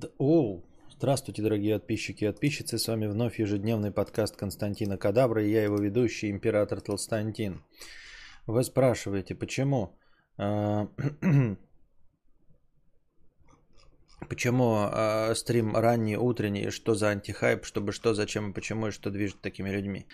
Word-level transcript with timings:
Д- 0.00 0.08
Оу, 0.16 0.64
здравствуйте, 0.96 1.42
дорогие 1.42 1.78
подписчики 1.78 2.24
и 2.24 2.26
подписчицы. 2.28 2.78
С 2.78 2.88
вами 2.88 3.06
вновь 3.06 3.38
ежедневный 3.38 3.90
подкаст 3.92 4.34
Константина 4.34 4.96
Кадабра 4.96 5.44
и 5.44 5.50
я 5.50 5.62
его 5.62 5.76
ведущий, 5.76 6.30
император 6.30 6.80
Толстантин. 6.80 7.62
Вы 8.46 8.64
спрашиваете, 8.64 9.34
почему? 9.34 9.98
Почему 14.28 14.88
а, 14.90 15.34
стрим 15.34 15.76
ранний, 15.76 16.16
утренний, 16.16 16.70
что 16.70 16.94
за 16.94 17.08
антихайп, 17.08 17.64
чтобы 17.64 17.92
что, 17.92 18.14
зачем 18.14 18.52
почему, 18.52 18.88
и 18.88 18.90
что 18.90 19.10
движет 19.10 19.40
такими 19.40 19.70
людьми? 19.70 20.06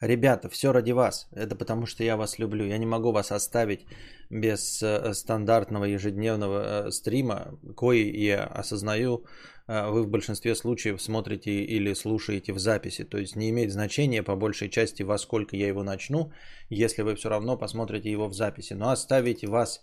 Ребята, 0.00 0.48
все 0.48 0.72
ради 0.72 0.92
вас. 0.92 1.28
Это 1.32 1.54
потому, 1.54 1.86
что 1.86 2.02
я 2.02 2.16
вас 2.16 2.38
люблю. 2.38 2.64
Я 2.66 2.78
не 2.78 2.86
могу 2.86 3.12
вас 3.12 3.30
оставить 3.30 3.86
без 4.30 4.82
э, 4.82 5.14
стандартного 5.14 5.84
ежедневного 5.84 6.86
э, 6.86 6.90
стрима, 6.90 7.58
кое 7.76 8.10
я 8.10 8.44
осознаю, 8.44 9.24
э, 9.68 9.90
вы 9.90 10.02
в 10.02 10.08
большинстве 10.08 10.54
случаев 10.54 11.00
смотрите 11.00 11.50
или 11.50 11.94
слушаете 11.94 12.52
в 12.52 12.58
записи. 12.58 13.04
То 13.04 13.18
есть 13.18 13.36
не 13.36 13.50
имеет 13.50 13.72
значения 13.72 14.22
по 14.22 14.34
большей 14.34 14.70
части, 14.70 15.02
во 15.02 15.18
сколько 15.18 15.54
я 15.56 15.68
его 15.68 15.82
начну, 15.82 16.32
если 16.68 17.02
вы 17.02 17.14
все 17.14 17.28
равно 17.28 17.56
посмотрите 17.56 18.10
его 18.10 18.26
в 18.26 18.34
записи. 18.34 18.72
Но 18.72 18.90
оставить 18.90 19.44
вас 19.44 19.82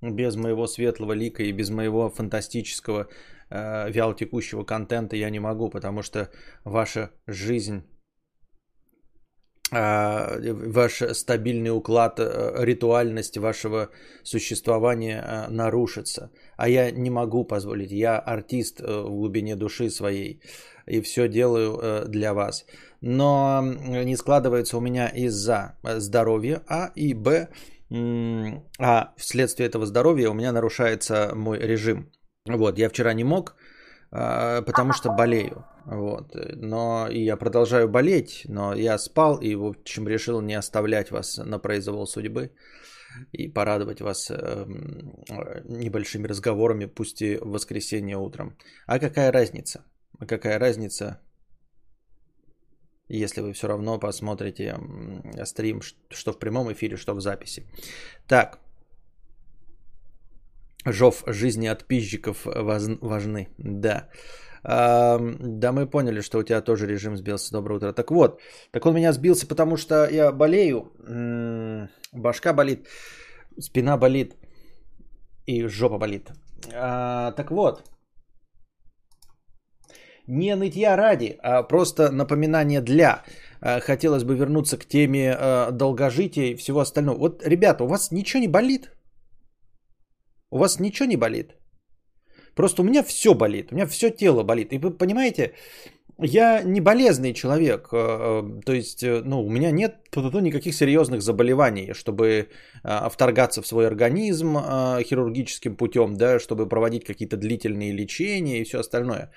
без 0.00 0.36
моего 0.36 0.66
светлого 0.66 1.12
лика 1.12 1.42
и 1.42 1.52
без 1.52 1.70
моего 1.70 2.10
фантастического 2.10 3.08
э, 3.50 3.90
вялотекущего 3.90 4.64
контента 4.64 5.16
я 5.16 5.30
не 5.30 5.40
могу, 5.40 5.70
потому 5.70 6.02
что 6.02 6.30
ваша 6.64 7.10
жизнь, 7.26 7.82
э, 9.72 10.52
ваш 10.52 11.02
стабильный 11.12 11.70
уклад, 11.70 12.20
э, 12.20 12.64
ритуальность 12.64 13.38
вашего 13.38 13.90
существования 14.22 15.22
э, 15.22 15.50
нарушится. 15.50 16.30
А 16.56 16.68
я 16.68 16.90
не 16.90 17.10
могу 17.10 17.44
позволить, 17.44 17.90
я 17.90 18.18
артист 18.18 18.80
в 18.80 19.08
глубине 19.08 19.56
души 19.56 19.90
своей 19.90 20.42
и 20.86 21.00
все 21.00 21.28
делаю 21.28 22.06
для 22.08 22.32
вас. 22.32 22.64
Но 23.00 23.60
не 23.62 24.16
складывается 24.16 24.76
у 24.76 24.80
меня 24.80 25.08
из-за 25.08 25.76
здоровья, 25.82 26.62
а 26.68 26.92
и 26.94 27.12
б, 27.12 27.48
А 27.90 29.12
вследствие 29.16 29.68
этого 29.68 29.86
здоровья 29.86 30.30
у 30.30 30.34
меня 30.34 30.52
нарушается 30.52 31.32
мой 31.34 31.58
режим. 31.58 32.10
Вот, 32.46 32.78
я 32.78 32.88
вчера 32.88 33.12
не 33.14 33.24
мог, 33.24 33.56
а, 34.10 34.62
потому 34.62 34.92
что 34.92 35.12
болею. 35.12 35.64
Вот. 35.84 36.34
Но 36.34 37.08
и 37.08 37.24
я 37.24 37.36
продолжаю 37.36 37.88
болеть, 37.88 38.42
но 38.48 38.74
я 38.74 38.98
спал 38.98 39.38
и, 39.38 39.54
в 39.54 39.64
общем, 39.64 40.08
решил 40.08 40.40
не 40.40 40.54
оставлять 40.54 41.10
вас 41.10 41.38
на 41.38 41.58
произвол 41.58 42.06
судьбы 42.06 42.50
и 43.32 43.48
порадовать 43.48 44.00
вас 44.00 44.30
эм, 44.30 45.24
небольшими 45.64 46.26
разговорами, 46.26 46.86
пусть 46.86 47.22
и 47.22 47.36
в 47.36 47.50
воскресенье 47.50 48.16
утром. 48.16 48.56
А 48.86 48.98
какая 48.98 49.32
разница? 49.32 49.84
Какая 50.26 50.58
разница, 50.58 51.20
если 53.08 53.40
вы 53.40 53.52
все 53.52 53.68
равно 53.68 53.98
посмотрите 53.98 54.78
стрим, 55.44 55.80
что 56.10 56.32
в 56.32 56.38
прямом 56.38 56.72
эфире, 56.72 56.96
что 56.96 57.14
в 57.14 57.20
записи. 57.20 57.66
Так. 58.26 58.58
Жов 60.84 61.24
жизни 61.26 61.66
отпизжиков 61.66 62.46
воз- 62.46 62.98
важны. 63.00 63.48
Да. 63.58 64.08
Да, 64.62 65.72
мы 65.72 65.86
поняли, 65.86 66.20
что 66.22 66.38
у 66.38 66.42
тебя 66.42 66.60
тоже 66.60 66.86
режим 66.86 67.16
сбился. 67.16 67.52
Доброе 67.52 67.76
утро. 67.76 67.92
Так 67.92 68.10
вот, 68.10 68.40
так 68.72 68.86
он 68.86 68.94
меня 68.94 69.12
сбился, 69.12 69.46
потому 69.46 69.76
что 69.76 70.08
я 70.10 70.32
болею. 70.32 70.92
Башка 72.12 72.52
болит, 72.52 72.88
спина 73.58 73.96
болит 73.96 74.34
и 75.46 75.68
жопа 75.68 75.98
болит. 75.98 76.30
А, 76.72 77.32
так 77.32 77.50
вот, 77.50 77.84
не 80.26 80.56
нытья 80.56 80.96
ради, 80.96 81.38
а 81.42 81.62
просто 81.62 82.10
напоминание 82.10 82.80
для. 82.80 83.24
А, 83.60 83.80
Хотелось 83.80 84.24
бы 84.24 84.34
вернуться 84.34 84.78
к 84.78 84.86
теме 84.86 85.34
а, 85.34 85.70
долгожития 85.70 86.52
и 86.52 86.56
всего 86.56 86.80
остального. 86.80 87.18
Вот, 87.18 87.42
ребята, 87.46 87.84
у 87.84 87.88
вас 87.88 88.12
ничего 88.12 88.40
не 88.40 88.48
болит? 88.48 88.90
У 90.50 90.58
вас 90.58 90.80
ничего 90.80 91.08
не 91.08 91.16
болит? 91.16 91.56
Просто 92.54 92.82
у 92.82 92.84
меня 92.84 93.02
все 93.02 93.34
болит, 93.34 93.72
у 93.72 93.74
меня 93.74 93.86
все 93.86 94.10
тело 94.10 94.42
болит. 94.42 94.72
И 94.72 94.78
вы 94.78 94.90
понимаете, 94.90 95.52
я 96.18 96.62
не 96.62 96.80
болезный 96.80 97.34
человек, 97.34 97.88
э, 97.92 97.96
э, 97.96 98.60
то 98.64 98.72
есть, 98.72 99.02
э, 99.02 99.22
ну, 99.24 99.44
у 99.44 99.50
меня 99.50 99.70
нет 99.70 99.96
никаких 100.16 100.74
серьезных 100.74 101.20
заболеваний, 101.20 101.92
чтобы 101.92 102.48
вторгаться 102.82 103.60
в 103.60 103.66
свой 103.66 103.86
организм 103.86 104.56
хирургическим 105.02 105.76
путем, 105.76 106.14
да, 106.16 106.38
чтобы 106.38 106.68
проводить 106.68 107.04
какие-то 107.04 107.36
длительные 107.36 107.92
лечения 107.92 108.60
и 108.60 108.64
все 108.64 108.78
остальное. 108.78 109.30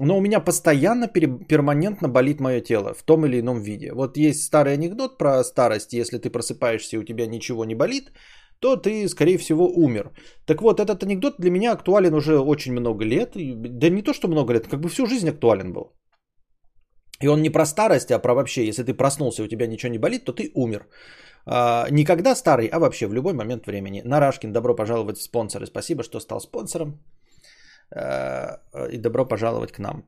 Но 0.00 0.16
у 0.16 0.20
меня 0.20 0.40
постоянно, 0.40 1.06
перманентно 1.48 2.08
болит 2.08 2.40
мое 2.40 2.60
тело 2.60 2.94
в 2.94 3.02
том 3.02 3.26
или 3.26 3.40
ином 3.40 3.62
виде. 3.62 3.92
Вот 3.92 4.16
есть 4.16 4.42
старый 4.42 4.72
анекдот 4.72 5.18
про 5.18 5.44
старость, 5.44 5.92
если 5.92 6.18
ты 6.18 6.30
просыпаешься 6.30 6.96
и 6.96 6.98
у 6.98 7.04
тебя 7.04 7.26
ничего 7.26 7.64
не 7.64 7.74
болит, 7.74 8.12
то 8.60 8.76
ты, 8.76 9.08
скорее 9.08 9.38
всего, 9.38 9.68
умер. 9.68 10.10
Так 10.46 10.62
вот, 10.62 10.80
этот 10.80 11.02
анекдот 11.02 11.34
для 11.38 11.50
меня 11.50 11.72
актуален 11.72 12.14
уже 12.14 12.38
очень 12.38 12.72
много 12.72 13.04
лет. 13.04 13.32
Да 13.34 13.88
не 13.88 14.02
то, 14.02 14.12
что 14.12 14.28
много 14.28 14.54
лет, 14.54 14.66
как 14.66 14.80
бы 14.80 14.88
всю 14.88 15.06
жизнь 15.06 15.28
актуален 15.28 15.72
был. 15.72 15.92
И 17.22 17.28
он 17.28 17.42
не 17.42 17.50
про 17.50 17.66
старость, 17.66 18.10
а 18.10 18.18
про 18.18 18.34
вообще, 18.34 18.66
если 18.66 18.82
ты 18.82 18.94
проснулся 18.94 19.42
и 19.42 19.44
у 19.44 19.48
тебя 19.48 19.66
ничего 19.66 19.92
не 19.92 19.98
болит, 19.98 20.24
то 20.24 20.32
ты 20.32 20.50
умер. 20.54 20.86
А, 21.46 21.86
не 21.90 22.04
когда 22.04 22.34
старый, 22.34 22.66
а 22.66 22.78
вообще 22.78 23.06
в 23.06 23.14
любой 23.14 23.34
момент 23.34 23.66
времени. 23.66 24.02
Нарашкин, 24.04 24.52
добро 24.52 24.74
пожаловать 24.74 25.18
в 25.18 25.22
спонсоры. 25.22 25.66
Спасибо, 25.66 26.02
что 26.02 26.20
стал 26.20 26.40
спонсором. 26.40 26.98
А, 27.90 28.60
И 28.92 28.98
добро 28.98 29.24
пожаловать 29.24 29.72
к 29.72 29.78
нам. 29.78 30.04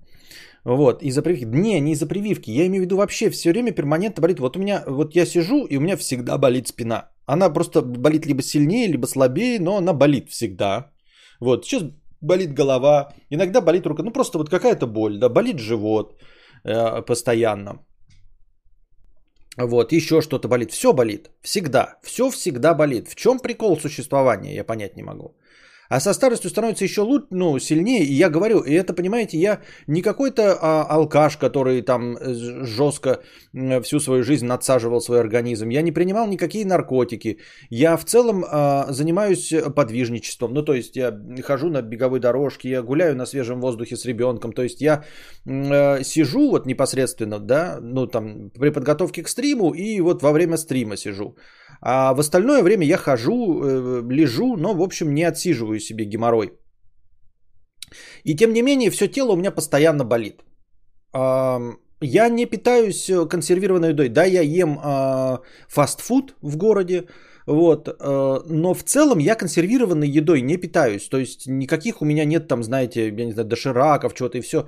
Вот, 0.65 1.03
из-за 1.03 1.23
прививки. 1.23 1.57
Не, 1.57 1.81
не 1.81 1.93
из-за 1.93 2.07
прививки. 2.07 2.51
Я 2.51 2.67
имею 2.67 2.83
в 2.83 2.85
виду 2.87 2.97
вообще 2.97 3.31
все 3.31 3.51
время 3.51 3.73
перманентно 3.73 4.23
болит. 4.23 4.41
Вот 4.41 4.57
у 4.57 4.61
меня, 4.61 4.83
вот 4.87 5.17
я 5.17 5.27
сижу, 5.27 5.67
и 5.67 5.77
у 5.77 5.81
меня 5.81 5.97
всегда 5.97 6.39
болит 6.39 6.69
спина. 6.69 7.09
Она 7.27 7.51
просто 7.51 7.83
болит 7.83 8.27
либо 8.27 8.43
сильнее, 8.43 8.89
либо 8.89 9.07
слабее, 9.07 9.61
но 9.61 9.77
она 9.77 9.93
болит 9.93 10.31
всегда. 10.31 10.91
Вот, 11.41 11.65
сейчас 11.65 11.85
болит 12.21 12.53
голова, 12.55 13.13
иногда 13.31 13.61
болит 13.61 13.87
рука. 13.87 14.03
Ну, 14.03 14.13
просто 14.13 14.39
вот 14.39 14.51
какая-то 14.51 14.87
боль, 14.87 15.19
да, 15.19 15.29
болит 15.29 15.59
живот 15.59 16.21
э, 16.65 17.03
постоянно. 17.03 17.85
Вот, 19.57 19.93
еще 19.93 20.21
что-то 20.21 20.49
болит. 20.49 20.71
Все 20.71 20.93
болит. 20.93 21.31
Всегда. 21.43 21.99
Все 22.03 22.31
всегда 22.31 22.75
болит. 22.75 23.09
В 23.09 23.15
чем 23.15 23.39
прикол 23.39 23.79
существования, 23.79 24.55
я 24.55 24.65
понять 24.65 24.97
не 24.97 25.03
могу. 25.03 25.37
А 25.89 26.01
со 26.01 26.13
старостью 26.13 26.51
становится 26.51 26.85
еще 26.85 27.03
лучше, 27.03 27.27
ну, 27.31 27.59
сильнее. 27.59 28.05
И 28.05 28.13
я 28.13 28.29
говорю, 28.29 28.61
и 28.61 28.73
это, 28.73 28.93
понимаете, 28.93 29.39
я 29.39 29.61
не 29.87 30.03
какой-то 30.03 30.59
а, 30.61 30.83
алкаш, 30.85 31.37
который 31.37 31.83
там 31.83 32.17
э, 32.17 32.35
жестко 32.65 33.21
всю 33.83 34.01
свою 34.01 34.23
жизнь 34.23 34.47
надсаживал 34.47 35.01
свой 35.01 35.21
организм. 35.21 35.69
Я 35.69 35.83
не 35.83 35.93
принимал 35.93 36.27
никакие 36.27 36.67
наркотики. 36.67 37.39
Я 37.71 37.97
в 37.97 38.05
целом 38.05 38.45
а, 38.49 38.87
занимаюсь 38.91 39.53
подвижничеством. 39.75 40.55
Ну, 40.55 40.63
то 40.63 40.75
есть 40.75 40.97
я 40.97 41.19
хожу 41.43 41.69
на 41.69 41.83
беговой 41.83 42.21
дорожке, 42.21 42.71
я 42.71 42.83
гуляю 42.83 43.17
на 43.17 43.27
свежем 43.27 43.61
воздухе 43.61 43.97
с 43.97 44.05
ребенком. 44.05 44.53
То 44.53 44.63
есть 44.63 44.81
я 44.81 45.05
э, 45.47 46.03
сижу 46.05 46.51
вот 46.51 46.67
непосредственно, 46.67 47.39
да, 47.39 47.79
ну, 47.81 48.07
там, 48.07 48.51
при 48.51 48.71
подготовке 48.71 49.23
к 49.23 49.29
стриму 49.29 49.73
и 49.75 50.01
вот 50.01 50.23
во 50.23 50.33
время 50.33 50.57
стрима 50.57 50.97
сижу. 50.97 51.37
А 51.81 52.15
в 52.15 52.21
остальное 52.21 52.63
время 52.63 52.87
я 52.87 52.97
хожу, 52.97 53.63
э, 53.63 54.03
лежу, 54.11 54.57
но, 54.57 54.75
в 54.75 54.83
общем, 54.83 55.15
не 55.15 55.25
отсиживаю 55.25 55.76
себе 55.81 56.05
геморрой. 56.05 56.53
И 58.25 58.35
тем 58.37 58.53
не 58.53 58.63
менее, 58.63 58.91
все 58.91 59.09
тело 59.09 59.33
у 59.33 59.37
меня 59.37 59.51
постоянно 59.51 60.05
болит. 60.05 60.43
Я 62.03 62.29
не 62.29 62.47
питаюсь 62.47 63.11
консервированной 63.31 63.91
едой. 63.91 64.09
Да, 64.09 64.25
я 64.25 64.43
ем 64.43 64.79
а, 64.83 65.41
фастфуд 65.69 66.35
в 66.43 66.57
городе, 66.57 67.07
вот, 67.47 67.89
э, 67.89 68.39
но 68.47 68.75
в 68.75 68.83
целом 68.83 69.19
я 69.19 69.37
консервированной 69.37 70.09
едой 70.09 70.41
не 70.41 70.57
питаюсь. 70.57 71.09
То 71.09 71.19
есть 71.19 71.47
никаких 71.47 72.03
у 72.03 72.05
меня 72.05 72.25
нет 72.25 72.49
там, 72.49 72.63
знаете, 72.63 73.07
я 73.07 73.25
не 73.25 73.33
знаю, 73.33 73.49
дошираков, 73.49 74.15
чего-то 74.15 74.39
и 74.39 74.41
все. 74.41 74.67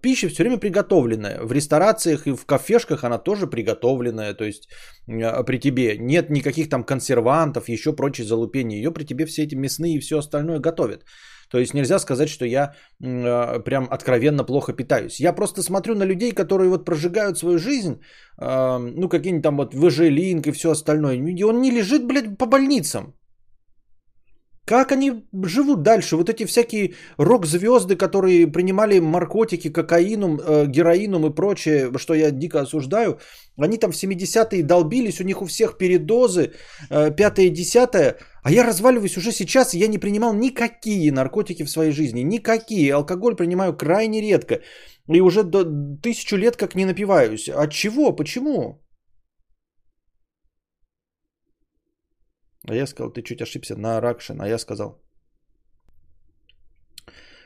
Пища 0.00 0.28
все 0.28 0.42
время 0.42 0.58
приготовленная. 0.58 1.42
В 1.42 1.52
ресторациях 1.52 2.26
и 2.26 2.32
в 2.32 2.46
кафешках 2.46 3.04
она 3.04 3.18
тоже 3.18 3.46
приготовленная. 3.46 4.34
То 4.34 4.44
есть 4.44 4.68
э, 5.06 5.44
при 5.44 5.58
тебе 5.58 5.98
нет 5.98 6.30
никаких 6.30 6.70
там 6.70 6.84
консервантов, 6.84 7.68
еще 7.68 7.92
прочей 7.92 8.24
залупения. 8.24 8.78
Ее 8.78 8.90
при 8.90 9.04
тебе 9.04 9.26
все 9.26 9.42
эти 9.42 9.54
мясные 9.54 9.96
и 9.96 10.00
все 10.00 10.18
остальное 10.18 10.58
готовят. 10.58 11.04
То 11.50 11.58
есть 11.58 11.74
нельзя 11.74 11.98
сказать, 11.98 12.28
что 12.28 12.44
я 12.44 12.74
э, 13.02 13.60
прям 13.64 13.88
откровенно 13.90 14.44
плохо 14.44 14.72
питаюсь. 14.72 15.20
Я 15.20 15.32
просто 15.32 15.62
смотрю 15.62 15.94
на 15.94 16.04
людей, 16.04 16.32
которые 16.32 16.68
вот 16.68 16.84
прожигают 16.84 17.38
свою 17.38 17.58
жизнь, 17.58 18.00
э, 18.40 18.78
ну 18.78 19.08
какие-нибудь 19.08 19.42
там 19.42 19.56
вот 19.56 19.74
выжелинг 19.74 20.46
и 20.46 20.52
все 20.52 20.70
остальное. 20.70 21.16
И 21.16 21.44
он 21.44 21.60
не 21.60 21.70
лежит, 21.70 22.06
блядь, 22.06 22.36
по 22.38 22.46
больницам. 22.46 23.14
Как 24.66 24.90
они 24.90 25.12
живут 25.44 25.82
дальше? 25.82 26.16
Вот 26.16 26.28
эти 26.28 26.44
всякие 26.44 26.94
рок-звезды, 27.18 27.94
которые 27.94 28.48
принимали 28.48 28.98
наркотики, 28.98 29.72
кокаином, 29.72 30.40
э, 30.40 30.66
героином 30.66 31.24
и 31.26 31.34
прочее, 31.34 31.92
что 31.98 32.14
я 32.14 32.32
дико 32.32 32.60
осуждаю, 32.60 33.20
они 33.56 33.78
там 33.78 33.92
в 33.92 33.94
70-е 33.94 34.64
долбились, 34.64 35.20
у 35.20 35.24
них 35.24 35.40
у 35.40 35.44
всех 35.46 35.78
передозы, 35.78 36.50
э, 36.90 37.12
пятое, 37.16 37.48
десятое, 37.48 38.16
А 38.46 38.50
я 38.50 38.64
разваливаюсь 38.64 39.16
уже 39.16 39.32
сейчас, 39.32 39.74
и 39.74 39.78
я 39.78 39.88
не 39.88 39.98
принимал 39.98 40.32
никакие 40.32 41.10
наркотики 41.10 41.64
в 41.64 41.70
своей 41.70 41.90
жизни. 41.90 42.22
Никакие. 42.22 42.94
Алкоголь 42.94 43.34
принимаю 43.34 43.76
крайне 43.76 44.20
редко. 44.20 44.62
И 45.14 45.20
уже 45.20 45.42
до 45.42 45.64
тысячу 46.00 46.36
лет 46.36 46.56
как 46.56 46.76
не 46.76 46.84
напиваюсь. 46.84 47.48
От 47.48 47.72
чего? 47.72 48.16
Почему? 48.16 48.80
А 52.68 52.74
я 52.74 52.86
сказал, 52.86 53.12
ты 53.12 53.22
чуть 53.22 53.42
ошибся 53.42 53.76
на 53.76 54.00
Ракшин. 54.00 54.40
А 54.40 54.48
я 54.48 54.58
сказал, 54.58 55.02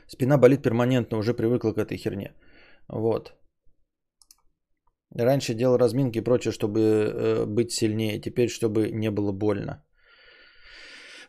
спина 0.07 0.37
болит 0.37 0.61
перманентно, 0.61 1.17
уже 1.17 1.33
привыкла 1.33 1.73
к 1.73 1.79
этой 1.79 1.97
херне. 1.97 2.35
Вот. 2.87 3.33
Раньше 5.15 5.55
делал 5.55 5.77
разминки 5.79 6.19
и 6.19 6.23
прочее, 6.23 6.51
чтобы 6.51 6.79
э, 6.79 7.45
быть 7.47 7.71
сильнее. 7.71 8.21
Теперь, 8.21 8.49
чтобы 8.49 8.91
не 8.91 9.09
было 9.09 9.31
больно. 9.31 9.83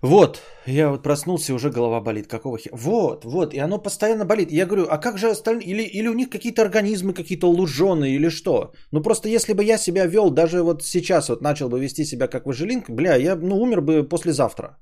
Вот, 0.03 0.43
я 0.67 0.91
вот 0.91 1.03
проснулся, 1.03 1.55
уже 1.55 1.71
голова 1.71 2.01
болит. 2.01 2.27
Какого 2.27 2.59
хера? 2.59 2.77
Вот, 2.77 3.25
вот, 3.25 3.55
и 3.55 3.59
оно 3.59 3.79
постоянно 3.79 4.25
болит. 4.25 4.51
я 4.51 4.67
говорю, 4.67 4.87
а 4.91 4.99
как 4.99 5.17
же 5.17 5.31
остальные? 5.31 5.69
Или, 5.69 5.83
или 5.83 6.09
у 6.09 6.15
них 6.15 6.29
какие-то 6.29 6.63
организмы 6.63 7.15
какие-то 7.15 7.47
луженые, 7.47 8.17
или 8.17 8.29
что? 8.29 8.73
Ну 8.91 9.03
просто 9.03 9.29
если 9.29 9.53
бы 9.53 9.63
я 9.63 9.79
себя 9.79 10.07
вел, 10.07 10.31
даже 10.31 10.63
вот 10.63 10.83
сейчас 10.83 11.29
вот 11.29 11.41
начал 11.41 11.69
бы 11.69 11.79
вести 11.79 12.05
себя 12.05 12.27
как 12.27 12.47
выжилинг, 12.47 12.91
бля, 12.91 13.15
я 13.15 13.37
ну 13.37 13.61
умер 13.61 13.81
бы 13.81 14.03
послезавтра. 14.09 14.77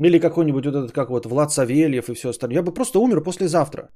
Или 0.00 0.18
какой-нибудь 0.18 0.64
вот 0.64 0.74
этот, 0.74 0.92
как 0.92 1.10
вот 1.10 1.26
Влад 1.26 1.52
Савельев 1.52 2.08
и 2.08 2.14
все 2.14 2.30
остальное. 2.30 2.58
Я 2.58 2.62
бы 2.62 2.72
просто 2.72 2.98
умер 2.98 3.22
послезавтра. 3.22 3.90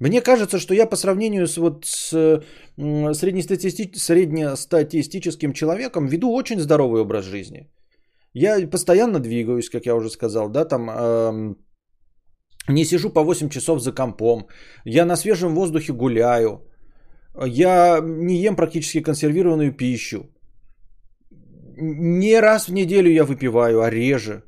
Мне 0.00 0.22
кажется, 0.22 0.58
что 0.58 0.74
я 0.74 0.86
по 0.86 0.96
сравнению 0.96 1.46
с, 1.46 1.58
вот, 1.58 1.84
с 1.84 2.42
среднестатисти... 3.14 3.90
среднестатистическим 3.94 5.52
человеком 5.52 6.06
веду 6.06 6.32
очень 6.32 6.60
здоровый 6.60 7.02
образ 7.02 7.26
жизни. 7.26 7.68
Я 8.32 8.68
постоянно 8.68 9.18
двигаюсь, 9.18 9.70
как 9.70 9.86
я 9.86 9.94
уже 9.94 10.10
сказал, 10.10 10.48
да, 10.48 10.64
там 10.64 10.90
э, 10.90 11.54
не 12.68 12.84
сижу 12.84 13.10
по 13.10 13.24
8 13.24 13.48
часов 13.48 13.80
за 13.80 13.92
компом, 13.92 14.46
я 14.84 15.04
на 15.04 15.16
свежем 15.16 15.54
воздухе 15.54 15.92
гуляю, 15.92 16.60
я 17.46 18.00
не 18.02 18.36
ем 18.36 18.56
практически 18.56 19.02
консервированную 19.02 19.72
пищу. 19.76 20.30
Не 21.82 22.40
раз 22.40 22.68
в 22.68 22.72
неделю 22.72 23.10
я 23.10 23.24
выпиваю, 23.24 23.80
а 23.80 23.90
реже. 23.90 24.42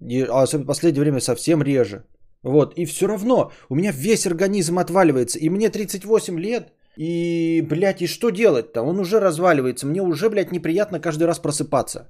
И, 0.00 0.22
а 0.22 0.42
особенно 0.42 0.64
в 0.64 0.68
последнее 0.68 1.02
время 1.02 1.20
совсем 1.20 1.62
реже. 1.62 2.04
Вот, 2.42 2.74
и 2.78 2.86
все 2.86 3.06
равно 3.06 3.50
у 3.68 3.74
меня 3.74 3.92
весь 3.92 4.26
организм 4.26 4.78
отваливается, 4.78 5.38
и 5.38 5.48
мне 5.48 5.68
38 5.68 6.38
лет, 6.38 6.72
и, 6.98 7.62
блядь, 7.62 8.02
и 8.02 8.06
что 8.06 8.30
делать-то? 8.30 8.82
Он 8.82 8.98
уже 9.00 9.20
разваливается. 9.20 9.86
Мне 9.86 10.02
уже, 10.02 10.30
блядь, 10.30 10.52
неприятно 10.52 11.00
каждый 11.00 11.26
раз 11.26 11.38
просыпаться. 11.38 12.08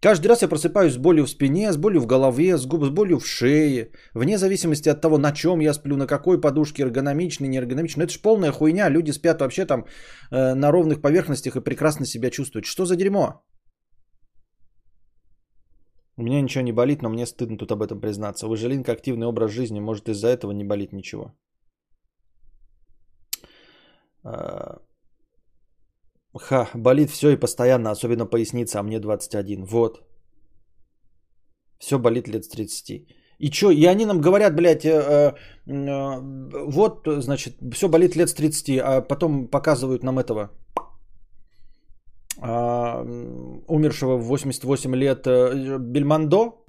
Каждый 0.00 0.26
раз 0.26 0.42
я 0.42 0.48
просыпаюсь 0.48 0.92
с 0.92 0.98
болью 0.98 1.24
в 1.24 1.30
спине, 1.30 1.72
с 1.72 1.76
болью 1.76 2.00
в 2.00 2.06
голове, 2.06 2.58
с, 2.58 2.66
губ, 2.66 2.84
с 2.84 2.90
болью 2.90 3.18
в 3.18 3.26
шее. 3.26 3.90
Вне 4.14 4.36
зависимости 4.36 4.90
от 4.90 5.00
того, 5.00 5.16
на 5.16 5.32
чем 5.32 5.60
я 5.60 5.72
сплю, 5.72 5.96
на 5.96 6.06
какой 6.06 6.38
подушке, 6.40 6.82
эргономичной, 6.82 7.48
неэргономичной. 7.48 8.04
Это 8.04 8.12
же 8.12 8.20
полная 8.20 8.52
хуйня. 8.52 8.90
Люди 8.90 9.12
спят 9.12 9.40
вообще 9.40 9.64
там 9.64 9.86
э, 10.30 10.54
на 10.54 10.70
ровных 10.70 11.00
поверхностях 11.00 11.56
и 11.56 11.60
прекрасно 11.62 12.04
себя 12.04 12.30
чувствуют. 12.30 12.66
Что 12.66 12.84
за 12.84 12.96
дерьмо? 12.96 13.40
У 16.18 16.22
меня 16.22 16.42
ничего 16.42 16.64
не 16.64 16.72
болит, 16.72 17.02
но 17.02 17.08
мне 17.08 17.24
стыдно 17.24 17.56
тут 17.56 17.72
об 17.72 17.82
этом 17.82 18.00
признаться. 18.00 18.46
Выжилинка 18.46 18.92
активный 18.92 19.26
образ 19.26 19.52
жизни, 19.52 19.80
может 19.80 20.08
из-за 20.08 20.28
этого 20.28 20.52
не 20.52 20.64
болит 20.64 20.92
ничего. 20.92 21.32
А, 24.24 24.80
ха, 26.36 26.68
болит 26.74 27.10
все 27.10 27.30
и 27.30 27.36
постоянно, 27.36 27.90
особенно 27.90 28.26
поясница, 28.26 28.80
а 28.80 28.82
мне 28.82 29.00
21. 29.00 29.64
Вот. 29.64 30.02
Все 31.78 31.98
болит 31.98 32.28
лет 32.28 32.44
с 32.44 32.48
30. 32.48 33.06
И 33.38 33.50
что, 33.50 33.70
и 33.70 33.84
они 33.86 34.06
нам 34.06 34.20
говорят, 34.20 34.54
блядь, 34.54 34.84
э, 34.84 35.34
э, 35.66 36.20
вот, 36.66 37.06
значит, 37.06 37.56
все 37.74 37.88
болит 37.88 38.16
лет 38.16 38.28
с 38.28 38.34
30, 38.34 38.78
а 38.78 39.00
потом 39.02 39.48
показывают 39.48 40.02
нам 40.02 40.18
этого 40.18 40.50
э, 42.40 43.62
умершего 43.68 44.16
в 44.16 44.26
88 44.26 44.96
лет 44.96 45.26
э, 45.26 45.78
Бельмондо. 45.78 46.64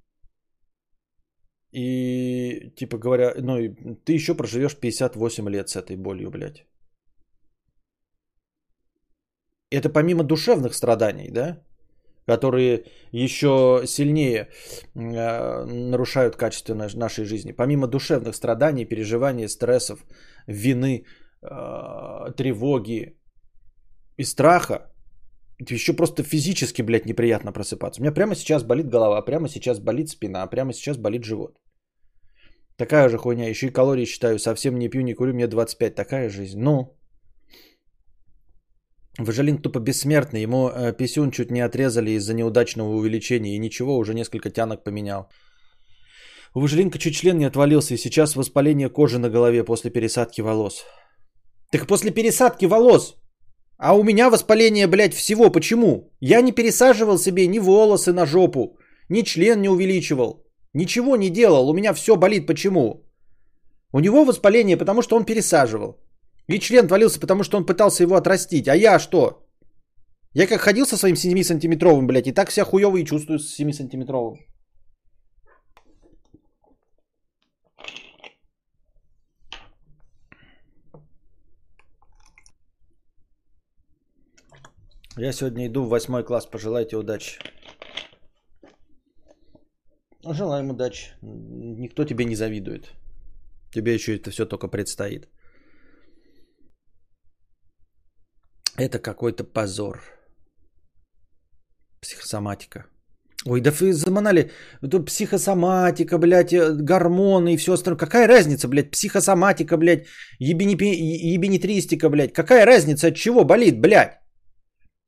И, 1.71 2.71
типа 2.75 2.97
говоря, 2.97 3.33
ну, 3.37 3.57
ты 4.05 4.13
еще 4.13 4.33
проживешь 4.33 4.75
58 4.75 5.49
лет 5.49 5.69
с 5.69 5.75
этой 5.75 5.97
болью, 5.97 6.31
блядь. 6.31 6.65
Это 9.71 9.89
помимо 9.89 10.23
душевных 10.23 10.73
страданий, 10.73 11.29
да, 11.31 11.61
которые 12.27 12.83
еще 13.11 13.83
сильнее 13.85 14.49
э, 14.95 15.65
нарушают 15.65 16.35
качество 16.35 16.73
нашей 16.75 17.25
жизни. 17.25 17.51
Помимо 17.51 17.87
душевных 17.87 18.35
страданий, 18.35 18.85
переживаний, 18.85 19.47
стрессов, 19.47 20.05
вины, 20.47 21.05
э, 21.41 22.31
тревоги 22.37 23.17
и 24.17 24.23
страха, 24.23 24.91
еще 25.59 25.93
просто 25.93 26.23
физически, 26.23 26.81
блядь, 26.81 27.05
неприятно 27.05 27.51
просыпаться. 27.51 28.01
У 28.01 28.03
меня 28.03 28.13
прямо 28.13 28.35
сейчас 28.35 28.63
болит 28.63 28.89
голова, 28.89 29.21
прямо 29.21 29.47
сейчас 29.47 29.79
болит 29.79 30.09
спина, 30.09 30.47
прямо 30.47 30.73
сейчас 30.73 30.97
болит 30.97 31.23
живот. 31.23 31.59
Такая 32.77 33.09
же 33.09 33.17
хуйня. 33.17 33.49
Еще 33.49 33.67
и 33.67 33.73
калории 33.73 34.05
считаю. 34.05 34.37
Совсем 34.39 34.77
не 34.77 34.89
пью, 34.89 35.01
не 35.01 35.13
курю. 35.13 35.33
Мне 35.33 35.47
25. 35.47 35.95
Такая 35.95 36.29
жизнь. 36.29 36.59
Ну, 36.59 36.97
Важелин 39.17 39.61
тупо 39.61 39.79
бессмертный, 39.79 40.41
ему 40.41 40.69
э, 40.69 40.93
писюн 40.93 41.31
чуть 41.31 41.51
не 41.51 41.61
отрезали 41.61 42.11
из-за 42.11 42.33
неудачного 42.33 42.89
увеличения 42.89 43.55
и 43.55 43.59
ничего, 43.59 43.97
уже 43.97 44.13
несколько 44.13 44.49
тянок 44.49 44.83
поменял. 44.83 45.29
У 46.53 46.61
Важелинка 46.61 46.97
чуть 46.97 47.15
член 47.15 47.37
не 47.37 47.45
отвалился 47.45 47.93
и 47.93 47.97
сейчас 47.97 48.35
воспаление 48.35 48.89
кожи 48.89 49.19
на 49.19 49.29
голове 49.29 49.63
после 49.63 49.91
пересадки 49.91 50.41
волос. 50.41 50.85
Так 51.71 51.87
после 51.87 52.11
пересадки 52.11 52.65
волос. 52.65 53.15
А 53.77 53.93
у 53.93 54.03
меня 54.03 54.29
воспаление, 54.29 54.87
блядь, 54.87 55.13
всего. 55.13 55.49
Почему? 55.49 56.13
Я 56.21 56.41
не 56.41 56.53
пересаживал 56.53 57.17
себе 57.17 57.47
ни 57.47 57.59
волосы 57.59 58.13
на 58.13 58.25
жопу, 58.25 58.77
ни 59.09 59.21
член 59.23 59.61
не 59.61 59.69
увеличивал. 59.69 60.45
Ничего 60.73 61.17
не 61.17 61.29
делал. 61.29 61.69
У 61.69 61.73
меня 61.73 61.93
все 61.93 62.15
болит. 62.15 62.47
Почему? 62.47 63.05
У 63.91 63.99
него 63.99 64.25
воспаление, 64.25 64.77
потому 64.77 65.01
что 65.01 65.17
он 65.17 65.25
пересаживал. 65.25 65.97
И 66.47 66.59
член 66.59 66.85
отвалился, 66.85 67.19
потому 67.19 67.43
что 67.43 67.57
он 67.57 67.65
пытался 67.65 68.03
его 68.03 68.15
отрастить. 68.15 68.67
А 68.67 68.75
я 68.75 68.99
что? 68.99 69.45
Я 70.33 70.47
как 70.47 70.61
ходил 70.61 70.85
со 70.85 70.97
своим 70.97 71.15
7-сантиметровым, 71.15 72.05
блядь, 72.05 72.27
и 72.27 72.33
так 72.33 72.51
себя 72.51 72.65
хуёво 72.65 72.97
и 72.97 73.05
чувствую 73.05 73.39
с 73.39 73.59
7-сантиметровым. 73.59 74.37
Я 85.17 85.31
сегодня 85.31 85.67
иду 85.67 85.85
в 85.85 85.89
восьмой 85.89 86.25
класс. 86.25 86.45
Пожелайте 86.45 86.97
удачи. 86.97 87.39
Желаем 90.25 90.69
удачи. 90.69 91.13
Никто 91.21 92.03
тебе 92.03 92.25
не 92.25 92.35
завидует. 92.35 92.91
Тебе 93.71 93.93
еще 93.93 94.17
это 94.17 94.29
все 94.31 94.45
только 94.45 94.67
предстоит. 94.67 95.29
Это 98.77 98.99
какой-то 98.99 99.43
позор. 99.43 100.01
Психосоматика. 102.01 102.85
Ой, 103.45 103.61
да 103.61 103.71
вы 103.71 103.93
заманали. 103.93 104.51
Тут 104.91 105.05
психосоматика, 105.05 106.17
блядь, 106.17 106.53
э, 106.53 106.73
гормоны 106.73 107.53
и 107.53 107.57
все 107.57 107.73
остальное. 107.73 107.99
Какая 107.99 108.27
разница, 108.27 108.67
блядь, 108.67 108.91
психосоматика, 108.91 109.77
блядь, 109.77 110.07
ебенитристика, 110.39 112.09
блядь. 112.09 112.33
Какая 112.33 112.65
разница 112.65 113.07
от 113.07 113.15
чего 113.15 113.45
болит, 113.45 113.79
блядь? 113.79 114.19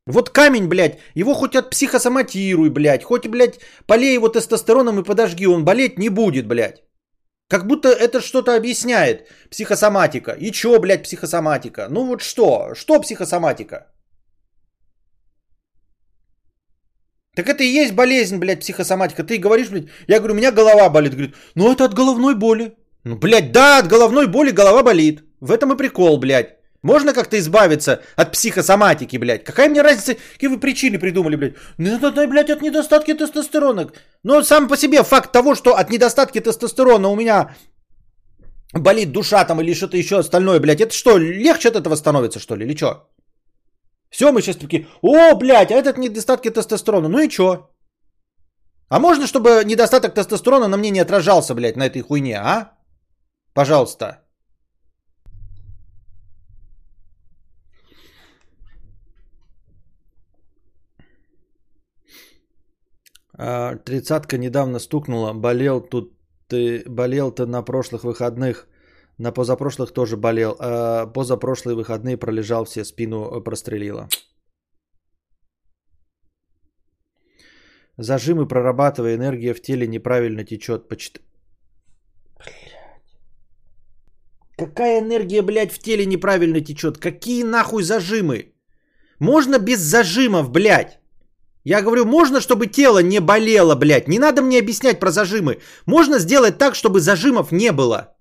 Вот 0.05 0.29
камень, 0.29 0.67
блядь, 0.67 0.99
его 1.15 1.33
хоть 1.33 1.55
от 1.55 1.69
психосоматируй, 1.71 2.69
блядь, 2.69 3.03
хоть, 3.03 3.27
блядь, 3.27 3.59
полей 3.87 4.13
его 4.13 4.29
тестостероном 4.29 4.99
и 4.99 5.03
подожги, 5.03 5.47
он 5.47 5.65
болеть 5.65 5.99
не 5.99 6.09
будет, 6.09 6.47
блядь. 6.47 6.86
Как 7.49 7.65
будто 7.65 7.87
это 7.89 8.19
что-то 8.21 8.55
объясняет. 8.55 9.27
Психосоматика. 9.49 10.31
И 10.31 10.51
чё, 10.51 10.79
блядь, 10.79 11.03
психосоматика? 11.03 11.87
Ну 11.89 12.05
вот 12.05 12.21
что? 12.21 12.75
Что 12.75 13.01
психосоматика? 13.01 13.87
Так 17.35 17.47
это 17.47 17.63
и 17.63 17.83
есть 17.83 17.93
болезнь, 17.93 18.37
блядь, 18.37 18.59
психосоматика. 18.59 19.23
Ты 19.23 19.37
говоришь, 19.37 19.69
блядь, 19.69 19.87
я 20.07 20.19
говорю, 20.19 20.33
у 20.33 20.37
меня 20.37 20.51
голова 20.51 20.89
болит. 20.89 21.13
Говорит, 21.13 21.35
ну 21.55 21.71
это 21.71 21.85
от 21.85 21.93
головной 21.93 22.35
боли. 22.35 22.75
Ну, 23.05 23.15
блядь, 23.15 23.51
да, 23.51 23.77
от 23.79 23.87
головной 23.87 24.27
боли 24.27 24.51
голова 24.51 24.83
болит. 24.83 25.23
В 25.39 25.51
этом 25.51 25.71
и 25.71 25.77
прикол, 25.77 26.17
блядь. 26.17 26.56
Можно 26.87 27.13
как-то 27.13 27.37
избавиться 27.37 27.99
от 28.15 28.31
психосоматики, 28.31 29.17
блядь? 29.17 29.43
Какая 29.43 29.69
мне 29.69 29.81
разница, 29.81 30.15
какие 30.33 30.49
вы 30.49 30.57
причины 30.57 30.97
придумали, 30.99 31.35
блядь? 31.35 31.55
Ну, 31.77 31.97
это, 31.97 32.27
блядь, 32.27 32.49
от 32.49 32.61
недостатки 32.61 33.13
тестостерона. 33.13 33.89
Ну, 34.23 34.43
сам 34.43 34.67
по 34.67 34.77
себе 34.77 35.03
факт 35.03 35.31
того, 35.33 35.53
что 35.55 35.75
от 35.75 35.89
недостатки 35.89 36.39
тестостерона 36.39 37.09
у 37.09 37.15
меня 37.15 37.49
болит 38.71 39.11
душа 39.11 39.43
там 39.45 39.59
или 39.59 39.73
что-то 39.73 39.97
еще 39.97 40.15
остальное, 40.15 40.61
блядь. 40.61 40.79
Это 40.79 40.93
что, 40.93 41.17
легче 41.17 41.67
от 41.67 41.75
этого 41.75 41.95
становится, 41.95 42.39
что 42.39 42.55
ли, 42.55 42.65
или 42.65 42.75
что? 42.77 43.09
Все, 44.09 44.31
мы 44.31 44.41
сейчас 44.41 44.55
такие, 44.55 44.87
о, 45.01 45.35
блядь, 45.35 45.71
а 45.71 45.75
этот 45.75 45.97
недостатки 45.97 46.49
тестостерона. 46.49 47.09
Ну 47.09 47.19
и 47.19 47.29
что? 47.29 47.69
А 48.89 48.99
можно, 48.99 49.27
чтобы 49.27 49.65
недостаток 49.65 50.13
тестостерона 50.13 50.69
на 50.69 50.77
мне 50.77 50.91
не 50.91 51.01
отражался, 51.01 51.53
блядь, 51.53 51.75
на 51.75 51.85
этой 51.85 52.01
хуйне, 52.01 52.37
а? 52.37 52.71
Пожалуйста. 53.53 54.26
Тридцатка 63.37 64.37
недавно 64.37 64.79
стукнула, 64.79 65.33
болел 65.33 65.81
тут 65.81 66.13
ты 66.47 66.83
болел 66.87 67.31
ты 67.31 67.45
на 67.45 67.61
прошлых 67.61 68.03
выходных, 68.03 68.67
на 69.17 69.31
позапрошлых 69.31 69.91
тоже 69.91 70.17
болел, 70.17 70.55
а 70.59 71.07
позапрошлые 71.07 71.75
выходные 71.75 72.17
пролежал 72.17 72.65
все, 72.65 72.85
спину 72.85 73.41
прострелило. 73.43 74.07
Зажимы 77.97 78.47
прорабатывая, 78.47 79.15
энергия 79.15 79.53
в 79.55 79.61
теле 79.61 79.87
неправильно 79.87 80.43
течет. 80.43 80.87
Почт... 80.87 81.19
Какая 84.55 84.99
энергия, 84.99 85.41
блядь, 85.41 85.71
в 85.71 85.79
теле 85.79 86.05
неправильно 86.05 86.61
течет? 86.61 86.97
Какие 86.97 87.43
нахуй 87.43 87.83
зажимы? 87.83 88.53
Можно 89.19 89.57
без 89.59 89.79
зажимов, 89.79 90.51
блядь. 90.51 90.99
Я 91.69 91.81
говорю, 91.81 92.05
можно, 92.05 92.39
чтобы 92.39 92.67
тело 92.67 92.99
не 93.03 93.19
болело, 93.19 93.75
блядь. 93.75 94.07
Не 94.07 94.19
надо 94.19 94.41
мне 94.41 94.59
объяснять 94.59 94.99
про 94.99 95.11
зажимы. 95.11 95.57
Можно 95.85 96.17
сделать 96.19 96.57
так, 96.57 96.75
чтобы 96.75 96.99
зажимов 97.01 97.51
не 97.51 97.73
было. 97.73 98.15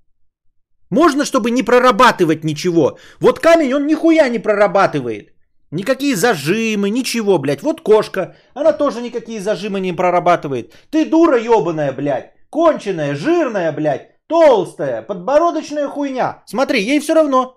Можно, 0.91 1.25
чтобы 1.25 1.53
не 1.53 1.63
прорабатывать 1.63 2.45
ничего. 2.45 2.99
Вот 3.21 3.39
камень, 3.39 3.75
он 3.75 3.87
нихуя 3.87 4.29
не 4.29 4.41
прорабатывает. 4.41 5.29
Никакие 5.71 6.17
зажимы, 6.17 6.91
ничего, 6.91 7.39
блядь. 7.39 7.63
Вот 7.63 7.83
кошка, 7.83 8.35
она 8.55 8.73
тоже 8.73 9.01
никакие 9.01 9.41
зажимы 9.41 9.79
не 9.79 9.97
прорабатывает. 9.97 10.75
Ты 10.91 11.05
дура 11.05 11.39
ебаная, 11.39 11.93
блядь. 11.93 12.33
Конченая, 12.51 13.15
жирная, 13.15 13.73
блядь. 13.73 14.09
Толстая, 14.27 15.03
подбородочная 15.03 15.87
хуйня. 15.87 16.43
Смотри, 16.47 16.83
ей 16.83 16.99
все 16.99 17.15
равно. 17.15 17.55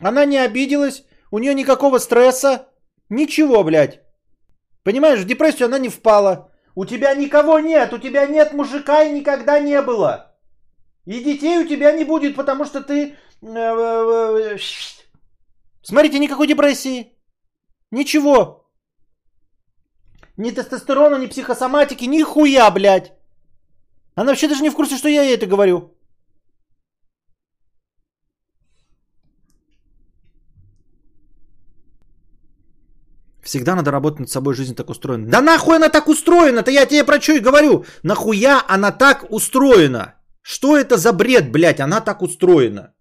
Она 0.00 0.24
не 0.24 0.38
обиделась, 0.38 1.04
у 1.30 1.38
нее 1.38 1.54
никакого 1.54 1.98
стресса. 1.98 2.68
Ничего, 3.10 3.62
блядь. 3.62 4.00
Понимаешь, 4.84 5.20
в 5.20 5.26
депрессию 5.26 5.66
она 5.66 5.78
не 5.78 5.88
впала. 5.88 6.50
У 6.74 6.84
тебя 6.84 7.14
никого 7.14 7.60
нет, 7.60 7.92
у 7.92 7.98
тебя 7.98 8.26
нет 8.26 8.52
мужика 8.52 9.02
и 9.02 9.12
никогда 9.12 9.60
не 9.60 9.80
было. 9.82 10.34
И 11.06 11.22
детей 11.22 11.58
у 11.58 11.68
тебя 11.68 11.92
не 11.92 12.04
будет, 12.04 12.36
потому 12.36 12.64
что 12.64 12.80
ты... 12.80 13.16
Э, 13.42 13.46
э, 13.46 14.54
э, 14.54 14.58
смотрите, 15.82 16.18
никакой 16.18 16.46
депрессии. 16.46 17.12
Ничего. 17.90 18.70
Ни 20.36 20.50
тестостерона, 20.50 21.16
ни 21.16 21.26
психосоматики, 21.26 22.04
ни 22.04 22.22
хуя, 22.22 22.70
блядь. 22.70 23.12
Она 24.14 24.30
вообще 24.30 24.48
даже 24.48 24.62
не 24.62 24.70
в 24.70 24.74
курсе, 24.74 24.96
что 24.96 25.08
я 25.08 25.22
ей 25.22 25.34
это 25.34 25.46
говорю. 25.46 25.94
Всегда 33.42 33.74
надо 33.74 33.90
работать 33.90 34.20
над 34.20 34.28
собой, 34.30 34.54
жизнь 34.54 34.74
так 34.74 34.90
устроена. 34.90 35.26
Да 35.26 35.40
нахуй 35.40 35.76
она 35.76 35.88
так 35.88 36.08
устроена-то, 36.08 36.70
я 36.70 36.86
тебе 36.86 37.04
про 37.04 37.20
что 37.20 37.32
и 37.32 37.40
говорю. 37.40 37.84
Нахуя 38.02 38.64
она 38.68 38.92
так 38.92 39.26
устроена? 39.30 40.14
Что 40.42 40.76
это 40.76 40.96
за 40.96 41.12
бред, 41.12 41.50
блядь, 41.50 41.80
она 41.80 42.00
так 42.00 42.22
устроена? 42.22 42.94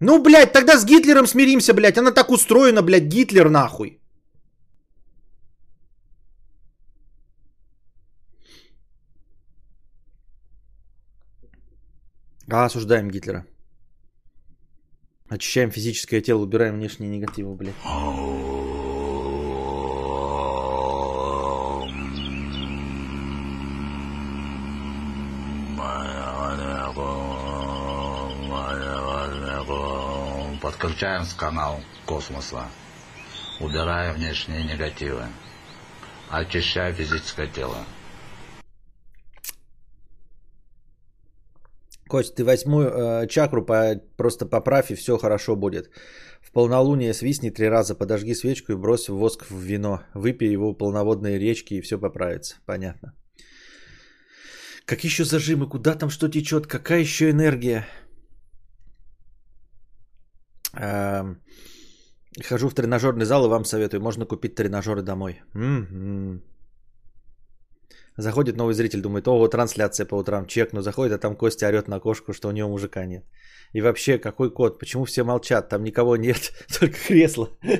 Ну, 0.00 0.22
блядь, 0.22 0.52
тогда 0.52 0.78
с 0.78 0.84
Гитлером 0.84 1.26
смиримся, 1.26 1.74
блядь, 1.74 1.98
она 1.98 2.10
так 2.10 2.30
устроена, 2.30 2.82
блядь, 2.82 3.08
Гитлер 3.08 3.50
нахуй. 3.50 4.00
А, 12.52 12.66
осуждаем 12.66 13.10
Гитлера. 13.10 13.44
Очищаем 15.30 15.70
физическое 15.70 16.20
тело, 16.20 16.40
убираем 16.40 16.74
внешние 16.74 17.08
негативы, 17.08 17.54
блядь. 17.54 17.74
Подключаем 30.60 31.24
канал 31.36 31.80
космоса. 32.06 32.66
Убирая 33.60 34.12
внешние 34.12 34.64
негативы. 34.64 35.22
Очищая 36.28 36.92
физическое 36.92 37.46
тело. 37.46 37.76
Кость, 42.10 42.34
ты 42.34 42.44
восьмую 42.44 42.88
э, 42.88 43.28
чакру 43.28 43.64
по, 43.64 44.02
просто 44.16 44.46
поправь, 44.46 44.90
и 44.90 44.96
все 44.96 45.16
хорошо 45.16 45.56
будет. 45.56 45.90
В 46.40 46.50
полнолуние 46.52 47.14
свистни 47.14 47.50
три 47.50 47.68
раза, 47.68 47.94
подожги 47.94 48.34
свечку 48.34 48.72
и 48.72 48.76
брось 48.76 49.08
воск 49.08 49.46
в 49.50 49.60
вино. 49.60 50.00
Выпей 50.14 50.52
его 50.52 50.74
полноводные 50.74 51.38
речки, 51.38 51.74
и 51.74 51.80
все 51.80 51.98
поправится. 51.98 52.56
Понятно. 52.66 53.14
Какие 54.86 55.08
еще 55.08 55.24
зажимы? 55.24 55.68
Куда 55.68 55.94
там 55.94 56.10
что 56.10 56.28
течет? 56.28 56.66
Какая 56.66 57.00
еще 57.00 57.30
энергия? 57.30 57.86
Э, 60.80 61.36
хожу 62.42 62.68
в 62.68 62.74
тренажерный 62.74 63.24
зал 63.24 63.44
и 63.44 63.48
вам 63.48 63.64
советую. 63.64 64.02
Можно 64.02 64.26
купить 64.26 64.56
тренажеры 64.56 65.02
домой. 65.02 65.42
М-м-м. 65.54 66.42
Заходит 68.20 68.56
новый 68.56 68.74
зритель, 68.74 69.00
думает, 69.00 69.28
о, 69.28 69.38
вот 69.38 69.52
трансляция 69.52 70.06
по 70.06 70.16
утрам, 70.16 70.46
чекну, 70.46 70.82
заходит, 70.82 71.12
а 71.12 71.18
там 71.18 71.36
Костя 71.36 71.68
орет 71.68 71.88
на 71.88 72.00
кошку, 72.00 72.32
что 72.32 72.48
у 72.48 72.52
него 72.52 72.68
мужика 72.68 73.06
нет. 73.06 73.24
И 73.72 73.80
вообще, 73.80 74.18
какой 74.18 74.52
код? 74.52 74.78
Почему 74.78 75.04
все 75.04 75.24
молчат? 75.24 75.68
Там 75.68 75.84
никого 75.84 76.16
нет, 76.16 76.52
только 76.80 76.96
кресло. 76.98 77.48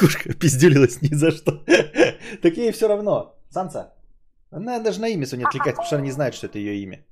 Кошка 0.00 0.32
пиздюлилась 0.34 1.02
ни 1.02 1.14
за 1.14 1.30
что. 1.30 1.52
Так 2.42 2.56
ей 2.56 2.72
все 2.72 2.88
равно. 2.88 3.34
Санса, 3.50 3.92
она 4.50 4.78
даже 4.78 5.00
на 5.00 5.08
имя 5.08 5.26
свое 5.26 5.40
не 5.40 5.46
отвлекается, 5.46 5.82
потому 5.82 5.86
что 5.86 5.96
она 5.96 6.04
не 6.04 6.12
знает, 6.12 6.34
что 6.34 6.46
это 6.46 6.58
ее 6.58 6.82
имя. 6.82 7.04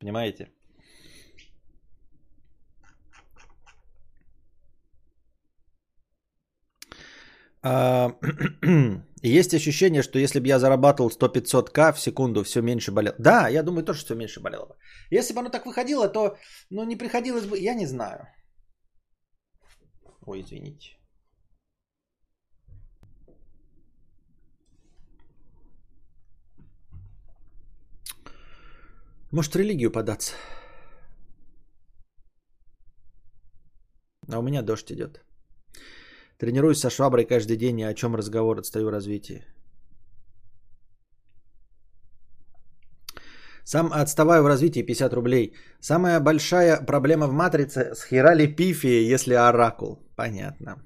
Понимаете? 0.00 0.48
есть 9.22 9.54
ощущение, 9.54 10.02
что 10.02 10.18
если 10.18 10.40
бы 10.40 10.46
я 10.48 10.58
зарабатывал 10.58 11.10
100-500к 11.10 11.92
в 11.92 12.00
секунду, 12.00 12.42
все 12.44 12.62
меньше 12.62 12.92
болело. 12.92 13.14
Да, 13.18 13.48
я 13.48 13.62
думаю 13.62 13.84
тоже, 13.84 14.04
все 14.04 14.14
меньше 14.14 14.40
болело 14.40 14.66
бы. 14.66 14.74
Если 15.10 15.34
бы 15.34 15.40
оно 15.40 15.50
так 15.50 15.66
выходило, 15.66 16.08
то 16.08 16.36
ну, 16.70 16.84
не 16.84 16.96
приходилось 16.96 17.46
бы, 17.46 17.58
я 17.58 17.74
не 17.74 17.86
знаю. 17.86 18.28
Ой, 20.26 20.40
извините. 20.40 20.96
Может, 29.32 29.54
в 29.54 29.58
религию 29.58 29.90
податься? 29.90 30.34
А 34.28 34.38
у 34.38 34.42
меня 34.42 34.62
дождь 34.62 34.92
идет. 34.92 35.25
Тренируюсь 36.38 36.80
со 36.80 36.90
шваброй 36.90 37.24
каждый 37.24 37.56
день, 37.56 37.76
ни 37.76 37.82
о 37.82 37.94
чем 37.94 38.14
разговор, 38.14 38.58
отстаю 38.58 38.90
развитие. 38.90 39.44
Сам 43.64 43.92
отставаю 43.92 44.42
в 44.42 44.46
развитии 44.46 44.86
50 44.86 45.12
рублей. 45.14 45.54
Самая 45.80 46.20
большая 46.20 46.86
проблема 46.86 47.26
в 47.26 47.32
матрице 47.32 47.94
с 47.94 48.04
херали 48.04 48.46
пифи, 48.46 49.12
если 49.12 49.34
оракул. 49.34 49.98
Понятно. 50.16 50.76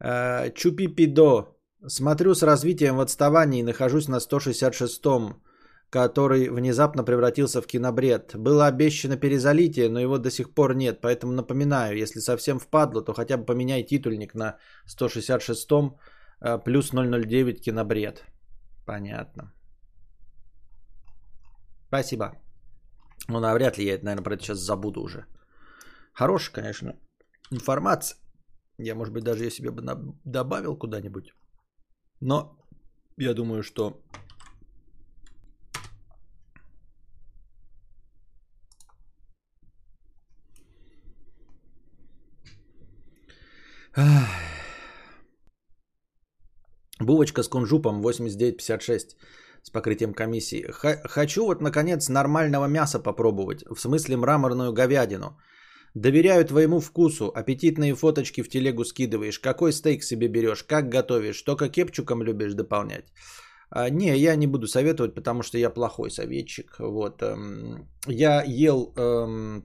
Э, 0.00 0.50
Чупи-пидо. 0.50 1.56
Смотрю 1.86 2.34
с 2.34 2.42
развитием 2.42 2.96
в 2.96 3.00
отставании, 3.00 3.62
нахожусь 3.62 4.08
на 4.08 4.16
166-м 4.20 5.42
который 5.94 6.48
внезапно 6.50 7.04
превратился 7.04 7.62
в 7.62 7.66
кинобред. 7.66 8.34
Было 8.36 8.66
обещано 8.66 9.16
перезалитие, 9.16 9.88
но 9.88 10.00
его 10.00 10.18
до 10.18 10.30
сих 10.30 10.52
пор 10.54 10.74
нет, 10.74 11.00
поэтому 11.00 11.32
напоминаю, 11.32 11.96
если 11.96 12.20
совсем 12.20 12.58
впадло, 12.58 13.04
то 13.04 13.14
хотя 13.14 13.36
бы 13.36 13.44
поменяй 13.44 13.84
титульник 13.84 14.34
на 14.34 14.56
166-м 14.88 15.96
э, 16.40 16.58
плюс 16.64 16.90
009 16.90 17.60
кинобред. 17.60 18.24
Понятно. 18.86 19.52
Спасибо. 21.86 22.32
Ну, 23.28 23.38
навряд 23.38 23.78
ли 23.78 23.84
я, 23.84 23.98
наверное, 24.02 24.24
про 24.24 24.34
это 24.34 24.42
сейчас 24.42 24.58
забуду 24.58 25.00
уже. 25.00 25.26
Хорошая, 26.12 26.54
конечно, 26.54 26.96
информация. 27.52 28.18
Я, 28.78 28.94
может 28.94 29.14
быть, 29.14 29.22
даже 29.22 29.44
я 29.44 29.50
себе 29.50 29.70
бы 29.70 29.82
добавил 30.24 30.76
куда-нибудь. 30.76 31.32
Но 32.20 32.58
я 33.16 33.34
думаю, 33.34 33.62
что 33.62 34.02
Булочка 47.00 47.42
с 47.42 47.48
кунжупом 47.48 48.02
89,56 48.02 49.16
с 49.62 49.70
покрытием 49.70 50.14
комиссии. 50.14 50.66
Хочу 51.04 51.46
вот, 51.46 51.60
наконец, 51.60 52.08
нормального 52.08 52.66
мяса 52.66 52.98
попробовать. 52.98 53.64
В 53.70 53.80
смысле 53.80 54.16
мраморную 54.16 54.72
говядину. 54.72 55.38
Доверяю 55.94 56.44
твоему 56.44 56.80
вкусу. 56.80 57.30
Аппетитные 57.34 57.94
фоточки 57.94 58.42
в 58.42 58.48
телегу 58.48 58.84
скидываешь. 58.84 59.38
Какой 59.38 59.72
стейк 59.72 60.02
себе 60.02 60.28
берешь? 60.28 60.64
Как 60.64 60.88
готовишь? 60.88 61.42
Только 61.42 61.68
кепчуком 61.68 62.22
любишь 62.22 62.54
дополнять? 62.54 63.12
А, 63.70 63.90
не, 63.90 64.16
я 64.16 64.36
не 64.36 64.46
буду 64.46 64.66
советовать, 64.66 65.14
потому 65.14 65.42
что 65.42 65.58
я 65.58 65.70
плохой 65.70 66.10
советчик. 66.10 66.76
Вот. 66.78 67.22
Эм, 67.22 67.88
я 68.06 68.42
ел 68.46 68.92
эм, 68.96 69.64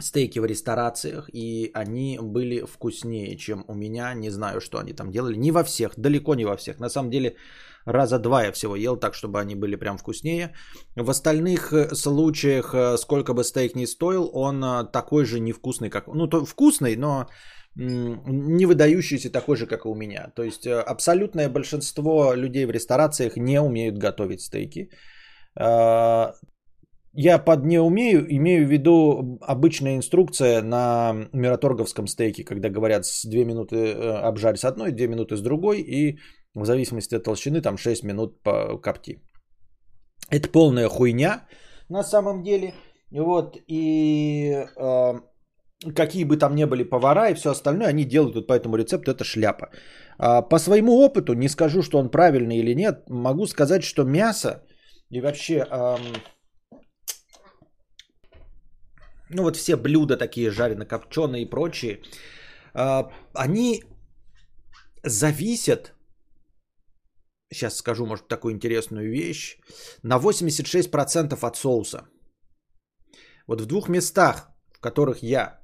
стейки 0.00 0.38
в 0.38 0.46
ресторациях, 0.46 1.28
и 1.32 1.70
они 1.74 2.18
были 2.22 2.64
вкуснее, 2.66 3.36
чем 3.36 3.64
у 3.68 3.74
меня. 3.74 4.14
Не 4.14 4.30
знаю, 4.30 4.60
что 4.60 4.78
они 4.78 4.92
там 4.92 5.10
делали. 5.10 5.36
Не 5.36 5.52
во 5.52 5.64
всех, 5.64 5.92
далеко 5.96 6.34
не 6.34 6.44
во 6.44 6.56
всех. 6.56 6.78
На 6.78 6.88
самом 6.88 7.10
деле, 7.10 7.36
раза 7.84 8.18
два 8.18 8.44
я 8.44 8.52
всего 8.52 8.76
ел 8.76 8.96
так, 8.96 9.14
чтобы 9.14 9.40
они 9.40 9.56
были 9.56 9.76
прям 9.76 9.98
вкуснее. 9.98 10.54
В 10.96 11.10
остальных 11.10 11.72
э, 11.72 11.94
случаях, 11.94 12.74
э, 12.74 12.96
сколько 12.96 13.34
бы 13.34 13.42
стейк 13.44 13.74
ни 13.74 13.86
стоил, 13.86 14.30
он 14.32 14.62
э, 14.62 14.84
такой 14.92 15.24
же 15.24 15.40
невкусный, 15.40 15.90
как... 15.90 16.06
Ну, 16.06 16.28
то 16.28 16.44
вкусный, 16.44 16.96
но 16.96 17.26
не 17.74 18.66
выдающийся 18.66 19.30
такой 19.30 19.56
же, 19.56 19.66
как 19.66 19.84
и 19.84 19.88
у 19.88 19.94
меня. 19.94 20.32
То 20.34 20.42
есть 20.42 20.66
абсолютное 20.66 21.48
большинство 21.48 22.34
людей 22.34 22.66
в 22.66 22.70
ресторациях 22.70 23.36
не 23.36 23.60
умеют 23.60 23.98
готовить 23.98 24.40
стейки. 24.40 24.90
Я 27.12 27.38
под 27.38 27.64
не 27.64 27.80
умею, 27.80 28.26
имею 28.36 28.66
в 28.66 28.70
виду 28.70 29.38
обычная 29.40 29.96
инструкция 29.96 30.62
на 30.62 31.28
мираторговском 31.32 32.06
стейке, 32.06 32.44
когда 32.44 32.68
говорят 32.68 33.06
с 33.06 33.24
2 33.24 33.44
минуты 33.44 33.92
обжарь 33.92 34.56
с 34.56 34.64
одной, 34.64 34.92
2 34.92 35.06
минуты 35.06 35.36
с 35.36 35.40
другой, 35.40 35.80
и 35.80 36.18
в 36.54 36.64
зависимости 36.64 37.16
от 37.16 37.24
толщины, 37.24 37.62
там 37.62 37.76
6 37.78 38.04
минут 38.04 38.42
по 38.42 38.78
копти. 38.78 39.22
Это 40.30 40.48
полная 40.48 40.88
хуйня 40.88 41.46
на 41.88 42.02
самом 42.02 42.42
деле. 42.42 42.74
Вот, 43.10 43.56
и 43.66 44.66
э, 44.76 45.14
какие 45.94 46.24
бы 46.24 46.36
там 46.36 46.54
ни 46.54 46.64
были 46.64 46.82
повара 46.82 47.30
и 47.30 47.34
все 47.34 47.50
остальное, 47.50 47.88
они 47.88 48.04
делают 48.04 48.34
вот 48.34 48.46
по 48.46 48.52
этому 48.52 48.76
рецепту, 48.76 49.10
это 49.10 49.24
шляпа. 49.24 49.70
А 50.18 50.42
по 50.42 50.58
своему 50.58 50.92
опыту, 50.98 51.32
не 51.32 51.48
скажу, 51.48 51.82
что 51.82 51.98
он 51.98 52.10
правильный 52.10 52.58
или 52.58 52.74
нет, 52.74 53.08
могу 53.08 53.46
сказать, 53.46 53.82
что 53.82 54.04
мясо 54.04 54.62
и 55.10 55.20
вообще, 55.22 55.66
э, 55.70 55.96
ну 59.30 59.42
вот 59.42 59.56
все 59.56 59.76
блюда 59.76 60.16
такие 60.16 60.50
жарено-копченые 60.50 61.42
и 61.42 61.50
прочие, 61.50 62.00
э, 62.74 63.02
они 63.34 63.84
зависят 65.02 65.94
сейчас 67.52 67.76
скажу, 67.76 68.06
может, 68.06 68.28
такую 68.28 68.54
интересную 68.54 69.10
вещь, 69.10 69.58
на 70.02 70.18
86% 70.18 71.38
от 71.42 71.56
соуса. 71.56 72.08
Вот 73.46 73.60
в 73.60 73.66
двух 73.66 73.88
местах, 73.88 74.50
в 74.72 74.80
которых 74.80 75.22
я 75.22 75.60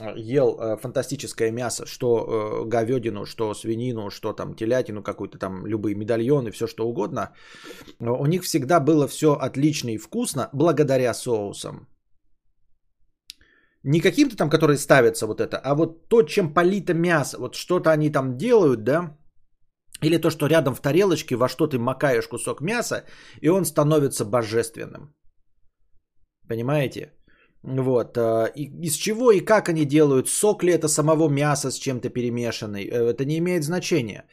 э, 0.00 0.14
ел 0.16 0.58
э, 0.58 0.76
фантастическое 0.76 1.52
мясо, 1.52 1.86
что 1.86 2.08
э, 2.08 2.68
говядину, 2.68 3.24
что 3.24 3.54
свинину, 3.54 4.10
что 4.10 4.32
там 4.32 4.54
телятину 4.54 5.02
какую-то 5.02 5.38
там, 5.38 5.66
любые 5.66 5.94
медальоны, 5.94 6.50
все 6.50 6.66
что 6.66 6.88
угодно, 6.88 7.32
у 8.00 8.26
них 8.26 8.42
всегда 8.42 8.80
было 8.80 9.06
все 9.06 9.34
отлично 9.34 9.90
и 9.90 9.98
вкусно 9.98 10.48
благодаря 10.52 11.14
соусам. 11.14 11.86
Не 13.82 14.00
каким-то 14.00 14.36
там, 14.36 14.50
которые 14.50 14.76
ставятся 14.76 15.26
вот 15.26 15.40
это, 15.40 15.58
а 15.58 15.74
вот 15.74 16.08
то, 16.08 16.22
чем 16.22 16.52
полито 16.54 16.94
мясо, 16.94 17.38
вот 17.38 17.54
что-то 17.54 17.90
они 17.90 18.10
там 18.10 18.36
делают, 18.36 18.84
да, 18.84 19.16
или 20.02 20.18
то, 20.18 20.30
что 20.30 20.48
рядом 20.48 20.74
в 20.74 20.80
тарелочке 20.80 21.36
во 21.36 21.48
что 21.48 21.66
ты 21.66 21.78
макаешь 21.78 22.28
кусок 22.28 22.60
мяса, 22.60 23.04
и 23.40 23.48
он 23.48 23.64
становится 23.64 24.24
божественным. 24.24 25.14
Понимаете? 26.48 27.12
Вот. 27.62 28.16
Э, 28.16 28.50
и 28.56 28.64
из 28.86 28.94
чего 28.94 29.32
и 29.32 29.40
как 29.40 29.68
они 29.68 29.84
делают? 29.84 30.28
Сок 30.28 30.62
ли 30.62 30.72
это 30.72 30.88
самого 30.88 31.28
мяса 31.28 31.70
с 31.70 31.78
чем-то 31.78 32.08
перемешанный? 32.08 32.84
Э, 32.86 33.10
это 33.10 33.24
не 33.24 33.38
имеет 33.38 33.64
значения. 33.64 34.24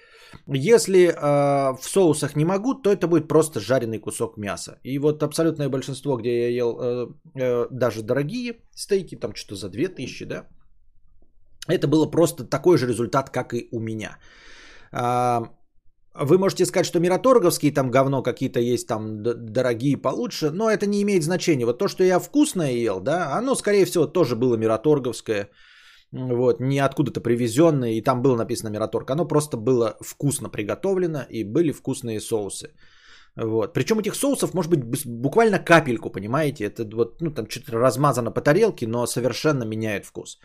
Если 0.48 1.08
э, 1.08 1.78
в 1.78 1.84
соусах 1.84 2.36
не 2.36 2.46
могу, 2.46 2.74
то 2.74 2.90
это 2.90 3.08
будет 3.08 3.28
просто 3.28 3.60
жареный 3.60 4.00
кусок 4.00 4.38
мяса. 4.38 4.80
И 4.84 5.00
вот 5.00 5.24
абсолютное 5.24 5.70
большинство, 5.70 6.18
где 6.18 6.42
я 6.42 6.50
ел 6.50 6.78
э, 6.80 7.08
э, 7.36 7.68
даже 7.72 8.02
дорогие 8.02 8.56
стейки, 8.76 9.16
там 9.16 9.36
что-то 9.36 9.56
за 9.56 9.70
2000, 9.70 10.26
да, 10.26 10.48
это 11.68 11.88
было 11.88 12.06
просто 12.06 12.44
такой 12.44 12.78
же 12.78 12.88
результат, 12.88 13.30
как 13.30 13.54
и 13.54 13.68
у 13.72 13.80
меня. 13.80 14.18
А, 14.92 15.44
вы 16.14 16.38
можете 16.38 16.66
сказать, 16.66 16.88
что 16.88 17.00
мираторговские 17.00 17.74
там 17.74 17.92
говно 17.92 18.24
какие-то 18.24 18.60
есть 18.60 18.88
там 18.88 19.24
дорогие 19.24 19.98
получше, 19.98 20.52
но 20.52 20.70
это 20.70 20.88
не 20.88 21.02
имеет 21.02 21.24
значения. 21.24 21.66
Вот 21.66 21.78
то, 21.78 21.88
что 21.88 22.04
я 22.04 22.20
вкусное 22.20 22.72
ел, 22.72 23.00
да, 23.00 23.38
оно, 23.38 23.56
скорее 23.56 23.86
всего, 23.86 24.08
тоже 24.08 24.36
было 24.36 24.56
мираторговское. 24.58 25.50
Вот, 26.12 26.60
не 26.60 26.80
откуда-то 26.80 27.22
привезенное, 27.22 27.92
и 27.92 28.02
там 28.02 28.22
было 28.22 28.36
написано 28.36 28.70
Мираторг. 28.70 29.12
Оно 29.12 29.28
просто 29.28 29.58
было 29.58 29.98
вкусно 30.02 30.50
приготовлено, 30.50 31.26
и 31.30 31.44
были 31.44 31.72
вкусные 31.72 32.22
соусы. 32.22 32.70
Вот. 33.36 33.74
Причем 33.74 34.00
этих 34.00 34.16
соусов 34.16 34.54
может 34.54 34.72
быть 34.72 35.06
буквально 35.06 35.60
капельку, 35.60 36.10
понимаете? 36.10 36.66
Это 36.66 36.84
вот, 36.96 37.22
ну, 37.22 37.32
там 37.32 37.50
что-то 37.50 37.74
размазано 37.74 38.32
по 38.32 38.42
тарелке, 38.42 38.88
но 38.88 39.06
совершенно 39.06 39.64
меняет 39.64 40.06
вкус. 40.06 40.40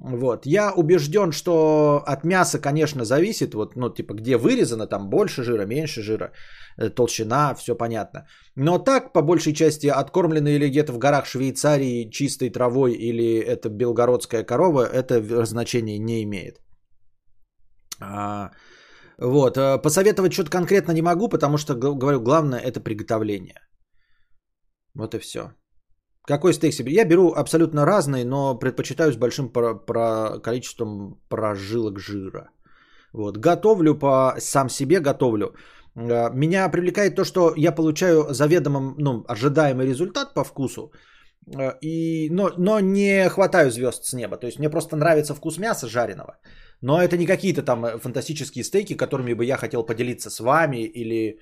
Вот. 0.00 0.46
Я 0.46 0.72
убежден, 0.76 1.32
что 1.32 2.02
от 2.06 2.24
мяса, 2.24 2.60
конечно, 2.60 3.04
зависит, 3.04 3.54
вот, 3.54 3.76
ну, 3.76 3.90
типа, 3.90 4.14
где 4.14 4.36
вырезано, 4.36 4.86
там 4.86 5.10
больше 5.10 5.42
жира, 5.42 5.66
меньше 5.66 6.02
жира, 6.02 6.32
э, 6.76 6.90
толщина, 6.90 7.54
все 7.54 7.74
понятно. 7.74 8.26
Но 8.56 8.78
так, 8.78 9.12
по 9.12 9.22
большей 9.22 9.52
части, 9.52 9.88
откормленные 9.88 10.56
или 10.56 10.68
где-то 10.68 10.92
в 10.92 10.98
горах 10.98 11.26
Швейцарии 11.26 12.10
чистой 12.10 12.50
травой 12.50 12.92
или 12.92 13.40
это 13.40 13.68
белгородская 13.68 14.44
корова, 14.44 14.86
это 14.86 15.20
значения 15.46 15.98
не 15.98 16.22
имеет. 16.22 16.60
А, 18.00 18.50
вот. 19.18 19.56
Э, 19.56 19.78
посоветовать 19.82 20.32
что-то 20.32 20.50
конкретно 20.50 20.92
не 20.92 21.02
могу, 21.02 21.28
потому 21.28 21.58
что, 21.58 21.74
говорю, 21.74 22.20
главное 22.20 22.60
это 22.60 22.80
приготовление. 22.80 23.60
Вот 24.94 25.14
и 25.14 25.18
все. 25.18 25.52
Какой 26.28 26.52
стейк 26.52 26.74
себе? 26.74 26.92
Я 26.92 27.04
беру 27.04 27.32
абсолютно 27.32 27.86
разный, 27.86 28.24
но 28.24 28.58
предпочитаю 28.58 29.12
с 29.12 29.16
большим 29.16 29.48
про, 29.48 29.74
про 29.74 30.38
количеством 30.42 31.18
прожилок 31.28 31.98
жира. 31.98 32.50
Вот. 33.14 33.38
Готовлю 33.38 33.94
по 33.94 34.34
сам 34.38 34.68
себе 34.68 35.00
готовлю. 35.00 35.54
Э, 35.96 36.30
меня 36.34 36.68
привлекает 36.68 37.16
то, 37.16 37.24
что 37.24 37.54
я 37.56 37.72
получаю 37.72 38.26
заведомо 38.34 38.94
ну, 38.98 39.24
ожидаемый 39.26 39.86
результат 39.86 40.34
по 40.34 40.44
вкусу. 40.44 40.92
Э, 41.58 41.78
и, 41.80 42.28
но, 42.30 42.50
но 42.58 42.80
не 42.80 43.28
хватаю 43.30 43.70
звезд 43.70 44.04
с 44.04 44.12
неба. 44.12 44.36
То 44.36 44.46
есть 44.46 44.58
мне 44.58 44.68
просто 44.70 44.96
нравится 44.96 45.34
вкус 45.34 45.58
мяса 45.58 45.86
жареного. 45.86 46.36
Но 46.82 47.00
это 47.00 47.16
не 47.16 47.26
какие-то 47.26 47.62
там 47.62 47.98
фантастические 47.98 48.64
стейки, 48.64 48.96
которыми 48.96 49.32
бы 49.32 49.46
я 49.46 49.56
хотел 49.56 49.82
поделиться 49.82 50.28
с 50.28 50.40
вами 50.40 50.84
или 50.84 51.38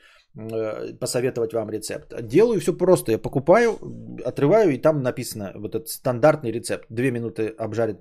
посоветовать 1.00 1.52
вам 1.52 1.70
рецепт. 1.70 2.12
Делаю 2.22 2.60
все 2.60 2.76
просто. 2.76 3.12
Я 3.12 3.18
покупаю, 3.18 3.78
отрываю, 4.24 4.70
и 4.70 4.78
там 4.78 5.02
написано 5.02 5.52
вот 5.54 5.74
этот 5.74 5.88
стандартный 5.88 6.52
рецепт. 6.52 6.86
Две 6.90 7.10
минуты 7.10 7.54
обжарить 7.58 7.96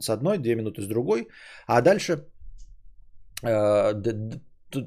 с 0.00 0.10
одной, 0.10 0.38
две 0.38 0.56
минуты 0.56 0.82
с 0.82 0.86
другой. 0.86 1.28
А 1.66 1.80
дальше 1.80 2.26
э, 3.42 3.94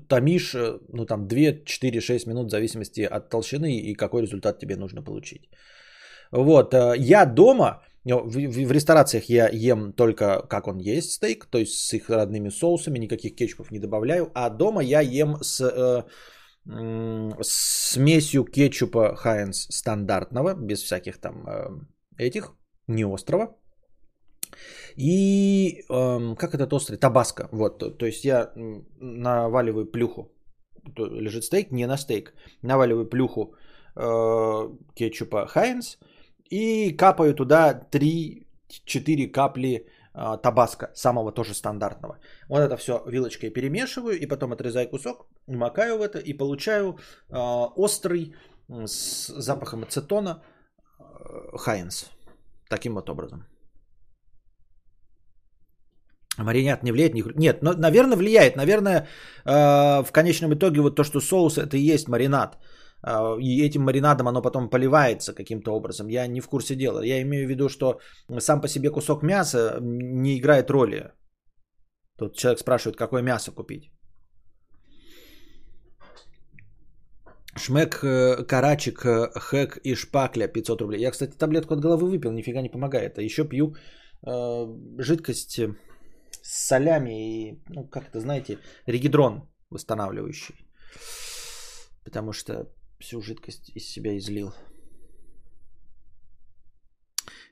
томишь, 0.07 0.53
э, 0.53 0.79
ну 0.93 1.05
там 1.05 1.27
2, 1.27 1.65
4, 1.65 2.01
6 2.01 2.27
минут 2.27 2.47
в 2.47 2.51
зависимости 2.51 3.01
от 3.01 3.29
толщины 3.29 3.77
и 3.77 3.95
какой 3.95 4.21
результат 4.21 4.59
тебе 4.59 4.75
нужно 4.75 5.01
получить. 5.01 5.49
Вот, 6.31 6.73
э, 6.73 6.95
я 6.97 7.25
дома, 7.25 7.81
в, 8.03 8.65
в 8.67 8.71
ресторациях 8.71 9.29
я 9.29 9.49
ем 9.53 9.93
только 9.93 10.41
как 10.49 10.67
он 10.67 10.79
есть 10.79 11.11
стейк, 11.11 11.45
то 11.45 11.57
есть 11.57 11.73
с 11.73 11.93
их 11.93 12.09
родными 12.09 12.49
соусами, 12.49 12.99
никаких 12.99 13.35
кетчупов 13.35 13.71
не 13.71 13.79
добавляю, 13.79 14.29
а 14.33 14.49
дома 14.49 14.83
я 14.83 15.01
ем 15.01 15.37
с... 15.41 16.05
Смесью 17.41 18.43
кетчупа 18.43 19.15
Хайнс 19.15 19.67
стандартного, 19.69 20.53
без 20.53 20.83
всяких 20.83 21.17
там 21.17 21.47
э, 21.47 21.69
этих, 22.17 22.53
не 22.87 23.03
острого. 23.03 23.55
И 24.95 25.83
э, 25.89 26.35
как 26.35 26.53
этот 26.53 26.73
острый? 26.73 26.97
Табаско. 26.97 27.49
Вот, 27.51 27.79
то, 27.79 27.89
то 27.89 28.05
есть 28.05 28.25
я 28.25 28.51
наваливаю 28.99 29.91
плюху. 29.91 30.31
Лежит 30.97 31.43
стейк, 31.43 31.71
не 31.71 31.87
на 31.87 31.97
стейк. 31.97 32.33
Наваливаю 32.61 33.09
плюху 33.09 33.55
э, 33.95 34.69
кетчупа 34.95 35.47
Хайнс 35.47 35.97
и 36.51 36.95
капаю 36.95 37.33
туда 37.33 37.87
3-4 37.91 39.31
капли 39.31 39.87
а, 40.13 40.37
табаско, 40.37 40.91
самого 40.93 41.31
тоже 41.31 41.53
стандартного. 41.53 42.17
Вот 42.49 42.59
это 42.59 42.77
все 42.77 43.03
вилочкой 43.07 43.49
перемешиваю 43.49 44.19
и 44.19 44.27
потом 44.27 44.51
отрезаю 44.51 44.89
кусок, 44.89 45.27
макаю 45.47 45.97
в 45.97 46.01
это 46.01 46.19
и 46.19 46.33
получаю 46.33 46.97
э, 47.29 47.35
острый 47.75 48.35
с 48.67 49.27
запахом 49.27 49.83
ацетона 49.83 50.43
э, 50.99 51.57
Хайнс. 51.57 52.09
Таким 52.69 52.95
вот 52.95 53.09
образом. 53.09 53.45
Маринад 56.37 56.83
не 56.83 56.91
влияет? 56.91 57.35
Нет, 57.35 57.61
но, 57.61 57.73
наверное, 57.73 58.17
влияет. 58.17 58.55
Наверное, 58.55 59.07
э, 59.45 60.03
в 60.03 60.11
конечном 60.11 60.53
итоге 60.53 60.81
вот 60.81 60.95
то, 60.95 61.03
что 61.03 61.21
соус 61.21 61.57
это 61.57 61.77
и 61.77 61.93
есть 61.93 62.07
маринад. 62.07 62.57
Э, 63.07 63.37
и 63.39 63.65
этим 63.65 63.81
маринадом 63.83 64.27
оно 64.27 64.41
потом 64.41 64.69
поливается 64.69 65.33
каким-то 65.33 65.71
образом. 65.71 66.07
Я 66.07 66.27
не 66.27 66.41
в 66.41 66.47
курсе 66.47 66.75
дела. 66.75 67.01
Я 67.03 67.21
имею 67.21 67.47
в 67.47 67.49
виду, 67.49 67.69
что 67.69 67.99
сам 68.39 68.61
по 68.61 68.67
себе 68.67 68.89
кусок 68.89 69.23
мяса 69.23 69.79
не 69.81 70.37
играет 70.37 70.69
роли. 70.69 71.11
Тут 72.17 72.35
человек 72.35 72.59
спрашивает, 72.59 72.97
какое 72.97 73.21
мясо 73.23 73.51
купить. 73.51 73.91
Шмек, 77.57 78.03
э, 78.03 78.45
карачик, 78.47 79.05
э, 79.05 79.31
хэк 79.35 79.77
и 79.83 79.95
шпакля 79.95 80.47
500 80.47 80.81
рублей. 80.81 81.01
Я, 81.01 81.11
кстати, 81.11 81.37
таблетку 81.37 81.73
от 81.73 81.81
головы 81.81 82.09
выпил, 82.09 82.31
нифига 82.31 82.61
не 82.61 82.69
помогает. 82.69 83.17
А 83.17 83.21
еще 83.21 83.43
пью 83.43 83.75
э, 84.25 84.67
жидкость 84.99 85.59
с 86.41 86.67
солями 86.67 87.49
и, 87.49 87.63
ну, 87.69 87.87
как 87.87 88.09
это, 88.09 88.19
знаете, 88.19 88.59
регидрон 88.87 89.49
восстанавливающий. 89.69 90.55
Потому 92.05 92.33
что 92.33 92.67
всю 93.01 93.21
жидкость 93.21 93.69
из 93.75 93.87
себя 93.87 94.17
излил. 94.17 94.53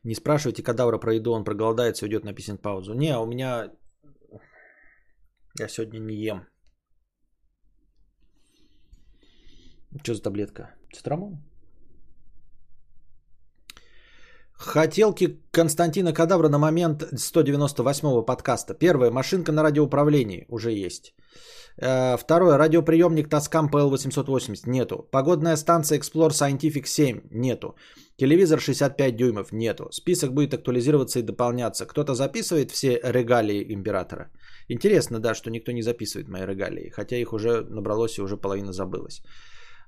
Не 0.04 0.16
спрашивайте 0.16 0.64
кадавра 0.64 0.98
про 0.98 1.16
еду, 1.16 1.32
он 1.34 1.44
проголодается 1.44 2.06
уйдет 2.06 2.24
на 2.24 2.34
писинг 2.34 2.62
паузу. 2.62 2.94
Не, 2.94 3.18
у 3.18 3.26
меня... 3.26 3.72
Я 5.60 5.68
сегодня 5.68 6.00
не 6.00 6.16
ем. 6.16 6.48
Что 10.04 10.14
за 10.14 10.22
таблетка? 10.22 10.76
Цитрамон? 10.94 11.49
Хотелки 14.60 15.40
Константина 15.52 16.14
Кадавра 16.14 16.50
на 16.50 16.58
момент 16.60 17.02
198-го 17.14 18.26
подкаста. 18.26 18.74
Первое. 18.74 19.10
Машинка 19.10 19.52
на 19.54 19.64
радиоуправлении. 19.64 20.46
Уже 20.50 20.72
есть. 20.72 21.16
Э, 21.82 22.18
второе. 22.18 22.58
Радиоприемник 22.58 23.30
Tascam 23.30 23.70
PL880. 23.72 24.70
Нету. 24.70 25.08
Погодная 25.12 25.56
станция 25.56 25.98
Explore 25.98 26.32
Scientific 26.32 26.86
7. 26.86 27.22
Нету. 27.32 27.76
Телевизор 28.18 28.60
65 28.60 29.16
дюймов. 29.16 29.54
Нету. 29.54 29.88
Список 29.92 30.34
будет 30.34 30.54
актуализироваться 30.54 31.20
и 31.20 31.24
дополняться. 31.24 31.86
Кто-то 31.86 32.14
записывает 32.14 32.72
все 32.72 33.00
регалии 33.02 33.74
императора. 33.74 34.30
Интересно, 34.68 35.20
да, 35.20 35.36
что 35.36 35.50
никто 35.50 35.72
не 35.72 35.82
записывает 35.82 36.28
мои 36.28 36.46
регалии. 36.46 36.90
Хотя 36.90 37.16
их 37.16 37.32
уже 37.32 37.62
набралось 37.70 38.18
и 38.18 38.22
уже 38.22 38.36
половина 38.36 38.74
забылась. 38.74 39.22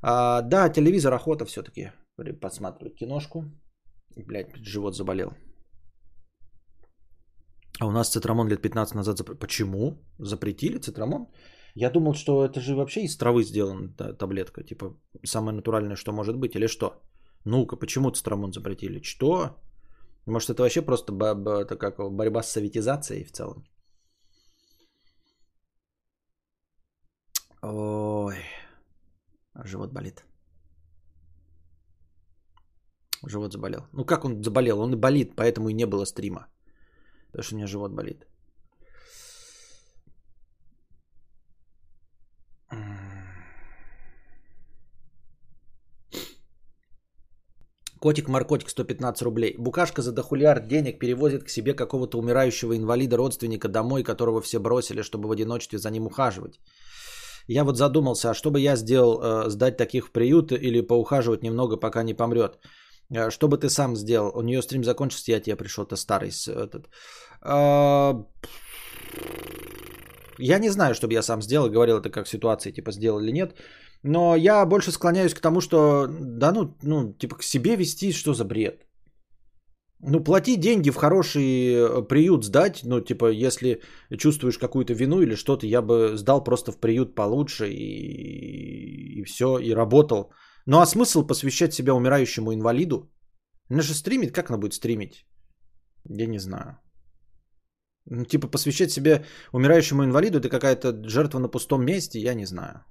А, 0.02 0.42
да, 0.42 0.70
телевизор 0.70 1.14
охота 1.14 1.46
все-таки 1.46 1.92
подсматривать 2.40 2.96
киношку. 2.96 3.44
Блять, 4.16 4.56
живот 4.58 4.96
заболел. 4.96 5.34
А 7.80 7.88
у 7.88 7.92
нас 7.92 8.10
цитрамон 8.12 8.48
лет 8.48 8.62
15 8.62 8.96
назад 8.96 9.18
запретили. 9.18 9.40
Почему? 9.40 9.98
Запретили 10.20 10.78
цитрамон? 10.78 11.28
Я 11.76 11.90
думал, 11.90 12.14
что 12.14 12.46
это 12.46 12.60
же 12.60 12.76
вообще 12.76 13.04
из 13.04 13.18
травы 13.18 13.44
сделана 13.44 13.94
таблетка. 13.94 14.64
Типа, 14.64 14.98
самое 15.26 15.56
натуральное, 15.56 15.96
что 15.96 16.12
может 16.12 16.38
быть. 16.38 16.56
Или 16.56 16.68
что? 16.68 17.02
Ну-ка, 17.46 17.78
почему 17.78 18.12
цитрамон 18.12 18.52
запретили? 18.54 19.02
Что? 19.02 19.58
Может, 20.26 20.50
это 20.50 20.62
вообще 20.62 20.82
просто 20.82 21.14
это 21.14 21.78
как, 21.78 21.98
борьба 21.98 22.44
с 22.44 22.52
советизацией 22.52 23.24
в 23.24 23.32
целом? 23.32 23.66
Ой. 27.62 28.36
Живот 29.64 29.92
болит. 29.94 30.24
Живот 33.28 33.54
заболел. 33.54 33.88
Ну 33.94 34.06
как 34.06 34.26
он 34.26 34.44
заболел? 34.44 34.80
Он 34.80 34.94
и 34.94 34.96
болит, 34.96 35.36
поэтому 35.36 35.70
и 35.70 35.74
не 35.74 35.86
было 35.86 36.06
стрима. 36.06 36.48
Потому 37.28 37.44
что 37.44 37.56
у 37.56 37.58
меня 37.58 37.68
живот 37.68 37.92
болит. 37.92 38.28
Котик 48.02 48.28
Маркотик 48.28 48.70
115 48.70 49.22
рублей. 49.22 49.56
Букашка 49.60 50.02
за 50.02 50.12
дохуляр 50.12 50.60
денег 50.60 50.98
перевозит 51.00 51.44
к 51.44 51.50
себе 51.50 51.76
какого-то 51.76 52.18
умирающего 52.18 52.76
инвалида 52.76 53.16
родственника 53.18 53.68
домой, 53.68 54.04
которого 54.04 54.42
все 54.42 54.60
бросили, 54.60 55.04
чтобы 55.04 55.28
в 55.28 55.32
одиночестве 55.32 55.78
за 55.78 55.92
ним 55.92 56.08
ухаживать. 56.08 56.60
Я 57.48 57.64
вот 57.64 57.78
задумался, 57.78 58.32
а 58.32 58.34
что 58.34 58.50
бы 58.50 58.60
я 58.60 58.76
сделал, 58.76 59.20
э, 59.22 59.50
сдать 59.50 59.78
таких 59.78 60.08
в 60.08 60.12
приют 60.12 60.52
или 60.52 60.82
поухаживать 60.82 61.44
немного, 61.44 61.78
пока 61.78 62.02
не 62.02 62.16
помрет? 62.16 62.58
Э, 63.16 63.30
что 63.32 63.48
бы 63.48 63.58
ты 63.58 63.70
сам 63.70 63.96
сделал? 63.96 64.32
У 64.36 64.42
нее 64.42 64.62
стрим 64.62 64.84
закончился, 64.84 65.32
я 65.32 65.40
тебе 65.40 65.56
пришел, 65.56 65.86
то 65.86 65.96
старый. 65.96 66.30
Этот. 66.30 66.90
А, 67.42 68.26
я 70.40 70.60
не 70.60 70.70
знаю, 70.70 70.96
что 70.96 71.08
бы 71.08 71.14
я 71.14 71.22
сам 71.24 71.42
сделал, 71.42 71.70
говорил 71.70 71.98
это 71.98 72.10
как 72.10 72.28
ситуации, 72.28 72.72
типа 72.72 72.92
сделал 72.92 73.20
или 73.20 73.32
нет. 73.32 73.56
Но 74.04 74.36
я 74.36 74.66
больше 74.66 74.92
склоняюсь 74.92 75.34
к 75.34 75.42
тому, 75.42 75.62
что 75.62 76.08
да 76.08 76.52
ну, 76.52 76.76
ну 76.82 77.14
типа 77.14 77.36
к 77.36 77.44
себе 77.44 77.76
вести, 77.76 78.14
что 78.14 78.34
за 78.34 78.46
бред. 78.46 78.86
Ну, 80.04 80.24
плати 80.24 80.58
деньги 80.58 80.90
в 80.90 80.96
хороший 80.96 81.76
э, 81.76 82.08
приют 82.08 82.44
сдать, 82.44 82.82
ну, 82.84 83.02
типа, 83.02 83.30
если 83.30 83.82
чувствуешь 84.18 84.58
какую-то 84.58 84.94
вину 84.94 85.22
или 85.22 85.36
что-то, 85.36 85.68
я 85.68 85.84
бы 85.84 86.18
сдал 86.18 86.44
просто 86.44 86.72
в 86.72 86.80
приют 86.80 87.14
получше 87.14 87.70
и, 87.70 89.20
и 89.20 89.24
все, 89.24 89.60
и 89.60 89.76
работал. 89.76 90.34
Ну, 90.66 90.80
а 90.80 90.86
смысл 90.86 91.28
посвящать 91.28 91.74
себя 91.74 91.94
умирающему 91.94 92.54
инвалиду? 92.54 93.12
Она 93.70 93.82
же 93.82 93.94
стримит, 93.94 94.32
как 94.32 94.50
она 94.50 94.58
будет 94.58 94.74
стримить? 94.74 95.26
Я 96.10 96.28
не 96.28 96.40
знаю. 96.40 96.78
Ну, 98.06 98.26
типа, 98.26 98.48
посвящать 98.48 98.92
себя 98.92 99.24
умирающему 99.54 100.04
инвалиду, 100.04 100.40
это 100.40 100.50
какая-то 100.50 101.08
жертва 101.08 101.40
на 101.40 101.48
пустом 101.48 101.86
месте, 101.86 102.20
я 102.20 102.34
не 102.34 102.46
знаю. 102.46 102.84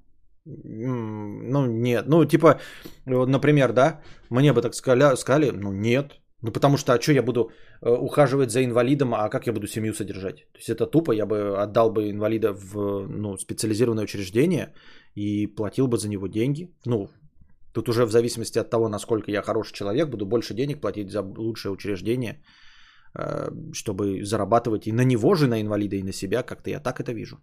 Ну, 0.45 1.67
нет. 1.67 2.07
Ну, 2.09 2.25
типа, 2.25 2.61
например, 3.07 3.73
да, 3.73 4.01
мне 4.31 4.53
бы 4.53 4.63
так 4.63 4.75
сказали, 4.75 5.17
сказали 5.17 5.51
ну, 5.51 5.73
нет, 5.73 6.21
ну, 6.43 6.53
потому 6.53 6.77
что, 6.77 6.93
а 6.93 7.01
что 7.01 7.13
я 7.13 7.23
буду 7.23 7.51
э, 7.83 7.91
ухаживать 7.91 8.51
за 8.51 8.65
инвалидом, 8.65 9.15
а 9.15 9.29
как 9.29 9.47
я 9.47 9.53
буду 9.53 9.67
семью 9.67 9.93
содержать? 9.93 10.37
То 10.53 10.59
есть 10.59 10.71
это 10.71 10.87
тупо, 10.87 11.13
я 11.13 11.27
бы 11.27 11.63
отдал 11.63 11.91
бы 11.91 12.11
инвалида 12.11 12.53
в 12.53 13.07
ну, 13.09 13.37
специализированное 13.37 14.05
учреждение 14.05 14.73
и 15.15 15.47
платил 15.47 15.87
бы 15.87 15.99
за 15.99 16.09
него 16.09 16.29
деньги. 16.29 16.71
Ну, 16.87 17.11
тут 17.73 17.89
уже 17.89 18.07
в 18.07 18.11
зависимости 18.11 18.59
от 18.59 18.71
того, 18.71 18.89
насколько 18.89 19.31
я 19.31 19.43
хороший 19.43 19.75
человек, 19.75 20.09
буду 20.09 20.27
больше 20.27 20.55
денег 20.55 20.81
платить 20.81 21.11
за 21.11 21.23
лучшее 21.23 21.73
учреждение, 21.73 22.43
э, 23.15 23.51
чтобы 23.73 24.25
зарабатывать 24.25 24.87
и 24.87 24.93
на 24.93 25.05
него 25.05 25.35
же, 25.35 25.47
на 25.47 25.61
инвалида, 25.61 25.97
и 25.97 26.03
на 26.03 26.13
себя. 26.13 26.43
Как-то 26.43 26.71
я 26.71 26.81
так 26.81 27.01
это 27.01 27.13
вижу. 27.13 27.37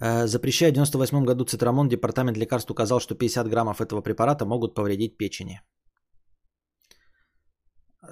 Э, 0.00 0.26
запрещая 0.26 0.70
в 0.70 0.74
98 0.74 1.24
году 1.24 1.44
цитрамон, 1.44 1.88
департамент 1.88 2.36
лекарств 2.36 2.70
указал, 2.70 3.00
что 3.00 3.14
50 3.14 3.48
граммов 3.48 3.80
этого 3.80 4.02
препарата 4.02 4.44
могут 4.44 4.74
повредить 4.74 5.16
печени. 5.16 5.60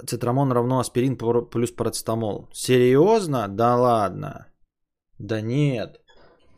Цитрамон 0.06 0.52
равно 0.52 0.78
аспирин 0.78 1.16
плюс 1.16 1.70
парацетамол. 1.72 2.48
Серьезно? 2.52 3.48
Да 3.48 3.76
ладно. 3.76 4.46
Да 5.18 5.40
нет. 5.40 6.00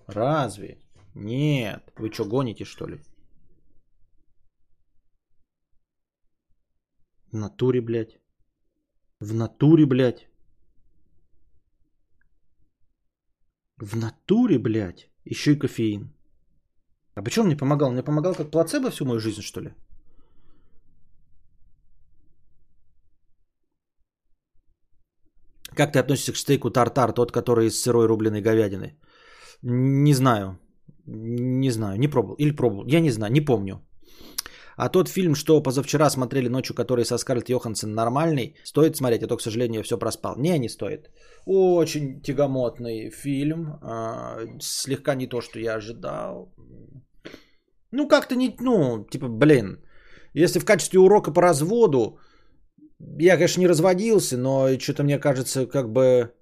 Разве? 0.06 0.83
Нет. 1.14 1.92
Вы 1.96 2.10
что, 2.12 2.24
гоните 2.24 2.64
что 2.64 2.86
ли? 2.86 3.00
В 7.32 7.36
натуре, 7.36 7.80
блядь. 7.80 8.18
В 9.20 9.34
натуре, 9.34 9.86
блядь. 9.86 10.28
В 13.76 13.96
натуре, 13.96 14.58
блядь. 14.58 15.08
Еще 15.24 15.52
и 15.52 15.58
кофеин. 15.58 16.12
А 17.14 17.22
почему 17.22 17.42
он 17.42 17.46
мне 17.48 17.56
помогал? 17.56 17.88
Он 17.88 17.94
мне 17.94 18.02
помогал 18.02 18.34
как 18.34 18.50
плацебо 18.50 18.90
всю 18.90 19.04
мою 19.04 19.20
жизнь, 19.20 19.42
что 19.42 19.60
ли? 19.60 19.74
Как 25.76 25.92
ты 25.92 25.98
относишься 25.98 26.32
к 26.32 26.36
стейку 26.36 26.70
тартар, 26.70 27.12
тот, 27.12 27.32
который 27.32 27.66
из 27.66 27.80
сырой 27.80 28.06
рубленой 28.06 28.42
говядины? 28.42 28.96
Не 29.62 30.14
знаю. 30.14 30.58
Не 31.06 31.70
знаю, 31.70 31.98
не 31.98 32.08
пробовал. 32.08 32.36
Или 32.36 32.56
пробовал. 32.56 32.86
Я 32.86 33.00
не 33.00 33.10
знаю, 33.10 33.32
не 33.32 33.40
помню. 33.40 33.80
А 34.76 34.88
тот 34.88 35.08
фильм, 35.08 35.34
что 35.34 35.62
позавчера 35.62 36.10
смотрели 36.10 36.48
ночью, 36.48 36.74
который 36.74 37.04
со 37.04 37.18
Скарлетт 37.18 37.48
Йоханссон 37.48 37.94
нормальный, 37.94 38.56
стоит 38.64 38.96
смотреть, 38.96 39.22
а 39.22 39.28
то, 39.28 39.36
к 39.36 39.42
сожалению, 39.42 39.82
все 39.82 39.98
проспал. 39.98 40.34
Не, 40.36 40.58
не 40.58 40.68
стоит. 40.68 41.10
Очень 41.46 42.20
тягомотный 42.22 43.10
фильм. 43.10 43.78
А, 43.82 44.38
слегка 44.60 45.14
не 45.14 45.28
то, 45.28 45.40
что 45.40 45.58
я 45.58 45.76
ожидал. 45.76 46.52
Ну, 47.92 48.08
как-то 48.08 48.34
не, 48.34 48.56
ну, 48.60 49.06
типа, 49.10 49.28
блин. 49.28 49.78
Если 50.34 50.58
в 50.58 50.64
качестве 50.64 50.98
урока 50.98 51.32
по 51.32 51.42
разводу, 51.42 52.18
я, 53.18 53.36
конечно, 53.36 53.60
не 53.60 53.68
разводился, 53.68 54.36
но 54.36 54.68
что-то 54.78 55.04
мне 55.04 55.18
кажется, 55.18 55.66
как 55.66 55.92
бы... 55.92 56.32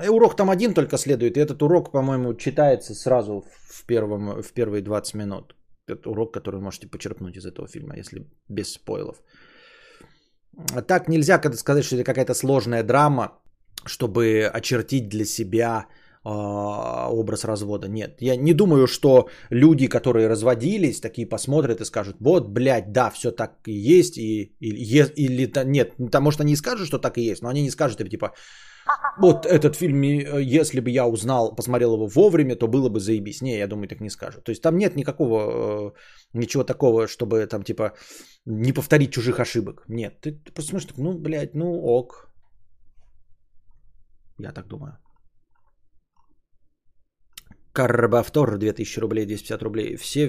Э, 0.00 0.08
урок 0.08 0.36
там 0.36 0.50
один 0.50 0.74
только 0.74 0.98
следует, 0.98 1.36
и 1.36 1.40
этот 1.40 1.62
урок, 1.62 1.92
по-моему, 1.92 2.34
читается 2.34 2.94
сразу 2.94 3.44
в, 3.68 3.84
первом, 3.86 4.42
в 4.42 4.52
первые 4.52 4.82
20 4.82 5.14
минут. 5.14 5.54
Это 5.88 6.10
урок, 6.10 6.34
который 6.34 6.60
можете 6.60 6.86
почерпнуть 6.86 7.36
из 7.36 7.46
этого 7.46 7.68
фильма, 7.68 7.96
если 7.96 8.26
без 8.48 8.72
спойлов. 8.72 9.22
Так 10.86 11.08
нельзя 11.08 11.40
сказать, 11.52 11.84
что 11.84 11.96
это 11.96 12.04
какая-то 12.04 12.34
сложная 12.34 12.82
драма. 12.82 13.40
чтобы 13.86 14.50
очертить 14.54 15.08
для 15.08 15.24
себя 15.24 15.66
а, 15.68 15.86
образ 16.22 17.44
развода. 17.44 17.88
Нет, 17.88 18.16
я 18.20 18.36
не 18.36 18.52
думаю, 18.52 18.86
что 18.86 19.28
люди, 19.50 19.86
которые 19.86 20.28
разводились, 20.28 21.00
такие 21.00 21.26
посмотрят 21.26 21.80
и 21.80 21.84
скажут, 21.84 22.16
вот, 22.20 22.48
блядь, 22.48 22.92
да, 22.92 23.10
все 23.10 23.30
так 23.30 23.52
и 23.66 23.72
есть, 23.72 24.18
и, 24.18 24.54
или, 24.60 25.06
или 25.16 25.50
нет, 25.64 25.94
там, 26.10 26.22
может, 26.22 26.40
они 26.40 26.52
и 26.52 26.56
скажут, 26.56 26.86
что 26.86 26.98
так 26.98 27.16
и 27.16 27.22
есть, 27.22 27.42
но 27.42 27.48
они 27.48 27.62
не 27.62 27.70
скажут, 27.70 28.10
типа, 28.10 28.34
вот 29.18 29.46
этот 29.46 29.76
фильм, 29.76 30.02
если 30.02 30.80
бы 30.80 30.90
я 30.90 31.06
узнал, 31.06 31.54
посмотрел 31.54 31.94
его 31.94 32.06
вовремя, 32.06 32.56
то 32.56 32.68
было 32.68 32.88
бы 32.88 33.00
заебись. 33.00 33.42
Не, 33.42 33.58
я 33.58 33.66
думаю, 33.66 33.88
так 33.88 34.00
не 34.00 34.10
скажут. 34.10 34.44
То 34.44 34.50
есть 34.50 34.62
там 34.62 34.76
нет 34.76 34.96
никакого, 34.96 35.90
э, 35.90 35.92
ничего 36.32 36.64
такого, 36.64 37.06
чтобы 37.06 37.46
там 37.46 37.62
типа 37.62 37.92
не 38.46 38.72
повторить 38.72 39.12
чужих 39.12 39.40
ошибок. 39.40 39.84
Нет, 39.88 40.20
ты, 40.20 40.32
ты 40.32 40.52
посмотришь, 40.52 40.88
ну, 40.96 41.18
блядь, 41.18 41.54
ну 41.54 41.80
ок. 41.82 42.30
Я 44.38 44.52
так 44.52 44.66
думаю. 44.66 44.98
Карбовтор 47.72 48.58
2000 48.58 49.00
рублей, 49.00 49.26
250 49.26 49.62
рублей. 49.62 49.96
Все, 49.96 50.28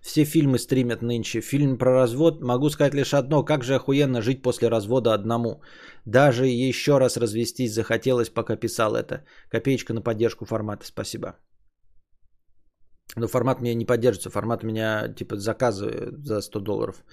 все 0.00 0.24
фильмы 0.24 0.58
стримят 0.58 1.02
нынче. 1.02 1.40
Фильм 1.40 1.78
про 1.78 1.92
развод. 1.92 2.42
Могу 2.42 2.68
сказать 2.70 2.94
лишь 2.94 3.14
одно. 3.14 3.44
Как 3.44 3.62
же 3.62 3.74
охуенно 3.74 4.22
жить 4.22 4.42
после 4.42 4.68
развода 4.68 5.14
одному. 5.14 5.62
Даже 6.04 6.46
еще 6.46 6.98
раз 6.98 7.16
развестись 7.16 7.72
захотелось, 7.72 8.28
пока 8.28 8.56
писал 8.56 8.96
это. 8.96 9.24
Копеечка 9.50 9.92
на 9.94 10.02
поддержку 10.02 10.46
формата. 10.46 10.84
Спасибо. 10.84 11.36
Но 13.16 13.28
формат 13.28 13.60
меня 13.60 13.74
не 13.74 13.86
поддержится. 13.86 14.30
Формат 14.30 14.64
меня 14.64 15.14
типа 15.14 15.36
заказывает 15.36 16.26
за 16.26 16.40
100 16.40 16.60
долларов. 16.60 17.04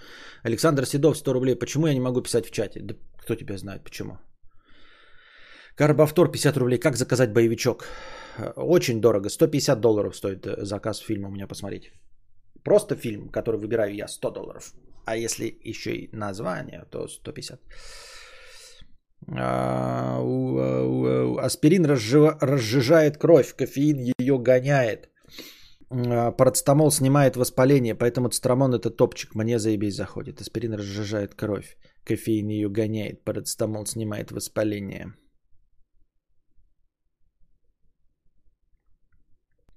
Александр 0.44 0.86
Седов 0.86 1.18
100 1.18 1.34
рублей. 1.34 1.56
Почему 1.56 1.86
я 1.88 1.94
не 1.94 2.02
могу 2.02 2.22
писать 2.24 2.48
в 2.48 2.52
чате? 2.52 2.80
Да 2.82 2.96
кто 3.20 3.36
тебя 3.36 3.58
знает 3.58 3.84
почему? 3.84 4.18
Карбовтор 5.76 6.32
50 6.32 6.58
рублей. 6.58 6.80
Как 6.80 6.96
заказать 6.96 7.32
боевичок? 7.34 7.86
Очень 8.56 9.02
дорого. 9.02 9.30
150 9.30 9.80
долларов 9.80 10.16
стоит 10.16 10.46
э, 10.46 10.66
заказ 10.66 11.00
фильма 11.00 11.28
у 11.28 11.32
меня 11.32 11.48
посмотреть. 11.48 11.92
Просто 12.64 12.96
фильм, 12.96 13.30
который 13.30 13.60
выбираю 13.60 13.96
я, 13.96 14.08
100 14.08 14.32
долларов. 14.32 14.74
А 15.06 15.16
если 15.16 15.58
еще 15.64 15.96
и 15.96 16.16
название, 16.16 16.86
то 16.92 17.08
150. 17.08 17.60
А, 19.38 20.20
аспирин 21.46 21.86
разжижает 21.86 23.18
кровь, 23.18 23.56
кофеин 23.56 24.14
ее 24.20 24.38
гоняет. 24.38 25.10
А, 25.90 26.32
парацетамол 26.32 26.92
снимает 26.92 27.36
воспаление, 27.36 27.96
поэтому 27.96 28.30
цитрамон 28.30 28.74
это 28.74 28.90
топчик, 28.90 29.36
мне 29.36 29.60
заебись 29.60 29.96
заходит. 29.96 30.42
Аспирин 30.42 30.74
разжижает 30.74 31.36
кровь, 31.36 31.78
кофеин 32.04 32.48
ее 32.50 32.70
гоняет, 32.70 33.24
парацетамол 33.24 33.86
снимает 33.86 34.32
воспаление. 34.32 35.14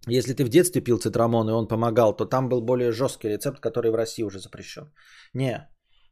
Если 0.07 0.35
ты 0.35 0.45
в 0.45 0.49
детстве 0.49 0.83
пил 0.83 0.99
цитрамон, 0.99 1.49
и 1.49 1.53
он 1.53 1.69
помогал, 1.69 2.17
то 2.17 2.27
там 2.27 2.49
был 2.49 2.61
более 2.61 2.93
жесткий 2.93 3.29
рецепт, 3.29 3.61
который 3.61 3.91
в 3.91 3.95
России 3.95 4.23
уже 4.23 4.39
запрещен. 4.39 4.93
Не, 5.33 5.69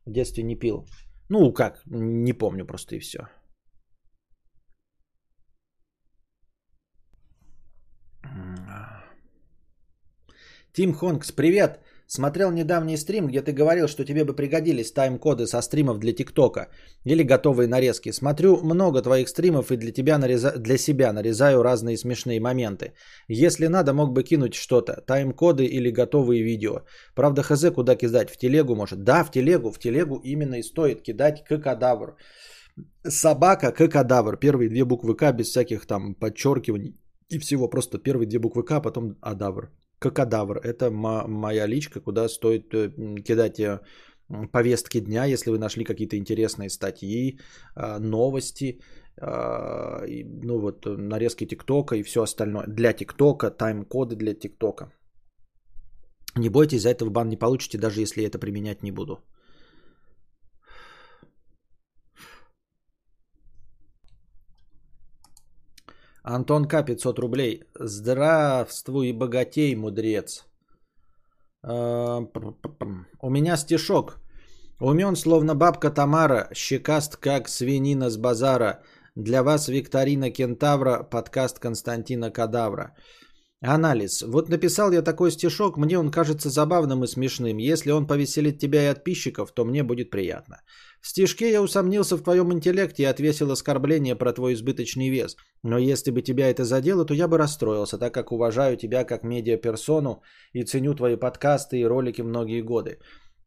в 0.07 0.13
детстве 0.13 0.43
не 0.43 0.57
пил. 0.57 0.87
Ну, 1.29 1.53
как, 1.53 1.83
не 1.87 2.33
помню 2.33 2.67
просто 2.67 2.97
и 2.97 3.01
все. 3.01 3.29
Тим 10.73 10.95
Хонкс, 10.95 11.33
привет! 11.33 11.81
Смотрел 12.07 12.51
недавний 12.51 12.97
стрим, 12.97 13.29
где 13.29 13.41
ты 13.41 13.53
говорил, 13.53 13.89
что 13.89 14.05
тебе 14.05 14.25
бы 14.25 14.35
пригодились 14.35 14.93
тайм-коды 14.93 15.47
со 15.47 15.63
стримов 15.63 15.99
для 15.99 16.13
ТикТока 16.13 16.69
или 17.05 17.23
готовые 17.23 17.69
нарезки. 17.69 18.13
Смотрю 18.13 18.57
много 18.63 19.03
твоих 19.03 19.29
стримов 19.29 19.71
и 19.71 19.77
для, 19.77 19.93
тебя 19.93 20.19
нареза... 20.19 20.53
для 20.59 20.77
себя 20.77 21.13
нарезаю 21.13 21.63
разные 21.63 21.97
смешные 21.97 22.41
моменты. 22.41 22.93
Если 23.29 23.69
надо, 23.69 23.95
мог 23.95 24.13
бы 24.13 24.23
кинуть 24.25 24.55
что-то. 24.55 25.01
Тайм-коды 25.07 25.65
или 25.65 25.91
готовые 25.91 26.43
видео. 26.43 26.83
Правда, 27.15 27.43
хз 27.43 27.71
куда 27.75 27.97
кидать? 27.97 28.31
В 28.31 28.37
телегу 28.37 28.75
может? 28.75 29.05
Да, 29.05 29.25
в 29.25 29.31
телегу. 29.31 29.71
В 29.71 29.79
телегу 29.79 30.21
именно 30.25 30.57
и 30.57 30.63
стоит 30.63 31.03
кидать 31.03 31.45
к 31.45 31.59
кадавр. 31.59 32.17
Собака 33.09 33.73
к 33.73 33.89
кадавр. 33.89 34.37
Первые 34.37 34.69
две 34.69 34.85
буквы 34.85 35.17
К 35.17 35.33
без 35.33 35.49
всяких 35.49 35.87
там 35.87 36.15
подчеркиваний 36.15 36.95
и 37.31 37.39
всего. 37.39 37.69
Просто 37.69 37.99
первые 37.99 38.29
две 38.29 38.39
буквы 38.39 38.65
К, 38.65 38.73
а 38.73 38.81
потом 38.81 39.17
адавр. 39.23 39.71
Кокодавр. 40.03 40.59
Это 40.59 40.91
моя 40.91 41.67
личка, 41.67 42.01
куда 42.01 42.29
стоит 42.29 42.75
э, 42.75 42.91
кидать 43.25 43.61
э, 43.61 43.81
повестки 44.53 45.01
дня, 45.01 45.25
если 45.25 45.51
вы 45.51 45.59
нашли 45.59 45.85
какие-то 45.85 46.17
интересные 46.17 46.69
статьи, 46.69 47.39
а, 47.75 47.99
новости, 47.99 48.81
ну 49.21 50.59
вот 50.59 50.87
нарезки 50.87 51.47
ТикТока 51.47 51.97
и 51.97 52.03
все 52.03 52.23
остальное. 52.23 52.65
Для 52.67 52.93
ТикТока, 52.93 53.51
тайм-коды 53.51 54.17
для 54.17 54.35
ТикТока. 54.35 54.91
Не 56.35 56.49
бойтесь, 56.49 56.83
за 56.83 56.89
это 56.89 57.05
в 57.05 57.11
бан 57.11 57.29
не 57.29 57.37
получите, 57.37 57.79
даже 57.79 58.01
если 58.01 58.25
это 58.25 58.39
применять 58.39 58.83
не 58.83 58.91
буду. 58.91 59.23
Антон 66.25 66.67
К. 66.67 66.83
500 66.83 67.19
рублей. 67.19 67.65
Здравствуй, 67.75 69.13
богатей, 69.13 69.75
мудрец. 69.75 70.45
А, 71.63 72.21
у 73.21 73.31
меня 73.31 73.57
стишок. 73.57 74.21
Умен, 74.81 75.17
словно 75.17 75.55
бабка 75.55 75.91
Тамара, 75.91 76.49
щекаст, 76.55 77.17
как 77.17 77.49
свинина 77.49 78.11
с 78.11 78.17
базара. 78.17 78.83
Для 79.17 79.43
вас 79.43 79.69
викторина 79.69 80.31
кентавра, 80.31 81.03
подкаст 81.03 81.59
Константина 81.59 82.31
Кадавра. 82.31 82.95
Анализ. 83.61 84.23
Вот 84.23 84.49
написал 84.49 84.93
я 84.93 85.03
такой 85.03 85.31
стишок, 85.31 85.77
мне 85.77 85.99
он 85.99 86.11
кажется 86.11 86.51
забавным 86.51 87.05
и 87.05 87.07
смешным. 87.07 87.59
Если 87.59 87.93
он 87.93 88.07
повеселит 88.07 88.59
тебя 88.59 88.91
и 88.91 88.95
подписчиков, 88.95 89.53
то 89.53 89.65
мне 89.65 89.83
будет 89.85 90.11
приятно. 90.11 90.63
В 91.03 91.09
стишке 91.09 91.51
я 91.51 91.61
усомнился 91.61 92.17
в 92.17 92.23
твоем 92.23 92.53
интеллекте 92.53 93.03
и 93.03 93.07
отвесил 93.07 93.51
оскорбление 93.51 94.15
про 94.15 94.33
твой 94.33 94.55
избыточный 94.55 95.11
вес. 95.11 95.37
Но 95.65 95.77
если 95.77 96.13
бы 96.13 96.23
тебя 96.23 96.49
это 96.49 96.65
задело, 96.65 97.05
то 97.05 97.13
я 97.13 97.27
бы 97.27 97.39
расстроился, 97.39 97.99
так 97.99 98.15
как 98.15 98.31
уважаю 98.31 98.77
тебя 98.77 99.05
как 99.05 99.25
медиаперсону 99.25 100.23
и 100.53 100.63
ценю 100.63 100.95
твои 100.95 101.17
подкасты 101.17 101.81
и 101.81 101.85
ролики 101.85 102.23
многие 102.23 102.63
годы. 102.63 102.99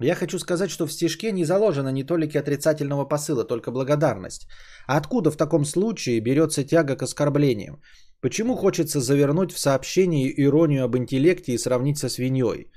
Я 0.01 0.15
хочу 0.15 0.37
сказать, 0.39 0.69
что 0.69 0.85
в 0.85 0.91
стишке 0.91 1.31
не 1.31 1.45
заложено 1.45 1.87
ни 1.87 2.03
толики 2.03 2.37
отрицательного 2.37 3.05
посыла, 3.05 3.45
только 3.45 3.71
благодарность. 3.71 4.47
А 4.85 4.97
откуда 4.97 5.31
в 5.31 5.37
таком 5.37 5.63
случае 5.63 6.19
берется 6.19 6.65
тяга 6.65 6.97
к 6.97 7.03
оскорблениям? 7.03 7.79
Почему 8.19 8.57
хочется 8.57 8.99
завернуть 8.99 9.53
в 9.53 9.59
сообщение 9.59 10.29
иронию 10.43 10.83
об 10.83 10.97
интеллекте 10.97 11.53
и 11.53 11.57
сравнить 11.57 11.97
со 11.97 12.09
свиньей? 12.09 12.69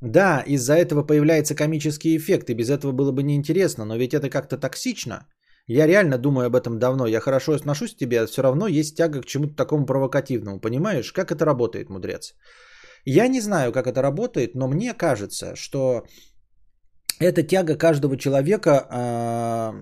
Да, 0.00 0.42
из-за 0.46 0.74
этого 0.74 1.02
появляется 1.02 1.54
комический 1.54 2.16
эффект, 2.16 2.50
и 2.50 2.54
без 2.54 2.70
этого 2.70 2.92
было 2.92 3.12
бы 3.12 3.22
неинтересно, 3.22 3.84
но 3.84 3.96
ведь 3.96 4.14
это 4.14 4.30
как-то 4.30 4.56
токсично. 4.56 5.26
Я 5.66 5.86
реально 5.86 6.18
думаю 6.18 6.46
об 6.46 6.56
этом 6.56 6.78
давно. 6.78 7.06
Я 7.06 7.20
хорошо 7.20 7.52
отношусь 7.52 7.94
к 7.94 7.98
тебе, 7.98 8.20
а 8.20 8.26
все 8.26 8.42
равно 8.42 8.66
есть 8.66 8.96
тяга 8.96 9.20
к 9.20 9.26
чему-то 9.26 9.54
такому 9.54 9.86
провокативному. 9.86 10.60
Понимаешь, 10.60 11.12
как 11.12 11.30
это 11.30 11.44
работает, 11.44 11.90
мудрец? 11.90 12.34
Я 13.04 13.28
не 13.28 13.40
знаю, 13.40 13.72
как 13.72 13.86
это 13.86 14.02
работает, 14.02 14.54
но 14.54 14.68
мне 14.68 14.94
кажется, 14.94 15.54
что 15.54 16.06
это 17.20 17.42
тяга 17.42 17.76
каждого 17.76 18.16
человека 18.16 18.86
э, 18.90 19.72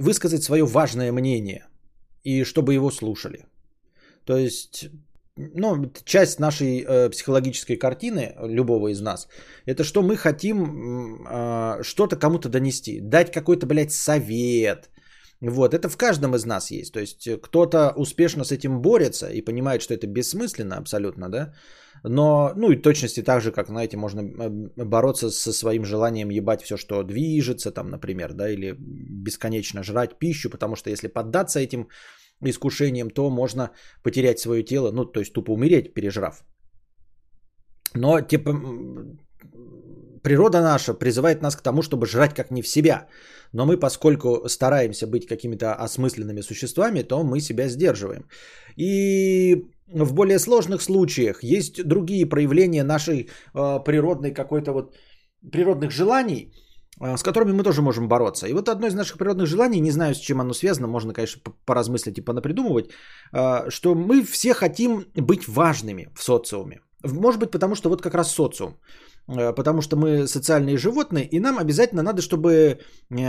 высказать 0.00 0.42
свое 0.42 0.64
важное 0.64 1.12
мнение 1.12 1.66
и 2.22 2.44
чтобы 2.44 2.74
его 2.74 2.90
слушали. 2.90 3.46
То 4.24 4.36
есть 4.36 4.90
ну, 5.36 5.92
часть 6.04 6.40
нашей 6.40 6.80
э, 6.80 7.10
психологической 7.10 7.76
картины, 7.76 8.34
любого 8.42 8.88
из 8.88 9.00
нас, 9.00 9.28
это 9.66 9.84
что 9.84 10.02
мы 10.02 10.16
хотим 10.16 11.26
э, 11.28 11.82
что-то 11.82 12.16
кому-то 12.16 12.48
донести, 12.48 13.00
дать 13.00 13.32
какой-то, 13.32 13.66
блядь, 13.66 13.92
совет. 13.92 14.90
Вот, 15.40 15.74
это 15.74 15.90
в 15.90 15.96
каждом 15.96 16.34
из 16.34 16.46
нас 16.46 16.70
есть. 16.70 16.92
То 16.94 17.00
есть 17.00 17.28
кто-то 17.42 17.92
успешно 17.96 18.44
с 18.44 18.52
этим 18.52 18.80
борется 18.80 19.28
и 19.28 19.42
понимает, 19.42 19.82
что 19.82 19.92
это 19.92 20.06
бессмысленно 20.06 20.76
абсолютно, 20.78 21.28
да. 21.28 21.52
Но, 22.02 22.52
ну 22.56 22.70
и 22.70 22.82
точности 22.82 23.22
так 23.22 23.42
же, 23.42 23.52
как, 23.52 23.68
знаете, 23.68 23.96
можно 23.96 24.20
э, 24.20 24.84
бороться 24.84 25.30
со 25.30 25.52
своим 25.52 25.84
желанием 25.84 26.30
ебать 26.30 26.62
все, 26.62 26.76
что 26.76 27.02
движется, 27.02 27.70
там, 27.70 27.90
например, 27.90 28.32
да, 28.32 28.48
или 28.48 28.76
бесконечно 28.78 29.82
жрать 29.82 30.18
пищу, 30.18 30.50
потому 30.50 30.76
что 30.76 30.90
если 30.90 31.08
поддаться 31.08 31.60
этим 31.60 31.88
искушением, 32.44 33.10
то 33.10 33.30
можно 33.30 33.70
потерять 34.02 34.38
свое 34.38 34.62
тело, 34.62 34.92
ну, 34.92 35.04
то 35.04 35.20
есть 35.20 35.32
тупо 35.32 35.52
умереть, 35.52 35.94
пережрав. 35.94 36.44
Но, 37.94 38.20
типа, 38.20 38.52
природа 40.22 40.60
наша 40.60 40.94
призывает 40.94 41.42
нас 41.42 41.56
к 41.56 41.62
тому, 41.62 41.82
чтобы 41.82 42.06
жрать 42.06 42.34
как 42.34 42.50
не 42.50 42.62
в 42.62 42.68
себя. 42.68 43.06
Но 43.52 43.66
мы, 43.66 43.78
поскольку 43.78 44.48
стараемся 44.48 45.06
быть 45.06 45.26
какими-то 45.26 45.74
осмысленными 45.74 46.42
существами, 46.42 47.02
то 47.02 47.22
мы 47.22 47.40
себя 47.40 47.68
сдерживаем. 47.68 48.24
И 48.76 49.64
в 49.86 50.12
более 50.14 50.38
сложных 50.38 50.82
случаях 50.82 51.42
есть 51.42 51.84
другие 51.84 52.26
проявления 52.26 52.84
нашей 52.84 53.28
э, 53.54 53.84
природной 53.84 54.34
какой-то 54.34 54.72
вот 54.72 54.96
природных 55.52 55.90
желаний, 55.90 56.52
с 57.00 57.22
которыми 57.22 57.52
мы 57.52 57.62
тоже 57.62 57.82
можем 57.82 58.08
бороться. 58.08 58.46
И 58.46 58.52
вот 58.52 58.68
одно 58.68 58.86
из 58.86 58.94
наших 58.94 59.18
природных 59.18 59.46
желаний, 59.46 59.80
не 59.80 59.90
знаю, 59.90 60.14
с 60.14 60.18
чем 60.18 60.40
оно 60.40 60.54
связано, 60.54 60.88
можно, 60.88 61.12
конечно, 61.12 61.42
поразмыслить 61.64 62.18
и 62.18 62.24
понапридумывать, 62.24 62.90
что 63.68 63.94
мы 63.94 64.22
все 64.22 64.54
хотим 64.54 65.04
быть 65.14 65.48
важными 65.48 66.08
в 66.14 66.22
социуме. 66.22 66.80
Может 67.04 67.40
быть, 67.40 67.50
потому 67.50 67.74
что 67.74 67.88
вот 67.88 68.02
как 68.02 68.14
раз 68.14 68.32
социум. 68.32 68.78
Потому 69.26 69.82
что 69.82 69.96
мы 69.96 70.26
социальные 70.26 70.78
животные, 70.78 71.28
и 71.32 71.40
нам 71.40 71.58
обязательно 71.58 72.02
надо, 72.02 72.22
чтобы 72.22 72.78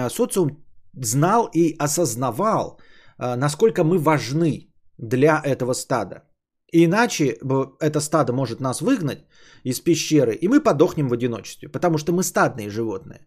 социум 0.10 0.64
знал 0.94 1.50
и 1.54 1.76
осознавал, 1.80 2.80
насколько 3.20 3.84
мы 3.84 3.98
важны 3.98 4.72
для 4.98 5.42
этого 5.44 5.74
стада. 5.74 6.24
Иначе 6.72 7.38
это 7.80 8.00
стадо 8.00 8.34
может 8.34 8.60
нас 8.60 8.82
выгнать 8.82 9.26
из 9.64 9.80
пещеры, 9.80 10.36
и 10.36 10.48
мы 10.48 10.60
подохнем 10.60 11.08
в 11.08 11.14
одиночестве, 11.14 11.70
потому 11.70 11.98
что 11.98 12.14
мы 12.14 12.24
стадные 12.24 12.70
животные. 12.70 13.26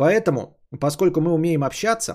Поэтому, 0.00 0.56
поскольку 0.80 1.20
мы 1.20 1.30
умеем 1.32 1.62
общаться, 1.62 2.14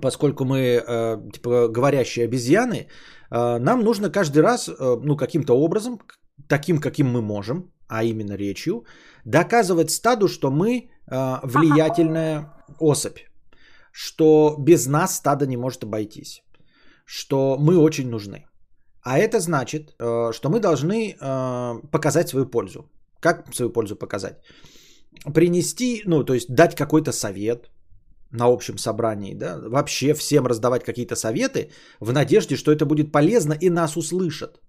поскольку 0.00 0.44
мы 0.44 0.58
э, 0.58 1.30
типа 1.32 1.68
говорящие 1.68 2.24
обезьяны, 2.26 2.76
э, 2.76 3.58
нам 3.58 3.80
нужно 3.80 4.10
каждый 4.10 4.42
раз, 4.42 4.68
э, 4.68 5.00
ну 5.04 5.16
каким-то 5.16 5.54
образом, 5.54 5.98
таким, 6.48 6.78
каким 6.78 7.06
мы 7.06 7.22
можем, 7.22 7.72
а 7.88 8.04
именно 8.04 8.36
речью, 8.36 8.84
доказывать 9.24 9.90
стаду, 9.90 10.28
что 10.28 10.50
мы 10.50 10.70
э, 10.76 11.40
влиятельная 11.42 12.52
особь, 12.78 13.18
что 13.92 14.54
без 14.58 14.86
нас 14.86 15.16
стадо 15.16 15.46
не 15.46 15.56
может 15.56 15.82
обойтись, 15.82 16.42
что 17.04 17.56
мы 17.58 17.78
очень 17.78 18.08
нужны. 18.08 18.44
А 19.02 19.18
это 19.18 19.40
значит, 19.40 19.90
э, 19.98 20.32
что 20.32 20.48
мы 20.50 20.60
должны 20.60 21.16
э, 21.20 21.88
показать 21.90 22.28
свою 22.28 22.46
пользу. 22.46 22.88
Как 23.20 23.54
свою 23.54 23.72
пользу 23.72 23.96
показать? 23.96 24.36
Принести, 25.34 26.02
ну, 26.06 26.24
то 26.24 26.34
есть 26.34 26.54
дать 26.54 26.74
какой-то 26.74 27.12
совет 27.12 27.70
на 28.32 28.46
общем 28.46 28.78
собрании, 28.78 29.34
да, 29.34 29.58
вообще 29.58 30.14
всем 30.14 30.46
раздавать 30.46 30.84
какие-то 30.84 31.16
советы 31.16 31.70
в 32.00 32.12
надежде, 32.12 32.56
что 32.56 32.72
это 32.72 32.86
будет 32.86 33.12
полезно 33.12 33.54
и 33.60 33.70
нас 33.70 33.96
услышат. 33.96 34.60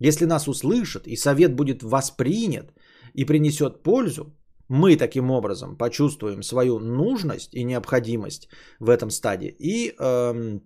Если 0.00 0.26
нас 0.26 0.48
услышат 0.48 1.06
и 1.06 1.16
совет 1.16 1.54
будет 1.54 1.82
воспринят 1.82 2.72
и 3.14 3.24
принесет 3.24 3.82
пользу, 3.82 4.34
мы 4.68 4.96
таким 4.96 5.30
образом 5.30 5.76
почувствуем 5.76 6.42
свою 6.42 6.78
нужность 6.78 7.54
и 7.54 7.64
необходимость 7.64 8.48
в 8.80 8.90
этом 8.90 9.10
стадии 9.10 9.56
и 9.58 9.94
эм, 9.98 10.62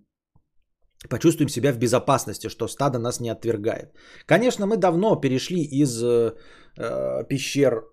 почувствуем 1.09 1.48
себя 1.48 1.72
в 1.72 1.79
безопасности, 1.79 2.48
что 2.48 2.68
стадо 2.68 2.98
нас 2.98 3.20
не 3.20 3.31
отвергает. 3.31 3.94
Конечно, 4.27 4.66
мы 4.66 4.77
давно 4.77 5.20
перешли 5.20 5.62
из 5.62 6.03
э, 6.03 6.35
э 6.77 7.25
пещер 7.29 7.91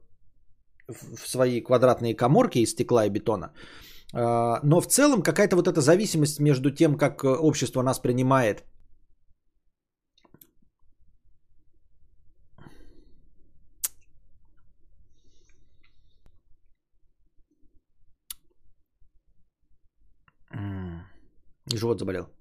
в 0.90 1.28
свои 1.28 1.62
квадратные 1.62 2.16
коморки 2.16 2.60
из 2.60 2.72
стекла 2.72 3.06
и 3.06 3.10
бетона. 3.10 3.52
Э, 4.14 4.60
но 4.64 4.82
в 4.82 4.88
целом 4.88 5.22
какая-то 5.22 5.56
вот 5.56 5.68
эта 5.68 5.82
зависимость 5.82 6.40
между 6.40 6.72
тем, 6.72 6.98
как 6.98 7.24
общество 7.24 7.84
нас 7.84 8.00
принимает 8.00 8.64
Живот 21.76 22.00
заболел. 22.00 22.39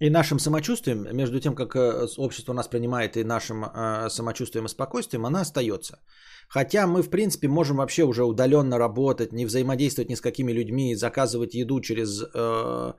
И 0.00 0.10
нашим 0.10 0.38
самочувствием, 0.38 1.06
между 1.16 1.40
тем, 1.40 1.54
как 1.54 1.76
э, 1.76 2.06
общество 2.16 2.52
нас 2.52 2.68
принимает 2.68 3.16
и 3.16 3.24
нашим 3.24 3.64
э, 3.64 4.08
самочувствием 4.10 4.66
и 4.66 4.68
спокойствием, 4.68 5.24
она 5.24 5.40
остается. 5.40 6.00
Хотя 6.48 6.86
мы, 6.86 7.02
в 7.02 7.10
принципе, 7.10 7.48
можем 7.48 7.76
вообще 7.76 8.02
уже 8.02 8.24
удаленно 8.24 8.78
работать, 8.78 9.32
не 9.32 9.46
взаимодействовать 9.46 10.10
ни 10.10 10.14
с 10.14 10.20
какими 10.20 10.52
людьми, 10.52 10.96
заказывать 10.96 11.54
еду 11.54 11.80
через 11.80 12.22
э, 12.22 12.92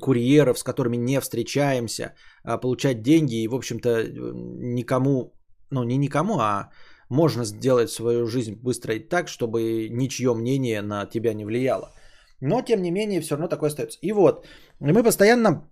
курьеров, 0.00 0.58
с 0.58 0.62
которыми 0.62 0.96
не 0.96 1.20
встречаемся, 1.20 2.14
э, 2.44 2.58
получать 2.58 3.02
деньги 3.02 3.42
и, 3.42 3.48
в 3.48 3.54
общем-то, 3.54 4.04
никому, 4.04 5.32
ну 5.70 5.84
не 5.84 5.96
никому, 5.96 6.38
а 6.38 6.70
можно 7.08 7.44
сделать 7.44 7.90
свою 7.90 8.26
жизнь 8.26 8.54
быстро 8.54 8.94
и 8.94 8.98
так, 8.98 9.28
чтобы 9.28 9.88
ничье 9.90 10.34
мнение 10.34 10.82
на 10.82 11.06
тебя 11.06 11.34
не 11.34 11.44
влияло. 11.44 11.92
Но, 12.40 12.60
тем 12.62 12.82
не 12.82 12.90
менее, 12.90 13.20
все 13.20 13.34
равно 13.34 13.48
такое 13.48 13.70
остается. 13.70 13.98
И 14.02 14.12
вот, 14.12 14.46
мы 14.80 15.02
постоянно 15.02 15.70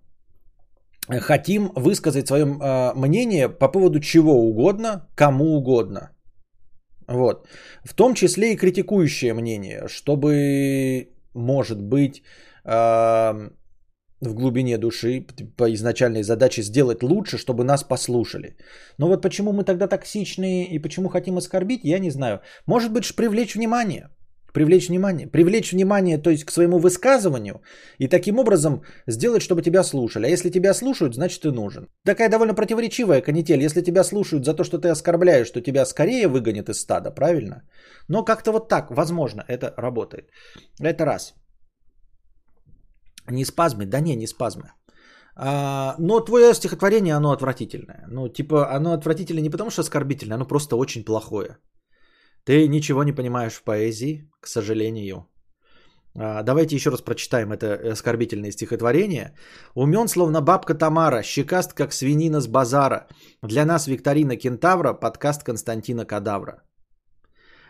хотим 1.09 1.71
высказать 1.75 2.27
свое 2.27 2.45
э, 2.45 2.93
мнение 2.95 3.49
по 3.49 3.67
поводу 3.67 3.99
чего 3.99 4.33
угодно, 4.33 5.07
кому 5.15 5.55
угодно. 5.55 6.11
Вот. 7.07 7.47
В 7.83 7.93
том 7.93 8.13
числе 8.13 8.53
и 8.53 8.57
критикующее 8.57 9.33
мнение, 9.33 9.87
чтобы, 9.87 11.09
может 11.33 11.81
быть, 11.81 12.23
э, 12.63 13.49
в 14.21 14.33
глубине 14.33 14.77
души 14.77 15.27
по 15.57 15.71
изначальной 15.73 16.23
задаче 16.23 16.63
сделать 16.63 17.03
лучше, 17.03 17.37
чтобы 17.37 17.63
нас 17.63 17.83
послушали. 17.83 18.57
Но 18.97 19.07
вот 19.07 19.21
почему 19.21 19.53
мы 19.53 19.63
тогда 19.63 19.87
токсичные 19.87 20.65
и 20.65 20.79
почему 20.79 21.09
хотим 21.09 21.37
оскорбить, 21.37 21.81
я 21.83 21.99
не 21.99 22.11
знаю. 22.11 22.39
Может 22.65 22.91
быть, 22.91 23.15
привлечь 23.15 23.55
внимание– 23.55 24.09
Привлечь 24.55 24.87
внимание. 24.87 25.27
Привлечь 25.27 25.73
внимание, 25.73 26.17
то 26.17 26.29
есть 26.29 26.45
к 26.45 26.51
своему 26.51 26.79
высказыванию 26.79 27.61
и 27.99 28.07
таким 28.07 28.39
образом 28.39 28.83
сделать, 29.07 29.41
чтобы 29.41 29.61
тебя 29.61 29.83
слушали. 29.83 30.27
А 30.27 30.29
если 30.29 30.49
тебя 30.49 30.73
слушают, 30.73 31.15
значит 31.15 31.41
ты 31.41 31.51
нужен. 31.51 31.89
Такая 32.05 32.29
довольно 32.29 32.53
противоречивая 32.53 33.21
канитель. 33.21 33.61
Если 33.65 33.81
тебя 33.81 34.03
слушают 34.03 34.45
за 34.45 34.53
то, 34.53 34.63
что 34.63 34.77
ты 34.77 34.87
оскорбляешь, 34.87 35.51
то 35.51 35.61
тебя 35.61 35.85
скорее 35.85 36.27
выгонят 36.27 36.69
из 36.69 36.79
стада, 36.79 37.11
правильно? 37.11 37.63
Но 38.07 38.23
как-то 38.23 38.51
вот 38.51 38.69
так, 38.69 38.91
возможно, 38.91 39.43
это 39.49 39.73
работает. 39.77 40.29
Это 40.79 41.05
раз. 41.05 41.33
Не 43.29 43.45
спазмы? 43.45 43.85
Да 43.85 43.99
не, 43.99 44.15
не 44.15 44.27
спазмы. 44.27 44.71
А, 45.35 45.95
но 45.99 46.21
твое 46.21 46.53
стихотворение, 46.53 47.15
оно 47.15 47.31
отвратительное. 47.31 48.05
Ну, 48.07 48.29
типа, 48.29 48.73
оно 48.75 48.93
отвратительное 48.93 49.43
не 49.43 49.49
потому, 49.49 49.69
что 49.69 49.81
оскорбительное, 49.81 50.35
оно 50.35 50.47
просто 50.47 50.77
очень 50.77 51.03
плохое. 51.03 51.57
Ты 52.45 52.67
ничего 52.67 53.03
не 53.03 53.11
понимаешь 53.11 53.53
в 53.53 53.63
поэзии, 53.63 54.29
к 54.39 54.47
сожалению. 54.47 55.25
А, 56.17 56.43
давайте 56.43 56.75
еще 56.75 56.91
раз 56.91 57.01
прочитаем 57.01 57.51
это 57.51 57.91
оскорбительное 57.91 58.51
стихотворение. 58.51 59.33
Умен, 59.75 60.07
словно 60.07 60.41
бабка 60.41 60.75
Тамара, 60.75 61.23
щекаст, 61.23 61.73
как 61.73 61.93
свинина 61.93 62.41
с 62.41 62.47
базара. 62.47 63.07
Для 63.41 63.65
нас 63.65 63.87
викторина 63.87 64.37
кентавра, 64.37 64.93
подкаст 64.93 65.43
Константина 65.43 66.05
Кадавра. 66.05 66.61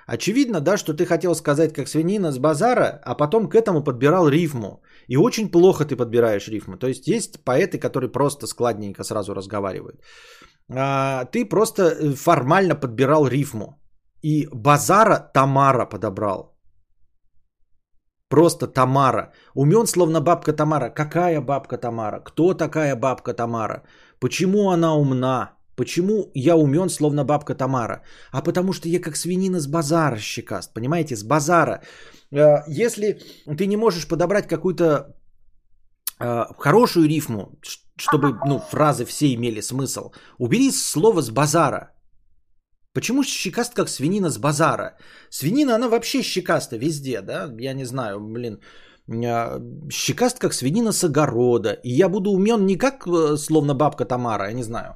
Очевидно, 0.07 0.59
да, 0.59 0.77
что 0.77 0.93
ты 0.93 1.05
хотел 1.05 1.35
сказать 1.35 1.73
как 1.73 1.87
свинина 1.87 2.31
с 2.31 2.37
базара, 2.37 3.01
а 3.05 3.15
потом 3.15 3.49
к 3.49 3.55
этому 3.55 3.81
подбирал 3.83 4.27
рифму. 4.27 4.83
И 5.07 5.17
очень 5.17 5.49
плохо 5.49 5.85
ты 5.85 5.95
подбираешь 5.95 6.49
рифму. 6.49 6.77
То 6.77 6.87
есть 6.87 7.07
есть 7.07 7.43
поэты, 7.45 7.79
которые 7.79 8.11
просто 8.11 8.45
складненько 8.45 9.03
сразу 9.03 9.33
разговаривают. 9.33 10.01
А, 10.69 11.25
ты 11.25 11.45
просто 11.45 12.13
формально 12.15 12.75
подбирал 12.75 13.25
рифму. 13.25 13.79
И 14.25 14.47
базара 14.51 15.19
Тамара 15.33 15.85
подобрал. 15.85 16.55
Просто 18.29 18.67
Тамара. 18.67 19.31
Умен, 19.53 19.87
словно 19.87 20.21
бабка 20.21 20.53
Тамара. 20.53 20.89
Какая 20.89 21.41
бабка 21.41 21.77
Тамара? 21.77 22.19
Кто 22.23 22.53
такая 22.53 22.95
бабка 22.95 23.33
Тамара? 23.33 23.83
Почему 24.19 24.71
она 24.71 24.95
умна? 24.95 25.51
Почему 25.75 26.31
я 26.33 26.55
умен, 26.55 26.89
словно 26.89 27.23
бабка 27.23 27.53
Тамара? 27.53 28.01
А 28.31 28.41
потому 28.41 28.73
что 28.73 28.89
я 28.89 28.99
как 28.99 29.15
свинина 29.15 29.59
с 29.59 29.67
базара 29.67 30.17
щекаст. 30.17 30.73
Понимаете, 30.73 31.15
с 31.15 31.23
базара. 31.23 31.83
Э, 32.31 32.63
если 32.67 33.19
ты 33.57 33.67
не 33.67 33.77
можешь 33.77 34.07
подобрать 34.07 34.47
какую-то 34.47 35.15
э, 36.19 36.45
хорошую 36.57 37.07
рифму, 37.07 37.59
чтобы 37.97 38.39
ну, 38.47 38.59
фразы 38.59 39.05
все 39.05 39.35
имели 39.35 39.61
смысл, 39.61 40.11
убери 40.39 40.71
слово 40.71 41.21
с 41.21 41.29
базара. 41.29 41.94
Почему 42.95 43.23
щекаст 43.23 43.73
как 43.73 43.89
свинина 43.89 44.29
с 44.29 44.37
базара? 44.37 44.97
Свинина, 45.29 45.75
она 45.75 45.89
вообще 45.89 46.23
щекаста 46.23 46.77
везде, 46.77 47.21
да? 47.21 47.51
Я 47.59 47.73
не 47.73 47.85
знаю, 47.85 48.19
блин. 48.19 48.59
А, 49.25 49.59
щекаст 49.91 50.39
как 50.39 50.53
свинина 50.53 50.93
с 50.93 51.03
огорода. 51.03 51.73
И 51.83 51.91
я 51.91 52.09
буду 52.09 52.31
умен 52.31 52.65
не 52.65 52.77
как 52.77 53.05
э, 53.07 53.37
словно 53.37 53.73
бабка 53.75 54.05
Тамара, 54.05 54.47
я 54.47 54.53
не 54.53 54.63
знаю. 54.63 54.93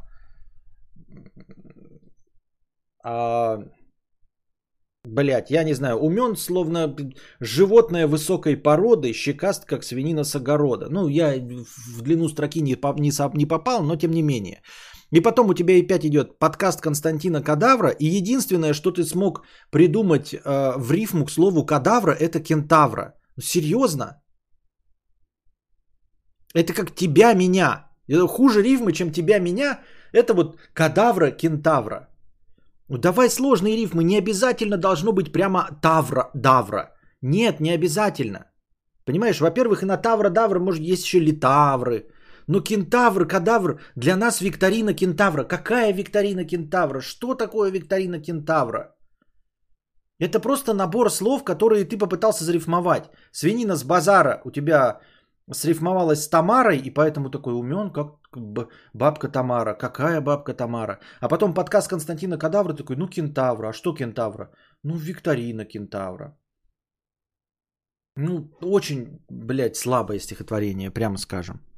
А, 3.03 3.59
Блять, 5.05 5.49
я 5.49 5.63
не 5.63 5.73
знаю, 5.73 5.97
умен, 5.97 6.35
словно 6.35 6.95
животное 7.39 8.05
высокой 8.07 8.57
породы, 8.57 9.13
щекаст, 9.13 9.65
как 9.65 9.83
свинина 9.83 10.23
с 10.23 10.35
огорода. 10.35 10.87
Ну, 10.89 11.07
я 11.07 11.35
в 11.95 12.01
длину 12.01 12.27
строки 12.27 12.61
не, 12.61 12.75
не, 12.99 13.37
не 13.37 13.45
попал, 13.45 13.83
но 13.83 13.95
тем 13.95 14.11
не 14.11 14.21
менее. 14.21 14.61
И 15.11 15.21
потом 15.21 15.49
у 15.49 15.53
тебя 15.53 15.73
и 15.73 15.87
5 15.87 16.05
идет 16.05 16.39
подкаст 16.39 16.81
Константина 16.81 17.41
Кадавра, 17.41 17.89
и 17.89 18.05
единственное, 18.05 18.73
что 18.73 18.91
ты 18.91 19.03
смог 19.03 19.43
придумать 19.71 20.33
э, 20.33 20.77
в 20.77 20.91
рифму 20.91 21.25
к 21.25 21.31
слову 21.31 21.65
кадавра, 21.65 22.11
это 22.11 22.39
кентавра. 22.39 23.13
Серьезно? 23.41 24.21
Это 26.53 26.73
как 26.73 26.95
тебя, 26.95 27.33
меня. 27.33 27.89
Хуже 28.27 28.61
рифмы, 28.61 28.91
чем 28.91 29.11
тебя, 29.11 29.39
меня, 29.39 29.79
это 30.13 30.33
вот 30.33 30.57
кадавра, 30.73 31.31
кентавра. 31.31 32.07
Ну 32.87 32.97
давай 32.97 33.29
сложные 33.29 33.75
рифмы, 33.75 34.03
не 34.03 34.17
обязательно 34.17 34.77
должно 34.77 35.11
быть 35.11 35.31
прямо 35.31 35.69
тавра, 35.81 36.31
давра. 36.33 36.91
Нет, 37.21 37.59
не 37.59 37.71
обязательно. 37.71 38.45
Понимаешь, 39.05 39.41
во-первых, 39.41 39.83
и 39.83 39.85
на 39.85 39.97
тавра, 39.97 40.29
давра, 40.29 40.59
может, 40.59 40.81
есть 40.81 41.03
еще 41.03 41.19
литавры. 41.19 42.07
Но 42.49 42.61
кентавр, 42.61 43.27
кадавр, 43.27 43.79
для 43.95 44.15
нас 44.15 44.41
викторина 44.41 44.93
кентавра. 44.93 45.43
Какая 45.43 45.93
викторина 45.93 46.45
кентавра? 46.45 47.01
Что 47.01 47.35
такое 47.35 47.71
викторина 47.71 48.19
кентавра? 48.19 48.95
Это 50.19 50.39
просто 50.39 50.73
набор 50.73 51.11
слов, 51.11 51.43
которые 51.43 51.85
ты 51.85 51.97
попытался 51.97 52.43
зарифмовать. 52.43 53.11
Свинина 53.31 53.75
с 53.75 53.83
базара 53.83 54.41
у 54.45 54.51
тебя 54.51 54.99
срифмовалась 55.53 56.23
с 56.23 56.29
Тамарой, 56.29 56.79
и 56.79 56.89
поэтому 56.89 57.29
такой 57.29 57.53
умен, 57.53 57.91
как 57.91 58.17
бабка 58.93 59.27
Тамара. 59.27 59.75
Какая 59.75 60.19
бабка 60.19 60.55
Тамара? 60.55 60.99
А 61.21 61.29
потом 61.29 61.53
подкаст 61.53 61.87
Константина 61.87 62.39
Кадавра 62.39 62.73
такой, 62.73 62.95
ну 62.95 63.07
кентавра. 63.07 63.69
А 63.69 63.73
что 63.73 63.93
кентавра? 63.93 64.49
Ну 64.83 64.95
викторина 64.95 65.65
кентавра. 65.65 66.35
Ну, 68.15 68.51
очень, 68.63 69.23
блядь, 69.29 69.77
слабое 69.77 70.19
стихотворение, 70.19 70.89
прямо 70.91 71.17
скажем. 71.17 71.68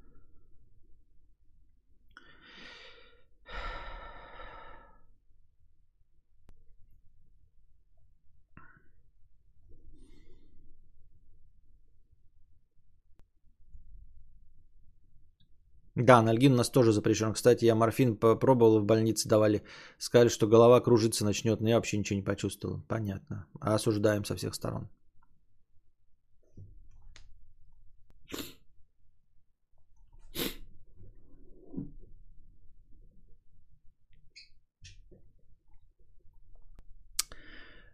Да, 16.03 16.17
анальгин 16.17 16.53
у 16.53 16.55
нас 16.55 16.69
тоже 16.69 16.91
запрещен. 16.91 17.33
Кстати, 17.33 17.65
я 17.65 17.75
морфин 17.75 18.15
попробовал, 18.17 18.79
в 18.79 18.85
больнице 18.85 19.29
давали. 19.29 19.63
Сказали, 19.97 20.29
что 20.29 20.47
голова 20.47 20.81
кружиться 20.81 21.25
начнет, 21.25 21.61
но 21.61 21.69
я 21.69 21.75
вообще 21.75 21.97
ничего 21.97 22.17
не 22.17 22.23
почувствовал. 22.23 22.81
Понятно. 22.87 23.45
Осуждаем 23.59 24.25
со 24.25 24.35
всех 24.35 24.55
сторон. 24.55 24.89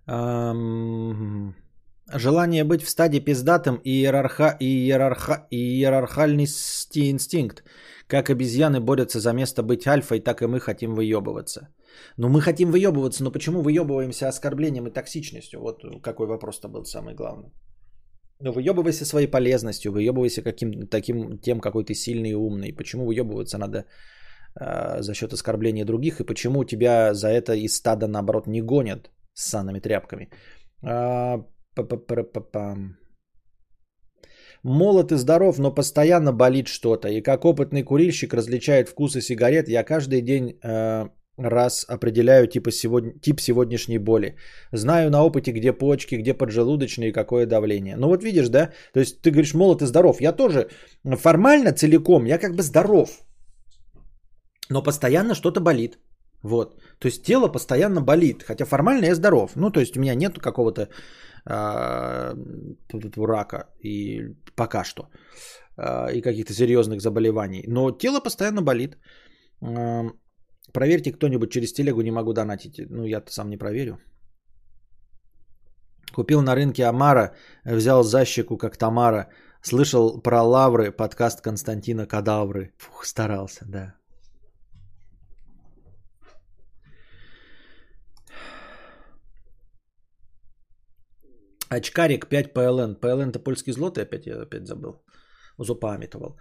Um... 0.09 1.53
Желание 2.13 2.63
быть 2.63 2.83
в 2.83 2.89
стадии 2.89 3.19
пиздатым 3.19 3.81
и, 3.83 3.89
иерарха, 3.89 4.55
и, 4.59 4.65
иерарха, 4.65 5.47
и 5.51 5.57
иерархальный 5.57 6.45
инстинкт. 6.45 7.63
Как 8.07 8.29
обезьяны 8.29 8.79
борются 8.79 9.19
за 9.19 9.33
место 9.33 9.61
быть 9.61 9.85
альфой, 9.85 10.21
так 10.21 10.41
и 10.41 10.47
мы 10.47 10.61
хотим 10.61 10.95
выебываться. 10.95 11.67
Ну, 12.17 12.29
мы 12.29 12.41
хотим 12.41 12.71
выебываться, 12.71 13.23
но 13.23 13.31
почему 13.31 13.61
выебываемся 13.61 14.29
оскорблением 14.29 14.87
и 14.87 14.91
токсичностью? 14.91 15.59
Вот 15.59 15.83
какой 16.01 16.27
вопрос-то 16.27 16.69
был 16.69 16.85
самый 16.85 17.13
главный. 17.13 17.51
Ну, 18.39 18.53
выебывайся 18.53 19.05
своей 19.05 19.27
полезностью, 19.27 19.91
выебывайся 19.91 20.41
каким, 20.41 20.87
таким, 20.87 21.39
тем, 21.39 21.59
какой 21.59 21.83
ты 21.83 21.93
сильный 21.93 22.29
и 22.29 22.35
умный. 22.35 22.71
Почему 22.71 23.05
выебываться 23.05 23.57
надо 23.57 23.85
э, 24.55 25.01
за 25.01 25.13
счет 25.13 25.33
оскорбления 25.33 25.85
других, 25.85 26.21
и 26.21 26.23
почему 26.23 26.63
тебя 26.63 27.13
за 27.13 27.27
это 27.27 27.53
из 27.53 27.75
стада, 27.75 28.07
наоборот, 28.07 28.47
не 28.47 28.61
гонят 28.61 29.09
с 29.33 29.49
санными 29.49 29.79
тряпками? 29.79 30.29
А, 32.53 32.75
Молод 34.63 35.11
и 35.11 35.15
здоров, 35.15 35.59
но 35.59 35.75
постоянно 35.75 36.33
болит 36.33 36.67
что-то. 36.67 37.07
И 37.07 37.21
как 37.21 37.45
опытный 37.45 37.83
курильщик 37.83 38.33
различает 38.33 38.89
вкусы 38.89 39.21
сигарет, 39.21 39.69
я 39.69 39.83
каждый 39.83 40.21
день 40.21 40.59
э, 40.63 41.07
раз 41.37 41.85
определяю 41.87 42.47
типа 42.47 42.71
сегодня, 42.71 43.13
тип 43.21 43.39
сегодняшней 43.39 43.99
боли. 43.99 44.35
Знаю 44.73 45.09
на 45.09 45.23
опыте, 45.23 45.51
где 45.51 45.73
почки, 45.73 46.15
где 46.15 46.33
поджелудочные 46.33 47.13
какое 47.13 47.45
давление. 47.45 47.95
Ну 47.95 48.07
вот 48.07 48.23
видишь, 48.23 48.49
да? 48.49 48.71
То 48.93 48.99
есть 48.99 49.21
ты 49.21 49.31
говоришь 49.31 49.53
молод 49.53 49.81
и 49.81 49.85
здоров. 49.85 50.21
Я 50.21 50.33
тоже 50.33 50.69
формально 51.03 51.71
целиком, 51.71 52.25
я 52.25 52.37
как 52.37 52.55
бы 52.55 52.63
здоров. 52.63 53.09
Но 54.69 54.83
постоянно 54.83 55.35
что-то 55.35 55.61
болит. 55.61 55.99
Вот. 56.43 56.81
То 56.99 57.07
есть 57.07 57.23
тело 57.23 57.47
постоянно 57.47 58.01
болит. 58.01 58.43
Хотя 58.43 58.65
формально 58.65 59.05
я 59.05 59.15
здоров. 59.15 59.51
Ну, 59.55 59.69
то 59.69 59.79
есть 59.79 59.97
у 59.97 59.99
меня 59.99 60.15
нет 60.15 60.39
какого-то 60.39 60.89
рака 63.27 63.69
и 63.79 64.35
пока 64.55 64.83
что 64.83 65.09
а, 65.77 66.07
и 66.11 66.21
каких-то 66.21 66.53
серьезных 66.53 67.01
заболеваний. 67.01 67.63
Но 67.67 67.91
тело 67.91 68.19
постоянно 68.19 68.61
болит. 68.61 68.97
А, 69.61 70.03
проверьте 70.73 71.11
кто-нибудь 71.11 71.51
через 71.51 71.73
телегу, 71.73 72.01
не 72.01 72.11
могу 72.11 72.33
донатить. 72.33 72.81
Ну, 72.89 73.05
я-то 73.05 73.31
сам 73.31 73.49
не 73.49 73.57
проверю. 73.57 73.97
Купил 76.13 76.41
на 76.41 76.55
рынке 76.55 76.85
Амара, 76.85 77.35
взял 77.65 78.03
защику, 78.03 78.57
как 78.57 78.77
Тамара. 78.77 79.29
Слышал 79.61 80.21
про 80.21 80.43
лавры, 80.43 80.91
подкаст 80.91 81.41
Константина 81.41 82.07
Кадавры. 82.07 82.73
Фух, 82.77 83.05
старался, 83.05 83.65
да. 83.67 83.95
Очкарик 91.69 92.27
5 92.27 92.53
ПЛН. 92.53 92.95
ПЛН 92.95 93.29
это 93.29 93.39
польский 93.39 93.73
злотый, 93.73 94.03
опять 94.03 94.25
я 94.25 94.41
опять 94.41 94.67
забыл. 94.67 95.01
Запамятовал. 95.57 96.37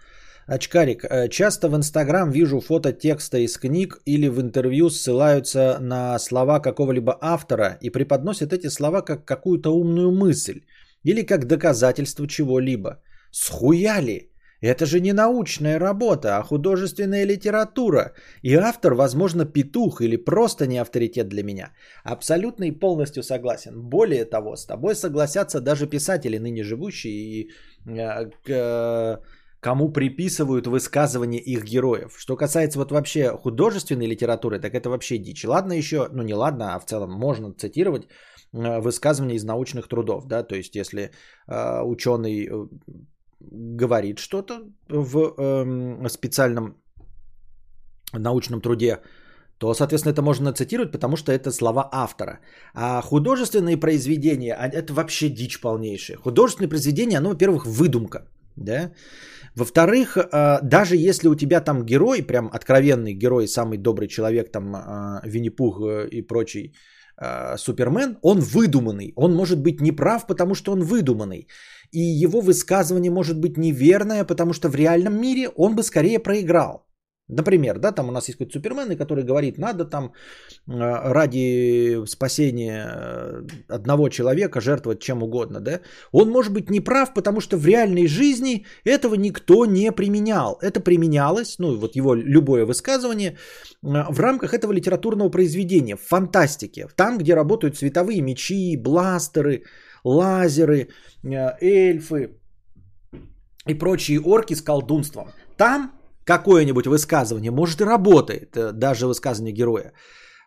Очкарик. 0.47 1.03
Э, 1.03 1.27
часто 1.29 1.67
в 1.69 1.75
Инстаграм 1.75 2.31
вижу 2.31 2.61
фото 2.61 2.93
текста 2.93 3.37
из 3.37 3.57
книг 3.57 3.99
или 4.05 4.29
в 4.29 4.39
интервью 4.39 4.89
ссылаются 4.89 5.77
на 5.81 6.19
слова 6.19 6.59
какого-либо 6.59 7.17
автора 7.21 7.77
и 7.81 7.89
преподносят 7.89 8.53
эти 8.53 8.69
слова 8.69 9.01
как 9.01 9.25
какую-то 9.25 9.71
умную 9.71 10.11
мысль 10.11 10.61
или 11.03 11.23
как 11.23 11.47
доказательство 11.47 12.27
чего-либо. 12.27 13.01
Схуяли! 13.31 14.31
Это 14.61 14.85
же 14.85 14.99
не 14.99 15.13
научная 15.13 15.79
работа, 15.79 16.37
а 16.37 16.43
художественная 16.43 17.25
литература. 17.25 18.13
И 18.41 18.55
автор, 18.55 18.93
возможно, 18.93 19.45
петух 19.45 20.01
или 20.01 20.15
просто 20.17 20.65
не 20.65 20.79
авторитет 20.79 21.27
для 21.27 21.43
меня. 21.43 21.73
Абсолютно 22.03 22.65
и 22.65 22.71
полностью 22.71 23.23
согласен. 23.23 23.81
Более 23.81 24.25
того, 24.25 24.55
с 24.55 24.65
тобой 24.65 24.95
согласятся 24.95 25.61
даже 25.61 25.87
писатели, 25.87 26.39
ныне 26.39 26.63
живущие, 26.63 27.13
и 27.13 27.51
э, 27.85 28.29
э, 28.47 29.17
кому 29.59 29.93
приписывают 29.93 30.65
высказывания 30.65 31.39
их 31.39 31.63
героев. 31.63 32.15
Что 32.17 32.35
касается 32.35 32.79
вот 32.79 32.91
вообще 32.91 33.37
художественной 33.37 34.07
литературы, 34.07 34.59
так 34.59 34.73
это 34.73 34.89
вообще 34.89 35.19
дичь. 35.19 35.45
Ладно 35.45 35.73
еще, 35.73 36.09
ну 36.11 36.23
не 36.23 36.33
ладно, 36.33 36.73
а 36.73 36.79
в 36.79 36.85
целом 36.85 37.11
можно 37.11 37.53
цитировать 37.53 38.07
э, 38.53 38.79
высказывания 38.81 39.35
из 39.35 39.43
научных 39.43 39.87
трудов, 39.87 40.25
да, 40.25 40.41
то 40.41 40.55
есть 40.55 40.75
если 40.75 41.11
ученый 41.47 42.49
говорит 43.39 44.19
что-то 44.19 44.61
в 44.89 45.33
э, 45.37 46.09
специальном 46.09 46.75
научном 48.13 48.61
труде, 48.61 48.99
то, 49.57 49.73
соответственно, 49.73 50.13
это 50.13 50.21
можно 50.21 50.53
цитировать, 50.53 50.91
потому 50.91 51.17
что 51.17 51.31
это 51.31 51.51
слова 51.51 51.89
автора. 51.91 52.39
А 52.73 53.01
художественные 53.01 53.77
произведения, 53.77 54.53
а, 54.53 54.67
это 54.67 54.93
вообще 54.93 55.29
дичь 55.29 55.59
полнейшая. 55.59 56.17
Художественные 56.17 56.69
произведения, 56.69 57.17
оно, 57.17 57.29
во-первых, 57.29 57.65
выдумка. 57.65 58.27
Да? 58.55 58.91
Во-вторых, 59.55 60.17
а, 60.17 60.59
даже 60.61 60.95
если 60.95 61.27
у 61.27 61.35
тебя 61.35 61.61
там 61.61 61.85
герой, 61.85 62.21
прям 62.21 62.49
откровенный 62.53 63.13
герой, 63.13 63.47
самый 63.47 63.77
добрый 63.77 64.07
человек, 64.07 64.51
там 64.51 64.75
а, 64.75 65.21
Винни-Пух 65.25 65.81
э, 65.81 66.07
и 66.11 66.21
прочий 66.21 66.73
Супермен, 67.57 68.19
он 68.21 68.39
выдуманный. 68.41 69.13
Он 69.15 69.33
может 69.33 69.59
быть 69.59 69.81
неправ, 69.81 70.27
потому 70.27 70.53
что 70.53 70.71
он 70.71 70.81
выдуманный 70.81 71.47
и 71.91 71.99
его 71.99 72.41
высказывание 72.41 73.11
может 73.11 73.39
быть 73.39 73.57
неверное, 73.57 74.23
потому 74.25 74.53
что 74.53 74.69
в 74.69 74.75
реальном 74.75 75.19
мире 75.21 75.49
он 75.55 75.75
бы 75.75 75.83
скорее 75.83 76.19
проиграл. 76.19 76.87
Например, 77.29 77.77
да, 77.77 77.91
там 77.91 78.07
у 78.07 78.11
нас 78.11 78.29
есть 78.29 78.37
какой-то 78.37 78.53
супермен, 78.53 78.97
который 78.97 79.23
говорит, 79.23 79.57
надо 79.57 79.83
там 79.83 80.05
э, 80.05 80.11
ради 81.13 82.05
спасения 82.05 82.87
э, 82.87 83.41
одного 83.67 84.09
человека 84.09 84.61
жертвовать 84.61 85.01
чем 85.01 85.23
угодно, 85.23 85.59
да. 85.59 85.81
Он 86.13 86.29
может 86.29 86.53
быть 86.53 86.69
неправ, 86.69 87.13
потому 87.13 87.41
что 87.41 87.57
в 87.57 87.65
реальной 87.65 88.07
жизни 88.07 88.65
этого 88.85 89.15
никто 89.15 89.65
не 89.65 89.91
применял. 89.91 90.57
Это 90.61 90.79
применялось, 90.79 91.59
ну 91.59 91.75
вот 91.75 91.95
его 91.95 92.15
любое 92.15 92.65
высказывание 92.65 93.31
э, 93.31 93.35
в 93.83 94.19
рамках 94.19 94.53
этого 94.53 94.71
литературного 94.71 95.29
произведения, 95.29 95.97
в 95.97 96.07
фантастике. 96.07 96.87
Там, 96.95 97.17
где 97.17 97.35
работают 97.35 97.75
световые 97.75 98.21
мечи, 98.21 98.77
бластеры, 98.77 99.63
лазеры, 100.03 100.89
э, 101.23 101.57
эльфы 101.61 102.39
и 103.67 103.73
прочие 103.73 104.19
орки 104.19 104.55
с 104.55 104.61
колдунством. 104.61 105.27
Там 105.57 105.91
какое-нибудь 106.25 106.87
высказывание, 106.87 107.51
может 107.51 107.81
и 107.81 107.85
работает, 107.85 108.55
э, 108.57 108.71
даже 108.73 109.07
высказывание 109.07 109.53
героя. 109.53 109.93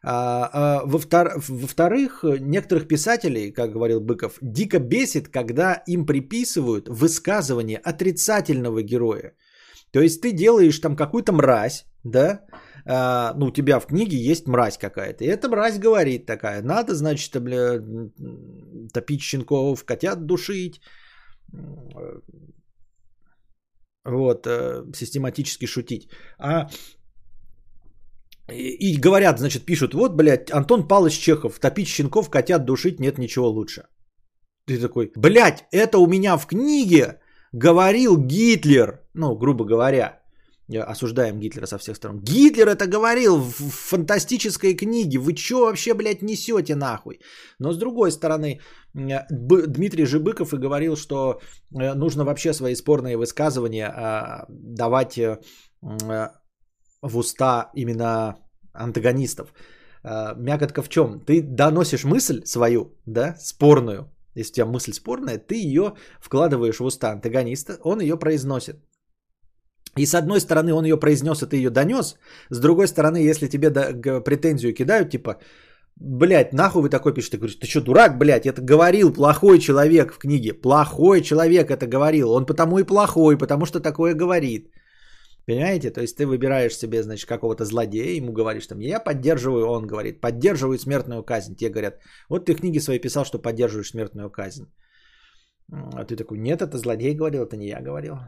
А, 0.03 0.49
а, 0.53 0.83
во-вторых, 0.87 2.25
некоторых 2.41 2.89
писателей, 2.89 3.53
как 3.53 3.73
говорил 3.73 4.01
Быков, 4.01 4.39
дико 4.41 4.79
бесит, 4.79 5.29
когда 5.29 5.83
им 5.87 6.07
приписывают 6.07 6.89
высказывание 6.89 7.79
отрицательного 7.79 8.83
героя. 8.83 9.35
То 9.93 10.01
есть 10.01 10.23
ты 10.23 10.33
делаешь 10.33 10.79
там 10.79 10.97
какую-то 10.97 11.33
мразь, 11.33 11.85
да, 12.05 12.41
а, 12.87 13.35
ну, 13.37 13.47
у 13.47 13.53
тебя 13.53 13.81
в 13.81 13.87
книге 13.87 14.17
есть 14.17 14.47
мразь 14.47 14.79
какая-то. 14.79 15.25
И 15.25 15.29
эта 15.29 15.49
мразь 15.49 15.79
говорит 15.79 16.27
такая, 16.27 16.63
надо, 16.63 16.95
значит, 16.95 17.43
бля, 17.43 17.81
топить 18.93 19.23
щенков, 19.23 19.85
котят 19.85 20.27
душить, 20.27 20.81
вот, 24.05 24.47
э, 24.47 24.85
систематически 24.95 25.67
шутить. 25.67 26.11
А 26.39 26.69
и, 28.53 28.97
говорят, 29.01 29.39
значит, 29.39 29.65
пишут, 29.65 29.95
вот, 29.95 30.17
блядь, 30.17 30.51
Антон 30.51 30.89
Павлович 30.89 31.19
Чехов, 31.19 31.59
топить 31.61 31.89
щенков, 31.89 32.31
котят 32.31 32.65
душить, 32.65 33.01
нет 33.01 33.19
ничего 33.19 33.49
лучше. 33.49 33.83
Ты 34.67 34.79
такой, 34.79 35.13
блядь, 35.17 35.65
это 35.73 35.99
у 35.99 36.07
меня 36.07 36.37
в 36.37 36.47
книге 36.47 37.21
говорил 37.53 38.17
Гитлер, 38.17 39.01
ну, 39.15 39.37
грубо 39.37 39.65
говоря, 39.65 40.20
осуждаем 40.79 41.41
Гитлера 41.41 41.67
со 41.67 41.79
всех 41.79 41.97
сторон. 41.97 42.21
Гитлер 42.21 42.69
это 42.69 42.87
говорил 42.87 43.39
в 43.39 43.71
фантастической 43.71 44.75
книге. 44.75 45.19
Вы 45.19 45.35
что 45.37 45.65
вообще, 45.65 45.95
блядь, 45.95 46.23
несете 46.23 46.75
нахуй? 46.75 47.21
Но 47.59 47.73
с 47.73 47.79
другой 47.79 48.13
стороны, 48.13 48.61
Дмитрий 48.95 50.07
Жибыков 50.07 50.55
и 50.55 50.59
говорил, 50.59 50.97
что 50.97 51.41
э, 51.81 51.95
нужно 51.95 52.25
вообще 52.25 52.53
свои 52.53 52.75
спорные 52.75 53.17
высказывания 53.17 53.89
а, 53.89 54.47
давать 54.49 55.19
э, 55.19 55.39
в 57.03 57.17
уста 57.19 57.71
именно 57.75 58.37
антагонистов. 58.73 59.53
Мякотка 60.03 60.83
в 60.83 60.89
чем? 60.89 61.21
Ты 61.21 61.43
доносишь 61.43 62.05
мысль 62.05 62.43
свою, 62.45 62.95
да, 63.07 63.37
спорную. 63.39 64.11
Если 64.35 64.53
у 64.53 64.55
тебя 64.55 64.67
мысль 64.67 64.93
спорная, 64.93 65.39
ты 65.39 65.57
ее 65.57 65.95
вкладываешь 66.21 66.81
в 66.81 66.85
уста 66.85 67.11
антагониста, 67.11 67.79
он 67.83 68.01
ее 68.01 68.17
произносит. 68.17 68.77
И 69.97 70.07
с 70.07 70.15
одной 70.15 70.41
стороны 70.41 70.73
он 70.73 70.85
ее 70.85 70.97
произнес, 70.97 71.43
и 71.43 71.47
ты 71.47 71.57
ее 71.57 71.71
донес. 71.71 72.17
С 72.51 72.61
другой 72.61 72.87
стороны, 72.87 73.19
если 73.19 73.49
тебе 73.49 73.71
претензию 73.71 74.75
кидают, 74.75 75.11
типа, 75.11 75.41
блядь, 75.97 76.53
нахуй 76.53 76.83
вы 76.83 76.89
такой 76.89 77.13
пишете? 77.13 77.33
Ты 77.33 77.39
говоришь, 77.39 77.59
ты 77.59 77.67
что, 77.67 77.81
дурак, 77.81 78.19
блядь, 78.19 78.47
это 78.47 78.63
говорил 78.63 79.13
плохой 79.13 79.59
человек 79.59 80.13
в 80.13 80.19
книге. 80.19 80.53
Плохой 80.53 81.23
человек 81.23 81.71
это 81.71 81.87
говорил. 81.87 82.31
Он 82.31 82.47
потому 82.47 82.79
и 82.79 82.85
плохой, 82.85 83.37
потому 83.39 83.67
что 83.67 83.81
такое 83.81 84.15
говорит. 84.15 84.71
Понимаете? 85.47 85.91
То 85.91 86.01
есть 86.01 86.17
ты 86.17 86.27
выбираешь 86.27 86.77
себе, 86.77 87.03
значит, 87.03 87.29
какого-то 87.29 87.65
злодея, 87.65 88.17
ему 88.17 88.33
говоришь 88.33 88.67
там, 88.67 88.79
я 88.81 89.01
поддерживаю, 89.01 89.67
он 89.67 89.87
говорит, 89.87 90.21
поддерживаю 90.21 90.79
смертную 90.79 91.25
казнь. 91.25 91.57
Те 91.57 91.71
говорят, 91.71 91.95
вот 92.29 92.47
ты 92.47 92.55
в 92.55 92.61
книге 92.61 92.81
своей 92.81 93.01
писал, 93.01 93.25
что 93.25 93.39
поддерживаешь 93.39 93.91
смертную 93.91 94.31
казнь. 94.31 94.67
А 95.73 96.05
ты 96.05 96.17
такой, 96.17 96.39
нет, 96.39 96.63
это 96.63 96.79
злодей 96.79 97.17
говорил, 97.17 97.43
это 97.43 97.57
не 97.57 97.69
я 97.69 97.81
говорил. 97.81 98.19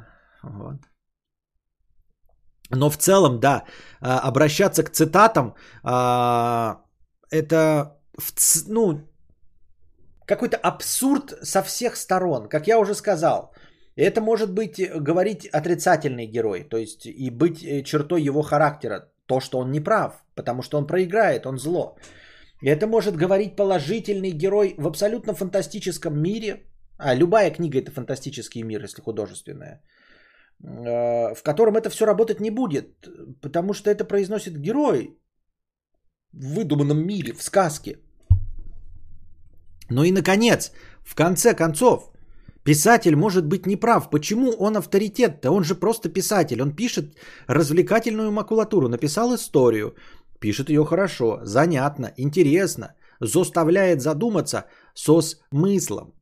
Вот. 0.43 0.77
Но 2.75 2.91
в 2.91 2.97
целом, 2.97 3.39
да, 3.41 3.65
а, 4.01 4.29
обращаться 4.29 4.83
к 4.83 4.91
цитатам, 4.91 5.55
а, 5.83 6.81
это, 7.31 7.99
ну, 8.69 9.01
какой-то 10.27 10.57
абсурд 10.57 11.35
со 11.43 11.63
всех 11.63 11.97
сторон. 11.97 12.49
Как 12.49 12.67
я 12.67 12.79
уже 12.79 12.95
сказал, 12.95 13.53
это 13.97 14.21
может 14.21 14.53
быть 14.53 14.79
э, 14.81 15.01
говорить 15.01 15.47
отрицательный 15.47 16.27
герой, 16.27 16.65
то 16.65 16.77
есть 16.77 17.07
и 17.07 17.31
быть 17.31 17.63
э, 17.63 17.83
чертой 17.83 18.23
его 18.23 18.43
характера, 18.43 19.11
то, 19.27 19.41
что 19.41 19.59
он 19.59 19.71
не 19.71 19.81
прав, 19.81 20.25
потому 20.35 20.63
что 20.63 20.79
он 20.79 20.87
проиграет, 20.87 21.47
он 21.47 21.59
зло. 21.59 21.97
И 22.63 22.69
это 22.69 22.87
может 22.87 23.17
говорить 23.17 23.57
положительный 23.57 24.31
герой 24.31 24.75
в 24.79 24.87
абсолютно 24.87 25.35
фантастическом 25.35 26.19
мире, 26.23 26.63
а 26.99 27.15
любая 27.15 27.51
книга 27.51 27.79
это 27.79 27.91
фантастический 27.91 28.63
мир, 28.63 28.83
если 28.83 29.03
художественная, 29.03 29.83
в 30.63 31.43
котором 31.43 31.77
это 31.77 31.91
все 31.91 32.07
работать 32.07 32.41
не 32.41 32.51
будет, 32.51 33.09
потому 33.41 33.75
что 33.75 33.91
это 33.91 34.05
произносит 34.05 34.57
герой 34.57 35.19
в 36.33 36.55
выдуманном 36.55 37.07
мире, 37.07 37.33
в 37.35 37.43
сказке. 37.43 37.99
Ну 39.91 40.05
и 40.05 40.13
наконец, 40.13 40.73
в 41.03 41.15
конце 41.15 41.55
концов, 41.55 42.13
Писатель 42.65 43.17
может 43.17 43.47
быть 43.47 43.67
неправ. 43.67 44.11
Почему 44.11 44.53
он 44.53 44.77
авторитет-то? 44.77 45.51
Он 45.51 45.65
же 45.65 45.75
просто 45.75 46.09
писатель. 46.09 46.63
Он 46.63 46.77
пишет 46.77 47.17
развлекательную 47.49 48.31
макулатуру. 48.31 48.89
Написал 48.89 49.35
историю. 49.35 49.97
Пишет 50.39 50.71
ее 50.71 50.85
хорошо, 50.85 51.41
занятно, 51.43 52.13
интересно. 52.17 52.95
Заставляет 53.21 54.01
задуматься 54.01 54.65
со 54.95 55.21
смыслом. 55.23 56.15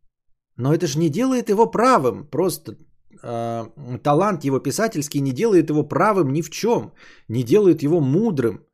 Но 0.57 0.73
это 0.75 0.87
же 0.87 0.99
не 0.99 1.11
делает 1.11 1.51
его 1.51 1.71
правым. 1.71 2.27
Просто 2.27 2.77
э, 3.23 3.99
талант 4.03 4.45
его 4.45 4.59
писательский 4.61 5.21
не 5.21 5.33
делает 5.33 5.71
его 5.71 5.89
правым 5.89 6.33
ни 6.33 6.43
в 6.43 6.51
чем. 6.51 6.93
Не 7.29 7.43
делает 7.43 7.83
его 7.83 8.01
мудрым. 8.01 8.67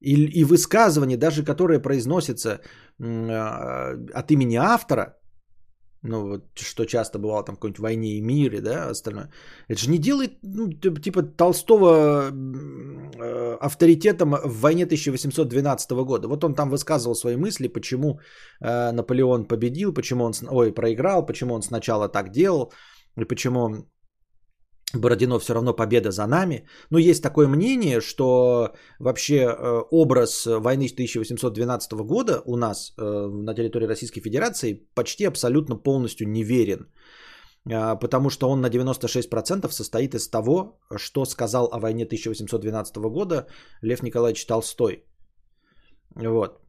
И, 0.00 0.40
и 0.40 0.44
высказывание, 0.44 1.16
даже 1.16 1.44
которое 1.44 1.80
произносится 1.80 2.60
э, 2.98 4.20
от 4.20 4.30
имени 4.30 4.56
автора, 4.56 5.16
ну, 6.02 6.28
вот, 6.28 6.42
что 6.54 6.84
часто 6.84 7.18
бывало 7.18 7.44
там 7.44 7.54
в 7.54 7.58
какой-нибудь 7.58 7.80
«Войне 7.80 8.18
и 8.18 8.20
мире», 8.20 8.60
да, 8.60 8.90
остальное. 8.90 9.30
Это 9.68 9.80
же 9.80 9.90
не 9.90 9.98
делает, 9.98 10.32
ну, 10.42 10.70
типа, 11.00 11.22
Толстого 11.22 12.30
э, 12.30 13.56
авторитетом 13.60 14.34
в 14.44 14.60
«Войне 14.60 14.84
1812 14.84 16.04
года». 16.04 16.28
Вот 16.28 16.44
он 16.44 16.54
там 16.54 16.68
высказывал 16.68 17.14
свои 17.14 17.36
мысли, 17.36 17.68
почему 17.68 18.20
Наполеон 18.60 19.48
победил, 19.48 19.94
почему 19.94 20.24
он, 20.24 20.32
ой, 20.50 20.74
проиграл, 20.74 21.24
почему 21.24 21.54
он 21.54 21.62
сначала 21.62 22.08
так 22.08 22.30
делал, 22.30 22.70
и 23.16 23.24
почему 23.24 23.86
Бородино 24.98 25.38
все 25.38 25.54
равно 25.54 25.72
победа 25.72 26.10
за 26.10 26.26
нами. 26.26 26.66
Но 26.90 26.98
есть 26.98 27.22
такое 27.22 27.48
мнение, 27.48 28.00
что 28.00 28.74
вообще 28.98 29.34
э, 29.34 29.82
образ 29.90 30.46
войны 30.46 30.86
1812 30.86 31.92
года 31.92 32.42
у 32.46 32.56
нас 32.56 32.92
э, 32.96 33.02
на 33.02 33.54
территории 33.54 33.86
Российской 33.86 34.20
Федерации 34.20 34.88
почти 34.94 35.24
абсолютно 35.24 35.76
полностью 35.76 36.28
неверен. 36.28 36.88
А, 37.72 37.96
потому 37.96 38.30
что 38.30 38.48
он 38.50 38.60
на 38.60 38.68
96% 38.68 39.70
состоит 39.70 40.14
из 40.14 40.28
того, 40.28 40.78
что 40.96 41.24
сказал 41.24 41.68
о 41.72 41.80
войне 41.80 42.04
1812 42.04 42.96
года 42.96 43.46
Лев 43.82 44.02
Николаевич 44.02 44.46
Толстой. 44.46 45.04
Вот. 46.16 46.60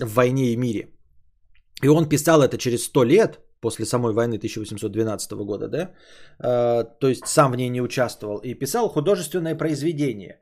В 0.00 0.14
«Войне 0.14 0.52
и 0.52 0.56
мире». 0.56 0.88
И 1.82 1.88
он 1.88 2.08
писал 2.08 2.42
это 2.42 2.58
через 2.58 2.84
100 2.84 3.04
лет, 3.04 3.43
после 3.64 3.84
самой 3.84 4.12
войны 4.12 4.36
1812 4.36 5.32
года, 5.44 5.68
да, 5.68 5.78
э, 5.78 6.84
то 7.00 7.08
есть 7.08 7.26
сам 7.26 7.52
в 7.52 7.56
ней 7.56 7.70
не 7.70 7.82
участвовал, 7.82 8.38
и 8.44 8.58
писал 8.58 8.88
художественное 8.88 9.58
произведение. 9.58 10.38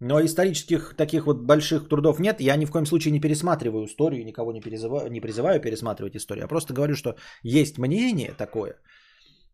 Но 0.00 0.20
исторических 0.20 0.94
таких 0.96 1.26
вот 1.26 1.46
больших 1.46 1.88
трудов 1.88 2.20
нет. 2.20 2.40
Я 2.40 2.56
ни 2.56 2.66
в 2.66 2.70
коем 2.70 2.86
случае 2.86 3.12
не 3.12 3.20
пересматриваю 3.20 3.84
историю, 3.84 4.24
никого 4.24 4.52
не 4.52 4.60
призываю, 4.60 5.10
не 5.10 5.20
призываю 5.20 5.60
пересматривать 5.60 6.16
историю. 6.16 6.42
Я 6.42 6.48
просто 6.48 6.74
говорю, 6.74 6.94
что 6.94 7.14
есть 7.44 7.78
мнение 7.78 8.32
такое, 8.38 8.74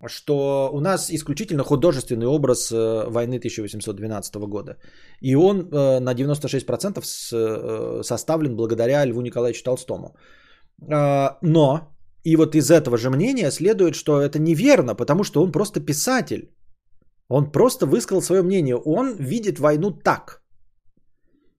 что 0.08 0.70
у 0.72 0.80
нас 0.80 1.10
исключительно 1.10 1.62
художественный 1.62 2.26
образ 2.26 2.72
э, 2.72 3.10
войны 3.10 3.38
1812 3.38 4.34
года. 4.48 4.76
И 5.20 5.36
он 5.36 5.58
э, 5.60 6.00
на 6.00 6.14
96% 6.14 8.02
составлен 8.02 8.56
благодаря 8.56 9.06
Льву 9.06 9.20
Николаевичу 9.20 9.64
Толстому. 9.64 10.16
Но 11.42 11.90
и 12.24 12.36
вот 12.36 12.54
из 12.54 12.70
этого 12.70 12.96
же 12.96 13.10
мнения 13.10 13.50
следует, 13.50 13.94
что 13.94 14.20
это 14.20 14.38
неверно, 14.38 14.94
потому 14.94 15.24
что 15.24 15.42
он 15.42 15.52
просто 15.52 15.80
писатель. 15.80 16.50
Он 17.28 17.52
просто 17.52 17.86
высказал 17.86 18.22
свое 18.22 18.42
мнение. 18.42 18.76
Он 18.76 19.16
видит 19.16 19.58
войну 19.58 19.90
так. 19.90 20.42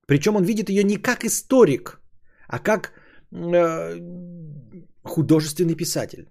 Причем 0.07 0.35
он 0.35 0.43
видит 0.43 0.69
ее 0.69 0.83
не 0.83 0.97
как 0.97 1.23
историк, 1.23 2.01
а 2.47 2.59
как 2.59 2.91
э, 3.31 3.99
художественный 5.03 5.75
писатель. 5.75 6.29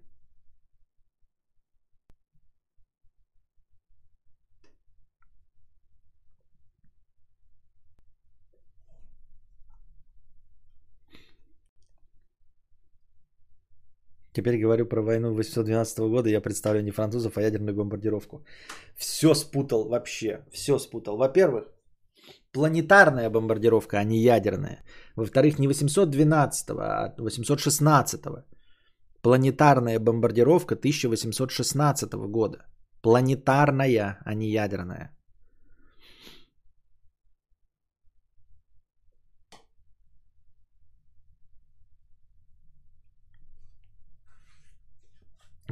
Теперь 14.33 14.61
говорю 14.61 14.87
про 14.87 15.03
войну 15.03 15.35
812 15.35 15.99
года. 15.99 16.29
Я 16.29 16.41
представляю 16.41 16.85
не 16.85 16.93
французов, 16.93 17.37
а 17.37 17.43
ядерную 17.43 17.75
бомбардировку. 17.75 18.45
Все 18.97 19.35
спутал 19.35 19.89
вообще. 19.89 20.45
Все 20.53 20.79
спутал. 20.79 21.17
Во-первых, 21.17 21.65
планетарная 22.53 23.31
бомбардировка, 23.31 23.99
а 23.99 24.05
не 24.05 24.19
ядерная. 24.19 24.85
Во-вторых, 25.17 25.59
не 25.59 25.69
812, 25.69 26.71
а 26.71 27.15
816. 27.19 28.21
Планетарная 29.23 29.99
бомбардировка 29.99 30.75
1816 30.75 32.13
года. 32.29 32.59
Планетарная, 33.03 34.19
а 34.25 34.35
не 34.35 34.51
ядерная. 34.51 35.11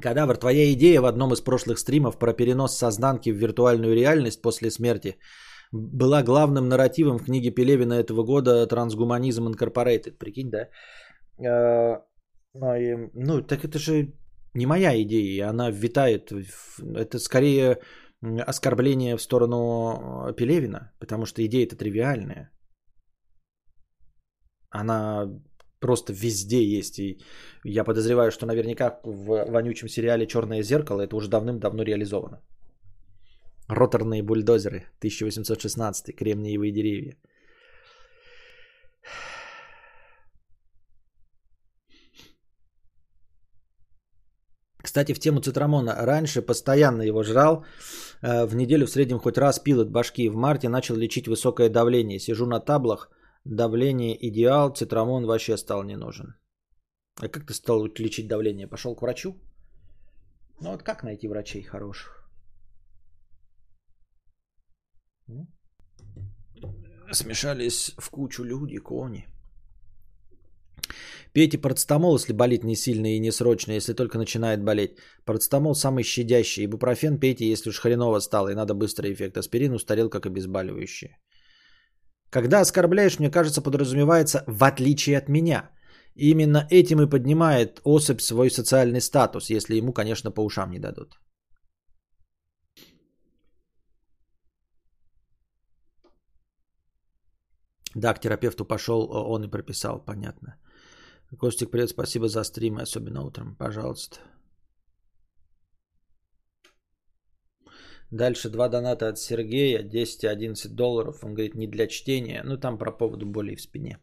Кадавр, 0.00 0.36
твоя 0.36 0.72
идея 0.72 1.00
в 1.00 1.04
одном 1.04 1.32
из 1.32 1.40
прошлых 1.40 1.78
стримов 1.78 2.18
про 2.18 2.32
перенос 2.32 2.76
сознанки 2.76 3.30
в 3.30 3.36
виртуальную 3.36 3.94
реальность 3.94 4.42
после 4.42 4.70
смерти 4.70 5.16
была 5.72 6.22
главным 6.22 6.68
нарративом 6.68 7.18
в 7.18 7.24
книге 7.24 7.50
Пелевина 7.50 7.94
этого 7.94 8.24
года 8.24 8.66
«Трансгуманизм 8.66 9.48
Инкорпорейтед». 9.48 10.18
Прикинь, 10.18 10.50
да? 10.50 10.68
Э, 11.38 12.00
ну, 12.54 13.10
ну, 13.14 13.42
так 13.42 13.64
это 13.64 13.78
же 13.78 14.12
не 14.54 14.66
моя 14.66 15.00
идея, 15.02 15.50
она 15.50 15.70
витает. 15.70 16.32
Это 16.80 17.18
скорее 17.18 17.78
оскорбление 18.22 19.16
в 19.16 19.22
сторону 19.22 20.32
Пелевина, 20.36 20.92
потому 20.98 21.26
что 21.26 21.44
идея-то 21.44 21.76
тривиальная. 21.76 22.50
Она 24.70 25.28
просто 25.80 26.12
везде 26.12 26.62
есть. 26.78 26.98
И 26.98 27.18
я 27.64 27.84
подозреваю, 27.84 28.30
что 28.30 28.46
наверняка 28.46 29.00
в 29.04 29.50
вонючем 29.50 29.88
сериале 29.88 30.26
Черное 30.26 30.62
зеркало 30.62 31.02
это 31.02 31.16
уже 31.16 31.28
давным-давно 31.28 31.82
реализовано. 31.82 32.40
Роторные 33.68 34.22
бульдозеры 34.22 34.86
1816, 35.00 36.16
кремниевые 36.16 36.72
деревья. 36.72 37.16
Кстати, 44.88 45.12
в 45.12 45.20
тему 45.20 45.40
цитрамона. 45.40 45.94
Раньше 46.06 46.40
постоянно 46.40 47.02
его 47.02 47.22
жрал. 47.22 47.64
Э, 48.22 48.46
в 48.46 48.54
неделю 48.54 48.86
в 48.86 48.90
среднем 48.90 49.18
хоть 49.18 49.38
раз 49.38 49.58
пил 49.58 49.80
от 49.80 49.90
башки. 49.90 50.30
В 50.30 50.36
марте 50.36 50.68
начал 50.68 50.96
лечить 50.96 51.28
высокое 51.28 51.68
давление. 51.68 52.18
Сижу 52.18 52.46
на 52.46 52.58
таблах. 52.60 53.10
Давление 53.44 54.16
идеал. 54.28 54.74
Цитрамон 54.74 55.26
вообще 55.26 55.56
стал 55.56 55.84
не 55.84 55.96
нужен. 55.96 56.34
А 57.20 57.28
как 57.28 57.46
ты 57.46 57.54
стал 57.54 57.86
лечить 57.98 58.28
давление? 58.28 58.68
Пошел 58.68 58.94
к 58.94 59.02
врачу? 59.02 59.34
Ну 60.60 60.70
вот 60.70 60.82
как 60.82 61.02
найти 61.02 61.28
врачей 61.28 61.62
хороших? 61.62 62.30
Смешались 67.12 67.94
в 67.98 68.10
кучу 68.10 68.44
люди, 68.44 68.78
кони. 68.78 69.26
Пейте 71.32 71.58
парацетамол, 71.58 72.16
если 72.16 72.32
болит 72.32 72.64
не 72.64 72.76
сильно 72.76 73.14
и 73.14 73.20
не 73.20 73.32
срочно, 73.32 73.72
если 73.72 73.94
только 73.94 74.18
начинает 74.18 74.62
болеть. 74.64 74.98
Парацетамол 75.24 75.74
самый 75.74 76.04
щадящий. 76.04 76.64
Ибупрофен 76.64 77.18
пейте, 77.18 77.50
если 77.50 77.70
уж 77.70 77.78
хреново 77.78 78.20
стало 78.20 78.48
и 78.48 78.54
надо 78.54 78.74
быстрый 78.74 79.12
эффект. 79.12 79.36
Аспирин 79.36 79.72
устарел 79.72 80.10
как 80.10 80.26
обезболивающее. 80.26 81.18
Когда 82.30 82.60
оскорбляешь, 82.60 83.18
мне 83.18 83.30
кажется, 83.30 83.62
подразумевается 83.62 84.44
в 84.46 84.62
отличие 84.64 85.18
от 85.18 85.28
меня. 85.28 85.70
именно 86.14 86.66
этим 86.70 87.00
и 87.00 87.10
поднимает 87.10 87.80
особь 87.84 88.20
свой 88.20 88.50
социальный 88.50 89.00
статус, 89.00 89.50
если 89.50 89.76
ему, 89.76 89.92
конечно, 89.92 90.32
по 90.32 90.44
ушам 90.44 90.70
не 90.70 90.80
дадут. 90.80 91.20
Да, 97.94 98.14
к 98.14 98.20
терапевту 98.20 98.64
пошел, 98.64 99.08
он 99.10 99.44
и 99.44 99.50
прописал, 99.50 100.04
понятно. 100.04 100.56
Костик, 101.38 101.70
привет, 101.70 101.90
спасибо 101.90 102.28
за 102.28 102.44
стрим, 102.44 102.78
особенно 102.78 103.22
утром, 103.22 103.54
пожалуйста. 103.56 104.18
Дальше 108.10 108.48
два 108.48 108.68
доната 108.68 109.08
от 109.08 109.18
Сергея, 109.18 109.82
10 109.82 110.24
и 110.24 110.26
11 110.26 110.74
долларов. 110.74 111.24
Он 111.24 111.34
говорит, 111.34 111.54
не 111.54 111.66
для 111.66 111.86
чтения. 111.86 112.42
Ну, 112.44 112.56
там 112.56 112.78
про 112.78 112.90
поводу 112.90 113.26
боли 113.26 113.54
в 113.54 113.60
спине. 113.60 113.98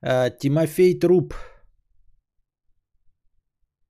А, 0.00 0.30
Тимофей 0.30 0.98
Труп. 0.98 1.34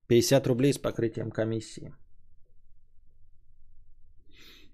50 0.09 0.47
рублей 0.47 0.73
с 0.73 0.79
покрытием 0.79 1.31
комиссии. 1.31 1.95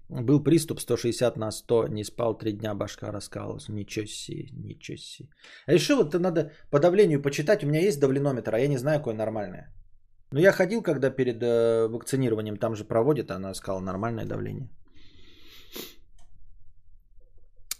Был 0.09 0.43
приступ 0.43 0.79
160 0.81 1.37
на 1.37 1.51
100, 1.51 1.87
не 1.87 2.03
спал 2.03 2.37
3 2.37 2.51
дня, 2.51 2.75
башка 2.75 3.11
раскалывалась. 3.11 3.69
Ничего 3.69 4.05
себе, 4.05 4.49
ничего 4.51 4.97
себе. 4.97 5.29
А 5.65 5.73
решил, 5.73 5.97
вот 5.97 6.13
надо 6.13 6.51
по 6.69 6.79
давлению 6.79 7.21
почитать. 7.21 7.63
У 7.63 7.67
меня 7.67 7.79
есть 7.79 7.99
давленометр, 7.99 8.55
а 8.55 8.59
я 8.59 8.67
не 8.67 8.77
знаю, 8.77 8.99
какое 8.99 9.15
нормальное. 9.15 9.73
Но 10.31 10.39
я 10.39 10.51
ходил, 10.51 10.81
когда 10.81 11.09
перед 11.09 11.43
э, 11.43 11.87
вакцинированием, 11.87 12.57
там 12.57 12.75
же 12.75 12.85
проводят, 12.85 13.31
она 13.31 13.53
сказала 13.53 13.81
нормальное 13.81 14.25
давление. 14.25 14.69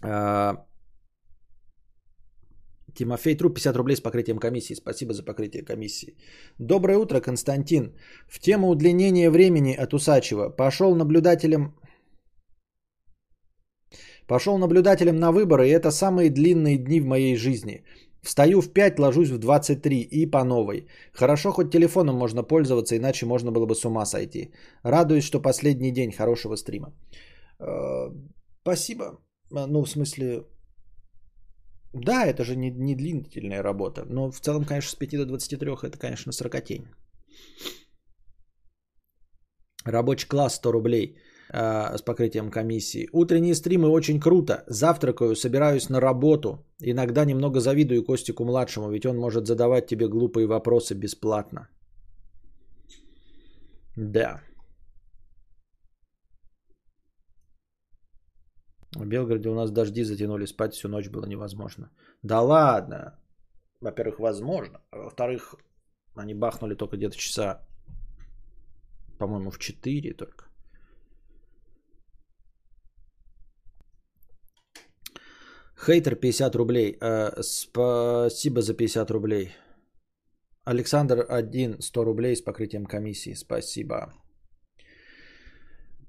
А, 0.04 0.66
Тимофей 2.94 3.36
Труп, 3.36 3.54
50 3.54 3.76
рублей 3.76 3.96
с 3.96 4.00
покрытием 4.00 4.38
комиссии. 4.38 4.74
Спасибо 4.74 5.14
за 5.14 5.24
покрытие 5.24 5.64
комиссии. 5.64 6.16
Доброе 6.58 6.98
утро, 6.98 7.20
Константин. 7.20 7.94
В 8.28 8.38
тему 8.38 8.68
удлинения 8.68 9.30
времени 9.30 9.74
от 9.74 9.94
Усачева. 9.94 10.50
Пошел 10.50 10.94
наблюдателем 10.94 11.74
Пошел 14.26 14.58
наблюдателем 14.58 15.16
на 15.16 15.32
выборы, 15.32 15.66
и 15.66 15.72
это 15.72 15.90
самые 15.90 16.30
длинные 16.30 16.78
дни 16.78 17.00
в 17.00 17.06
моей 17.06 17.36
жизни. 17.36 17.84
Встаю 18.22 18.60
в 18.60 18.72
5, 18.72 18.98
ложусь 18.98 19.30
в 19.30 19.38
23 19.38 20.00
и 20.00 20.30
по 20.30 20.44
новой. 20.44 20.86
Хорошо, 21.12 21.52
хоть 21.52 21.72
телефоном 21.72 22.16
можно 22.16 22.44
пользоваться, 22.44 22.96
иначе 22.96 23.26
можно 23.26 23.50
было 23.50 23.66
бы 23.66 23.74
с 23.74 23.84
ума 23.84 24.06
сойти. 24.06 24.52
Радуюсь, 24.84 25.24
что 25.24 25.42
последний 25.42 25.90
день 25.90 26.12
хорошего 26.12 26.56
стрима. 26.56 26.92
Э, 27.58 28.10
спасибо. 28.62 29.18
Ну, 29.50 29.84
в 29.84 29.88
смысле, 29.88 30.44
да, 31.92 32.24
это 32.24 32.44
же 32.44 32.56
не, 32.56 32.70
не 32.70 32.94
длительная 32.94 33.62
работа. 33.62 34.04
Но 34.08 34.30
в 34.30 34.40
целом, 34.40 34.64
конечно, 34.64 34.90
с 34.90 34.94
5 34.94 35.10
до 35.16 35.26
23 35.26 35.70
это, 35.82 35.98
конечно, 35.98 36.32
сорокотень. 36.32 36.86
Рабочий 39.84 40.28
класс 40.28 40.54
100 40.54 40.72
рублей. 40.72 41.16
Э, 41.54 41.98
с 41.98 42.02
покрытием 42.02 42.50
комиссии. 42.50 43.08
Утренние 43.12 43.54
стримы 43.54 43.88
очень 43.88 44.20
круто. 44.20 44.64
Завтракаю, 44.68 45.36
собираюсь 45.36 45.90
на 45.90 46.00
работу. 46.00 46.64
Иногда 46.80 47.24
немного 47.26 47.60
завидую 47.60 48.04
Костику 48.04 48.44
младшему, 48.44 48.90
ведь 48.90 49.04
он 49.04 49.18
может 49.18 49.46
задавать 49.46 49.86
тебе 49.86 50.08
глупые 50.08 50.46
вопросы 50.46 50.94
бесплатно. 50.94 51.68
Да. 53.96 54.40
В 58.96 59.04
Белгороде 59.04 59.48
у 59.48 59.54
нас 59.54 59.70
дожди 59.70 60.04
затянули, 60.04 60.46
спать 60.46 60.74
всю 60.74 60.88
ночь 60.88 61.10
было 61.10 61.26
невозможно. 61.26 61.90
Да 62.22 62.40
ладно. 62.40 63.18
Во-первых, 63.80 64.20
возможно. 64.20 64.80
А 64.90 64.98
во-вторых, 64.98 65.54
они 66.14 66.34
бахнули 66.34 66.74
только 66.76 66.96
где-то 66.96 67.16
часа, 67.16 67.60
по-моему, 69.18 69.50
в 69.50 69.58
4 69.58 70.14
только. 70.14 70.51
Хейтер 75.84 76.14
50 76.14 76.56
рублей. 76.56 76.96
Э, 77.00 77.42
спасибо 77.42 78.62
за 78.62 78.74
50 78.74 79.10
рублей. 79.10 79.50
Александр 80.64 81.26
1 81.28 81.80
100 81.80 82.04
рублей 82.04 82.36
с 82.36 82.40
покрытием 82.40 82.86
комиссии. 82.86 83.34
Спасибо. 83.34 84.12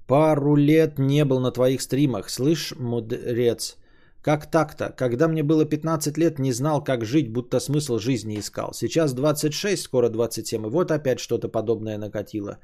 Пару 0.06 0.56
лет 0.56 0.98
не 0.98 1.24
был 1.24 1.40
на 1.40 1.50
твоих 1.50 1.82
стримах. 1.82 2.30
Слышь, 2.30 2.72
мудрец, 2.76 3.76
как 4.22 4.50
так-то? 4.50 4.90
Когда 4.96 5.28
мне 5.28 5.42
было 5.42 5.64
15 5.64 6.18
лет, 6.18 6.38
не 6.38 6.52
знал, 6.52 6.84
как 6.84 7.04
жить, 7.04 7.32
будто 7.32 7.60
смысл 7.60 7.98
жизни 7.98 8.38
искал. 8.38 8.72
Сейчас 8.72 9.12
26, 9.12 9.82
скоро 9.82 10.08
27, 10.08 10.66
и 10.66 10.70
вот 10.70 10.90
опять 10.90 11.18
что-то 11.18 11.48
подобное 11.48 11.98
накатило. 11.98 12.58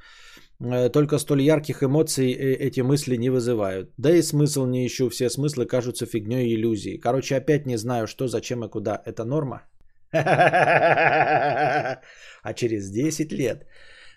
Э, 0.61 0.90
только 0.90 1.18
столь 1.18 1.42
ярких 1.42 1.82
эмоций 1.82 2.32
э, 2.32 2.54
эти 2.54 2.82
мысли 2.82 3.16
не 3.16 3.30
вызывают. 3.30 3.90
Да 3.96 4.11
и 4.11 4.22
смысл 4.22 4.66
не 4.66 4.86
ищу, 4.86 5.08
все 5.08 5.30
смыслы 5.30 5.66
кажутся 5.66 6.06
фигней 6.06 6.50
и 6.50 6.54
иллюзией. 6.54 6.98
Короче, 6.98 7.36
опять 7.36 7.66
не 7.66 7.78
знаю, 7.78 8.06
что, 8.06 8.28
зачем 8.28 8.64
и 8.64 8.68
куда. 8.68 9.02
Это 9.06 9.24
норма? 9.24 9.62
А 12.42 12.54
через 12.54 12.90
10 12.90 13.32
лет 13.32 13.66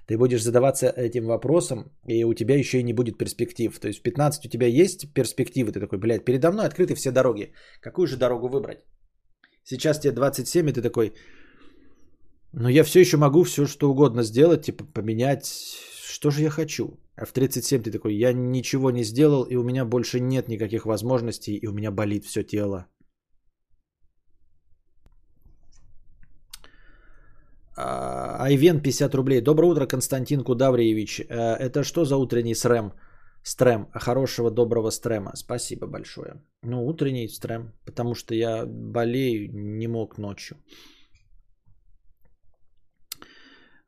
ты 0.08 0.18
будешь 0.18 0.44
задаваться 0.44 0.88
этим 0.88 1.26
вопросом, 1.26 1.91
и 2.08 2.24
у 2.24 2.34
тебя 2.34 2.56
еще 2.56 2.80
и 2.80 2.84
не 2.84 2.94
будет 2.94 3.18
перспектив. 3.18 3.80
То 3.80 3.88
есть 3.88 4.00
в 4.00 4.04
15 4.04 4.46
у 4.46 4.50
тебя 4.50 4.68
есть 4.68 5.14
перспективы, 5.14 5.72
ты 5.72 5.80
такой, 5.80 6.00
блядь, 6.00 6.26
передо 6.26 6.52
мной 6.52 6.66
открыты 6.66 6.96
все 6.96 7.12
дороги. 7.12 7.54
Какую 7.82 8.08
же 8.08 8.18
дорогу 8.18 8.48
выбрать? 8.48 8.80
Сейчас 9.64 10.00
тебе 10.00 10.14
27, 10.14 10.70
и 10.70 10.74
ты 10.74 10.82
такой, 10.82 11.14
ну 12.54 12.70
я 12.70 12.84
все 12.84 13.00
еще 13.00 13.18
могу 13.18 13.44
все 13.44 13.66
что 13.66 13.91
угодно 13.91 14.24
сделать, 14.24 14.66
типа 14.66 14.86
поменять 14.86 15.46
что 16.14 16.32
же 16.32 16.41
я 16.41 16.49
хочу? 16.49 16.99
А 17.16 17.26
в 17.26 17.32
37 17.32 17.84
ты 17.84 17.91
такой, 17.91 18.16
я 18.16 18.34
ничего 18.34 18.91
не 18.91 19.03
сделал, 19.03 19.43
и 19.43 19.55
у 19.55 19.64
меня 19.64 19.86
больше 19.86 20.20
нет 20.20 20.47
никаких 20.47 20.86
возможностей, 20.86 21.55
и 21.55 21.68
у 21.68 21.74
меня 21.74 21.91
болит 21.91 22.26
все 22.26 22.43
тело. 22.43 22.88
А, 27.76 28.45
Айвен 28.45 28.82
50 28.82 29.16
рублей. 29.16 29.41
Доброе 29.41 29.72
утро, 29.72 29.88
Константин 29.88 30.43
Кудавриевич. 30.43 31.20
Э, 31.20 31.57
это 31.57 31.84
что 31.84 32.05
за 32.05 32.18
утренний 32.18 32.55
стрем? 32.55 32.93
Стрем. 33.43 33.88
Хорошего, 33.93 34.51
доброго 34.51 34.91
стрема. 34.91 35.32
Спасибо 35.36 35.88
большое. 35.88 36.43
Ну, 36.61 36.86
утренний 36.86 37.28
стрем, 37.28 37.74
потому 37.86 38.14
что 38.14 38.36
я 38.36 38.66
болею, 38.68 39.49
не 39.51 39.88
мог 39.88 40.20
ночью. 40.20 40.57
Эм, 40.57 40.64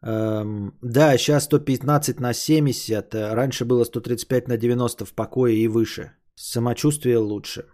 да, 0.05 1.17
сейчас 1.17 1.45
115 1.45 2.19
на 2.19 2.33
70. 2.33 3.15
Раньше 3.15 3.65
было 3.65 3.83
135 3.85 4.47
на 4.47 4.57
90 4.57 5.05
в 5.05 5.13
покое 5.13 5.55
и 5.55 5.67
выше. 5.67 6.11
Самочувствие 6.35 7.17
лучше. 7.17 7.65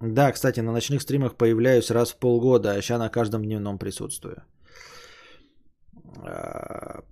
Да, 0.00 0.32
кстати, 0.32 0.60
на 0.60 0.72
ночных 0.72 1.02
стримах 1.02 1.36
появляюсь 1.36 1.90
раз 1.90 2.12
в 2.12 2.18
полгода, 2.18 2.72
а 2.72 2.82
сейчас 2.82 2.98
на 2.98 3.08
каждом 3.08 3.44
дневном 3.44 3.78
присутствую. 3.78 4.42
А, 6.26 7.04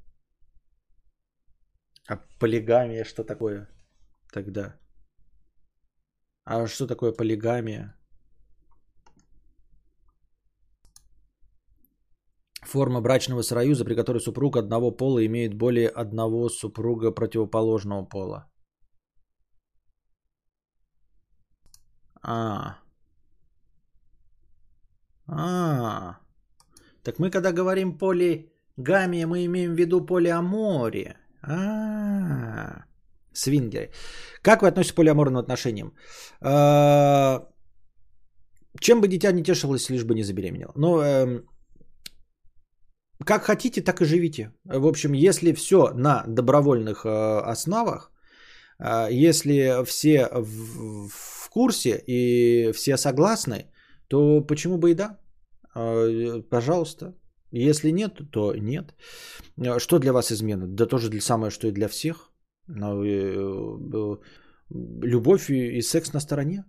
А 2.07 2.17
полигамия 2.39 3.03
что 3.03 3.23
такое 3.23 3.67
тогда? 4.31 4.79
А 6.45 6.67
что 6.67 6.87
такое 6.87 7.11
полигамия? 7.11 7.95
Форма 12.73 13.01
брачного 13.01 13.43
союза, 13.43 13.85
при 13.85 13.95
которой 13.95 14.19
супруг 14.19 14.57
одного 14.57 14.91
пола 14.91 15.23
имеет 15.25 15.53
более 15.53 15.89
одного 15.89 16.49
супруга 16.49 17.11
противоположного 17.11 18.03
пола. 18.05 18.45
А. 22.23 22.77
А. 25.27 26.17
Так 27.03 27.19
мы 27.19 27.29
когда 27.29 27.51
говорим 27.51 27.97
полигамия, 27.97 29.27
мы 29.27 29.45
имеем 29.45 29.75
в 29.75 29.77
виду 29.77 30.05
полиамория. 30.05 31.17
А. 31.43 32.85
Свингеры. 33.33 33.91
Как 34.41 34.61
вы 34.63 34.69
относитесь 34.69 34.93
к 34.93 34.95
полиаморным 34.95 35.37
отношениям? 35.37 35.93
А, 36.41 37.47
чем 38.79 39.01
бы 39.01 39.07
дитя 39.07 39.31
не 39.31 39.43
тешилось, 39.43 39.91
лишь 39.91 40.05
бы 40.05 40.15
не 40.15 40.23
забеременело. 40.23 40.73
Ну, 40.75 41.01
эм, 41.01 41.52
как 43.25 43.43
хотите, 43.43 43.81
так 43.81 44.01
и 44.01 44.05
живите. 44.05 44.51
В 44.65 44.85
общем, 44.85 45.13
если 45.13 45.53
все 45.53 45.91
на 45.93 46.23
добровольных 46.27 47.05
э, 47.05 47.51
основах, 47.51 48.11
э, 48.79 49.07
если 49.11 49.83
все 49.85 50.29
в, 50.31 51.49
курсе 51.49 52.03
и 52.07 52.71
все 52.73 52.97
согласны, 52.97 53.71
то 54.07 54.41
почему 54.41 54.77
бы 54.77 54.91
и 54.91 54.95
да? 54.95 55.19
Э, 55.75 56.41
пожалуйста. 56.49 57.15
Если 57.51 57.91
нет, 57.91 58.21
то 58.31 58.55
нет. 58.55 58.95
Что 59.77 59.99
для 59.99 60.11
вас 60.11 60.31
измена? 60.31 60.67
Да 60.67 60.87
тоже 60.87 61.09
для 61.09 61.21
самое, 61.21 61.51
что 61.51 61.67
и 61.67 61.71
для 61.71 61.87
всех. 61.87 62.31
Но, 62.67 63.03
любовь 65.03 65.49
и 65.49 65.81
секс 65.81 66.13
на 66.13 66.19
стороне. 66.19 66.65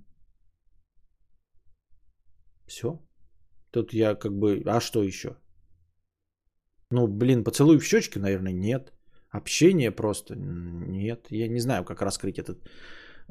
Все. 2.66 2.98
Тут 3.70 3.94
я 3.94 4.14
как 4.14 4.32
бы... 4.32 4.62
А 4.66 4.80
что 4.80 5.02
еще? 5.02 5.36
Ну, 6.94 7.08
блин, 7.08 7.44
поцелуй 7.44 7.78
в 7.78 7.84
щечки, 7.84 8.18
наверное, 8.18 8.52
нет. 8.52 8.92
Общение 9.30 9.90
просто 9.90 10.34
нет. 10.36 11.26
Я 11.30 11.48
не 11.48 11.60
знаю, 11.60 11.84
как 11.84 12.02
раскрыть 12.02 12.38
этот 12.38 12.58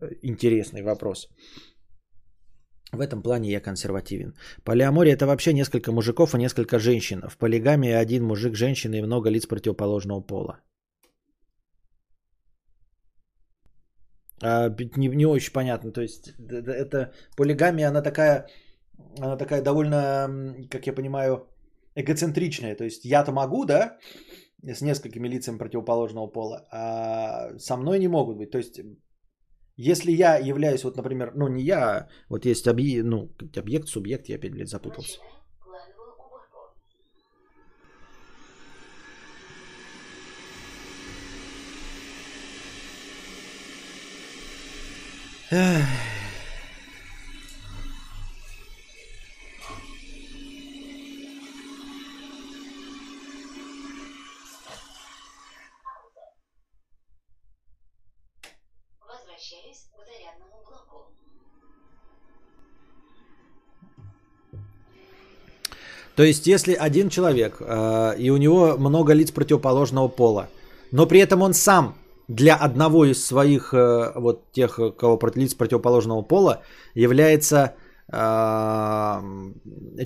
э, 0.02 0.10
интересный 0.22 0.82
вопрос. 0.82 1.30
В 2.92 3.00
этом 3.00 3.24
плане 3.24 3.52
я 3.52 3.62
консервативен. 3.62 4.34
Полиамория 4.64 5.14
это 5.14 5.26
вообще 5.26 5.54
несколько 5.54 5.92
мужиков 5.92 6.36
и 6.36 6.38
несколько 6.38 6.78
женщин. 6.78 7.22
В 7.30 7.38
полигамии 7.38 8.04
один 8.04 8.24
мужик, 8.26 8.56
женщина 8.56 8.96
и 8.96 9.02
много 9.02 9.30
лиц 9.30 9.48
противоположного 9.48 10.22
пола. 10.22 10.60
А, 14.42 14.70
не, 14.98 15.08
не 15.08 15.26
очень 15.26 15.54
понятно. 15.54 15.92
То 15.92 16.02
есть 16.02 16.34
это 16.38 17.14
полигамия, 17.38 17.88
она 17.88 18.02
такая, 18.02 18.48
она 19.20 19.38
такая 19.38 19.62
довольно, 19.62 20.68
как 20.70 20.86
я 20.86 20.94
понимаю, 20.94 21.48
эгоцентричная. 21.96 22.76
То 22.76 22.84
есть 22.84 23.06
я-то 23.06 23.32
могу, 23.32 23.66
да, 23.66 23.98
с 24.62 24.82
несколькими 24.82 25.28
лицами 25.28 25.58
противоположного 25.58 26.28
пола, 26.28 26.68
а 26.72 27.58
со 27.58 27.78
мной 27.78 28.00
не 28.00 28.08
могут 28.08 28.38
быть. 28.38 28.52
То 28.52 28.58
есть 28.58 28.80
если 29.76 30.12
я 30.12 30.38
являюсь, 30.38 30.84
вот, 30.84 30.98
например, 30.98 31.32
ну 31.36 31.48
не 31.48 31.64
я, 31.64 31.98
а 31.98 32.08
вот 32.30 32.46
есть 32.46 32.68
объект, 32.68 33.06
ну, 33.06 33.32
объект, 33.58 33.88
субъект, 33.88 34.30
я 34.30 34.36
опять, 34.36 34.52
блядь, 34.52 34.70
запутался. 34.70 35.20
Возвращаюсь 45.54 46.13
То 66.16 66.24
есть, 66.24 66.48
если 66.48 66.74
один 66.74 67.10
человек, 67.10 67.58
э, 67.60 68.16
и 68.20 68.30
у 68.32 68.38
него 68.38 68.78
много 68.78 69.14
лиц 69.14 69.32
противоположного 69.32 70.08
пола, 70.08 70.48
но 70.92 71.08
при 71.08 71.20
этом 71.20 71.42
он 71.42 71.54
сам 71.54 71.96
для 72.28 72.56
одного 72.56 73.06
из 73.06 73.26
своих 73.26 73.74
э, 73.74 74.12
вот 74.16 74.52
тех, 74.52 74.80
кого 74.98 75.20
лиц 75.36 75.56
противоположного 75.56 76.22
пола, 76.22 76.62
является 76.96 77.74
э, 78.12 79.22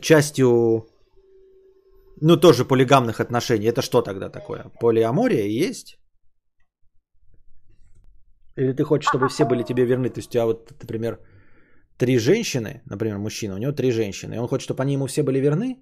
частью, 0.01 0.87
ну 2.21 2.37
тоже 2.37 2.63
полигамных 2.63 3.19
отношений. 3.19 3.67
Это 3.67 3.81
что 3.81 4.01
тогда 4.01 4.29
такое? 4.29 4.71
Полиамория 4.79 5.67
есть? 5.67 5.99
Или 8.55 8.73
ты 8.73 8.83
хочешь, 8.83 9.09
чтобы 9.09 9.27
все 9.27 9.45
были 9.45 9.63
тебе 9.63 9.85
верны? 9.85 10.09
То 10.09 10.19
есть 10.19 10.29
у 10.29 10.31
тебя 10.31 10.45
вот, 10.45 10.71
например, 10.81 11.19
три 11.97 12.17
женщины, 12.17 12.81
например, 12.85 13.17
мужчина, 13.17 13.55
у 13.55 13.57
него 13.57 13.71
три 13.73 13.91
женщины, 13.91 14.35
и 14.35 14.39
он 14.39 14.47
хочет, 14.47 14.63
чтобы 14.63 14.83
они 14.83 14.93
ему 14.93 15.07
все 15.07 15.23
были 15.23 15.39
верны? 15.39 15.75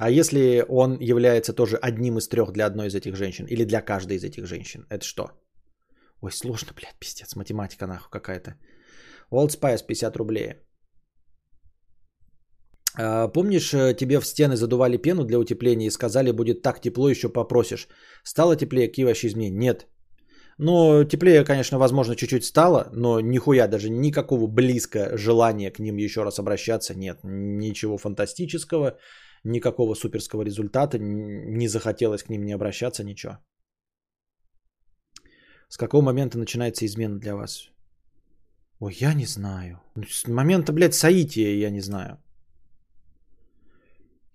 А 0.00 0.10
если 0.10 0.64
он 0.68 0.96
является 0.98 1.52
тоже 1.52 1.76
одним 1.76 2.16
из 2.16 2.28
трех 2.28 2.52
для 2.52 2.66
одной 2.66 2.86
из 2.86 2.94
этих 2.94 3.16
женщин 3.16 3.44
или 3.44 3.64
для 3.64 3.82
каждой 3.82 4.16
из 4.16 4.24
этих 4.24 4.46
женщин, 4.46 4.86
это 4.88 5.04
что? 5.04 5.30
Ой, 6.22 6.32
сложно, 6.32 6.72
блядь, 6.74 6.98
пиздец, 6.98 7.36
математика 7.36 7.86
нахуй 7.86 8.10
какая-то. 8.10 8.54
Old 9.30 9.50
Spice 9.50 9.86
50 9.86 10.16
рублей. 10.16 10.54
А, 12.98 13.28
помнишь, 13.28 13.74
э, 13.74 13.94
тебе 13.94 14.20
в 14.20 14.26
стены 14.26 14.56
задували 14.56 14.96
пену 14.96 15.24
для 15.24 15.38
утепления 15.38 15.86
и 15.86 15.90
сказали, 15.90 16.32
будет 16.32 16.62
так 16.62 16.80
тепло, 16.80 17.10
еще 17.10 17.28
попросишь. 17.28 17.86
Стало 18.24 18.56
теплее, 18.56 18.88
какие 18.88 19.04
вообще 19.04 19.28
изменения? 19.28 19.58
Нет. 19.58 19.86
Ну, 20.56 21.04
теплее, 21.04 21.44
конечно, 21.44 21.78
возможно, 21.78 22.16
чуть-чуть 22.16 22.44
стало, 22.44 22.88
но 22.92 23.20
нихуя 23.20 23.68
даже 23.68 23.90
никакого 23.90 24.46
близко 24.46 25.18
желания 25.18 25.70
к 25.70 25.78
ним 25.78 25.98
еще 25.98 26.22
раз 26.22 26.38
обращаться 26.38 26.94
нет. 26.94 27.18
Ничего 27.22 27.98
фантастического, 27.98 28.98
никакого 29.44 29.94
суперского 29.94 30.42
результата, 30.42 30.98
не 30.98 31.68
захотелось 31.68 32.22
к 32.22 32.30
ним 32.30 32.44
не 32.44 32.52
обращаться, 32.52 33.04
ничего. 33.04 33.38
С 35.68 35.76
какого 35.76 36.02
момента 36.02 36.38
начинается 36.38 36.84
измена 36.84 37.18
для 37.18 37.36
вас? 37.36 37.70
Ой, 38.80 38.96
я 39.00 39.14
не 39.14 39.26
знаю. 39.26 39.80
С 40.08 40.26
момента, 40.26 40.72
блядь, 40.72 40.94
соития 40.94 41.54
я 41.54 41.70
не 41.70 41.80
знаю. 41.80 42.18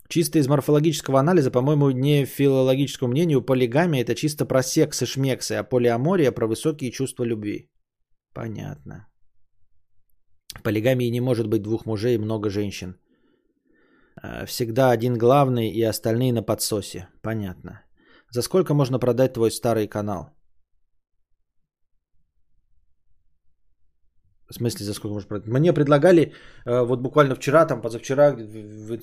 Чисто 0.07 0.39
из 0.39 0.47
морфологического 0.47 1.19
анализа, 1.19 1.51
по-моему, 1.51 1.89
не 1.91 2.25
филологическому 2.25 3.11
мнению, 3.11 3.41
полигамия 3.41 4.01
это 4.01 4.13
чисто 4.15 4.45
про 4.45 4.61
секс 4.61 5.01
и 5.01 5.05
шмексы, 5.05 5.53
а 5.53 5.63
полиамория 5.63 6.31
про 6.31 6.47
высокие 6.47 6.91
чувства 6.91 7.25
любви. 7.25 7.69
Понятно. 8.33 9.07
полигамии 10.63 11.09
не 11.11 11.21
может 11.21 11.47
быть 11.47 11.63
двух 11.63 11.85
мужей 11.85 12.15
и 12.15 12.19
много 12.19 12.49
женщин. 12.49 12.95
Э, 14.23 14.45
Всегда 14.45 14.91
один 14.91 15.17
главный 15.17 15.69
и 15.69 15.83
остальные 15.83 16.33
на 16.33 16.43
подсосе. 16.43 17.07
Понятно. 17.21 17.81
За 18.31 18.41
сколько 18.41 18.73
можно 18.73 18.99
продать 18.99 19.33
твой 19.33 19.51
старый 19.51 19.87
канал? 19.87 20.29
В 24.49 24.53
смысле, 24.53 24.85
за 24.85 24.93
сколько 24.93 25.13
можно 25.13 25.27
продать? 25.27 25.47
Мне 25.47 25.73
предлагали, 25.73 26.33
э, 26.65 26.85
вот 26.85 27.01
буквально 27.01 27.35
вчера, 27.35 27.65
там, 27.65 27.81
позавчера, 27.81 28.35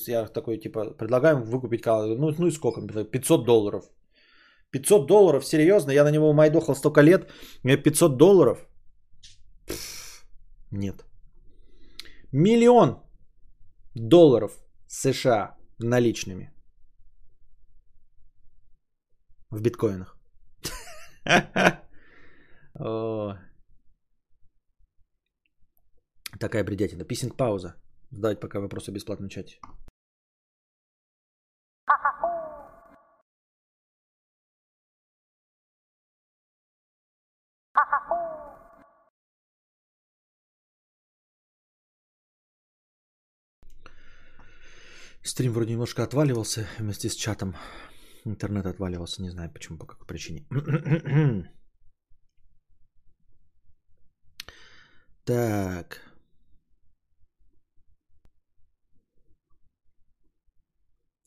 я 0.09 0.27
такой, 0.27 0.59
типа, 0.59 0.95
предлагаем 0.99 1.43
выкупить 1.43 1.83
канал. 1.83 2.07
Ну, 2.17 2.31
ну 2.39 2.47
и 2.47 2.53
сколько? 2.53 2.81
500 3.05 3.45
долларов. 3.45 3.85
500 4.71 5.07
долларов, 5.07 5.45
серьезно? 5.45 5.93
Я 5.93 6.05
на 6.05 6.11
него 6.11 6.33
майдохал 6.33 6.75
столько 6.75 7.03
лет. 7.03 7.29
Мне 7.65 7.77
500 7.77 8.17
долларов? 8.17 8.59
Пф, 9.67 10.25
Нет. 10.71 11.05
Миллион 12.33 13.03
долларов 13.95 14.62
США 14.95 15.57
наличными. 15.79 16.53
В 19.51 19.61
биткоинах. 19.63 20.19
Такая 26.39 26.65
бредятина. 26.65 27.05
Писинг 27.05 27.37
пауза. 27.37 27.75
Задавать 28.11 28.41
пока 28.41 28.61
вопросы 28.61 28.91
в 28.91 28.95
бесплатном 28.95 29.29
чате. 29.31 29.59
Стрим 45.25 45.53
вроде 45.53 45.73
немножко 45.73 46.03
отваливался 46.03 46.67
вместе 46.79 47.09
с 47.09 47.15
чатом. 47.15 47.55
Интернет 48.25 48.67
отваливался, 48.67 49.23
не 49.23 49.31
знаю 49.31 49.51
почему, 49.53 49.79
по 49.79 49.87
какой 49.87 50.07
причине. 50.07 50.47
Так. 55.25 56.01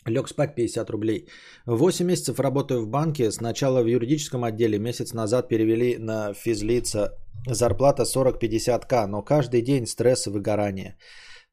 Лег 0.06 0.28
спать 0.28 0.56
50 0.56 0.89
рублей. 0.89 1.28
8 1.66 2.06
месяцев 2.06 2.39
работаю 2.39 2.86
в 2.86 2.89
банке. 2.89 3.32
Сначала 3.32 3.82
в 3.82 3.88
юридическом 3.88 4.43
отделе. 4.43 4.80
Месяц 4.80 5.14
назад 5.14 5.48
перевели 5.48 5.98
на 5.98 6.34
физлица. 6.34 7.18
Зарплата 7.48 8.04
40-50к, 8.04 9.08
но 9.08 9.24
каждый 9.24 9.62
день 9.62 9.88
стресс 9.88 10.28
и 10.28 10.30
выгорание. 10.30 10.98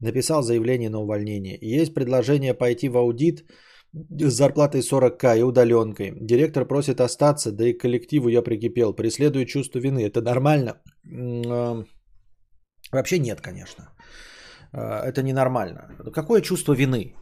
Написал 0.03 0.43
заявление 0.43 0.89
на 0.89 0.99
увольнение. 0.99 1.57
Есть 1.61 1.93
предложение 1.93 2.53
пойти 2.53 2.89
в 2.89 2.97
аудит 2.97 3.45
с 3.93 4.33
зарплатой 4.33 4.81
40к 4.81 5.37
и 5.37 5.43
удаленкой. 5.43 6.11
Директор 6.21 6.67
просит 6.67 6.99
остаться, 6.99 7.51
да 7.51 7.65
и 7.65 7.73
к 7.73 7.81
коллективу 7.81 8.27
я 8.29 8.41
прикипел. 8.41 8.93
Преследую 8.93 9.45
чувство 9.45 9.79
вины. 9.79 10.05
Это 10.05 10.21
нормально? 10.21 10.81
М, 11.05 11.41
э, 11.43 11.85
Вообще 12.91 13.19
нет, 13.19 13.41
конечно. 13.41 13.83
Э, 14.73 15.09
Это 15.09 15.23
ненормально. 15.23 15.81
Какое 16.13 16.41
чувство 16.41 16.73
вины? 16.73 17.15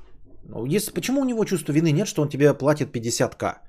Ну, 0.43 0.65
Если, 0.65 0.91
почему 0.93 1.21
у 1.21 1.25
него 1.25 1.45
чувство 1.45 1.73
вины 1.73 1.91
нет, 1.91 2.07
что 2.07 2.21
он 2.21 2.29
тебе 2.29 2.53
платит 2.53 2.91
50к? 2.91 3.59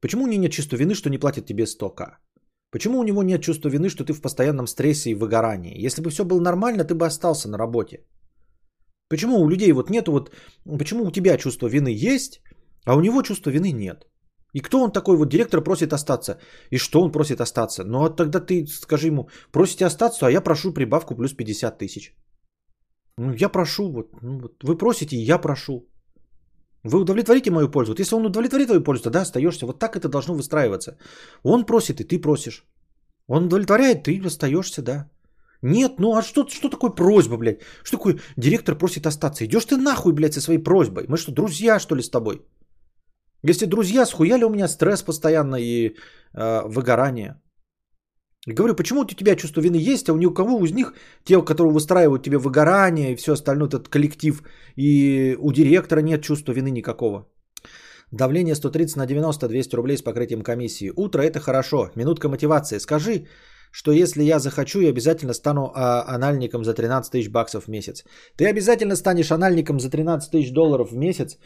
Почему 0.00 0.24
у 0.24 0.26
него 0.26 0.42
нет 0.42 0.52
чувства 0.52 0.76
вины, 0.76 0.94
что 0.94 1.10
не 1.10 1.18
платит 1.18 1.46
тебе 1.46 1.64
100к? 1.64 2.16
Почему 2.76 2.98
у 2.98 3.04
него 3.04 3.22
нет 3.22 3.42
чувства 3.42 3.70
вины, 3.70 3.88
что 3.88 4.04
ты 4.04 4.12
в 4.12 4.20
постоянном 4.20 4.66
стрессе 4.66 5.10
и 5.10 5.14
выгорании? 5.14 5.86
Если 5.86 6.02
бы 6.02 6.10
все 6.10 6.24
было 6.24 6.40
нормально, 6.40 6.84
ты 6.84 6.94
бы 6.94 7.06
остался 7.06 7.48
на 7.48 7.58
работе. 7.58 8.04
Почему 9.08 9.40
у 9.40 9.48
людей 9.48 9.72
вот 9.72 9.90
нету 9.90 10.12
вот... 10.12 10.30
Почему 10.78 11.04
у 11.04 11.10
тебя 11.10 11.38
чувство 11.38 11.68
вины 11.68 11.88
есть, 11.88 12.42
а 12.84 12.94
у 12.94 13.00
него 13.00 13.22
чувства 13.22 13.50
вины 13.50 13.72
нет? 13.72 14.06
И 14.52 14.60
кто 14.60 14.82
он 14.82 14.92
такой? 14.92 15.16
Вот 15.16 15.30
директор 15.30 15.64
просит 15.64 15.92
остаться. 15.92 16.38
И 16.70 16.76
что 16.76 17.00
он 17.00 17.12
просит 17.12 17.40
остаться? 17.40 17.82
Ну, 17.84 18.04
а 18.04 18.10
тогда 18.10 18.40
ты 18.40 18.66
скажи 18.66 19.06
ему, 19.06 19.30
просите 19.52 19.86
остаться, 19.86 20.26
а 20.26 20.30
я 20.30 20.42
прошу 20.42 20.74
прибавку 20.74 21.14
плюс 21.14 21.32
50 21.32 21.78
тысяч. 21.78 22.14
Ну, 23.16 23.32
я 23.32 23.48
прошу, 23.48 23.90
вот, 23.90 24.22
ну, 24.22 24.38
вот. 24.38 24.62
Вы 24.62 24.76
просите, 24.76 25.16
и 25.16 25.24
я 25.24 25.38
прошу. 25.38 25.88
Вы 26.86 27.00
удовлетворите 27.00 27.50
мою 27.50 27.70
пользу. 27.70 27.92
Вот 27.92 28.00
если 28.00 28.16
он 28.16 28.26
удовлетворит 28.26 28.66
твою 28.66 28.82
пользу, 28.84 29.02
тогда 29.02 29.22
остаешься. 29.22 29.66
Вот 29.66 29.78
так 29.78 29.96
это 29.96 30.08
должно 30.08 30.34
выстраиваться. 30.34 30.96
Он 31.42 31.66
просит, 31.66 32.00
и 32.00 32.04
ты 32.04 32.20
просишь. 32.20 32.64
Он 33.28 33.46
удовлетворяет, 33.46 34.04
ты 34.04 34.26
остаешься, 34.26 34.82
да. 34.82 35.10
Нет, 35.62 35.98
ну 35.98 36.16
а 36.16 36.22
что, 36.22 36.46
что 36.48 36.68
такое 36.68 36.90
просьба, 36.90 37.36
блядь? 37.36 37.60
Что 37.82 37.96
такое 37.96 38.18
директор 38.36 38.78
просит 38.78 39.06
остаться? 39.06 39.44
Идешь 39.44 39.64
ты 39.64 39.76
нахуй, 39.76 40.12
блядь, 40.12 40.34
со 40.34 40.40
своей 40.40 40.62
просьбой. 40.62 41.06
Мы 41.08 41.16
что, 41.16 41.32
друзья, 41.32 41.80
что 41.80 41.96
ли, 41.96 42.02
с 42.02 42.10
тобой? 42.10 42.42
Если 43.42 43.66
друзья, 43.66 44.06
схуяли 44.06 44.44
у 44.44 44.50
меня 44.50 44.68
стресс 44.68 45.02
постоянно 45.02 45.56
и 45.56 45.96
э, 46.34 46.62
выгорание? 46.68 47.40
Говорю, 48.46 48.76
почему 48.76 49.00
у 49.00 49.04
тебя 49.04 49.34
чувство 49.34 49.60
вины 49.60 49.76
есть, 49.76 50.08
а 50.08 50.12
у 50.12 50.16
ни 50.16 50.26
у 50.26 50.34
кого 50.34 50.64
из 50.64 50.72
них, 50.72 50.94
те, 51.24 51.42
которые 51.42 51.72
выстраивают 51.72 52.22
тебе 52.22 52.38
выгорание 52.38 53.12
и 53.12 53.16
все 53.16 53.32
остальное, 53.32 53.68
этот 53.68 53.88
коллектив, 53.88 54.42
и 54.76 55.36
у 55.40 55.52
директора 55.52 56.00
нет 56.00 56.22
чувства 56.22 56.52
вины 56.52 56.70
никакого. 56.70 57.26
Давление 58.12 58.54
130 58.54 58.96
на 58.96 59.06
90, 59.06 59.48
200 59.48 59.76
рублей 59.76 59.96
с 59.96 60.02
покрытием 60.02 60.42
комиссии. 60.42 60.92
Утро 60.96 61.22
это 61.22 61.40
хорошо. 61.40 61.90
Минутка 61.96 62.28
мотивации. 62.28 62.78
Скажи, 62.78 63.26
что 63.72 63.90
если 63.90 64.22
я 64.22 64.38
захочу, 64.38 64.80
я 64.80 64.90
обязательно 64.90 65.34
стану 65.34 65.72
а, 65.74 66.04
анальником 66.14 66.64
за 66.64 66.72
13 66.72 67.10
тысяч 67.10 67.28
баксов 67.28 67.64
в 67.64 67.68
месяц. 67.68 68.04
Ты 68.36 68.46
обязательно 68.46 68.94
станешь 68.94 69.32
анальником 69.32 69.80
за 69.80 69.90
13 69.90 70.30
тысяч 70.30 70.52
долларов 70.52 70.92
в 70.92 70.96
месяц, 70.96 71.36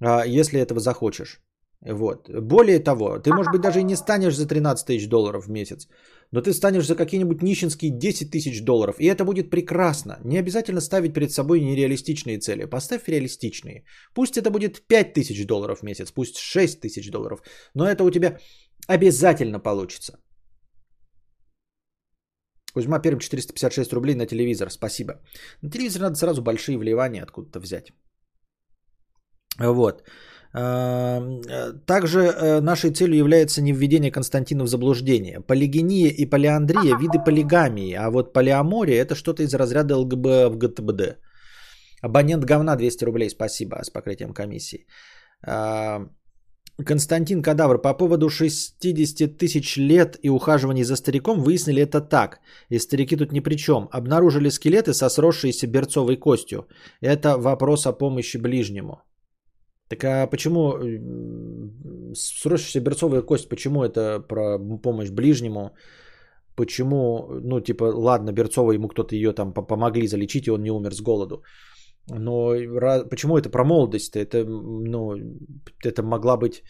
а, 0.00 0.24
если 0.24 0.58
этого 0.58 0.80
захочешь. 0.80 1.42
Вот. 1.82 2.30
Более 2.30 2.80
того, 2.80 3.18
ты, 3.18 3.30
может 3.30 3.52
быть, 3.52 3.60
даже 3.60 3.80
и 3.80 3.84
не 3.84 3.96
станешь 3.96 4.36
за 4.36 4.48
13 4.48 4.86
тысяч 4.86 5.08
долларов 5.08 5.46
в 5.46 5.50
месяц, 5.50 5.86
но 6.32 6.40
ты 6.40 6.52
станешь 6.52 6.86
за 6.86 6.94
какие-нибудь 6.94 7.42
нищенские 7.42 7.90
10 7.90 8.30
тысяч 8.30 8.62
долларов, 8.64 8.96
и 8.98 9.06
это 9.06 9.24
будет 9.24 9.50
прекрасно. 9.50 10.18
Не 10.24 10.38
обязательно 10.38 10.80
ставить 10.80 11.14
перед 11.14 11.32
собой 11.32 11.60
нереалистичные 11.60 12.38
цели. 12.38 12.64
Поставь 12.64 13.08
реалистичные. 13.08 13.84
Пусть 14.14 14.36
это 14.36 14.50
будет 14.50 14.86
5 14.86 15.14
тысяч 15.14 15.46
долларов 15.46 15.80
в 15.80 15.82
месяц, 15.82 16.12
пусть 16.12 16.36
6 16.36 16.80
тысяч 16.80 17.10
долларов, 17.10 17.40
но 17.74 17.86
это 17.86 18.04
у 18.04 18.10
тебя 18.10 18.38
обязательно 18.88 19.60
получится. 19.60 20.18
Кузьма 22.74 22.98
Перм 22.98 23.18
456 23.18 23.92
рублей 23.92 24.14
на 24.14 24.26
телевизор. 24.26 24.70
Спасибо. 24.70 25.14
На 25.62 25.70
телевизор 25.70 26.02
надо 26.02 26.16
сразу 26.16 26.42
большие 26.42 26.76
вливания 26.76 27.22
откуда-то 27.22 27.58
взять. 27.58 27.92
Вот. 29.58 30.02
Также 30.52 32.20
э, 32.20 32.60
нашей 32.60 32.90
целью 32.90 33.16
является 33.16 33.62
не 33.62 33.72
введение 33.72 34.10
Константина 34.10 34.64
в 34.64 34.68
заблуждение. 34.68 35.40
Полигения 35.40 36.08
и 36.08 36.24
полиандрия– 36.24 36.96
виды 37.00 37.18
полигамии, 37.24 37.92
а 37.92 38.10
вот 38.10 38.32
полиамория– 38.32 39.02
это 39.02 39.14
что-то 39.14 39.42
из 39.42 39.54
разряда 39.54 39.96
ЛГБ 39.96 40.48
в 40.48 40.56
ГТБД. 40.56 41.18
Абонент 42.02 42.44
говна 42.44 42.76
200 42.76 43.04
рублей, 43.04 43.30
спасибо, 43.30 43.82
с 43.82 43.90
покрытием 43.90 44.32
комиссии. 44.32 44.86
Константин 46.84 47.42
Кадавр, 47.42 47.78
по 47.78 47.94
поводу 47.94 48.28
60 48.28 49.38
тысяч 49.38 49.76
лет 49.78 50.18
и 50.22 50.28
ухаживаний 50.28 50.84
за 50.84 50.96
стариком 50.96 51.40
выяснили 51.40 51.82
это 51.82 52.00
так. 52.00 52.40
И 52.68 52.78
старики 52.78 53.16
тут 53.16 53.32
ни 53.32 53.40
при 53.40 53.56
чем. 53.56 53.88
Обнаружили 53.92 54.50
скелеты 54.50 54.92
со 54.92 55.08
сросшейся 55.08 55.66
берцовой 55.66 56.16
костью. 56.16 56.68
Это 57.00 57.38
вопрос 57.38 57.86
о 57.86 57.92
помощи 57.92 58.36
ближнему. 58.36 59.02
Так 59.88 60.04
а 60.04 60.26
почему 60.26 60.72
сросшаяся 62.14 62.80
берцовая 62.80 63.22
кость, 63.22 63.48
почему 63.48 63.84
это 63.84 64.20
про 64.20 64.58
помощь 64.82 65.10
ближнему? 65.10 65.70
Почему, 66.56 67.28
ну, 67.42 67.60
типа, 67.60 67.84
ладно, 67.94 68.32
Берцова 68.32 68.72
ему 68.72 68.88
кто-то 68.88 69.14
ее 69.14 69.32
там 69.32 69.52
по- 69.52 69.62
помогли 69.62 70.06
залечить, 70.06 70.46
и 70.46 70.50
он 70.50 70.62
не 70.62 70.70
умер 70.70 70.94
с 70.94 71.02
голоду. 71.02 71.42
Но 72.08 72.54
почему 73.10 73.36
это 73.36 73.50
про 73.50 73.64
молодость? 73.64 74.16
Это, 74.16 74.44
ну, 74.44 75.14
это 75.84 76.02
могла 76.02 76.36
быть 76.36 76.62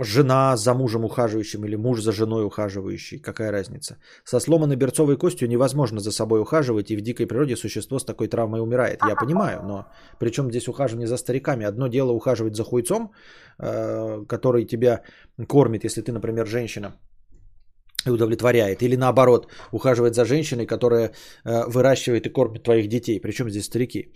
жена 0.00 0.56
за 0.56 0.74
мужем 0.74 1.04
ухаживающим 1.04 1.64
или 1.64 1.76
муж 1.76 2.00
за 2.00 2.12
женой 2.12 2.44
ухаживающий. 2.44 3.18
Какая 3.18 3.52
разница? 3.52 3.96
Со 4.24 4.40
сломанной 4.40 4.76
берцовой 4.76 5.16
костью 5.16 5.48
невозможно 5.48 6.00
за 6.00 6.12
собой 6.12 6.40
ухаживать, 6.40 6.90
и 6.90 6.96
в 6.96 7.00
дикой 7.00 7.26
природе 7.26 7.56
существо 7.56 7.98
с 7.98 8.04
такой 8.04 8.28
травмой 8.28 8.60
умирает. 8.60 9.00
Я 9.08 9.14
понимаю, 9.16 9.62
но 9.62 9.86
причем 10.18 10.50
здесь 10.50 10.68
ухаживание 10.68 11.06
за 11.06 11.16
стариками? 11.16 11.64
Одно 11.64 11.88
дело 11.88 12.12
ухаживать 12.12 12.56
за 12.56 12.64
хуйцом, 12.64 13.12
э, 13.58 14.24
который 14.28 14.64
тебя 14.64 15.02
кормит, 15.48 15.84
если 15.84 16.02
ты, 16.02 16.12
например, 16.12 16.46
женщина, 16.46 16.92
и 18.06 18.10
удовлетворяет. 18.10 18.82
Или 18.82 18.96
наоборот, 18.96 19.48
ухаживать 19.72 20.14
за 20.14 20.24
женщиной, 20.24 20.66
которая 20.66 21.12
э, 21.44 21.64
выращивает 21.66 22.26
и 22.26 22.30
кормит 22.30 22.62
твоих 22.62 22.88
детей. 22.88 23.20
Причем 23.20 23.50
здесь 23.50 23.64
старики. 23.64 24.12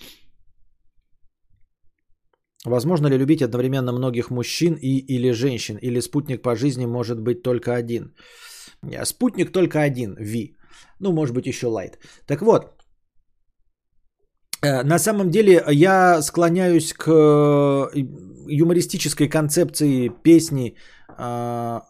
Возможно 2.67 3.09
ли 3.09 3.19
любить 3.19 3.43
одновременно 3.43 3.93
многих 3.93 4.31
мужчин 4.31 4.75
и 4.75 4.99
или 4.99 5.33
женщин? 5.33 5.79
Или 5.83 6.01
спутник 6.01 6.43
по 6.43 6.55
жизни 6.55 6.87
может 6.87 7.21
быть 7.21 7.43
только 7.43 7.75
один? 7.75 8.15
Э, 8.83 9.05
Спутник 9.05 9.53
только 9.53 9.81
один, 9.81 10.15
Ви. 10.19 10.57
Ну, 11.01 11.13
может 11.13 11.35
быть, 11.35 11.47
еще 11.47 11.67
лайт. 11.67 11.99
Так 12.27 12.43
вот, 12.43 12.63
э, 14.63 14.83
на 14.85 14.99
самом 14.99 15.31
деле 15.31 15.65
я 15.71 16.23
склоняюсь 16.23 16.93
к 16.93 17.09
э, 17.09 17.91
юмористической 18.49 19.29
концепции 19.29 20.09
песни 20.23 20.77
э, 21.19 21.81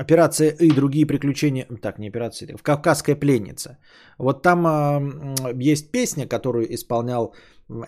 Операция 0.00 0.56
и 0.60 0.70
другие 0.70 1.06
приключения, 1.06 1.66
так, 1.82 1.98
не 1.98 2.08
операция, 2.08 2.56
в 2.56 2.62
Кавказская 2.62 3.16
пленница. 3.16 3.76
Вот 4.18 4.42
там 4.42 4.66
э, 4.66 5.70
есть 5.70 5.92
песня, 5.92 6.26
которую 6.26 6.74
исполнял 6.74 7.34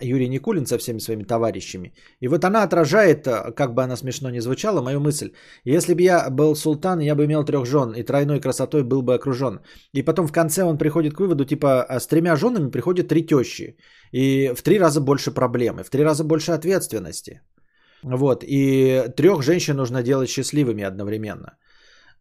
Юрий 0.01 0.29
Никулин 0.29 0.65
со 0.65 0.77
всеми 0.77 0.99
своими 0.99 1.23
товарищами. 1.23 1.93
И 2.21 2.27
вот 2.27 2.45
она 2.45 2.63
отражает, 2.63 3.27
э, 3.27 3.51
как 3.55 3.73
бы 3.73 3.83
она 3.83 3.95
смешно 3.95 4.29
не 4.29 4.41
звучала, 4.41 4.81
мою 4.81 4.99
мысль. 4.99 5.31
Если 5.65 5.93
бы 5.93 6.01
я 6.01 6.29
был 6.29 6.55
султан, 6.55 6.99
я 6.99 7.15
бы 7.15 7.25
имел 7.25 7.43
трех 7.43 7.65
жен, 7.65 7.91
и 7.91 8.03
тройной 8.03 8.39
красотой 8.39 8.83
был 8.83 9.01
бы 9.01 9.13
окружен. 9.13 9.59
И 9.93 10.03
потом 10.03 10.27
в 10.27 10.31
конце 10.31 10.63
он 10.63 10.77
приходит 10.77 11.13
к 11.13 11.19
выводу, 11.19 11.45
типа, 11.45 11.83
«А 11.83 11.99
с 11.99 12.07
тремя 12.07 12.35
женами 12.35 12.71
приходят 12.71 13.07
три 13.07 13.25
тещи. 13.25 13.77
И 14.11 14.53
в 14.55 14.61
три 14.61 14.79
раза 14.79 15.01
больше 15.01 15.31
проблемы, 15.31 15.83
в 15.83 15.89
три 15.89 16.03
раза 16.03 16.23
больше 16.23 16.51
ответственности. 16.51 17.41
Вот, 18.03 18.43
и 18.47 19.03
трех 19.15 19.43
женщин 19.43 19.75
нужно 19.75 20.03
делать 20.03 20.29
счастливыми 20.29 20.83
одновременно. 20.83 21.57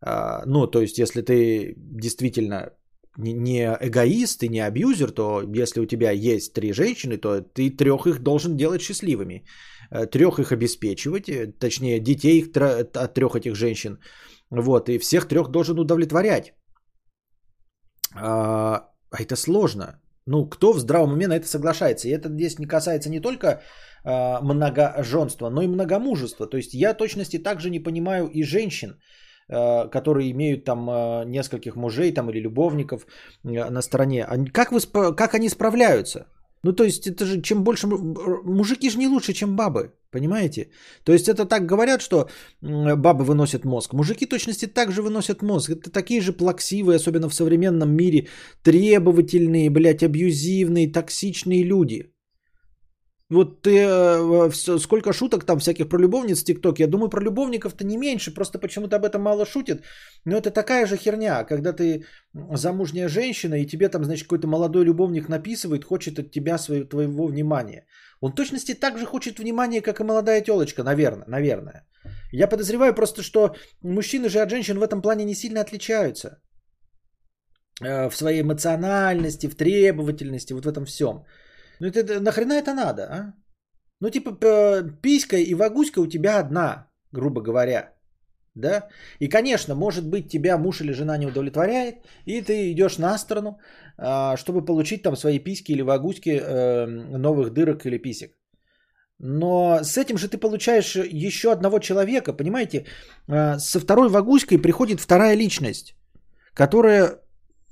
А, 0.00 0.42
ну, 0.46 0.66
то 0.66 0.80
есть, 0.80 0.98
если 0.98 1.22
ты 1.22 1.74
действительно 1.76 2.70
не 3.18 3.76
эгоист 3.80 4.42
и 4.42 4.48
не 4.48 4.60
абьюзер, 4.60 5.10
то 5.10 5.42
если 5.54 5.80
у 5.80 5.86
тебя 5.86 6.10
есть 6.10 6.52
три 6.54 6.72
женщины, 6.72 7.18
то 7.18 7.40
ты 7.40 7.70
трех 7.70 8.06
их 8.06 8.22
должен 8.22 8.56
делать 8.56 8.82
счастливыми. 8.82 9.44
Э, 9.90 10.06
трех 10.06 10.38
их 10.38 10.52
обеспечивать, 10.52 11.28
э, 11.28 11.52
точнее, 11.58 12.00
детей 12.00 12.38
их, 12.38 12.56
от 12.96 13.14
трех 13.14 13.34
этих 13.34 13.54
женщин. 13.54 13.98
Вот, 14.50 14.88
и 14.88 14.98
всех 14.98 15.28
трех 15.28 15.50
должен 15.50 15.78
удовлетворять. 15.78 16.54
А, 18.14 18.88
а 19.10 19.22
это 19.22 19.36
сложно. 19.36 20.00
Ну, 20.26 20.48
кто 20.48 20.72
в 20.72 20.78
здравом 20.78 21.12
уме 21.12 21.26
на 21.28 21.36
это 21.36 21.46
соглашается? 21.46 22.08
И 22.08 22.12
это 22.12 22.28
здесь 22.28 22.58
не 22.58 22.66
касается 22.66 23.10
не 23.10 23.20
только 23.20 23.62
а, 24.04 24.40
многоженства, 24.42 25.50
но 25.50 25.62
и 25.62 25.68
многомужества. 25.68 26.46
То 26.46 26.56
есть 26.56 26.74
я 26.74 26.94
точности 26.94 27.38
также 27.38 27.70
не 27.70 27.80
понимаю 27.80 28.28
и 28.28 28.42
женщин, 28.44 28.98
которые 29.48 30.30
имеют 30.30 30.64
там 30.64 30.88
э, 30.88 31.24
нескольких 31.26 31.76
мужей 31.76 32.12
там 32.12 32.30
или 32.30 32.40
любовников 32.40 33.06
э, 33.44 33.70
на 33.70 33.82
стороне. 33.82 34.26
Как, 34.52 34.72
вы, 34.72 34.80
как 35.14 35.34
они 35.34 35.48
справляются? 35.48 36.26
Ну, 36.64 36.72
то 36.72 36.84
есть, 36.84 37.06
это 37.06 37.24
же 37.24 37.42
чем 37.42 37.64
больше... 37.64 37.86
Мужики 37.86 38.90
же 38.90 38.98
не 38.98 39.08
лучше, 39.08 39.32
чем 39.32 39.56
бабы, 39.56 39.92
понимаете? 40.10 40.70
То 41.04 41.12
есть, 41.12 41.28
это 41.28 41.44
так 41.44 41.66
говорят, 41.66 42.00
что 42.00 42.28
бабы 42.60 43.24
выносят 43.24 43.64
мозг. 43.64 43.94
Мужики 43.94 44.26
точности 44.26 44.66
так 44.66 44.92
же 44.92 45.02
выносят 45.02 45.42
мозг. 45.42 45.70
Это 45.70 45.90
такие 45.90 46.20
же 46.20 46.32
плаксивые, 46.32 46.96
особенно 46.96 47.28
в 47.28 47.34
современном 47.34 47.96
мире, 47.96 48.28
требовательные, 48.62 49.70
блядь, 49.70 50.04
абьюзивные, 50.04 50.92
токсичные 50.92 51.64
люди. 51.64 52.12
Вот 53.32 53.62
ты, 53.62 53.70
э, 53.70 54.50
сколько 54.78 55.12
шуток 55.12 55.44
там 55.44 55.58
всяких 55.58 55.88
про 55.88 55.98
любовниц 55.98 56.42
в 56.42 56.44
ТикТок. 56.44 56.78
Я 56.78 56.86
думаю, 56.86 57.08
про 57.10 57.22
любовников-то 57.22 57.84
не 57.84 57.96
меньше, 57.96 58.34
просто 58.34 58.58
почему-то 58.58 58.96
об 58.96 59.04
этом 59.04 59.22
мало 59.22 59.46
шутят. 59.46 59.82
Но 60.26 60.36
это 60.36 60.50
такая 60.50 60.86
же 60.86 60.96
херня, 60.96 61.44
когда 61.44 61.72
ты 61.72 62.04
замужняя 62.54 63.08
женщина, 63.08 63.54
и 63.54 63.66
тебе 63.66 63.88
там, 63.88 64.04
значит, 64.04 64.24
какой-то 64.24 64.46
молодой 64.46 64.84
любовник 64.84 65.28
написывает, 65.28 65.84
хочет 65.84 66.18
от 66.18 66.30
тебя 66.30 66.58
своего, 66.58 66.84
твоего 66.84 67.26
внимания. 67.26 67.86
Он 68.20 68.34
точности 68.34 68.74
так 68.74 68.98
же 68.98 69.06
хочет 69.06 69.38
внимания, 69.38 69.80
как 69.80 70.00
и 70.00 70.04
молодая 70.04 70.42
телочка, 70.42 70.82
наверное, 70.82 71.26
наверное. 71.26 71.86
Я 72.32 72.48
подозреваю 72.48 72.94
просто, 72.94 73.22
что 73.22 73.54
мужчины 73.82 74.28
же 74.28 74.40
от 74.40 74.50
женщин 74.50 74.78
в 74.78 74.82
этом 74.82 75.02
плане 75.02 75.24
не 75.24 75.34
сильно 75.34 75.60
отличаются. 75.60 76.38
Э, 77.80 78.10
в 78.10 78.16
своей 78.16 78.42
эмоциональности, 78.42 79.48
в 79.48 79.56
требовательности, 79.56 80.52
вот 80.52 80.64
в 80.64 80.68
этом 80.68 80.84
всем. 80.84 81.24
Ну 81.82 81.88
это 81.88 82.20
нахрена 82.20 82.52
это 82.52 82.74
надо, 82.74 83.02
а? 83.02 83.34
Ну 84.00 84.10
типа 84.10 84.30
писька 85.02 85.36
и 85.36 85.54
вагуська 85.54 86.00
у 86.00 86.06
тебя 86.06 86.38
одна, 86.38 86.86
грубо 87.12 87.42
говоря. 87.42 87.92
Да? 88.54 88.88
И, 89.18 89.28
конечно, 89.28 89.74
может 89.74 90.04
быть, 90.08 90.28
тебя 90.28 90.58
муж 90.58 90.80
или 90.80 90.92
жена 90.92 91.16
не 91.18 91.26
удовлетворяет, 91.26 91.94
и 92.26 92.40
ты 92.42 92.70
идешь 92.70 92.98
на 92.98 93.18
сторону, 93.18 93.58
а, 93.98 94.36
чтобы 94.36 94.64
получить 94.64 95.02
там 95.02 95.16
свои 95.16 95.40
письки 95.40 95.72
или 95.72 95.82
вагуськи 95.82 96.30
э, 96.30 96.86
новых 97.18 97.50
дырок 97.52 97.86
или 97.86 97.98
писек. 97.98 98.36
Но 99.18 99.80
с 99.82 99.96
этим 99.96 100.18
же 100.18 100.28
ты 100.28 100.38
получаешь 100.38 100.94
еще 100.94 101.50
одного 101.50 101.78
человека, 101.80 102.32
понимаете? 102.32 102.84
А, 103.28 103.58
со 103.58 103.80
второй 103.80 104.08
вагуськой 104.08 104.58
приходит 104.58 105.00
вторая 105.00 105.36
личность, 105.36 105.96
которая 106.54 107.21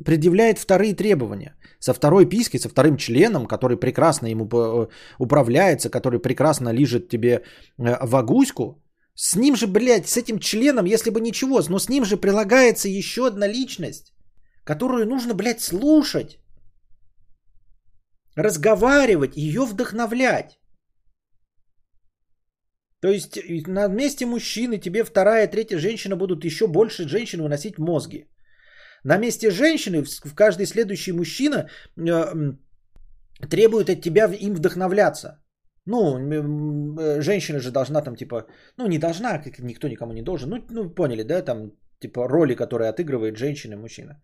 предъявляет 0.04 0.58
вторые 0.58 0.94
требования. 0.94 1.56
Со 1.78 1.94
второй 1.94 2.28
пиской, 2.28 2.60
со 2.60 2.68
вторым 2.68 2.96
членом, 2.96 3.46
который 3.46 3.76
прекрасно 3.76 4.26
ему 4.26 4.44
э, 4.44 4.88
управляется, 5.18 5.90
который 5.90 6.20
прекрасно 6.20 6.72
лижет 6.72 7.08
тебе 7.08 7.30
э, 7.30 7.40
вагуську, 8.06 8.82
с 9.14 9.36
ним 9.36 9.56
же, 9.56 9.66
блядь, 9.66 10.08
с 10.08 10.16
этим 10.16 10.38
членом, 10.38 10.86
если 10.86 11.10
бы 11.10 11.20
ничего, 11.20 11.60
но 11.68 11.78
с 11.78 11.88
ним 11.88 12.04
же 12.04 12.16
прилагается 12.16 12.88
еще 12.88 13.26
одна 13.26 13.46
личность, 13.48 14.12
которую 14.64 15.06
нужно, 15.06 15.34
блядь, 15.34 15.60
слушать, 15.60 16.38
разговаривать, 18.36 19.36
ее 19.36 19.64
вдохновлять. 19.64 20.58
То 23.00 23.08
есть 23.08 23.38
на 23.66 23.88
месте 23.88 24.26
мужчины 24.26 24.78
тебе 24.78 25.04
вторая, 25.04 25.46
третья 25.46 25.78
женщина 25.78 26.16
будут 26.16 26.44
еще 26.44 26.66
больше 26.66 27.08
женщин 27.08 27.42
выносить 27.42 27.78
мозги. 27.78 28.26
На 29.04 29.18
месте 29.18 29.50
женщины 29.50 30.02
в 30.02 30.34
каждый 30.34 30.66
следующий 30.66 31.12
мужчина 31.12 31.68
э, 31.96 32.54
требует 33.48 33.88
от 33.88 34.02
тебя 34.02 34.26
им 34.40 34.54
вдохновляться. 34.54 35.40
Ну, 35.86 36.18
э, 36.18 37.22
женщина 37.22 37.60
же 37.60 37.70
должна 37.70 38.02
там 38.02 38.16
типа, 38.16 38.46
ну 38.76 38.86
не 38.86 38.98
должна, 38.98 39.42
никто 39.58 39.88
никому 39.88 40.12
не 40.12 40.22
должен. 40.22 40.50
Ну, 40.50 40.64
ну 40.70 40.90
поняли, 40.90 41.22
да, 41.22 41.42
там 41.42 41.72
типа 42.00 42.28
роли, 42.28 42.54
которые 42.54 42.90
отыгрывает 42.90 43.36
женщина 43.36 43.74
и 43.74 43.76
мужчина. 43.76 44.22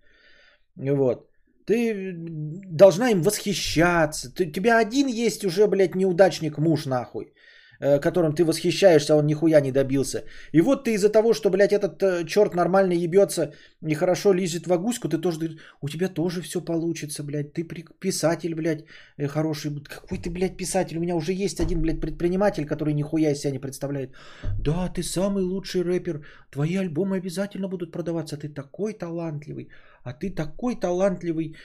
Вот. 0.76 1.30
Ты 1.66 2.12
должна 2.16 3.10
им 3.10 3.22
восхищаться. 3.22 4.32
Ты, 4.34 4.46
у 4.46 4.52
тебя 4.52 4.78
один 4.78 5.08
есть 5.08 5.44
уже, 5.44 5.66
блядь, 5.66 5.94
неудачник 5.94 6.58
муж 6.58 6.86
нахуй. 6.86 7.32
Э, 7.80 8.00
которым 8.00 8.34
ты 8.34 8.44
восхищаешься, 8.44 9.12
а 9.12 9.16
он 9.16 9.26
нихуя 9.26 9.60
не 9.60 9.72
добился. 9.72 10.24
И 10.52 10.60
вот 10.60 10.84
ты 10.84 10.94
из-за 10.94 11.10
того, 11.10 11.34
что, 11.34 11.50
блядь, 11.50 11.72
этот 11.72 12.02
э, 12.02 12.24
черт 12.26 12.54
нормально 12.54 12.92
ебется, 12.92 13.52
нехорошо 13.82 14.32
лезет 14.32 14.66
в 14.66 14.72
агуську, 14.72 15.08
ты 15.08 15.18
тоже, 15.18 15.58
у 15.82 15.88
тебя 15.88 16.08
тоже 16.08 16.40
все 16.40 16.60
получится, 16.60 17.22
блядь, 17.22 17.52
ты 17.52 17.64
писатель, 18.00 18.54
блядь, 18.54 18.84
э, 19.18 19.28
хороший. 19.28 19.70
Какой 19.84 20.18
ты, 20.18 20.30
блядь, 20.30 20.56
писатель? 20.56 20.96
У 20.96 21.00
меня 21.00 21.16
уже 21.16 21.32
есть 21.32 21.60
один, 21.60 21.82
блядь, 21.82 22.00
предприниматель, 22.00 22.64
который 22.66 22.94
нихуя 22.94 23.32
из 23.32 23.40
себя 23.40 23.52
не 23.52 23.60
представляет. 23.60 24.10
Да, 24.58 24.88
ты 24.88 25.02
самый 25.02 25.44
лучший 25.44 25.82
рэпер, 25.82 26.24
твои 26.50 26.76
альбомы 26.76 27.16
обязательно 27.16 27.68
будут 27.68 27.92
продаваться, 27.92 28.36
ты 28.36 28.48
такой 28.48 28.94
талантливый 28.94 29.68
а 30.06 30.12
ты 30.12 30.30
такой 30.30 30.76
талантливый 30.76 31.56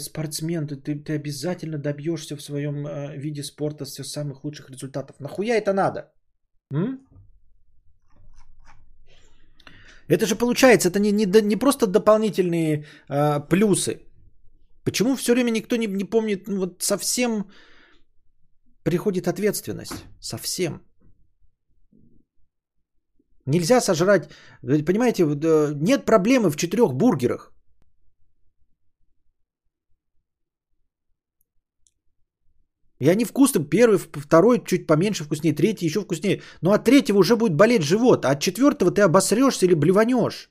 спортсмен, 0.00 0.66
ты, 0.66 0.76
ты, 0.76 1.14
обязательно 1.14 1.78
добьешься 1.78 2.36
в 2.36 2.42
своем 2.42 2.86
э, 2.86 3.16
виде 3.16 3.42
спорта 3.42 3.84
все 3.84 4.04
самых 4.04 4.44
лучших 4.44 4.70
результатов. 4.70 5.16
Нахуя 5.20 5.56
это 5.56 5.72
надо? 5.72 6.12
М? 6.72 7.00
Это 10.08 10.26
же 10.26 10.36
получается, 10.36 10.88
это 10.88 11.00
не, 11.00 11.12
не, 11.12 11.26
не 11.42 11.56
просто 11.56 11.86
дополнительные 11.86 12.84
э, 13.08 13.40
плюсы. 13.48 14.00
Почему 14.84 15.16
все 15.16 15.32
время 15.32 15.50
никто 15.50 15.76
не, 15.76 15.86
не 15.86 16.04
помнит, 16.04 16.48
ну, 16.48 16.58
вот 16.58 16.82
совсем 16.82 17.46
приходит 18.84 19.26
ответственность. 19.26 20.04
Совсем. 20.20 20.82
Нельзя 23.46 23.80
сожрать, 23.80 24.28
понимаете, 24.60 25.22
э, 25.22 25.72
нет 25.74 26.04
проблемы 26.04 26.50
в 26.50 26.56
четырех 26.56 26.92
бургерах. 26.92 27.55
И 32.98 33.08
они 33.08 33.24
вкусны. 33.24 33.64
Первый, 33.64 33.98
второй 33.98 34.64
чуть 34.64 34.86
поменьше 34.86 35.24
вкуснее, 35.24 35.54
третий 35.54 35.86
еще 35.86 36.00
вкуснее. 36.00 36.42
Но 36.62 36.72
от 36.72 36.84
третьего 36.84 37.18
уже 37.18 37.36
будет 37.36 37.54
болеть 37.54 37.82
живот. 37.82 38.24
А 38.24 38.30
от 38.30 38.40
четвертого 38.40 38.90
ты 38.90 39.02
обосрешься 39.02 39.66
или 39.66 39.74
блеванешь. 39.74 40.50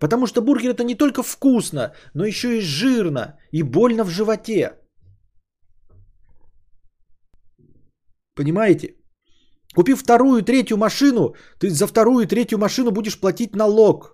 Потому 0.00 0.26
что 0.26 0.42
бургер 0.42 0.70
это 0.70 0.84
не 0.84 0.94
только 0.94 1.22
вкусно, 1.22 1.94
но 2.14 2.24
еще 2.24 2.58
и 2.58 2.60
жирно 2.60 3.38
и 3.52 3.62
больно 3.62 4.04
в 4.04 4.10
животе. 4.10 4.72
Понимаете? 8.34 8.96
Купив 9.74 10.00
вторую 10.00 10.42
третью 10.42 10.76
машину, 10.76 11.34
ты 11.58 11.70
за 11.70 11.86
вторую 11.86 12.26
третью 12.26 12.58
машину 12.58 12.90
будешь 12.90 13.20
платить 13.20 13.56
налог. 13.56 14.13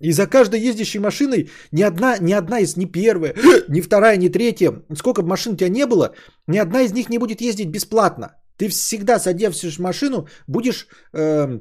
И 0.00 0.12
за 0.12 0.26
каждой 0.26 0.60
ездящей 0.60 1.00
машиной 1.00 1.50
ни 1.72 1.82
одна, 1.82 2.18
ни 2.18 2.32
одна 2.32 2.60
из, 2.60 2.76
ни 2.76 2.86
первая, 2.86 3.34
ни 3.68 3.80
вторая, 3.80 4.16
ни 4.16 4.28
третья, 4.28 4.82
сколько 4.96 5.22
бы 5.22 5.28
машин 5.28 5.52
у 5.52 5.56
тебя 5.56 5.68
не 5.68 5.86
было, 5.86 6.14
ни 6.48 6.58
одна 6.58 6.82
из 6.82 6.92
них 6.92 7.08
не 7.08 7.18
будет 7.18 7.40
ездить 7.40 7.70
бесплатно. 7.70 8.34
Ты 8.56 8.68
всегда, 8.68 9.18
садясь 9.18 9.64
в 9.64 9.80
машину, 9.80 10.28
будешь 10.46 10.86
э, 11.12 11.60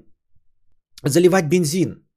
заливать 1.04 1.46
бензин. 1.46 2.08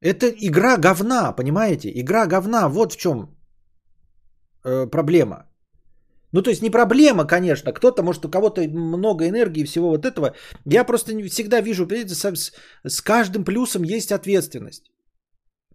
Это 0.00 0.26
игра 0.26 0.76
говна, 0.76 1.32
понимаете? 1.32 1.90
Игра 1.94 2.26
говна, 2.26 2.68
вот 2.68 2.92
в 2.92 2.96
чем 2.96 3.38
э, 4.64 4.86
проблема. 4.90 5.51
Ну, 6.32 6.42
то 6.42 6.50
есть 6.50 6.62
не 6.62 6.70
проблема, 6.70 7.24
конечно. 7.26 7.72
Кто-то, 7.72 8.02
может, 8.02 8.24
у 8.24 8.30
кого-то 8.30 8.62
много 8.62 9.28
энергии, 9.28 9.64
всего 9.64 9.90
вот 9.90 10.04
этого. 10.04 10.34
Я 10.64 10.84
просто 10.84 11.14
не 11.14 11.24
всегда 11.24 11.60
вижу, 11.60 11.86
понимаете, 11.86 12.14
с, 12.14 12.52
с 12.84 13.00
каждым 13.00 13.44
плюсом 13.44 13.82
есть 13.82 14.12
ответственность. 14.12 14.91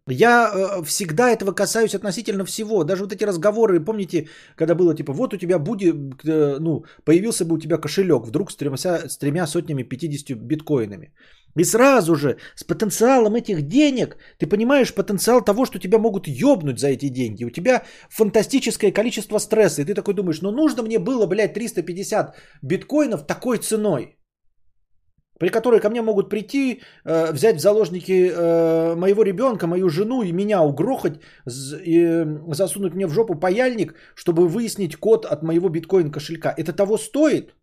Я 0.07 0.51
э, 0.53 0.83
всегда 0.85 1.29
этого 1.29 1.51
касаюсь 1.51 1.95
относительно 1.95 2.45
всего. 2.45 2.83
Даже 2.83 3.03
вот 3.03 3.13
эти 3.13 3.25
разговоры, 3.25 3.79
помните, 3.79 4.27
когда 4.55 4.75
было 4.75 4.95
типа, 4.95 5.13
вот 5.13 5.33
у 5.33 5.37
тебя 5.37 5.59
будет, 5.59 5.95
э, 6.25 6.57
ну, 6.59 6.85
появился 7.03 7.45
бы 7.45 7.55
у 7.55 7.59
тебя 7.59 7.77
кошелек 7.77 8.25
вдруг 8.25 8.51
с 8.51 8.55
тремя, 8.55 8.77
с 8.77 9.17
тремя 9.17 9.47
сотнями 9.47 9.83
50 9.83 10.37
биткоинами. 10.37 11.11
И 11.59 11.63
сразу 11.63 12.15
же 12.15 12.37
с 12.55 12.63
потенциалом 12.63 13.35
этих 13.35 13.61
денег, 13.67 14.17
ты 14.37 14.47
понимаешь 14.47 14.93
потенциал 14.93 15.43
того, 15.43 15.65
что 15.65 15.79
тебя 15.79 15.97
могут 15.97 16.27
ёбнуть 16.27 16.79
за 16.79 16.87
эти 16.87 17.09
деньги. 17.09 17.45
У 17.45 17.49
тебя 17.49 17.83
фантастическое 18.09 18.91
количество 18.91 19.39
стресса. 19.39 19.81
И 19.81 19.85
ты 19.85 19.93
такой 19.93 20.13
думаешь, 20.13 20.41
ну 20.41 20.51
нужно 20.51 20.83
мне 20.83 20.99
было, 20.99 21.25
блядь, 21.25 21.53
350 21.53 22.35
биткоинов 22.61 23.25
такой 23.25 23.57
ценой 23.57 24.16
при 25.39 25.49
которой 25.49 25.79
ко 25.79 25.89
мне 25.89 26.01
могут 26.01 26.29
прийти, 26.29 26.81
э, 27.05 27.31
взять 27.31 27.57
в 27.57 27.59
заложники 27.59 28.31
э, 28.31 28.95
моего 28.95 29.23
ребенка, 29.23 29.67
мою 29.67 29.89
жену 29.89 30.23
и 30.23 30.31
меня 30.31 30.61
угрохать, 30.61 31.19
и 31.85 32.25
засунуть 32.53 32.95
мне 32.95 33.07
в 33.07 33.13
жопу 33.13 33.35
паяльник, 33.35 33.93
чтобы 34.15 34.47
выяснить 34.47 34.95
код 34.95 35.25
от 35.25 35.43
моего 35.43 35.69
биткоин 35.69 36.11
кошелька. 36.11 36.53
Это 36.57 36.73
того 36.73 36.97
стоит? 36.97 37.53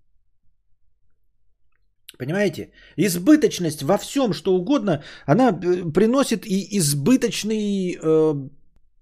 Понимаете? 2.18 2.70
Избыточность 2.96 3.82
во 3.82 3.98
всем, 3.98 4.32
что 4.32 4.54
угодно, 4.54 5.02
она 5.26 5.50
э, 5.50 5.92
приносит 5.92 6.46
и 6.46 6.78
избыточный 6.78 7.98
э, 8.00 8.34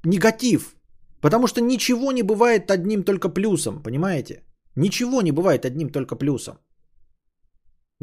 негатив. 0.04 0.76
Потому 1.20 1.46
что 1.46 1.60
ничего 1.60 2.12
не 2.12 2.22
бывает 2.22 2.70
одним 2.70 3.04
только 3.04 3.28
плюсом, 3.28 3.82
понимаете? 3.82 4.42
Ничего 4.76 5.22
не 5.22 5.32
бывает 5.32 5.64
одним 5.64 5.90
только 5.90 6.16
плюсом. 6.16 6.54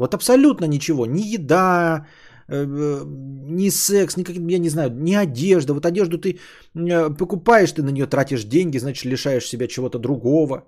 Вот 0.00 0.14
абсолютно 0.14 0.66
ничего. 0.66 1.06
Ни 1.06 1.34
еда, 1.34 2.06
э, 2.48 2.64
э, 2.64 3.04
ни 3.50 3.70
секс, 3.70 4.16
ни, 4.16 4.24
я 4.52 4.58
не 4.58 4.70
знаю, 4.70 4.90
ни 4.90 5.14
одежда. 5.14 5.74
Вот 5.74 5.84
одежду 5.84 6.18
ты 6.18 6.38
э, 6.74 7.16
покупаешь, 7.16 7.72
ты 7.72 7.82
на 7.82 7.90
нее 7.90 8.06
тратишь 8.06 8.44
деньги, 8.44 8.78
значит 8.78 9.04
лишаешь 9.04 9.46
себя 9.46 9.66
чего-то 9.68 9.98
другого. 9.98 10.64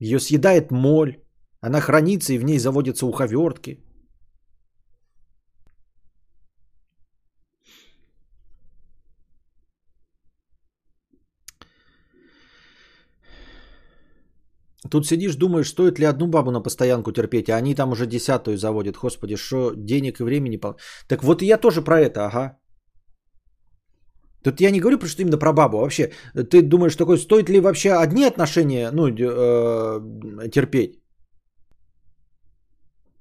Ее 0.00 0.20
съедает 0.20 0.70
моль. 0.70 1.16
Она 1.62 1.80
хранится 1.80 2.34
и 2.34 2.38
в 2.38 2.44
ней 2.44 2.58
заводятся 2.58 3.06
уховертки. 3.06 3.78
Тут 14.90 15.06
сидишь, 15.06 15.36
думаешь, 15.36 15.68
стоит 15.68 15.98
ли 15.98 16.06
одну 16.06 16.26
бабу 16.26 16.50
на 16.50 16.62
постоянку 16.62 17.12
терпеть, 17.12 17.48
а 17.48 17.56
они 17.56 17.74
там 17.74 17.92
уже 17.92 18.06
десятую 18.06 18.56
заводят. 18.56 18.96
Господи, 18.96 19.36
что 19.36 19.72
денег 19.76 20.20
и 20.20 20.24
времени... 20.24 20.60
Так 21.08 21.22
вот 21.22 21.42
я 21.42 21.58
тоже 21.58 21.82
про 21.82 22.00
это, 22.00 22.26
ага. 22.26 22.58
Тут 24.42 24.60
я 24.60 24.70
не 24.70 24.80
говорю 24.80 24.98
про 24.98 25.06
что 25.06 25.22
именно 25.22 25.38
про 25.38 25.52
бабу. 25.52 25.78
Вообще, 25.78 26.10
ты 26.34 26.62
думаешь, 26.62 26.96
такой, 26.96 27.18
стоит 27.18 27.48
ли 27.48 27.60
вообще 27.60 27.92
одни 27.92 28.24
отношения 28.24 28.90
ну, 28.90 29.08
э, 29.08 30.50
терпеть? 30.50 30.98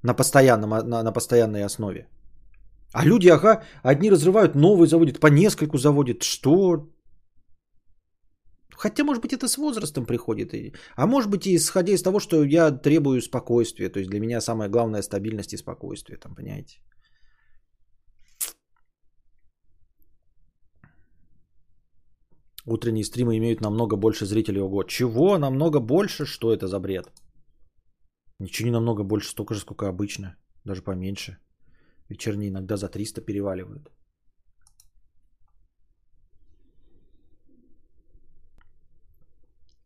На, 0.04 0.16
постоянном, 0.16 0.70
на, 0.70 1.04
на 1.04 1.12
постоянной 1.12 1.64
основе. 1.64 2.08
А 2.94 3.06
люди, 3.06 3.30
ага, 3.30 3.62
одни 3.84 4.10
разрывают, 4.10 4.56
новые 4.56 4.88
заводят, 4.88 5.20
по 5.20 5.28
нескольку 5.28 5.78
заводят. 5.78 6.24
Что? 6.24 6.88
Хотя, 8.82 9.04
может 9.04 9.22
быть, 9.22 9.34
это 9.34 9.48
с 9.48 9.58
возрастом 9.58 10.06
приходит. 10.06 10.54
А 10.96 11.06
может 11.06 11.30
быть, 11.30 11.48
исходя 11.48 11.94
из 11.94 12.02
того, 12.02 12.20
что 12.20 12.44
я 12.44 12.72
требую 12.72 13.22
спокойствия. 13.22 13.90
То 13.90 14.00
есть 14.00 14.10
для 14.10 14.20
меня 14.20 14.42
самое 14.42 14.70
главное 14.70 15.04
стабильность 15.04 15.54
и 15.54 15.58
спокойствие, 15.58 16.18
там, 16.18 16.34
понимаете? 16.36 16.82
Утренние 22.66 23.04
стримы 23.04 23.38
имеют 23.38 23.62
намного 23.62 23.98
больше 23.98 24.26
зрителей. 24.26 24.62
Ого, 24.62 24.84
чего? 24.84 25.38
Намного 25.38 25.80
больше? 25.80 26.26
Что 26.26 26.52
это 26.52 26.68
за 26.68 26.80
бред? 26.80 27.12
Ничего 28.40 28.70
не 28.70 28.74
намного 28.74 29.04
больше, 29.04 29.30
столько 29.30 29.54
же, 29.54 29.60
сколько 29.60 29.88
обычно. 29.88 30.36
Даже 30.66 30.82
поменьше. 30.82 31.38
Вечерние 32.10 32.50
иногда 32.50 32.78
за 32.78 32.90
300 32.90 33.22
переваливают. 33.22 33.92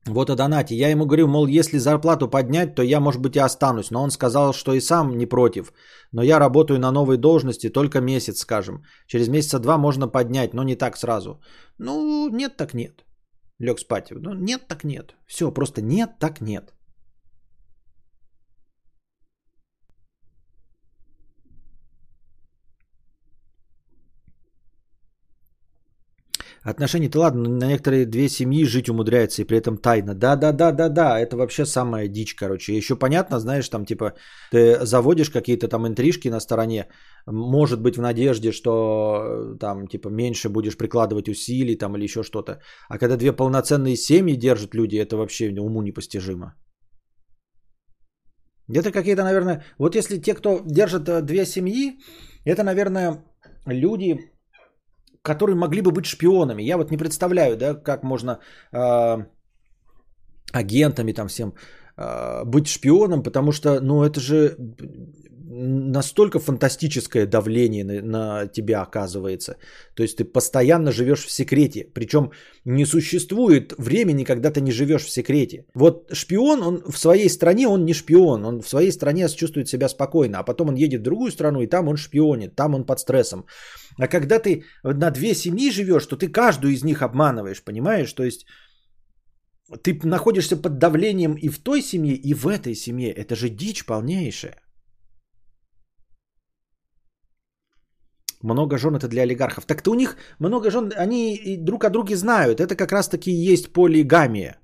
Вот 0.08 0.30
о 0.30 0.36
донате. 0.36 0.76
Я 0.76 0.90
ему 0.90 1.06
говорю, 1.06 1.28
мол, 1.28 1.48
если 1.48 1.80
зарплату 1.80 2.30
поднять, 2.30 2.76
то 2.76 2.84
я, 2.84 3.00
может 3.00 3.22
быть, 3.22 3.36
и 3.36 3.40
останусь. 3.40 3.92
Но 3.92 4.04
он 4.04 4.12
сказал, 4.12 4.54
что 4.54 4.74
и 4.74 4.80
сам 4.82 5.18
не 5.18 5.26
против. 5.26 5.74
Но 6.12 6.22
я 6.22 6.40
работаю 6.40 6.80
на 6.80 6.92
новой 6.92 7.18
должности 7.18 7.70
только 7.70 8.02
месяц, 8.02 8.40
скажем. 8.40 8.84
Через 9.08 9.30
месяца 9.30 9.60
два 9.60 9.78
можно 9.78 10.08
поднять, 10.08 10.54
но 10.54 10.64
не 10.64 10.76
так 10.76 10.98
сразу. 10.98 11.42
Ну, 11.80 12.30
нет 12.30 12.56
так 12.58 12.74
нет. 12.74 13.04
Лег 13.60 13.80
спать. 13.80 14.12
Ну, 14.12 14.34
нет 14.34 14.68
так 14.68 14.84
нет. 14.84 15.16
Все, 15.26 15.52
просто 15.52 15.82
нет 15.82 16.20
так 16.20 16.42
нет. 16.42 16.75
Отношения-то 26.66 27.20
ладно, 27.20 27.50
на 27.50 27.68
некоторые 27.68 28.08
две 28.08 28.28
семьи 28.28 28.66
жить 28.66 28.90
умудряется 28.90 29.42
и 29.42 29.46
при 29.46 29.58
этом 29.58 29.78
тайно. 29.78 30.16
Да-да-да-да-да, 30.16 31.20
это 31.20 31.38
вообще 31.38 31.66
самая 31.66 32.08
дичь, 32.08 32.34
короче. 32.36 32.74
Еще 32.76 32.96
понятно, 32.96 33.40
знаешь, 33.40 33.70
там 33.70 33.86
типа 33.86 34.14
ты 34.52 34.84
заводишь 34.84 35.30
какие-то 35.30 35.68
там 35.68 35.86
интрижки 35.86 36.30
на 36.30 36.40
стороне, 36.40 36.88
может 37.28 37.82
быть 37.82 37.98
в 37.98 38.02
надежде, 38.02 38.52
что 38.52 39.56
там 39.60 39.88
типа 39.88 40.10
меньше 40.10 40.50
будешь 40.50 40.76
прикладывать 40.76 41.30
усилий 41.30 41.78
там 41.78 41.96
или 41.96 42.04
еще 42.04 42.24
что-то. 42.24 42.60
А 42.90 42.98
когда 42.98 43.16
две 43.16 43.32
полноценные 43.32 43.96
семьи 43.96 44.36
держат 44.36 44.74
люди, 44.74 44.96
это 44.96 45.18
вообще 45.18 45.52
уму 45.60 45.84
непостижимо. 45.84 46.56
Где-то 48.68 48.92
какие-то, 48.92 49.24
наверное, 49.24 49.64
вот 49.78 49.96
если 49.96 50.18
те, 50.18 50.34
кто 50.34 50.62
держат 50.66 51.08
э, 51.08 51.22
две 51.22 51.46
семьи, 51.46 52.00
это, 52.44 52.64
наверное, 52.64 53.24
люди, 53.68 54.32
которые 55.26 55.56
могли 55.56 55.82
бы 55.82 55.92
быть 55.92 56.06
шпионами. 56.06 56.64
Я 56.64 56.78
вот 56.78 56.92
не 56.92 56.98
представляю, 56.98 57.58
да, 57.58 57.74
как 57.74 58.04
можно 58.04 58.40
э, 58.72 59.26
агентами 60.54 61.14
там 61.14 61.28
всем 61.28 61.54
э, 61.98 62.46
быть 62.46 62.68
шпионом, 62.68 63.24
потому 63.24 63.52
что, 63.52 63.82
ну, 63.82 64.04
это 64.04 64.20
же 64.20 64.56
настолько 65.58 66.40
фантастическое 66.40 67.26
давление 67.26 67.84
на, 67.84 68.02
на 68.02 68.48
тебя 68.48 68.82
оказывается. 68.82 69.58
То 69.96 70.04
есть 70.04 70.18
ты 70.18 70.26
постоянно 70.26 70.92
живешь 70.92 71.26
в 71.26 71.32
секрете. 71.32 71.88
Причем 71.94 72.32
не 72.66 72.86
существует 72.86 73.74
времени, 73.78 74.26
когда 74.26 74.52
ты 74.52 74.62
не 74.62 74.72
живешь 74.72 75.06
в 75.06 75.10
секрете. 75.10 75.66
Вот 75.74 76.10
шпион, 76.12 76.62
он 76.62 76.84
в 76.92 76.98
своей 76.98 77.30
стране, 77.30 77.68
он 77.68 77.86
не 77.86 77.94
шпион. 77.94 78.46
Он 78.46 78.62
в 78.62 78.68
своей 78.68 78.92
стране 78.92 79.30
чувствует 79.30 79.68
себя 79.68 79.90
спокойно. 79.90 80.40
А 80.40 80.44
потом 80.44 80.70
он 80.70 80.76
едет 80.76 81.02
в 81.02 81.04
другую 81.04 81.32
страну, 81.32 81.62
и 81.62 81.68
там 81.68 81.88
он 81.88 81.98
шпионит, 81.98 82.56
там 82.56 82.76
он 82.76 82.86
под 82.86 83.00
стрессом. 83.00 83.46
А 83.98 84.08
когда 84.08 84.40
ты 84.40 84.64
на 84.84 85.12
две 85.12 85.34
семьи 85.34 85.72
живешь, 85.72 86.06
то 86.06 86.18
ты 86.18 86.28
каждую 86.28 86.74
из 86.74 86.84
них 86.84 87.02
обманываешь, 87.02 87.64
понимаешь? 87.64 88.14
То 88.14 88.24
есть 88.24 88.46
ты 89.84 90.00
находишься 90.04 90.58
под 90.58 90.78
давлением 90.80 91.36
и 91.36 91.50
в 91.50 91.60
той 91.60 91.82
семье, 91.82 92.16
и 92.16 92.34
в 92.34 92.48
этой 92.48 92.76
семье. 92.76 93.12
Это 93.12 93.36
же 93.36 93.50
дичь 93.50 93.86
полнейшая. 93.86 94.65
Много 98.46 98.78
жен 98.78 98.96
это 98.96 99.08
для 99.08 99.24
олигархов. 99.24 99.66
Так-то 99.66 99.92
у 99.92 99.96
них 99.96 100.18
много 100.40 100.70
жен, 100.70 100.92
они 100.96 101.58
друг 101.58 101.84
о 101.84 101.90
друге 101.90 102.16
знают. 102.16 102.60
Это 102.60 102.76
как 102.76 102.92
раз-таки 102.92 103.32
есть 103.32 103.74
полигамия. 103.74 104.60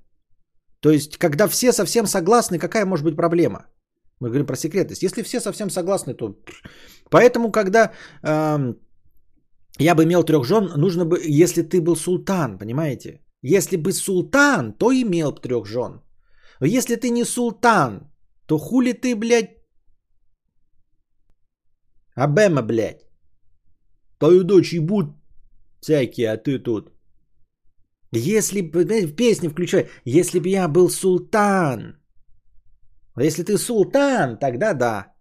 То 0.80 0.90
есть, 0.90 1.18
когда 1.18 1.48
все 1.48 1.72
совсем 1.72 2.06
согласны, 2.06 2.58
какая 2.58 2.86
может 2.86 3.04
быть 3.04 3.16
проблема? 3.16 3.66
Мы 4.20 4.28
говорим 4.28 4.46
про 4.46 4.56
секретность. 4.56 5.02
Если 5.02 5.22
все 5.22 5.40
совсем 5.40 5.70
согласны, 5.70 6.14
то... 6.14 6.36
Поэтому, 7.10 7.50
когда 7.50 7.92
э, 8.22 8.74
я 9.78 9.94
бы 9.94 10.04
имел 10.04 10.22
трех 10.24 10.44
жен, 10.44 10.70
нужно 10.76 11.04
бы, 11.04 11.20
если 11.42 11.62
ты 11.62 11.80
был 11.80 11.96
султан, 11.96 12.58
понимаете? 12.58 13.20
Если 13.42 13.76
бы 13.76 13.92
султан, 13.92 14.72
то 14.78 14.92
имел 14.92 15.32
трех 15.32 15.66
жен. 15.66 16.02
Но 16.60 16.66
если 16.66 16.96
ты 16.96 17.10
не 17.10 17.24
султан, 17.24 18.12
то 18.46 18.58
хули 18.58 18.92
ты, 18.92 19.16
блядь, 19.16 19.62
Абема, 22.14 22.62
блядь. 22.62 23.11
Твою 24.22 24.44
дочь 24.44 24.72
ебут 24.72 25.06
всякие, 25.80 26.30
а 26.30 26.36
ты 26.36 26.62
тут. 26.62 26.92
Если 28.12 28.60
бы, 28.60 28.84
в 28.84 29.16
песне 29.16 29.48
включай, 29.48 29.88
если 30.04 30.38
бы 30.38 30.48
я 30.48 30.68
был 30.68 30.90
султан. 30.90 31.96
А 33.16 33.24
если 33.24 33.42
ты 33.42 33.58
султан, 33.58 34.38
тогда 34.38 34.74
да. 34.74 35.12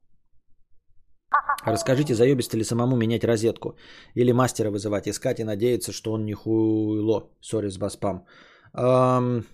Расскажите, 1.65 2.13
заебисто 2.13 2.57
ли 2.57 2.63
самому 2.63 2.95
менять 2.95 3.23
розетку? 3.23 3.75
Или 4.13 4.33
мастера 4.33 4.69
вызывать, 4.69 5.07
искать 5.07 5.39
и 5.39 5.43
надеяться, 5.43 5.91
что 5.91 6.11
он 6.11 6.25
не 6.25 6.33
хуйло. 6.33 7.31
Сори 7.41 7.69
с 7.69 7.79
баспам. 7.79 8.25
Ам, 8.73 9.45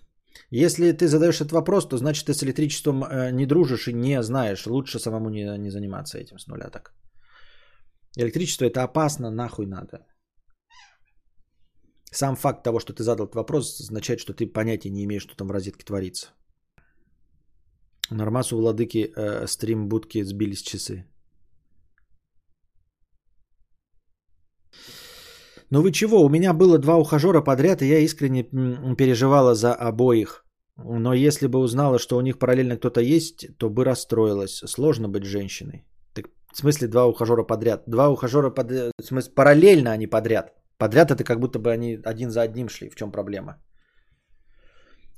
если 0.51 0.91
ты 0.91 1.07
задаешь 1.07 1.39
этот 1.39 1.53
вопрос, 1.53 1.87
то 1.87 1.97
значит 1.97 2.25
ты 2.25 2.33
с 2.33 2.43
электричеством 2.43 3.03
э, 3.03 3.31
не 3.31 3.45
дружишь 3.45 3.87
и 3.87 3.93
не 3.93 4.21
знаешь. 4.23 4.67
Лучше 4.67 4.99
самому 4.99 5.29
не, 5.29 5.57
не 5.57 5.69
заниматься 5.69 6.17
этим 6.17 6.37
с 6.37 6.47
нуля 6.47 6.69
так. 6.69 6.91
Электричество 8.19 8.65
это 8.65 8.83
опасно, 8.83 9.29
нахуй 9.29 9.65
надо. 9.65 10.07
Сам 12.11 12.35
факт 12.35 12.63
того, 12.63 12.79
что 12.79 12.93
ты 12.93 13.03
задал 13.03 13.25
этот 13.25 13.35
вопрос, 13.35 13.79
означает, 13.79 14.19
что 14.19 14.33
ты 14.33 14.47
понятия 14.47 14.89
не 14.89 15.03
имеешь, 15.03 15.23
что 15.23 15.35
там 15.35 15.47
в 15.47 15.51
розетке 15.51 15.85
творится. 15.85 16.27
Нормасу 18.09 18.57
владыки 18.57 19.11
э, 19.15 19.47
стрим 19.47 19.87
будки 19.87 20.23
сбились 20.23 20.61
часы. 20.63 21.05
Ну 25.69 25.81
вы 25.81 25.91
чего, 25.91 26.23
у 26.23 26.29
меня 26.29 26.53
было 26.53 26.79
два 26.79 26.95
ухажера 26.95 27.41
подряд, 27.41 27.81
и 27.81 27.87
я 27.87 27.99
искренне 27.99 28.43
переживала 28.95 29.53
за 29.53 29.75
обоих. 29.75 30.45
Но 30.77 31.13
если 31.13 31.47
бы 31.47 31.59
узнала, 31.59 31.99
что 31.99 32.17
у 32.17 32.21
них 32.21 32.39
параллельно 32.39 32.77
кто-то 32.77 33.01
есть, 33.01 33.57
то 33.57 33.69
бы 33.69 33.83
расстроилась. 33.83 34.63
Сложно 34.65 35.09
быть 35.09 35.25
женщиной. 35.25 35.85
В 36.53 36.57
смысле 36.57 36.87
два 36.87 37.05
ухажера 37.05 37.43
подряд? 37.43 37.83
Два 37.87 38.09
ухажера 38.09 38.49
подряд, 38.49 38.91
в 39.01 39.05
смысле 39.05 39.33
параллельно 39.35 39.91
они 39.91 40.07
подряд. 40.07 40.53
Подряд 40.77 41.11
это 41.11 41.23
как 41.23 41.39
будто 41.39 41.59
бы 41.59 41.71
они 41.71 41.99
один 42.05 42.29
за 42.29 42.41
одним 42.41 42.69
шли. 42.69 42.89
В 42.89 42.95
чем 42.95 43.11
проблема? 43.11 43.57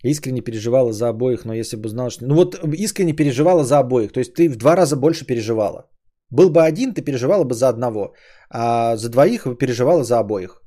Искренне 0.04 0.42
переживала 0.42 0.94
за 0.94 1.10
обоих, 1.10 1.46
но 1.46 1.54
если 1.54 1.76
бы 1.78 1.86
узнала, 1.88 2.10
что... 2.10 2.26
Ну 2.26 2.36
вот 2.36 2.56
искренне 2.64 3.14
переживала 3.14 3.64
за 3.64 3.80
обоих. 3.80 4.12
То 4.12 4.20
есть 4.20 4.34
ты 4.34 4.50
в 4.50 4.56
два 4.56 4.76
раза 4.76 4.96
больше 4.96 5.26
переживала. 5.26 5.90
Был 6.32 6.50
бы 6.50 6.62
один, 6.62 6.94
ты 6.94 7.02
переживала 7.02 7.44
бы 7.44 7.54
за 7.54 7.70
одного, 7.70 8.14
а 8.50 8.96
за 8.96 9.10
двоих 9.10 9.58
переживала 9.58 10.04
за 10.04 10.20
обоих. 10.20 10.62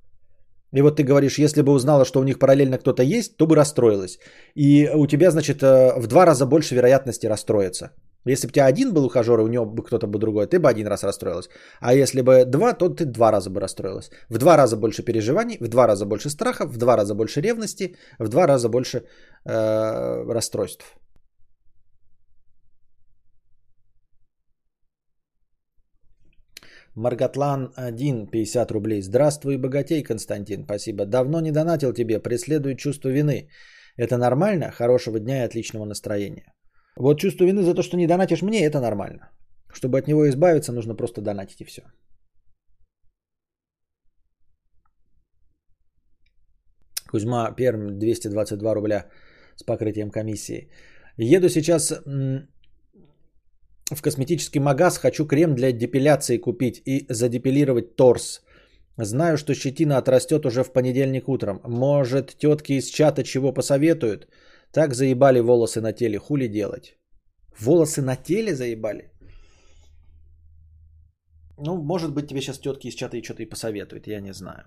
И 0.75 0.81
вот 0.83 0.97
ты 0.97 1.05
говоришь, 1.05 1.39
если 1.39 1.63
бы 1.63 1.73
узнала, 1.73 2.05
что 2.05 2.21
у 2.21 2.25
них 2.25 2.39
параллельно 2.39 2.79
кто-то 2.79 3.03
есть, 3.03 3.37
то 3.37 3.47
бы 3.47 3.57
расстроилась. 3.57 4.19
И 4.55 4.91
у 4.95 5.07
тебя, 5.07 5.31
значит, 5.31 5.63
э, 5.63 5.93
в 5.99 6.07
два 6.07 6.25
раза 6.27 6.47
больше 6.47 6.75
вероятности 6.75 7.27
расстроиться. 7.27 7.91
Если 8.25 8.47
бы 8.47 8.51
у 8.51 8.55
тебя 8.55 8.67
один 8.67 8.93
был 8.93 9.05
ухажер, 9.05 9.41
и 9.41 9.43
у 9.43 9.49
него 9.49 9.67
бы 9.67 9.83
кто-то 9.83 10.07
был 10.07 10.21
другой, 10.21 10.47
ты 10.47 10.59
бы 10.59 10.69
один 10.69 10.87
раз 10.87 11.03
расстроилась. 11.03 11.49
А 11.81 11.95
если 11.95 12.23
бы 12.23 12.45
два, 12.45 12.73
то 12.73 12.89
ты 12.89 13.05
два 13.05 13.33
раза 13.33 13.51
бы 13.51 13.61
расстроилась. 13.61 14.11
В 14.29 14.39
два 14.39 14.57
раза 14.57 14.77
больше 14.77 15.03
переживаний, 15.03 15.59
в 15.61 15.69
два 15.69 15.87
раза 15.87 16.07
больше 16.07 16.31
страха, 16.31 16.67
в 16.67 16.77
два 16.77 16.97
раза 16.97 17.15
больше 17.15 17.41
ревности, 17.41 17.97
в 18.19 18.29
два 18.29 18.47
раза 18.47 18.69
больше 18.69 18.99
э, 19.45 20.33
расстройств. 20.33 20.85
Маргатлан 26.95 27.73
1, 27.77 28.27
50 28.27 28.71
рублей. 28.71 29.03
Здравствуй, 29.03 29.57
богатей, 29.57 30.03
Константин, 30.03 30.65
спасибо. 30.65 31.07
Давно 31.07 31.41
не 31.41 31.51
донатил 31.51 31.93
тебе, 31.93 32.21
преследует 32.21 32.79
чувство 32.79 33.09
вины. 33.09 33.49
Это 33.97 34.17
нормально? 34.17 34.71
Хорошего 34.71 35.19
дня 35.19 35.43
и 35.43 35.47
отличного 35.47 35.87
настроения. 35.87 36.53
Вот 36.97 37.21
чувство 37.21 37.45
вины 37.45 37.63
за 37.63 37.75
то, 37.75 37.83
что 37.83 37.97
не 37.97 38.07
донатишь 38.07 38.43
мне, 38.43 38.65
это 38.65 38.81
нормально. 38.81 39.31
Чтобы 39.73 39.99
от 39.99 40.09
него 40.09 40.29
избавиться, 40.29 40.73
нужно 40.73 40.95
просто 40.95 41.21
донатить 41.21 41.61
и 41.61 41.65
все. 41.65 41.83
Кузьма 47.11 47.53
Перм 47.53 47.99
222 47.99 48.75
рубля 48.75 49.07
с 49.57 49.63
покрытием 49.63 50.11
комиссии. 50.11 50.69
Еду 51.19 51.49
сейчас 51.49 51.93
в 53.95 54.03
косметический 54.03 54.61
магаз, 54.61 54.99
хочу 54.99 55.27
крем 55.27 55.55
для 55.55 55.73
депиляции 55.73 56.39
купить 56.39 56.83
и 56.87 57.07
задепилировать 57.09 57.97
торс. 57.97 58.43
Знаю, 58.97 59.37
что 59.37 59.55
щетина 59.55 59.99
отрастет 59.99 60.47
уже 60.47 60.65
в 60.65 60.73
понедельник 60.73 61.29
утром. 61.29 61.61
Может, 61.65 62.37
тетки 62.39 62.73
из 62.73 62.91
чата 62.91 63.25
чего 63.25 63.53
посоветуют? 63.53 64.29
Так 64.73 64.95
заебали 64.95 65.41
волосы 65.41 65.81
на 65.81 65.93
теле, 65.93 66.19
хули 66.19 66.49
делать? 66.49 66.97
Волосы 67.61 68.01
на 68.03 68.17
теле 68.17 68.55
заебали? 68.55 69.13
Ну, 71.59 71.77
может 71.83 72.15
быть, 72.15 72.29
тебе 72.29 72.41
сейчас 72.41 72.59
тетки 72.59 72.89
из 72.89 72.95
чата 72.95 73.17
и 73.17 73.23
что-то 73.23 73.43
и 73.43 73.49
посоветуют, 73.49 74.07
я 74.07 74.21
не 74.21 74.33
знаю. 74.33 74.65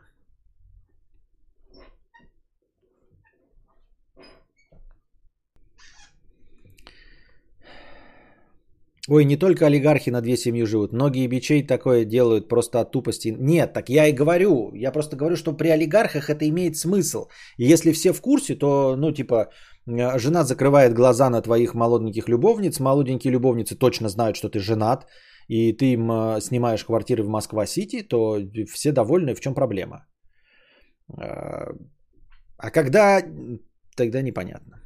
Ой, 9.07 9.26
не 9.26 9.38
только 9.38 9.68
олигархи 9.68 10.11
на 10.11 10.22
две 10.22 10.36
семьи 10.36 10.65
живут. 10.65 10.94
Многие 10.94 11.27
бичей 11.27 11.68
такое 11.68 12.06
делают 12.06 12.48
просто 12.48 12.80
от 12.80 12.91
тупости. 12.91 13.36
Нет, 13.40 13.73
так 13.73 13.90
я 13.90 14.07
и 14.07 14.14
говорю. 14.14 14.72
Я 14.73 14.91
просто 14.91 15.15
говорю, 15.15 15.36
что 15.36 15.53
при 15.53 15.69
олигархах 15.69 16.30
это 16.30 16.48
имеет 16.49 16.76
смысл. 16.77 17.27
И 17.57 17.65
если 17.65 17.91
все 17.91 18.14
в 18.14 18.22
курсе, 18.22 18.56
то, 18.56 18.95
ну, 18.98 19.11
типа, 19.11 19.52
жена 19.87 20.43
закрывает 20.43 20.93
глаза 20.93 21.29
на 21.29 21.41
твоих 21.41 21.73
молоденьких 21.73 22.29
любовниц. 22.29 22.79
Молоденькие 22.79 23.31
любовницы 23.31 23.75
точно 23.75 24.09
знают, 24.09 24.35
что 24.35 24.49
ты 24.49 24.59
женат. 24.59 25.05
И 25.47 25.73
ты 25.73 25.93
им 25.93 26.11
э, 26.11 26.41
снимаешь 26.41 26.83
квартиры 26.83 27.23
в 27.23 27.29
Москва-Сити, 27.29 28.01
то 28.01 28.39
все 28.67 28.91
довольны. 28.91 29.35
В 29.35 29.39
чем 29.39 29.53
проблема? 29.53 30.07
Э, 31.17 31.73
А 32.57 32.71
когда... 32.71 33.21
Тогда 33.95 34.21
непонятно. 34.21 34.81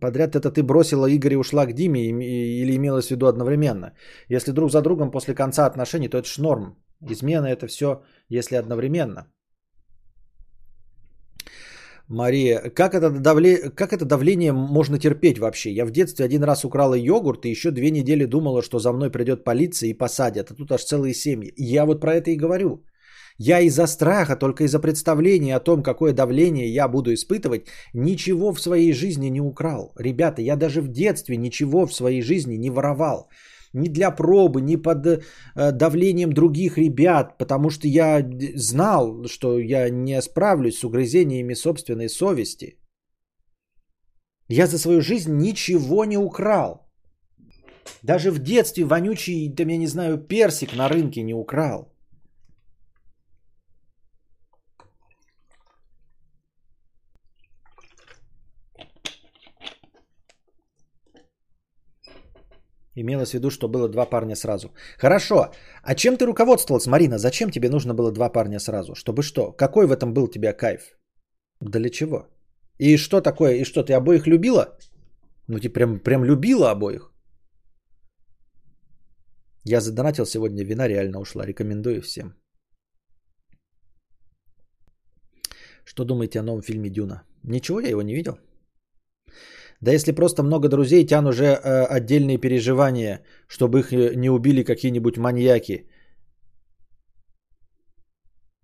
Подряд 0.00 0.34
это 0.34 0.50
ты 0.50 0.62
бросила 0.62 1.06
Игоря 1.06 1.34
и 1.34 1.38
ушла 1.38 1.66
к 1.66 1.72
Диме 1.72 2.00
или 2.00 2.76
имелось 2.76 3.08
в 3.08 3.10
виду 3.10 3.26
одновременно? 3.26 3.92
Если 4.28 4.52
друг 4.52 4.70
за 4.70 4.82
другом 4.82 5.10
после 5.10 5.34
конца 5.34 5.66
отношений, 5.66 6.08
то 6.08 6.18
это 6.18 6.28
ж 6.28 6.38
норм. 6.38 6.76
Измена 7.10 7.46
это 7.46 7.66
все, 7.66 8.02
если 8.28 8.56
одновременно. 8.56 9.26
Мария, 12.08 12.70
как 12.70 12.94
это, 12.94 13.10
давле... 13.10 13.70
как 13.70 13.92
это 13.92 14.04
давление 14.04 14.52
можно 14.52 14.98
терпеть 14.98 15.38
вообще? 15.38 15.72
Я 15.72 15.84
в 15.84 15.90
детстве 15.90 16.24
один 16.24 16.44
раз 16.44 16.64
украла 16.64 16.94
йогурт 16.94 17.46
и 17.46 17.50
еще 17.50 17.70
две 17.70 17.90
недели 17.90 18.26
думала, 18.26 18.62
что 18.62 18.78
за 18.78 18.92
мной 18.92 19.10
придет 19.10 19.44
полиция 19.44 19.90
и 19.90 19.98
посадят. 19.98 20.50
А 20.50 20.54
тут 20.54 20.72
аж 20.72 20.84
целые 20.84 21.14
семьи. 21.14 21.52
Я 21.56 21.84
вот 21.84 22.00
про 22.00 22.14
это 22.14 22.30
и 22.30 22.36
говорю. 22.36 22.84
Я 23.38 23.60
из-за 23.60 23.86
страха, 23.86 24.36
только 24.36 24.64
из-за 24.64 24.78
представления 24.78 25.56
о 25.56 25.60
том, 25.60 25.82
какое 25.82 26.12
давление 26.12 26.72
я 26.72 26.88
буду 26.88 27.12
испытывать, 27.12 27.66
ничего 27.92 28.52
в 28.52 28.60
своей 28.60 28.92
жизни 28.92 29.28
не 29.28 29.40
украл. 29.40 29.92
Ребята, 29.98 30.42
я 30.42 30.56
даже 30.56 30.80
в 30.80 30.88
детстве 30.88 31.36
ничего 31.36 31.86
в 31.86 31.92
своей 31.92 32.22
жизни 32.22 32.56
не 32.56 32.70
воровал. 32.70 33.28
Ни 33.76 33.88
для 33.88 34.10
пробы, 34.10 34.60
ни 34.62 34.76
под 34.76 35.06
э, 35.06 35.20
давлением 35.72 36.32
других 36.32 36.78
ребят, 36.78 37.38
потому 37.38 37.70
что 37.70 37.86
я 37.88 38.26
знал, 38.54 39.26
что 39.28 39.58
я 39.58 39.90
не 39.90 40.22
справлюсь 40.22 40.78
с 40.78 40.84
угрызениями 40.84 41.54
собственной 41.54 42.08
совести. 42.08 42.78
Я 44.48 44.66
за 44.66 44.78
свою 44.78 45.00
жизнь 45.00 45.36
ничего 45.36 46.04
не 46.04 46.16
украл. 46.16 46.86
Даже 48.02 48.30
в 48.30 48.38
детстве 48.38 48.84
вонючий, 48.84 49.54
там, 49.54 49.68
я 49.68 49.78
не 49.78 49.86
знаю, 49.86 50.18
персик 50.18 50.76
на 50.76 50.88
рынке 50.88 51.22
не 51.22 51.34
украл. 51.34 51.95
Имелось 62.98 63.30
в 63.30 63.34
виду, 63.34 63.50
что 63.50 63.68
было 63.68 63.88
два 63.88 64.06
парня 64.06 64.36
сразу. 64.36 64.72
Хорошо. 64.98 65.50
А 65.82 65.94
чем 65.94 66.16
ты 66.16 66.24
руководствовалась, 66.24 66.86
Марина? 66.86 67.18
Зачем 67.18 67.50
тебе 67.50 67.68
нужно 67.68 67.94
было 67.94 68.10
два 68.10 68.32
парня 68.32 68.58
сразу? 68.58 68.94
Чтобы 68.94 69.22
что? 69.22 69.52
Какой 69.52 69.86
в 69.86 69.92
этом 69.92 70.14
был 70.14 70.24
у 70.24 70.30
тебя 70.30 70.52
кайф? 70.54 70.98
Для 71.60 71.90
чего? 71.90 72.26
И 72.78 72.96
что 72.96 73.20
такое? 73.20 73.56
И 73.56 73.64
что, 73.64 73.82
ты 73.82 73.92
обоих 73.92 74.26
любила? 74.26 74.78
Ну, 75.46 75.58
ты 75.58 75.68
прям, 75.68 76.00
прям 76.00 76.24
любила 76.24 76.70
обоих? 76.70 77.12
Я 79.64 79.80
задонатил 79.80 80.24
сегодня, 80.24 80.64
вина 80.64 80.88
реально 80.88 81.20
ушла. 81.20 81.46
Рекомендую 81.46 82.00
всем. 82.00 82.34
Что 85.84 86.04
думаете 86.04 86.40
о 86.40 86.42
новом 86.42 86.62
фильме 86.62 86.88
Дюна? 86.88 87.24
Ничего, 87.44 87.80
я 87.80 87.90
его 87.90 88.02
не 88.02 88.14
видел. 88.14 88.38
Да 89.86 89.92
если 89.92 90.10
просто 90.12 90.42
много 90.42 90.68
друзей, 90.68 91.06
тян 91.06 91.26
уже 91.26 91.44
э, 91.44 91.84
отдельные 91.96 92.38
переживания, 92.38 93.20
чтобы 93.46 93.78
их 93.78 93.92
э, 93.92 94.16
не 94.16 94.30
убили 94.30 94.64
какие-нибудь 94.64 95.16
маньяки. 95.16 95.86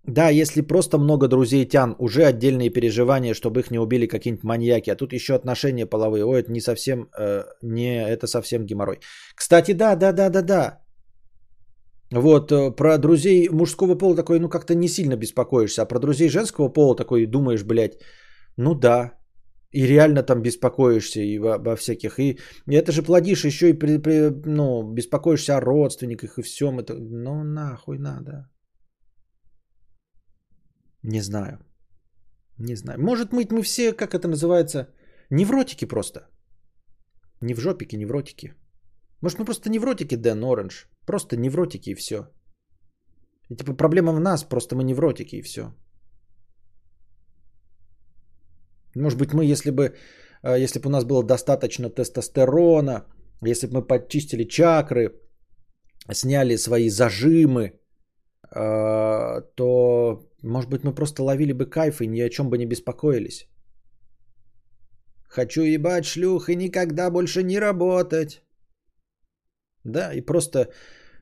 Да, 0.05 0.27
если 0.27 0.61
просто 0.61 0.97
много 0.97 1.29
друзей 1.29 1.65
тян, 1.65 1.95
уже 1.97 2.25
отдельные 2.25 2.69
переживания, 2.69 3.33
чтобы 3.33 3.61
их 3.61 3.71
не 3.71 3.79
убили 3.79 4.05
какие-нибудь 4.05 4.43
маньяки. 4.43 4.89
А 4.89 4.95
тут 4.95 5.13
еще 5.13 5.33
отношения 5.33 5.85
половые. 5.85 6.25
Ой, 6.25 6.41
это 6.41 6.51
не 6.51 6.59
совсем, 6.59 7.07
э, 7.17 7.45
не, 7.61 8.05
это 8.09 8.27
совсем 8.27 8.65
геморрой. 8.65 8.99
Кстати, 9.35 9.71
да, 9.73 9.95
да, 9.95 10.11
да, 10.11 10.29
да, 10.29 10.41
да. 10.41 10.79
Вот, 12.11 12.51
э, 12.51 12.75
про 12.75 12.97
друзей 12.97 13.47
мужского 13.49 13.95
пола 13.95 14.15
такой, 14.17 14.39
ну, 14.39 14.49
как-то 14.49 14.75
не 14.75 14.89
сильно 14.89 15.15
беспокоишься. 15.15 15.83
А 15.83 15.85
про 15.85 15.99
друзей 15.99 16.27
женского 16.27 16.67
пола 16.67 16.97
такой 16.97 17.25
думаешь, 17.27 17.63
блядь, 17.63 17.93
ну 18.57 18.75
да, 18.75 19.22
И 19.73 19.87
реально 19.87 20.23
там 20.23 20.41
беспокоишься 20.41 21.21
и 21.21 21.39
во, 21.39 21.57
во 21.57 21.75
всяких. 21.75 22.19
И, 22.19 22.37
и 22.69 22.75
это 22.75 22.91
же 22.91 23.01
плодишь 23.03 23.45
еще 23.45 23.69
и 23.69 23.73
при, 23.73 23.97
при, 23.97 24.29
ну, 24.45 24.93
беспокоишься 24.93 25.57
о 25.57 25.61
родственниках 25.61 26.37
и 26.37 26.43
всем. 26.43 26.79
Это, 26.79 26.93
ну 26.93 27.43
нахуй 27.43 27.97
надо. 27.97 28.49
Не 31.03 31.21
знаю. 31.21 31.57
Не 32.59 32.75
знаю. 32.75 32.99
Может 32.99 33.33
быть, 33.33 33.51
мы 33.51 33.63
все, 33.63 33.93
как 33.93 34.13
это 34.13 34.27
называется, 34.27 34.87
невротики 35.31 35.85
просто. 35.85 36.19
Не 37.41 37.55
в 37.55 37.59
жопике, 37.59 37.97
невротики. 37.97 38.53
Может, 39.21 39.39
мы 39.39 39.45
просто 39.45 39.69
невротики, 39.69 40.15
Дэн 40.15 40.43
Оранж. 40.43 40.87
Просто 41.05 41.35
невротики 41.35 41.89
и 41.89 41.95
все. 41.95 42.27
И 43.49 43.55
типа 43.55 43.73
проблема 43.73 44.13
в 44.13 44.19
нас, 44.19 44.43
просто 44.43 44.75
мы 44.75 44.83
невротики 44.83 45.37
и 45.37 45.41
все. 45.41 45.73
Может 48.95 49.19
быть, 49.19 49.33
мы, 49.33 49.45
если 49.45 49.71
бы, 49.71 49.95
э, 50.43 50.59
если 50.59 50.79
бы 50.79 50.87
у 50.87 50.91
нас 50.91 51.03
было 51.03 51.23
достаточно 51.23 51.89
тестостерона, 51.89 53.05
если 53.41 53.67
бы 53.67 53.73
мы 53.73 53.87
подчистили 53.87 54.43
чакры, 54.43 55.11
сняли 56.11 56.57
свои 56.57 56.89
зажимы, 56.89 57.63
э, 57.63 59.41
то, 59.55 60.29
может 60.43 60.69
быть, 60.69 60.83
мы 60.83 60.93
просто 60.93 61.23
ловили 61.23 61.53
бы 61.53 61.65
кайф 61.65 62.01
и 62.01 62.07
ни 62.07 62.21
о 62.21 62.29
чем 62.29 62.49
бы 62.49 62.57
не 62.57 62.65
беспокоились. 62.65 63.47
Хочу 65.23 65.63
ебать 65.63 66.05
шлюх 66.05 66.49
и 66.49 66.55
никогда 66.55 67.09
больше 67.09 67.43
не 67.43 67.59
работать. 67.59 68.43
Да, 69.83 70.13
и 70.13 70.21
просто 70.21 70.69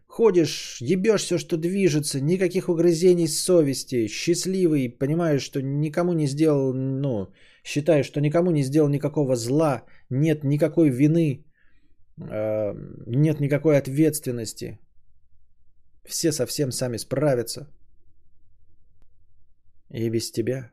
ходишь, 0.08 0.82
ебешь 0.82 1.24
все, 1.24 1.38
что 1.38 1.58
движется, 1.58 2.20
никаких 2.20 2.68
угрызений 2.68 3.28
совести, 3.28 4.08
счастливый, 4.08 4.90
понимаешь, 4.90 5.42
что 5.42 5.62
никому 5.62 6.14
не 6.14 6.28
сделал, 6.28 6.74
ну, 6.74 7.28
считаешь, 7.64 8.06
что 8.06 8.22
никому 8.22 8.52
не 8.52 8.64
сделал 8.64 8.90
никакого 8.90 9.36
зла, 9.36 9.84
нет 10.10 10.44
никакой 10.44 10.90
вины, 10.90 11.46
э, 12.18 12.74
нет 13.08 13.40
никакой 13.40 13.78
ответственности. 13.78 14.80
Все 16.06 16.32
совсем 16.32 16.72
сами 16.72 16.98
справятся. 16.98 17.68
И 19.90 20.10
без 20.10 20.32
тебя. 20.32 20.72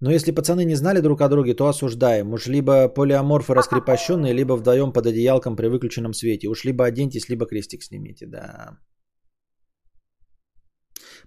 Но 0.00 0.10
если 0.10 0.32
пацаны 0.32 0.64
не 0.64 0.76
знали 0.76 1.00
друг 1.00 1.20
о 1.20 1.28
друге, 1.28 1.54
то 1.54 1.66
осуждаем. 1.66 2.32
Уж 2.32 2.46
либо 2.46 2.88
полиаморфы 2.88 3.54
раскрепощенные, 3.54 4.32
либо 4.32 4.56
вдвоем 4.56 4.92
под 4.92 5.06
одеялком 5.06 5.56
при 5.56 5.66
выключенном 5.66 6.14
свете. 6.14 6.48
Уж 6.48 6.64
либо 6.64 6.84
оденьтесь, 6.86 7.28
либо 7.28 7.46
крестик 7.46 7.82
снимите, 7.82 8.26
да. 8.26 8.78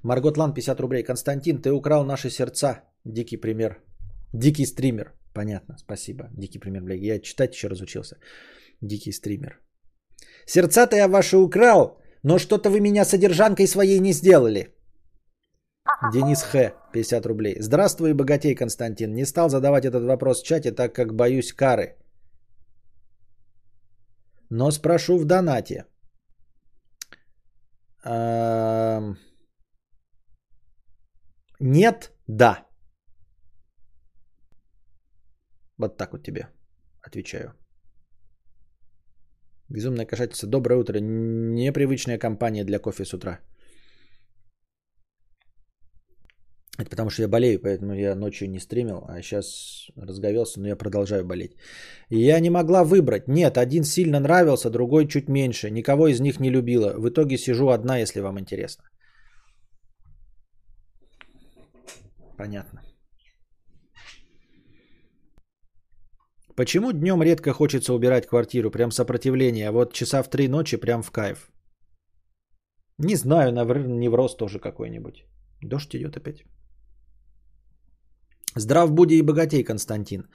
Маргот 0.04 0.38
Лан, 0.38 0.54
50 0.54 0.80
рублей. 0.80 1.04
Константин, 1.04 1.62
ты 1.62 1.72
украл 1.72 2.04
наши 2.06 2.30
сердца. 2.30 2.84
Дикий 3.06 3.38
пример. 3.38 3.80
Дикий 4.34 4.66
стример. 4.66 5.14
Понятно, 5.34 5.78
спасибо. 5.78 6.30
Дикий 6.34 6.60
пример, 6.60 6.84
блядь. 6.84 7.02
Я 7.02 7.20
читать 7.20 7.54
еще 7.54 7.68
разучился. 7.68 8.18
Дикий 8.82 9.12
стример. 9.12 9.60
Сердца-то 10.46 10.96
я 10.96 11.08
ваши 11.08 11.38
украл, 11.38 12.02
но 12.24 12.40
что-то 12.40 12.70
вы 12.70 12.80
меня 12.80 13.06
содержанкой 13.06 13.68
своей 13.68 14.00
не 14.00 14.14
сделали. 14.14 14.74
Денис 16.14 16.44
Х. 16.44 16.74
50 16.94 17.26
рублей. 17.26 17.56
Здравствуй, 17.60 18.14
богатей 18.14 18.56
Константин. 18.56 19.14
Не 19.14 19.26
стал 19.26 19.50
задавать 19.50 19.86
этот 19.86 20.04
вопрос 20.04 20.42
в 20.42 20.46
чате, 20.46 20.72
так 20.72 20.94
как 20.96 21.14
боюсь 21.14 21.54
кары. 21.54 21.98
Но 24.50 24.72
спрошу 24.72 25.18
в 25.18 25.26
донате. 25.26 25.86
Нет, 31.60 32.12
да. 32.28 32.68
Вот 35.78 35.98
так 35.98 36.12
вот 36.12 36.24
тебе 36.24 36.48
отвечаю. 37.02 37.54
Безумное 39.70 40.06
кошательство. 40.06 40.50
Доброе 40.50 40.76
утро. 40.76 41.00
Непривычная 41.00 42.20
компания 42.20 42.64
для 42.66 42.80
кофе 42.80 43.06
с 43.06 43.14
утра. 43.14 43.40
Это 46.80 46.90
потому 46.90 47.10
что 47.12 47.22
я 47.22 47.28
болею, 47.28 47.60
поэтому 47.60 47.94
я 47.94 48.16
ночью 48.16 48.50
не 48.50 48.60
стримил, 48.60 49.04
а 49.08 49.22
сейчас 49.22 49.92
разговелся, 49.96 50.60
но 50.60 50.68
я 50.68 50.76
продолжаю 50.76 51.24
болеть. 51.24 51.56
Я 52.10 52.40
не 52.40 52.50
могла 52.50 52.84
выбрать. 52.84 53.28
Нет, 53.28 53.58
один 53.58 53.84
сильно 53.84 54.20
нравился, 54.20 54.70
другой 54.72 55.08
чуть 55.08 55.30
меньше. 55.30 55.70
Никого 55.70 56.08
из 56.08 56.20
них 56.20 56.40
не 56.40 56.50
любила. 56.50 56.94
В 56.98 57.10
итоге 57.10 57.38
сижу 57.38 57.70
одна, 57.70 57.98
если 57.98 58.22
вам 58.22 58.40
интересно. 58.40 58.84
Понятно. 62.38 62.82
Почему 66.56 66.92
днем 66.92 67.22
редко 67.22 67.54
хочется 67.54 67.94
убирать 67.94 68.28
квартиру? 68.28 68.72
Прям 68.72 68.92
сопротивление. 68.92 69.70
А 69.70 69.72
вот 69.72 69.94
часа 69.94 70.24
в 70.24 70.30
три 70.30 70.48
ночи 70.48 70.78
прям 70.78 71.04
в 71.04 71.12
кайф. 71.12 71.52
Не 72.98 73.16
знаю, 73.16 73.52
наверное, 73.52 73.98
невроз 73.98 74.36
тоже 74.36 74.60
какой-нибудь. 74.60 75.26
Дождь 75.62 75.96
идет 75.96 76.18
опять. 76.18 76.44
Здрав 78.56 78.92
буди 78.92 79.16
и 79.16 79.22
богатей, 79.22 79.64
Константин. 79.64 80.28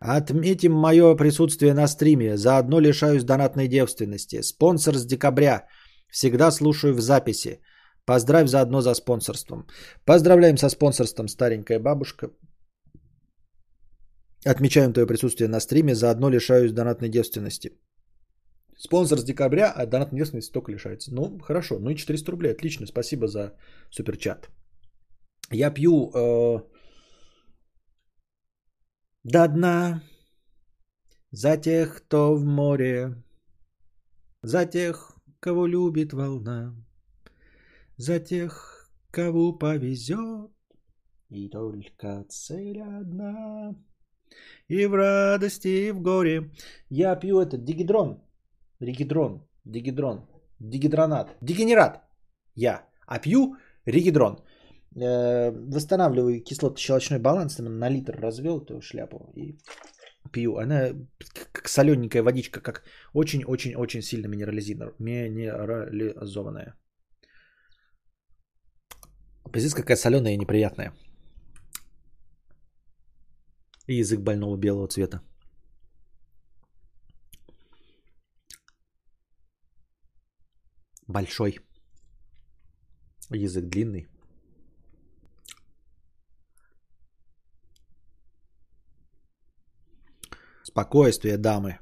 Отметим 0.00 0.72
мое 0.72 1.16
присутствие 1.16 1.74
на 1.74 1.86
стриме. 1.88 2.36
Заодно 2.36 2.80
лишаюсь 2.80 3.24
донатной 3.24 3.68
девственности. 3.68 4.42
Спонсор 4.42 4.96
с 4.96 5.06
декабря. 5.06 5.68
Всегда 6.10 6.50
слушаю 6.50 6.94
в 6.94 7.00
записи. 7.00 7.60
Поздравь 8.04 8.48
заодно 8.48 8.80
за 8.80 8.94
спонсорством. 8.94 9.66
Поздравляем 10.04 10.56
со 10.56 10.68
спонсорством, 10.68 11.28
старенькая 11.28 11.78
бабушка. 11.78 12.30
Отмечаем 14.44 14.92
твое 14.92 15.06
присутствие 15.06 15.48
на 15.48 15.60
стриме. 15.60 15.94
Заодно 15.94 16.30
лишаюсь 16.30 16.72
донатной 16.72 17.08
девственности. 17.08 17.70
Спонсор 18.76 19.18
с 19.18 19.24
декабря, 19.24 19.70
а 19.70 19.86
донатной 19.86 20.18
девственности 20.18 20.52
только 20.52 20.72
лишается. 20.72 21.14
Ну, 21.14 21.38
хорошо. 21.38 21.78
Ну 21.78 21.90
и 21.90 21.94
400 21.94 22.32
рублей. 22.32 22.52
Отлично. 22.52 22.86
Спасибо 22.86 23.28
за 23.28 23.52
суперчат. 23.90 24.48
Я 25.52 25.70
пью 25.70 26.10
э, 26.12 26.62
до 29.24 29.48
дна. 29.48 30.02
За 31.30 31.56
тех, 31.56 31.96
кто 31.96 32.34
в 32.34 32.44
море, 32.44 33.14
за 34.42 34.66
тех, 34.66 35.16
кого 35.40 35.66
любит 35.66 36.12
волна, 36.12 36.74
за 37.96 38.20
тех, 38.20 38.90
кого 39.10 39.52
повезет, 39.52 40.50
и 41.30 41.48
только 41.48 42.24
цель 42.28 42.82
одна. 42.82 43.74
И 44.68 44.86
в 44.86 44.94
радости, 44.94 45.68
и 45.68 45.92
в 45.92 46.02
горе. 46.02 46.50
Я 46.90 47.16
пью 47.16 47.40
этот 47.40 47.64
дигидрон, 47.64 48.22
ригидрон, 48.80 49.46
дигидрон, 49.64 50.26
дигидронат, 50.58 51.36
дегенерат. 51.40 52.02
Я. 52.54 52.86
А 53.06 53.18
пью 53.18 53.56
ригидрон. 53.86 54.42
Э, 54.94 55.50
восстанавливаю 55.50 56.42
кислотно-щелочной 56.42 57.18
баланс, 57.18 57.58
на 57.58 57.88
литр 57.88 58.14
развел 58.20 58.60
эту 58.60 58.82
шляпу 58.82 59.32
и 59.36 59.58
пью. 60.32 60.58
Она 60.58 60.90
как 61.52 61.68
солененькая 61.68 62.22
водичка, 62.22 62.60
как 62.60 62.84
очень-очень-очень 63.14 64.02
сильно 64.02 64.28
минерализованная. 64.28 66.74
Пиздец, 69.52 69.74
какая 69.74 69.96
соленая 69.96 70.34
и 70.34 70.38
неприятная. 70.38 70.92
И 73.86 73.94
язык 73.94 74.20
больного 74.20 74.56
белого 74.56 74.88
цвета. 74.88 75.20
Большой. 81.08 81.58
Язык 83.30 83.64
длинный. 83.64 84.06
Спокойствие, 90.72 91.36
дамы. 91.36 91.78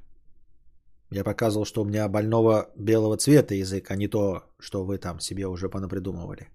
Я 1.13 1.25
показывал, 1.25 1.65
что 1.65 1.83
у 1.83 1.85
меня 1.85 2.09
больного 2.09 2.71
белого 2.77 3.17
цвета 3.17 3.55
язык, 3.55 3.91
а 3.91 3.97
не 3.97 4.09
то, 4.09 4.43
что 4.59 4.85
вы 4.85 4.99
там 4.99 5.21
себе 5.21 5.47
уже 5.47 5.69
понапридумывали. 5.69 6.49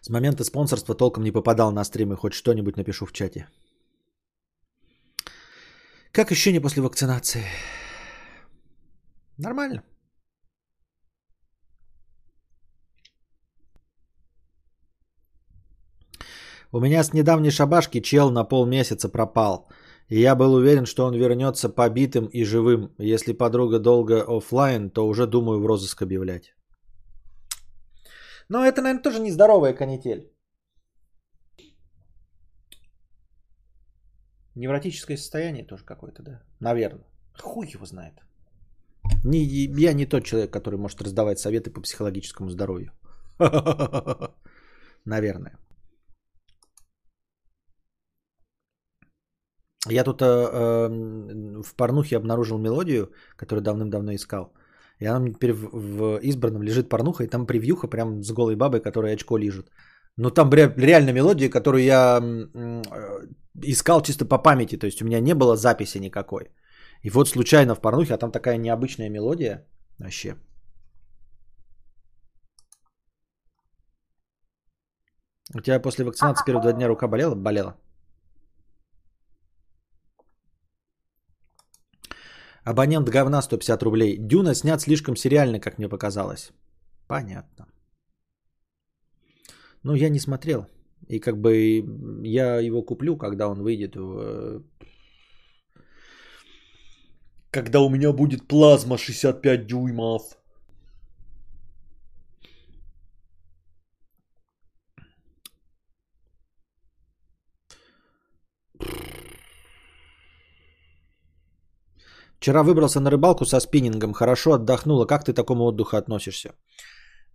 С 0.00 0.10
момента 0.10 0.44
спонсорства 0.44 0.94
толком 0.96 1.22
не 1.22 1.30
попадал 1.30 1.72
на 1.72 1.84
стримы, 1.84 2.16
хоть 2.16 2.32
что-нибудь 2.32 2.76
напишу 2.76 3.06
в 3.06 3.12
чате. 3.12 3.48
Как 6.12 6.32
ощущение 6.32 6.60
после 6.60 6.82
вакцинации? 6.82 7.44
Нормально. 9.38 9.84
У 16.72 16.80
меня 16.80 17.02
с 17.02 17.12
недавней 17.12 17.50
шабашки 17.50 18.00
чел 18.00 18.30
на 18.30 18.44
полмесяца 18.44 19.08
пропал. 19.08 19.68
И 20.08 20.20
я 20.20 20.34
был 20.34 20.54
уверен, 20.54 20.86
что 20.86 21.04
он 21.04 21.14
вернется 21.14 21.68
побитым 21.68 22.26
и 22.26 22.44
живым. 22.44 22.94
Если 22.98 23.32
подруга 23.32 23.78
долго 23.78 24.24
оффлайн, 24.26 24.90
то 24.90 25.06
уже 25.06 25.26
думаю 25.26 25.60
в 25.60 25.66
розыск 25.66 26.02
объявлять. 26.02 26.54
Но 28.48 28.64
это, 28.64 28.82
наверное, 28.82 29.02
тоже 29.02 29.20
нездоровая 29.20 29.74
канитель. 29.74 30.32
Невротическое 34.54 35.16
состояние 35.16 35.66
тоже 35.66 35.84
какое-то, 35.84 36.22
да? 36.22 36.42
Наверное. 36.60 37.04
Хуй 37.42 37.66
его 37.74 37.84
знает. 37.84 38.14
Не, 39.24 39.44
я 39.80 39.92
не 39.92 40.06
тот 40.06 40.24
человек, 40.24 40.52
который 40.52 40.78
может 40.78 41.02
раздавать 41.02 41.38
советы 41.38 41.70
по 41.70 41.80
психологическому 41.80 42.50
здоровью. 42.50 42.92
Наверное. 45.04 45.58
Я 49.90 50.04
тут 50.04 50.22
э, 50.22 50.26
э, 50.26 51.62
в 51.62 51.74
порнухе 51.76 52.16
обнаружил 52.16 52.58
мелодию, 52.58 53.10
которую 53.36 53.62
давным-давно 53.62 54.14
искал. 54.14 54.52
И 55.00 55.06
она 55.06 55.28
теперь 55.28 55.52
в, 55.52 55.68
в 55.72 56.18
избранном 56.22 56.62
лежит 56.62 56.88
порнуха, 56.88 57.24
и 57.24 57.28
там 57.28 57.46
превьюха 57.46 57.88
прям 57.88 58.22
с 58.22 58.32
голой 58.32 58.56
бабой, 58.56 58.80
которая 58.80 59.14
очко 59.14 59.38
лежит. 59.38 59.70
Но 60.16 60.30
там 60.30 60.50
реально 60.52 61.12
мелодия, 61.12 61.50
которую 61.50 61.84
я 61.84 62.20
э, 62.20 62.82
искал 63.62 64.02
чисто 64.02 64.24
по 64.24 64.38
памяти. 64.38 64.76
То 64.78 64.86
есть 64.86 65.02
у 65.02 65.04
меня 65.04 65.20
не 65.20 65.34
было 65.34 65.56
записи 65.56 65.98
никакой. 65.98 66.50
И 67.02 67.10
вот 67.10 67.28
случайно 67.28 67.74
в 67.74 67.80
порнухе, 67.80 68.14
а 68.14 68.18
там 68.18 68.32
такая 68.32 68.58
необычная 68.58 69.10
мелодия. 69.10 69.66
Вообще. 69.98 70.36
У 75.54 75.60
тебя 75.60 75.80
после 75.80 76.04
вакцинации 76.04 76.44
первые 76.44 76.62
два 76.62 76.72
дня 76.72 76.88
рука 76.88 77.08
болела? 77.08 77.34
Болела. 77.34 77.76
Абонент 82.66 83.08
говна 83.08 83.42
150 83.42 83.82
рублей. 83.82 84.16
Дюна 84.18 84.54
снят 84.54 84.80
слишком 84.80 85.16
сериально, 85.16 85.60
как 85.60 85.78
мне 85.78 85.88
показалось. 85.88 86.50
Понятно. 87.06 87.66
Ну, 89.84 89.94
я 89.94 90.08
не 90.08 90.18
смотрел. 90.18 90.66
И 91.06 91.20
как 91.20 91.36
бы 91.40 91.84
я 92.24 92.58
его 92.60 92.82
куплю, 92.82 93.16
когда 93.16 93.48
он 93.48 93.62
выйдет 93.62 93.94
в... 93.94 94.64
Когда 97.52 97.80
у 97.80 97.88
меня 97.88 98.12
будет 98.12 98.48
плазма 98.48 98.98
65 98.98 99.66
дюймов. 99.66 100.36
Вчера 112.46 112.62
выбрался 112.62 113.00
на 113.00 113.10
рыбалку 113.10 113.44
со 113.44 113.60
спиннингом, 113.60 114.12
хорошо 114.12 114.52
отдохнула. 114.52 115.04
Как 115.06 115.24
ты 115.24 115.32
к 115.32 115.36
такому 115.36 115.64
отдыху 115.64 115.96
относишься? 115.96 116.50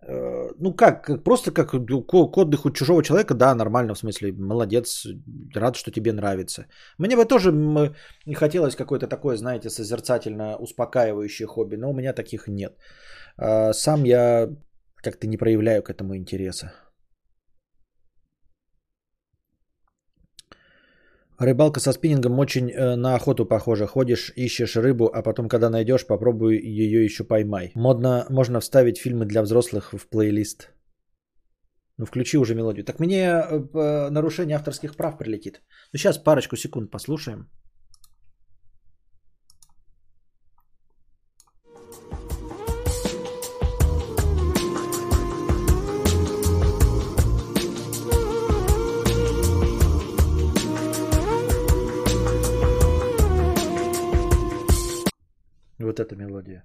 Э, 0.08 0.48
ну 0.58 0.72
как, 0.74 1.22
просто 1.22 1.50
как 1.50 1.72
к 1.72 2.38
отдыху 2.38 2.70
чужого 2.70 3.02
человека, 3.02 3.34
да, 3.34 3.54
нормально, 3.54 3.94
в 3.94 3.98
смысле, 3.98 4.32
молодец, 4.32 5.06
рад, 5.54 5.76
что 5.76 5.90
тебе 5.90 6.12
нравится. 6.12 6.64
Мне 6.98 7.16
бы 7.16 7.26
тоже 7.26 7.52
не 8.26 8.34
хотелось 8.34 8.74
какое-то 8.74 9.06
такое, 9.06 9.36
знаете, 9.36 9.68
созерцательно 9.68 10.56
успокаивающее 10.56 11.46
хобби, 11.46 11.76
но 11.76 11.90
у 11.90 11.94
меня 11.94 12.14
таких 12.14 12.48
нет. 12.48 12.72
Э, 13.36 13.74
сам 13.74 14.04
я 14.04 14.48
как-то 15.02 15.26
не 15.26 15.36
проявляю 15.36 15.82
к 15.82 15.90
этому 15.90 16.16
интереса. 16.16 16.72
Рыбалка 21.42 21.80
со 21.80 21.92
спиннингом 21.92 22.38
очень 22.38 22.70
э, 22.70 22.96
на 22.96 23.16
охоту 23.16 23.44
похожа. 23.46 23.86
Ходишь, 23.86 24.32
ищешь 24.36 24.76
рыбу, 24.76 25.10
а 25.12 25.22
потом, 25.22 25.48
когда 25.48 25.70
найдешь, 25.70 26.06
попробуй 26.06 26.56
ее 26.56 27.04
еще 27.04 27.24
поймай. 27.24 27.72
Модно, 27.74 28.26
можно 28.30 28.60
вставить 28.60 28.98
фильмы 28.98 29.26
для 29.26 29.42
взрослых 29.42 29.92
в 29.92 30.08
плейлист. 30.08 30.70
Ну, 31.98 32.06
включи 32.06 32.38
уже 32.38 32.54
мелодию. 32.54 32.84
Так 32.84 33.00
мне 33.00 33.24
э, 33.24 34.10
нарушение 34.10 34.56
авторских 34.56 34.96
прав 34.96 35.18
прилетит. 35.18 35.62
Ну, 35.92 35.98
сейчас 35.98 36.18
парочку 36.18 36.56
секунд 36.56 36.90
послушаем. 36.90 37.48
Вот 55.92 56.00
эта 56.00 56.16
мелодия. 56.16 56.64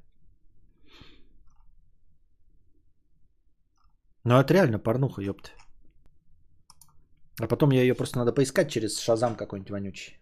Ну 4.24 4.40
это 4.40 4.54
реально 4.54 4.80
порнуха, 4.80 5.22
ёпта. 5.22 5.50
А 7.42 7.48
потом 7.48 7.72
я 7.72 7.82
ее 7.82 7.94
просто 7.94 8.20
надо 8.20 8.32
поискать 8.32 8.70
через 8.70 9.00
шазам 9.00 9.36
какой-нибудь 9.36 9.72
вонючий. 9.72 10.18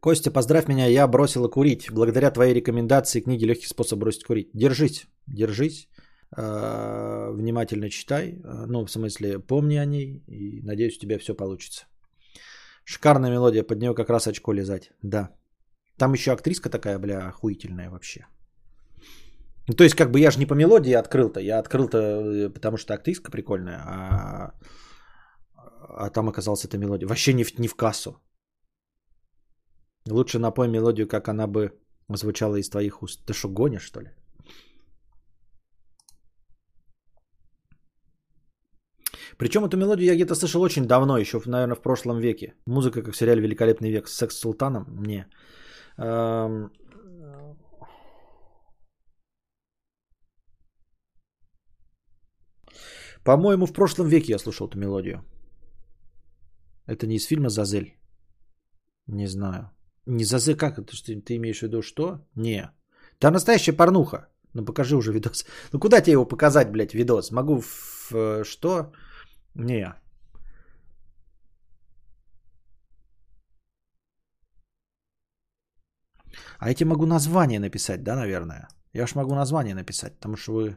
Костя, 0.00 0.30
поздравь 0.30 0.68
меня, 0.68 0.86
я 0.86 1.06
бросила 1.08 1.48
курить. 1.48 1.90
Благодаря 1.92 2.30
твоей 2.30 2.54
рекомендации 2.54 3.20
книги 3.20 3.44
«Легкий 3.44 3.66
способ 3.66 3.98
бросить 3.98 4.24
курить». 4.24 4.50
Держись, 4.54 5.06
держись, 5.26 5.88
а, 6.36 7.30
внимательно 7.32 7.90
читай, 7.90 8.40
а, 8.44 8.66
ну, 8.66 8.86
в 8.86 8.90
смысле, 8.90 9.40
помни 9.40 9.76
о 9.76 9.84
ней, 9.84 10.22
и 10.26 10.62
надеюсь, 10.62 10.96
у 10.96 11.00
тебя 11.00 11.18
все 11.18 11.34
получится. 11.34 11.84
Шикарная 12.84 13.30
мелодия, 13.30 13.62
под 13.62 13.80
нее 13.80 13.94
как 13.94 14.10
раз 14.10 14.26
очко 14.26 14.52
лизать. 14.52 14.92
Да. 15.02 15.30
Там 15.96 16.12
еще 16.12 16.32
актриска 16.32 16.70
такая, 16.70 16.98
бля, 16.98 17.28
охуительная 17.28 17.90
вообще. 17.90 18.26
Ну, 19.68 19.74
то 19.74 19.84
есть, 19.84 19.94
как 19.94 20.10
бы 20.10 20.20
я 20.20 20.30
же 20.30 20.38
не 20.38 20.46
по 20.46 20.54
мелодии 20.54 20.92
открыл-то, 20.92 21.40
я 21.40 21.58
открыл-то, 21.58 21.98
э, 21.98 22.50
потому 22.50 22.76
что 22.76 22.94
актриска 22.94 23.30
прикольная, 23.30 23.80
а, 23.86 24.52
а 25.88 26.10
там 26.10 26.28
оказалась 26.28 26.64
эта 26.64 26.76
мелодия. 26.76 27.08
Вообще 27.08 27.32
не 27.32 27.44
в, 27.44 27.58
не 27.58 27.68
в 27.68 27.74
кассу. 27.74 28.20
Лучше 30.10 30.38
напой 30.38 30.68
мелодию, 30.68 31.08
как 31.08 31.28
она 31.28 31.46
бы 31.46 31.72
звучала 32.08 32.56
из 32.56 32.68
твоих 32.68 33.02
уст. 33.02 33.24
Ты 33.24 33.32
что, 33.32 33.48
гонишь, 33.48 33.86
что 33.86 34.00
ли? 34.00 34.10
Причем 39.38 39.64
эту 39.64 39.76
мелодию 39.76 40.06
я 40.06 40.14
где-то 40.14 40.34
слышал 40.34 40.62
очень 40.62 40.86
давно, 40.86 41.18
еще, 41.18 41.40
наверное, 41.46 41.74
в 41.74 41.82
прошлом 41.82 42.20
веке. 42.20 42.54
Музыка, 42.66 43.02
как 43.02 43.14
в 43.14 43.16
сериале 43.16 43.40
«Великолепный 43.42 43.90
век» 43.90 44.08
с 44.08 44.14
секс 44.14 44.36
султаном. 44.36 44.86
Не. 45.02 45.26
Эм... 45.98 46.70
По-моему, 53.24 53.66
в 53.66 53.72
прошлом 53.72 54.08
веке 54.08 54.32
я 54.32 54.38
слушал 54.38 54.68
эту 54.68 54.78
мелодию. 54.78 55.24
Это 56.86 57.06
не 57.06 57.16
из 57.16 57.26
фильма 57.26 57.48
«Зазель». 57.48 57.96
Не 59.06 59.26
знаю. 59.26 59.70
Не 60.06 60.24
«Зазель» 60.24 60.56
как 60.56 60.78
это? 60.78 60.92
Ты, 60.92 61.20
ты 61.20 61.36
имеешь 61.36 61.58
в 61.58 61.62
виду 61.62 61.82
что? 61.82 62.18
Не. 62.36 62.70
Это 63.18 63.30
настоящая 63.30 63.72
порнуха. 63.72 64.28
Ну 64.54 64.64
покажи 64.64 64.96
уже 64.96 65.12
видос. 65.12 65.46
Ну 65.72 65.80
куда 65.80 66.00
тебе 66.00 66.12
его 66.12 66.26
показать, 66.26 66.70
блядь, 66.70 66.94
видос? 66.94 67.30
Могу 67.30 67.60
в, 67.60 68.10
в 68.10 68.44
что? 68.44 68.92
Не. 69.54 69.94
А 76.58 76.74
тебе 76.74 76.90
могу 76.90 77.06
название 77.06 77.60
написать, 77.60 78.02
да, 78.02 78.16
наверное? 78.16 78.68
Я 78.92 79.06
ж 79.06 79.14
могу 79.14 79.34
название 79.34 79.74
написать, 79.74 80.14
потому 80.14 80.36
что 80.36 80.52
вы... 80.52 80.76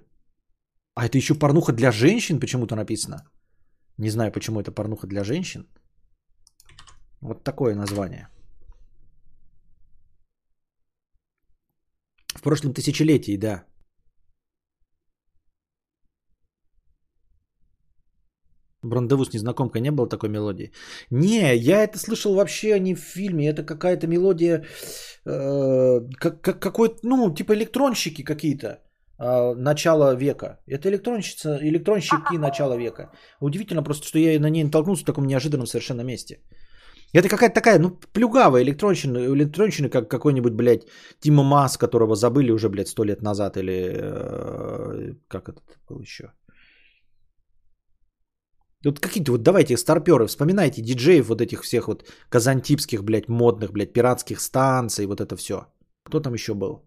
А 0.95 1.05
это 1.05 1.17
еще 1.17 1.35
порнуха 1.35 1.73
для 1.73 1.91
женщин 1.91 2.39
почему-то 2.39 2.75
написано. 2.75 3.17
Не 3.97 4.09
знаю, 4.09 4.31
почему 4.31 4.59
это 4.59 4.71
порнуха 4.71 5.07
для 5.07 5.23
женщин. 5.23 5.67
Вот 7.21 7.43
такое 7.43 7.75
название. 7.75 8.27
В 12.35 12.41
прошлом 12.41 12.73
тысячелетии, 12.73 13.37
да. 13.37 13.65
Брандеву 18.89 19.25
с 19.25 19.33
незнакомкой 19.33 19.81
не 19.81 19.91
было 19.91 20.09
такой 20.09 20.29
мелодии? 20.29 20.71
Не, 21.11 21.55
я 21.55 21.83
это 21.83 21.97
слышал 21.97 22.35
вообще 22.35 22.79
не 22.79 22.95
в 22.95 22.99
фильме. 22.99 23.49
Это 23.49 23.63
какая-то 23.63 24.07
мелодия, 24.07 24.65
э, 25.25 26.01
как, 26.19 26.41
как, 26.41 26.59
какой-то, 26.59 26.97
ну, 27.03 27.33
типа 27.33 27.53
электронщики 27.53 28.23
какие-то 28.23 28.67
э, 29.19 29.53
начала 29.55 30.15
века. 30.15 30.59
Это 30.67 30.89
электронщица, 30.89 31.57
электронщики 31.61 32.37
начала 32.37 32.77
века. 32.77 33.11
Удивительно 33.41 33.83
просто, 33.83 34.07
что 34.07 34.19
я 34.19 34.39
на 34.39 34.49
ней 34.49 34.63
натолкнулся 34.63 35.03
в 35.03 35.05
таком 35.05 35.27
неожиданном 35.27 35.67
совершенно 35.67 36.01
месте. 36.03 36.39
Это 37.13 37.29
какая-то 37.29 37.55
такая, 37.55 37.79
ну, 37.79 37.99
плюгавая 38.13 38.63
электронщина, 38.63 39.17
электронщина, 39.17 39.89
как 39.89 40.09
какой-нибудь, 40.09 40.53
блядь, 40.53 40.87
Тима 41.19 41.43
Мас, 41.43 41.77
которого 41.77 42.15
забыли 42.15 42.51
уже, 42.51 42.69
блядь, 42.69 42.89
сто 42.89 43.05
лет 43.05 43.21
назад, 43.21 43.57
или 43.57 43.95
э, 43.95 45.13
как 45.27 45.49
это 45.49 45.61
был 45.89 46.01
еще. 46.01 46.31
Вот 48.85 48.99
какие-то 48.99 49.31
вот 49.31 49.43
давайте 49.43 49.77
старперы, 49.77 50.27
вспоминайте 50.27 50.81
диджеев 50.81 51.27
вот 51.27 51.41
этих 51.41 51.63
всех 51.63 51.87
вот 51.87 52.05
казантипских, 52.29 53.03
блядь, 53.03 53.27
модных, 53.27 53.71
блядь, 53.71 53.93
пиратских 53.93 54.39
станций, 54.39 55.05
вот 55.07 55.19
это 55.19 55.35
все. 55.35 55.65
Кто 56.03 56.19
там 56.19 56.33
еще 56.33 56.53
был? 56.53 56.83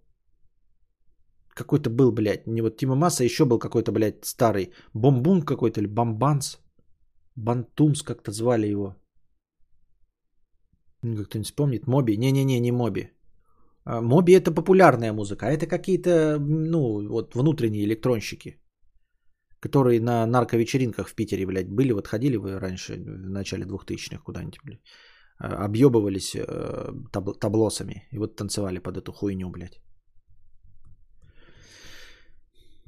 Какой-то 1.54 1.90
был, 1.90 2.12
блядь, 2.12 2.46
не 2.46 2.62
вот 2.62 2.76
Тима 2.76 2.94
Масса, 2.94 3.24
еще 3.24 3.44
был 3.44 3.58
какой-то, 3.58 3.92
блядь, 3.92 4.24
старый. 4.24 4.72
Бомбун 4.94 5.42
какой-то 5.42 5.80
или 5.80 5.88
Бомбанс. 5.88 6.58
Бантумс 7.36 8.02
как-то 8.02 8.30
звали 8.30 8.66
его. 8.66 8.96
Как 11.02 11.28
кто-нибудь 11.28 11.46
вспомнит? 11.46 11.86
Моби? 11.86 12.16
Не-не-не, 12.16 12.60
не 12.60 12.72
Моби. 12.72 13.08
А, 13.84 14.00
Моби 14.00 14.32
это 14.32 14.52
популярная 14.52 15.12
музыка, 15.12 15.46
а 15.46 15.50
это 15.50 15.66
какие-то, 15.66 16.38
ну, 16.38 17.08
вот 17.08 17.34
внутренние 17.34 17.84
электронщики, 17.84 18.58
которые 19.60 20.00
на 20.00 20.26
нарковечеринках 20.26 21.08
в 21.08 21.14
Питере, 21.14 21.46
блядь, 21.46 21.70
были. 21.70 21.92
Вот 21.92 22.06
ходили 22.06 22.36
вы 22.36 22.58
раньше, 22.58 22.94
в 22.94 23.30
начале 23.30 23.64
2000-х 23.64 24.22
куда-нибудь, 24.24 24.58
блядь, 24.64 24.80
а, 25.38 25.64
объебывались 25.64 26.34
э, 26.34 26.92
табл- 27.12 27.38
таблосами 27.38 28.08
и 28.12 28.18
вот 28.18 28.36
танцевали 28.36 28.78
под 28.78 28.96
эту 28.96 29.12
хуйню, 29.12 29.50
блядь. 29.50 29.80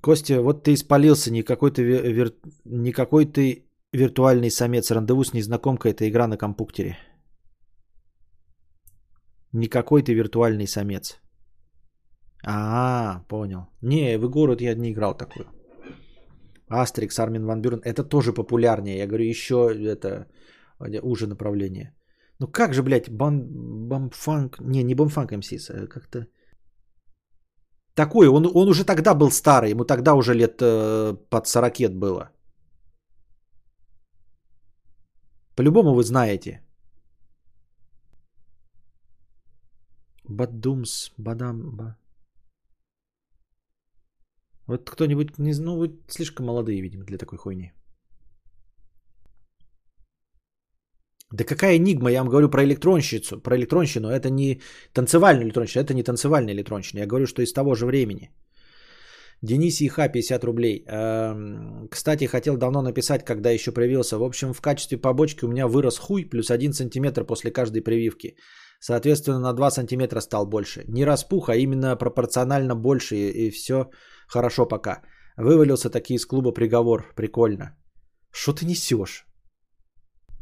Костя, 0.03 0.43
вот 0.43 0.65
ты 0.65 0.73
испалился, 0.73 1.31
никакой 1.31 1.71
ты, 1.71 1.83
вир- 1.83 2.13
вир- 2.13 2.35
никакой 2.65 3.27
ты 3.27 3.69
виртуальный 3.93 4.51
самец. 4.51 4.91
Рандеву 4.91 5.25
с 5.25 5.33
незнакомкой– 5.33 5.91
это 5.93 6.09
игра 6.09 6.27
на 6.27 6.37
компьютере. 6.37 6.97
Никакой 9.53 10.03
ты 10.03 10.15
виртуальный 10.15 10.67
самец. 10.67 11.21
А, 12.45 13.21
понял. 13.29 13.69
Не, 13.83 14.19
в 14.19 14.27
игру 14.27 14.57
я 14.61 14.75
не 14.75 14.91
играл 14.91 15.17
такую. 15.17 15.47
Астрикс, 16.73 17.19
Армин 17.19 17.45
Ван 17.45 17.61
Бюрен. 17.61 17.81
Это 17.85 18.05
тоже 18.05 18.33
популярнее. 18.33 18.99
Я 18.99 19.07
говорю, 19.07 19.25
еще 19.25 19.57
это 19.57 20.27
уже 21.03 21.27
направление. 21.27 21.95
Ну 22.39 22.49
как 22.49 22.75
же, 22.75 22.83
блядь, 22.83 23.11
бам, 23.11 23.47
бамфанк... 23.89 24.61
Не, 24.61 24.83
не 24.83 24.95
бамфанк 24.95 25.33
МСИС, 25.33 25.71
а 25.71 25.87
как-то... 25.87 26.27
Такой, 27.95 28.27
он, 28.29 28.47
он 28.47 28.69
уже 28.69 28.85
тогда 28.85 29.15
был 29.15 29.31
старый, 29.31 29.71
ему 29.71 29.85
тогда 29.85 30.15
уже 30.15 30.35
лет 30.35 30.63
э, 30.63 31.15
под 31.31 31.47
40 31.47 31.99
было. 31.99 32.31
По-любому 35.57 35.95
вы 35.95 36.03
знаете. 36.03 36.63
Бадумс, 40.25 41.13
бадам, 41.19 41.77
ба. 41.77 41.97
Вот 44.69 44.91
кто-нибудь, 44.91 45.39
ну 45.39 45.77
вы 45.77 45.91
слишком 46.09 46.47
молодые, 46.47 46.81
видимо, 46.83 47.05
для 47.05 47.19
такой 47.19 47.39
хуйни. 47.39 47.73
Да 51.33 51.45
какая 51.45 51.77
энигма, 51.77 52.11
я 52.11 52.19
вам 52.19 52.29
говорю 52.29 52.51
про 52.51 52.63
электронщицу, 52.63 53.41
про 53.41 53.57
электронщину, 53.57 54.09
это 54.09 54.29
не 54.31 54.61
танцевальная 54.93 55.45
электронщина, 55.45 55.83
это 55.83 55.95
не 55.95 56.03
танцевальная 56.03 56.53
электронщина, 56.55 57.01
я 57.01 57.07
говорю, 57.07 57.27
что 57.27 57.43
из 57.43 57.53
того 57.53 57.75
же 57.75 57.87
времени. 57.87 58.31
Денис 59.43 59.81
Иха, 59.81 60.09
50 60.09 60.45
рублей. 60.45 60.85
Эм, 60.87 61.89
Кстати, 61.91 62.27
хотел 62.27 62.57
давно 62.57 62.83
написать, 62.83 63.25
когда 63.25 63.51
еще 63.51 63.73
привился. 63.73 64.19
В 64.19 64.23
общем, 64.23 64.53
в 64.53 64.61
качестве 64.61 64.99
побочки 64.99 65.45
у 65.45 65.49
меня 65.49 65.67
вырос 65.67 65.99
хуй 65.99 66.25
плюс 66.31 66.51
1 66.51 66.73
сантиметр 66.73 67.25
после 67.25 67.51
каждой 67.51 67.83
прививки. 67.83 68.37
Соответственно, 68.79 69.41
на 69.41 69.53
2 69.53 69.71
сантиметра 69.71 70.21
стал 70.21 70.47
больше. 70.47 70.85
Не 70.89 71.05
распух, 71.05 71.49
а 71.49 71.57
именно 71.57 71.97
пропорционально 71.97 72.77
больше, 72.77 73.17
и, 73.17 73.47
и 73.47 73.51
все 73.51 73.91
хорошо 74.27 74.67
пока. 74.67 75.03
Вывалился 75.37 75.91
таки 75.91 76.15
из 76.15 76.27
клуба 76.27 76.53
приговор. 76.53 77.13
Прикольно. 77.17 77.77
Что 78.31 78.53
ты 78.53 78.67
несешь? 78.67 79.27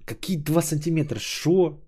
Какие 0.06 0.36
2 0.36 0.62
сантиметра? 0.62 1.18
Шо? 1.18 1.80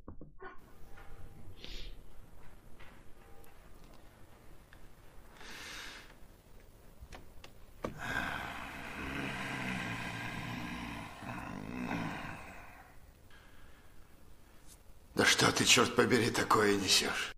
Да 15.14 15.26
что 15.26 15.52
ты, 15.52 15.64
черт 15.64 15.94
побери, 15.94 16.30
такое 16.30 16.76
несешь? 16.76 17.32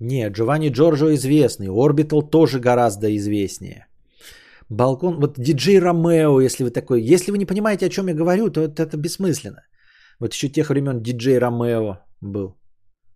Нет, 0.00 0.32
Джованни 0.32 0.70
Джорджо 0.70 1.14
известный. 1.14 1.68
Орбитал 1.68 2.22
тоже 2.22 2.60
гораздо 2.60 3.14
известнее. 3.16 3.86
Балкон, 4.68 5.20
вот 5.20 5.38
диджей 5.38 5.78
Ромео, 5.78 6.40
если 6.40 6.64
вы 6.64 6.70
такой, 6.70 7.00
если 7.00 7.30
вы 7.30 7.38
не 7.38 7.46
понимаете, 7.46 7.86
о 7.86 7.88
чем 7.88 8.08
я 8.08 8.14
говорю, 8.14 8.50
то 8.50 8.60
это, 8.60 8.82
это 8.82 8.96
бессмысленно. 8.96 9.62
Вот 10.20 10.34
еще 10.34 10.48
тех 10.48 10.68
времен 10.68 11.02
диджей 11.02 11.38
Ромео 11.38 11.98
был. 12.20 12.56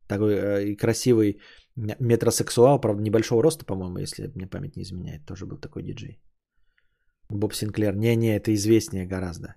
Такой 0.06 0.34
э, 0.34 0.64
и 0.68 0.76
красивый 0.76 1.40
метросексуал, 1.76 2.80
правда, 2.80 3.02
небольшого 3.02 3.42
роста, 3.42 3.64
по-моему, 3.64 3.98
если 3.98 4.30
мне 4.34 4.46
память 4.46 4.76
не 4.76 4.82
изменяет, 4.82 5.26
тоже 5.26 5.46
был 5.46 5.58
такой 5.58 5.82
диджей. 5.82 6.20
Боб 7.30 7.54
Синклер. 7.54 7.96
Не-не, 7.96 8.36
это 8.36 8.52
известнее 8.54 9.06
гораздо. 9.06 9.54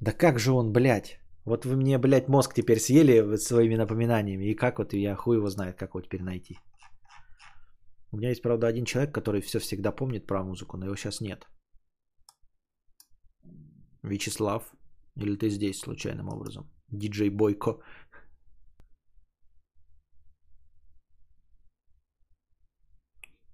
Да 0.00 0.12
как 0.12 0.38
же 0.38 0.52
он, 0.52 0.72
блядь? 0.72 1.18
Вот 1.48 1.64
вы 1.64 1.76
мне, 1.76 1.98
блядь, 1.98 2.28
мозг 2.28 2.54
теперь 2.54 2.78
съели 2.78 3.36
своими 3.36 3.76
напоминаниями. 3.76 4.50
И 4.50 4.54
как 4.54 4.78
вот 4.78 4.92
я 4.92 5.16
хуй 5.16 5.36
его 5.36 5.48
знает, 5.48 5.76
как 5.76 5.94
его 5.94 6.02
теперь 6.02 6.22
найти. 6.22 6.58
У 8.12 8.16
меня 8.16 8.28
есть, 8.28 8.42
правда, 8.42 8.66
один 8.66 8.84
человек, 8.84 9.14
который 9.14 9.40
все 9.40 9.58
всегда 9.58 9.92
помнит 9.92 10.26
про 10.26 10.42
музыку, 10.42 10.76
но 10.76 10.86
его 10.86 10.96
сейчас 10.96 11.20
нет. 11.20 11.46
Вячеслав. 14.02 14.62
Или 15.16 15.36
ты 15.36 15.48
здесь 15.48 15.80
случайным 15.80 16.28
образом? 16.28 16.70
Диджей 16.92 17.30
Бойко. 17.30 17.80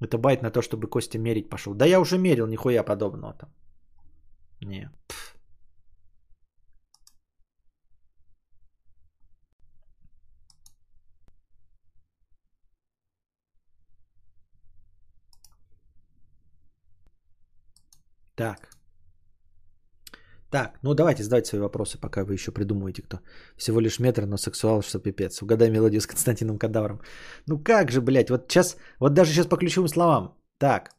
Это 0.01 0.19
байт 0.19 0.43
на 0.43 0.51
то, 0.51 0.63
чтобы 0.63 0.89
Костя 0.89 1.19
мерить 1.19 1.49
пошел. 1.49 1.75
Да 1.75 1.87
я 1.87 2.01
уже 2.01 2.19
мерил, 2.19 2.47
нихуя 2.47 2.83
подобного 2.83 3.35
там. 3.35 3.49
Не. 4.61 4.91
Пф. 5.09 5.24
Так. 18.45 18.69
Так, 20.51 20.79
ну 20.83 20.95
давайте 20.95 21.23
задавайте 21.23 21.49
свои 21.49 21.61
вопросы, 21.61 21.99
пока 21.99 22.25
вы 22.25 22.35
еще 22.35 22.53
придумываете, 22.53 23.03
кто. 23.03 23.17
Всего 23.57 23.81
лишь 23.81 23.99
метр, 23.99 24.27
но 24.27 24.37
сексуал, 24.37 24.83
что 24.83 24.99
пипец. 24.99 25.43
Угадай 25.43 25.71
мелодию 25.71 26.01
с 26.01 26.07
Константином 26.07 26.59
Кадавром. 26.59 27.01
Ну 27.47 27.59
как 27.59 27.91
же, 27.91 28.01
блядь, 28.01 28.31
вот 28.31 28.53
сейчас, 28.53 28.77
вот 29.01 29.15
даже 29.15 29.33
сейчас 29.33 29.47
по 29.47 29.57
ключевым 29.57 29.89
словам. 29.89 30.37
Так. 30.59 30.91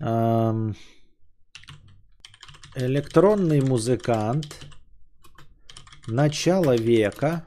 Эм, 0.00 0.74
электронный 2.76 3.60
музыкант. 3.60 4.66
Начало 6.08 6.76
века. 6.76 7.44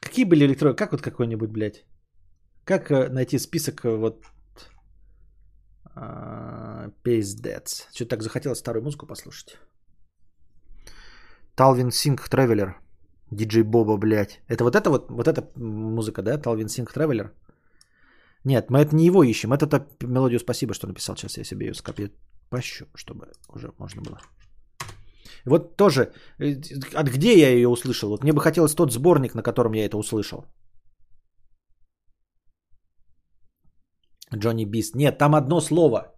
Какие 0.00 0.24
были 0.24 0.44
электронные? 0.46 0.76
Как 0.76 0.92
вот 0.92 1.00
какой-нибудь, 1.00 1.50
блядь? 1.50 1.84
Как 2.68 2.90
э, 2.90 3.08
найти 3.08 3.38
список 3.38 3.84
э, 3.84 3.96
вот 3.96 4.24
а, 5.94 6.90
Пиздец. 7.02 7.86
Что-то 7.94 8.10
так 8.10 8.22
захотелось 8.22 8.58
старую 8.58 8.82
музыку 8.82 9.06
послушать. 9.06 9.56
Талвин 11.56 11.90
Синг 11.90 12.28
Тревелер. 12.28 12.74
Диджей 13.30 13.62
Боба, 13.62 13.96
блядь. 13.96 14.40
Это 14.48 14.64
вот 14.64 14.76
это 14.76 14.90
вот, 14.90 15.10
вот 15.10 15.28
эта 15.28 15.42
музыка, 15.56 16.22
да? 16.22 16.36
Талвин 16.36 16.68
Синг 16.68 16.92
Тревелер? 16.92 17.32
Нет, 18.44 18.70
мы 18.70 18.80
это 18.80 18.94
не 18.94 19.06
его 19.06 19.22
ищем. 19.24 19.52
Это 19.52 19.86
мелодию 20.02 20.40
спасибо, 20.40 20.74
что 20.74 20.86
написал. 20.86 21.16
Сейчас 21.16 21.38
я 21.38 21.44
себе 21.44 21.66
ее 21.68 21.74
скопию 21.74 22.10
пощу, 22.50 22.86
чтобы 22.94 23.28
уже 23.48 23.72
можно 23.78 24.02
было. 24.02 24.20
Вот 25.46 25.76
тоже, 25.76 26.12
э, 26.38 26.60
от 26.94 27.08
где 27.08 27.38
я 27.38 27.48
ее 27.48 27.68
услышал? 27.68 28.10
Вот 28.10 28.24
мне 28.24 28.32
бы 28.32 28.42
хотелось 28.42 28.74
тот 28.74 28.92
сборник, 28.92 29.34
на 29.34 29.42
котором 29.42 29.72
я 29.72 29.86
это 29.86 29.96
услышал. 29.96 30.44
Джонни 34.34 34.64
Бист. 34.64 34.94
Нет, 34.94 35.18
там 35.18 35.34
одно 35.34 35.60
слово. 35.60 36.14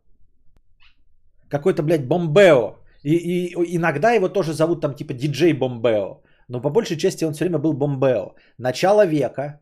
Какой-то, 1.48 1.82
блядь, 1.82 2.06
Бомбео. 2.08 2.76
И, 3.02 3.14
и 3.14 3.76
иногда 3.76 4.12
его 4.12 4.28
тоже 4.28 4.52
зовут 4.52 4.80
там 4.80 4.94
типа 4.94 5.14
диджей 5.14 5.52
Бомбео. 5.52 6.22
Но 6.48 6.60
по 6.60 6.70
большей 6.70 6.96
части 6.96 7.24
он 7.24 7.32
все 7.32 7.44
время 7.44 7.58
был 7.58 7.72
Бомбео. 7.72 8.34
Начало 8.58 9.06
века. 9.06 9.60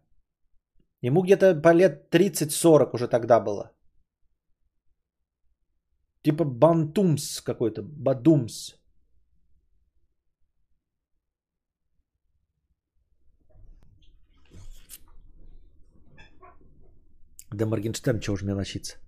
Ему 1.02 1.22
где-то 1.22 1.62
по 1.62 1.74
лет 1.74 2.14
30-40 2.14 2.90
уже 2.92 3.08
тогда 3.08 3.40
было. 3.40 3.70
Типа 6.22 6.44
Бантумс 6.44 7.40
какой-то. 7.40 7.82
Бадумс. 7.82 8.77
Да 17.50 17.66
Моргенштерн 17.66 18.20
чего 18.20 18.36
же 18.36 18.44
мне 18.44 18.54
носиться? 18.54 18.98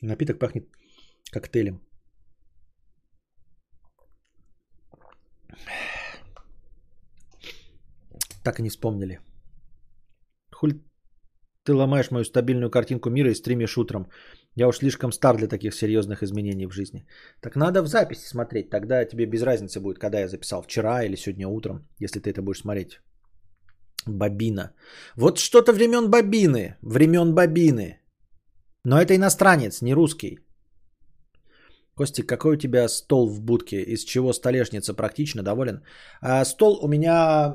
Напиток 0.00 0.38
пахнет 0.38 0.68
коктейлем. 1.32 1.80
Так 8.44 8.60
и 8.60 8.62
не 8.62 8.68
вспомнили. 8.68 9.20
Хуль 10.52 10.82
ты 11.64 11.72
ломаешь 11.72 12.10
мою 12.10 12.24
стабильную 12.24 12.70
картинку 12.70 13.10
мира 13.10 13.30
и 13.30 13.34
стримишь 13.34 13.78
утром. 13.78 14.06
Я 14.56 14.68
уж 14.68 14.78
слишком 14.78 15.12
стар 15.12 15.36
для 15.36 15.48
таких 15.48 15.74
серьезных 15.74 16.22
изменений 16.22 16.66
в 16.66 16.72
жизни. 16.72 17.06
Так 17.40 17.56
надо 17.56 17.82
в 17.82 17.86
записи 17.86 18.28
смотреть, 18.28 18.70
тогда 18.70 19.04
тебе 19.04 19.26
без 19.26 19.42
разницы 19.42 19.80
будет, 19.80 19.98
когда 19.98 20.20
я 20.20 20.28
записал, 20.28 20.62
вчера 20.62 21.04
или 21.04 21.16
сегодня 21.16 21.48
утром, 21.48 21.88
если 21.98 22.20
ты 22.20 22.30
это 22.30 22.42
будешь 22.42 22.60
смотреть. 22.60 23.00
Бобина. 24.06 24.74
Вот 25.16 25.38
что-то 25.38 25.72
времен 25.72 26.10
Бобины, 26.10 26.76
времен 26.82 27.34
Бобины. 27.34 28.00
Но 28.84 29.00
это 29.00 29.14
иностранец, 29.14 29.82
не 29.82 29.94
русский. 29.94 30.38
Костик, 31.96 32.26
какой 32.26 32.54
у 32.54 32.58
тебя 32.58 32.88
стол 32.88 33.28
в 33.28 33.40
будке? 33.40 33.76
Из 33.82 34.04
чего 34.04 34.32
столешница? 34.32 34.94
Практично 34.94 35.42
доволен? 35.42 35.84
А, 36.20 36.44
стол 36.44 36.78
у 36.82 36.88
меня 36.88 37.54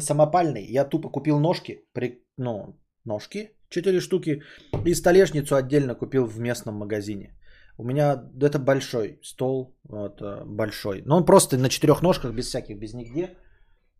самопальный. 0.00 0.64
Я 0.64 0.84
тупо 0.84 1.08
купил 1.08 1.40
ножки. 1.40 1.84
При, 1.92 2.22
ну, 2.36 2.76
ножки, 3.04 3.50
4 3.68 4.00
штуки. 4.00 4.42
И 4.86 4.94
столешницу 4.94 5.54
отдельно 5.56 5.94
купил 5.94 6.26
в 6.26 6.38
местном 6.38 6.74
магазине. 6.74 7.36
У 7.78 7.84
меня 7.84 8.24
это 8.42 8.58
большой 8.58 9.18
стол, 9.22 9.74
вот, 9.84 10.20
э, 10.20 10.44
большой. 10.44 11.02
Но 11.06 11.16
он 11.16 11.24
просто 11.24 11.56
на 11.56 11.68
четырех 11.68 12.02
ножках, 12.02 12.34
без 12.34 12.46
всяких, 12.46 12.78
без 12.78 12.94
нигде. 12.94 13.36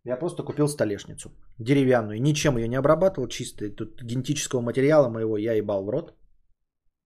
Я 0.03 0.17
просто 0.17 0.43
купил 0.43 0.67
столешницу 0.67 1.29
деревянную. 1.59 2.21
Ничем 2.21 2.57
ее 2.57 2.67
не 2.67 2.79
обрабатывал, 2.79 3.27
чистый. 3.27 3.75
Тут 3.75 4.01
генетического 4.03 4.61
материала 4.61 5.09
моего 5.09 5.37
я 5.37 5.53
ебал 5.53 5.85
в 5.85 5.89
рот. 5.89 6.13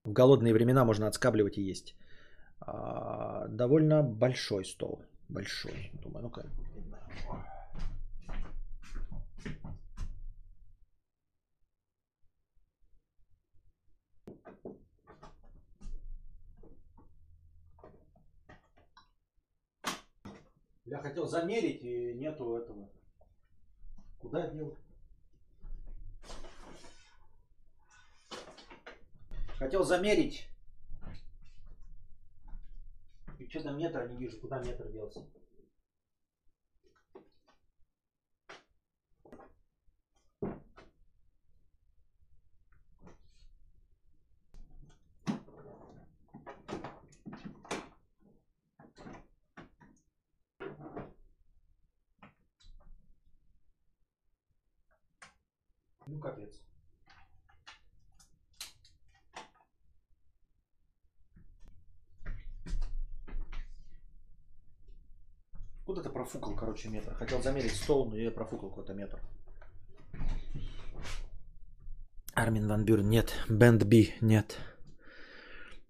В 0.04 0.12
голодные 0.12 0.54
времена 0.54 0.86
можно 0.86 1.08
отскабливать 1.08 1.58
и 1.58 1.62
есть. 1.62 1.96
А, 2.60 3.48
довольно 3.48 4.04
большой 4.04 4.66
стол. 4.66 5.02
Большой. 5.30 5.92
Думаю, 6.04 6.24
ну-ка. 6.24 6.44
Я 20.86 21.00
хотел 21.00 21.26
замерить, 21.26 21.82
и 21.82 22.14
нету 22.14 22.58
этого. 22.58 22.88
Куда 24.20 24.48
дел? 24.48 24.78
Хотел 29.58 29.84
замерить. 29.84 30.48
И 33.40 33.50
что-то 33.50 33.72
метра 33.72 34.08
не 34.08 34.18
вижу, 34.18 34.40
куда 34.40 34.62
метр 34.62 34.88
делся. 34.92 35.26
Ну, 56.08 56.20
капец. 56.20 56.62
Куда-то 65.86 66.10
профукал, 66.26 66.56
короче, 66.56 66.90
метр. 66.90 67.14
Хотел 67.20 67.42
замерить 67.42 67.76
стол, 67.76 68.10
но 68.10 68.18
я 68.18 68.32
профукал 68.32 68.70
какой-то 68.70 68.94
метр. 68.94 69.20
Армин 72.34 72.68
Ван 72.68 72.86
Бюрн, 72.86 73.10
нет. 73.10 73.34
Бенд 73.50 73.84
Би, 73.84 74.14
нет. 74.22 74.58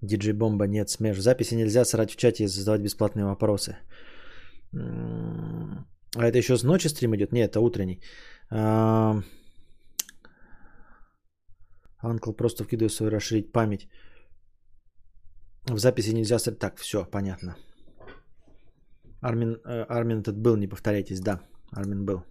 Диджей 0.02 0.34
Бомба, 0.34 0.68
нет. 0.68 0.90
Смеш. 0.90 1.20
Записи 1.20 1.56
нельзя 1.56 1.86
срать 1.86 2.12
в 2.12 2.16
чате 2.16 2.44
и 2.44 2.48
задавать 2.48 2.82
бесплатные 2.82 3.26
вопросы. 3.26 3.78
А 4.74 6.24
это 6.24 6.38
еще 6.38 6.57
с 6.57 6.64
ночи 6.64 6.90
стрим 6.90 7.16
идет? 7.16 7.32
Нет, 7.32 7.52
это 7.52 7.60
утренний. 7.60 8.02
А, 8.52 9.22
Анкл 11.98 12.34
просто 12.34 12.64
вкидывает 12.64 12.91
свою 12.91 13.12
расширить 13.12 13.52
память. 13.52 13.88
В 15.66 15.80
записи 15.80 16.14
нельзя. 16.14 16.38
Так, 16.38 16.78
все, 16.78 17.06
понятно. 17.06 17.56
Армин, 19.27 19.60
э, 19.65 19.85
Армин 19.89 20.19
этот 20.19 20.38
был, 20.38 20.56
не 20.56 20.68
повторяйтесь, 20.68 21.19
да. 21.19 21.39
Армин 21.72 22.06
был. 22.06 22.23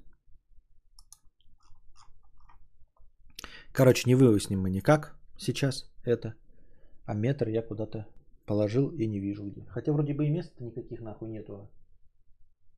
Короче, 3.72 4.08
не 4.08 4.14
выясним 4.14 4.60
мы 4.60 4.70
никак 4.70 5.16
сейчас 5.36 5.90
это. 6.04 6.34
А 7.04 7.14
метр 7.14 7.48
я 7.48 7.62
куда-то 7.62 8.06
положил 8.46 8.90
и 8.90 9.08
не 9.08 9.20
вижу 9.20 9.42
где. 9.44 9.64
Хотя 9.66 9.92
вроде 9.92 10.14
бы 10.14 10.26
и 10.26 10.30
места 10.30 10.64
никаких 10.64 11.00
нахуй 11.00 11.28
нету. 11.28 11.68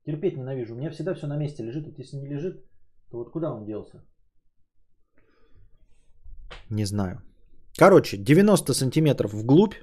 Терпеть 0.07 0.37
ненавижу. 0.37 0.75
У 0.75 0.79
меня 0.79 0.91
всегда 0.91 1.15
все 1.15 1.27
на 1.27 1.37
месте 1.37 1.63
лежит. 1.63 1.87
Вот 1.87 1.99
если 1.99 2.17
не 2.17 2.29
лежит, 2.29 2.65
то 3.11 3.19
вот 3.19 3.31
куда 3.31 3.53
он 3.53 3.67
делся? 3.67 4.03
Не 6.71 6.87
знаю. 6.87 7.21
Короче, 7.79 8.17
90 8.17 8.73
сантиметров 8.73 9.35
вглубь. 9.35 9.75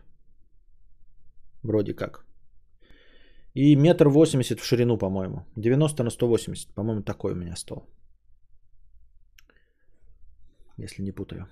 Вроде 1.62 1.94
как. 1.94 2.26
И 3.56 3.76
метр 3.76 4.08
восемьдесят 4.08 4.60
в 4.60 4.66
ширину, 4.66 4.98
по-моему. 4.98 5.46
90 5.56 6.04
на 6.04 6.10
180. 6.10 6.74
По-моему, 6.74 7.04
такой 7.04 7.34
у 7.34 7.36
меня 7.36 7.56
стол. 7.56 7.86
Если 10.78 11.04
не 11.04 11.12
путаю. 11.12 11.48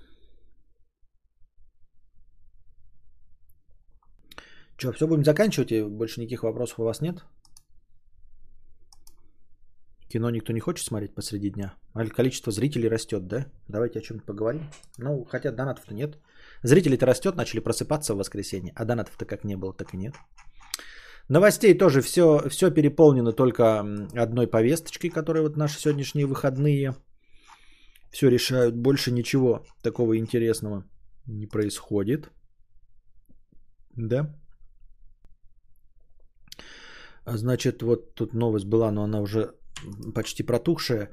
Че, 4.78 4.92
все 4.94 5.08
будем 5.08 5.24
заканчивать? 5.24 5.72
И 5.72 5.84
больше 5.84 6.22
никаких 6.22 6.42
вопросов 6.44 6.80
у 6.80 6.84
вас 6.84 7.02
нет? 7.02 7.24
Кино 10.10 10.32
никто 10.32 10.54
не 10.54 10.60
хочет 10.60 10.86
смотреть 10.86 11.14
посреди 11.14 11.52
дня? 11.52 11.76
А 11.94 12.06
количество 12.06 12.52
зрителей 12.52 12.90
растет, 12.90 13.28
да? 13.28 13.46
Давайте 13.68 14.00
о 14.00 14.02
чем-то 14.02 14.26
поговорим. 14.26 14.72
Ну, 14.98 15.24
хотя 15.26 15.52
донатов-то 15.52 15.94
нет. 15.94 16.18
Зрителей-то 16.64 17.06
растет, 17.06 17.36
начали 17.36 17.60
просыпаться 17.60 18.14
в 18.14 18.18
воскресенье, 18.18 18.74
а 18.76 18.86
донатов-то 18.86 19.26
как 19.26 19.44
не 19.44 19.56
было, 19.56 19.74
так 19.74 19.94
и 19.94 19.98
нет. 19.98 20.16
Новостей 21.32 21.78
тоже 21.78 22.02
все, 22.02 22.50
все 22.50 22.72
переполнено 22.72 23.32
только 23.32 23.80
одной 24.24 24.48
повесточкой, 24.48 25.10
которая 25.10 25.44
вот 25.44 25.58
наши 25.58 25.80
сегодняшние 25.80 26.26
выходные 26.26 26.94
все 28.12 28.30
решают. 28.30 28.76
Больше 28.76 29.12
ничего 29.12 29.66
такого 29.82 30.18
интересного 30.18 30.84
не 31.28 31.48
происходит. 31.48 32.30
Да? 33.96 34.36
А 37.24 37.38
Значит, 37.38 37.82
вот 37.82 38.14
тут 38.14 38.34
новость 38.34 38.66
была, 38.66 38.92
но 38.92 39.04
она 39.04 39.22
уже 39.22 39.54
почти 40.14 40.44
протухшая. 40.44 41.12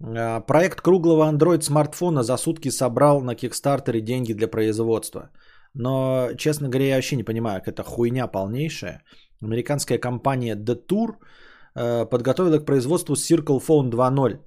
А, 0.00 0.40
Проект 0.40 0.80
круглого 0.80 1.30
Android 1.30 1.62
смартфона 1.62 2.22
за 2.24 2.36
сутки 2.36 2.70
собрал 2.70 3.20
на 3.20 3.36
Кикстартере 3.36 4.00
деньги 4.00 4.32
для 4.32 4.48
производства. 4.48 5.30
Но, 5.74 6.30
честно 6.36 6.68
говоря, 6.68 6.86
я 6.86 6.94
вообще 6.96 7.16
не 7.16 7.24
понимаю, 7.24 7.60
как 7.60 7.68
это 7.68 7.84
хуйня 7.84 8.26
полнейшая. 8.26 9.02
Американская 9.42 9.98
компания 9.98 10.56
Detour 10.56 11.16
э, 11.74 12.06
подготовила 12.06 12.58
к 12.58 12.64
производству 12.64 13.14
Circle 13.14 13.60
Phone 13.60 13.90
2.0 13.90 14.38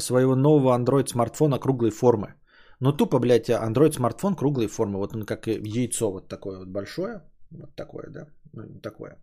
своего 0.00 0.36
нового 0.36 0.76
Android 0.76 1.08
смартфона 1.08 1.58
круглой 1.58 1.90
формы. 1.90 2.34
Ну 2.80 2.92
тупо, 2.92 3.18
блядь, 3.18 3.50
Android 3.50 3.92
смартфон 3.92 4.36
круглой 4.36 4.68
формы. 4.68 4.98
Вот 4.98 5.14
он 5.14 5.24
как 5.24 5.46
яйцо 5.46 6.10
вот 6.10 6.28
такое 6.28 6.58
вот 6.58 6.68
большое. 6.68 7.22
Вот 7.50 7.74
такое, 7.76 8.10
да. 8.10 8.26
Ну, 8.52 8.80
такое. 8.82 9.16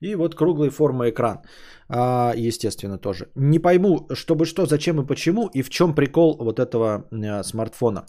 И 0.00 0.14
вот 0.14 0.34
круглой 0.34 0.70
формы 0.70 1.10
экран. 1.10 1.42
А, 1.88 2.32
естественно, 2.36 2.98
тоже. 2.98 3.28
Не 3.34 3.58
пойму, 3.58 4.08
чтобы 4.14 4.46
что, 4.46 4.66
зачем 4.66 5.00
и 5.00 5.06
почему, 5.06 5.50
и 5.54 5.62
в 5.62 5.68
чем 5.68 5.94
прикол 5.94 6.38
вот 6.40 6.58
этого 6.58 7.06
э, 7.10 7.42
смартфона. 7.42 8.06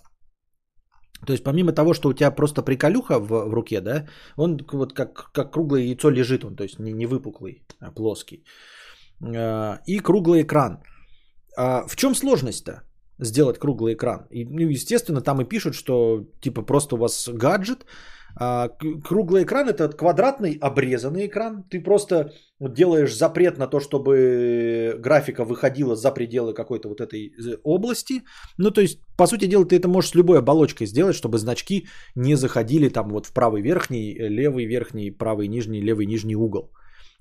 То 1.26 1.34
есть 1.34 1.44
помимо 1.44 1.72
того, 1.72 1.94
что 1.94 2.10
у 2.10 2.14
тебя 2.14 2.32
просто 2.32 2.64
приколюха 2.64 3.20
в, 3.20 3.28
в 3.28 3.54
руке, 3.54 3.82
да, 3.82 4.08
он 4.38 4.58
вот 4.74 4.94
как, 4.94 5.32
как 5.32 5.54
круглое 5.54 5.82
яйцо 5.82 6.10
лежит, 6.10 6.44
он, 6.44 6.56
то 6.56 6.64
есть 6.64 6.80
не, 6.80 6.94
не 6.94 7.06
выпуклый, 7.06 7.64
а 7.80 7.92
плоский. 7.92 8.44
А, 9.24 9.80
И 9.88 10.00
круглый 10.00 10.42
экран. 10.42 10.82
А 11.58 11.88
В 11.88 11.96
чем 11.96 12.16
сложность-то? 12.16 12.84
сделать 13.22 13.60
круглый 13.60 13.94
экран. 13.94 14.26
И, 14.32 14.46
ну, 14.46 14.70
естественно, 14.70 15.22
там 15.22 15.42
и 15.42 15.46
пишут, 15.46 15.76
что 15.76 16.26
типа 16.42 16.64
просто 16.64 16.96
у 16.96 17.00
вас 17.00 17.30
гаджет, 17.30 17.86
круглый 18.38 19.44
экран 19.44 19.70
это 19.70 19.90
квадратный 19.90 20.58
обрезанный 20.62 21.28
экран. 21.28 21.64
Ты 21.70 21.80
просто 21.82 22.32
делаешь 22.60 23.16
запрет 23.16 23.58
на 23.58 23.68
то, 23.68 23.80
чтобы 23.80 24.96
графика 25.00 25.44
выходила 25.44 25.96
за 25.96 26.12
пределы 26.12 26.54
какой-то 26.54 26.90
вот 26.90 27.02
этой 27.02 27.28
э, 27.28 27.58
области. 27.64 28.24
Ну, 28.58 28.72
то 28.72 28.82
есть, 28.82 29.00
по 29.18 29.28
сути 29.28 29.48
дела, 29.48 29.66
ты 29.66 29.76
это 29.76 29.88
можешь 29.88 30.12
с 30.12 30.16
любой 30.16 30.40
оболочкой 30.40 30.88
сделать, 30.88 31.16
чтобы 31.16 31.38
значки 31.38 31.88
не 32.16 32.36
заходили 32.36 32.90
там 32.90 33.10
вот 33.10 33.26
в 33.26 33.34
правый 33.34 33.62
верхний, 33.62 34.16
э, 34.16 34.30
левый 34.30 34.66
верхний, 34.66 35.12
правый 35.12 35.48
нижний, 35.48 35.82
левый 35.82 36.06
нижний 36.06 36.36
угол. 36.36 36.72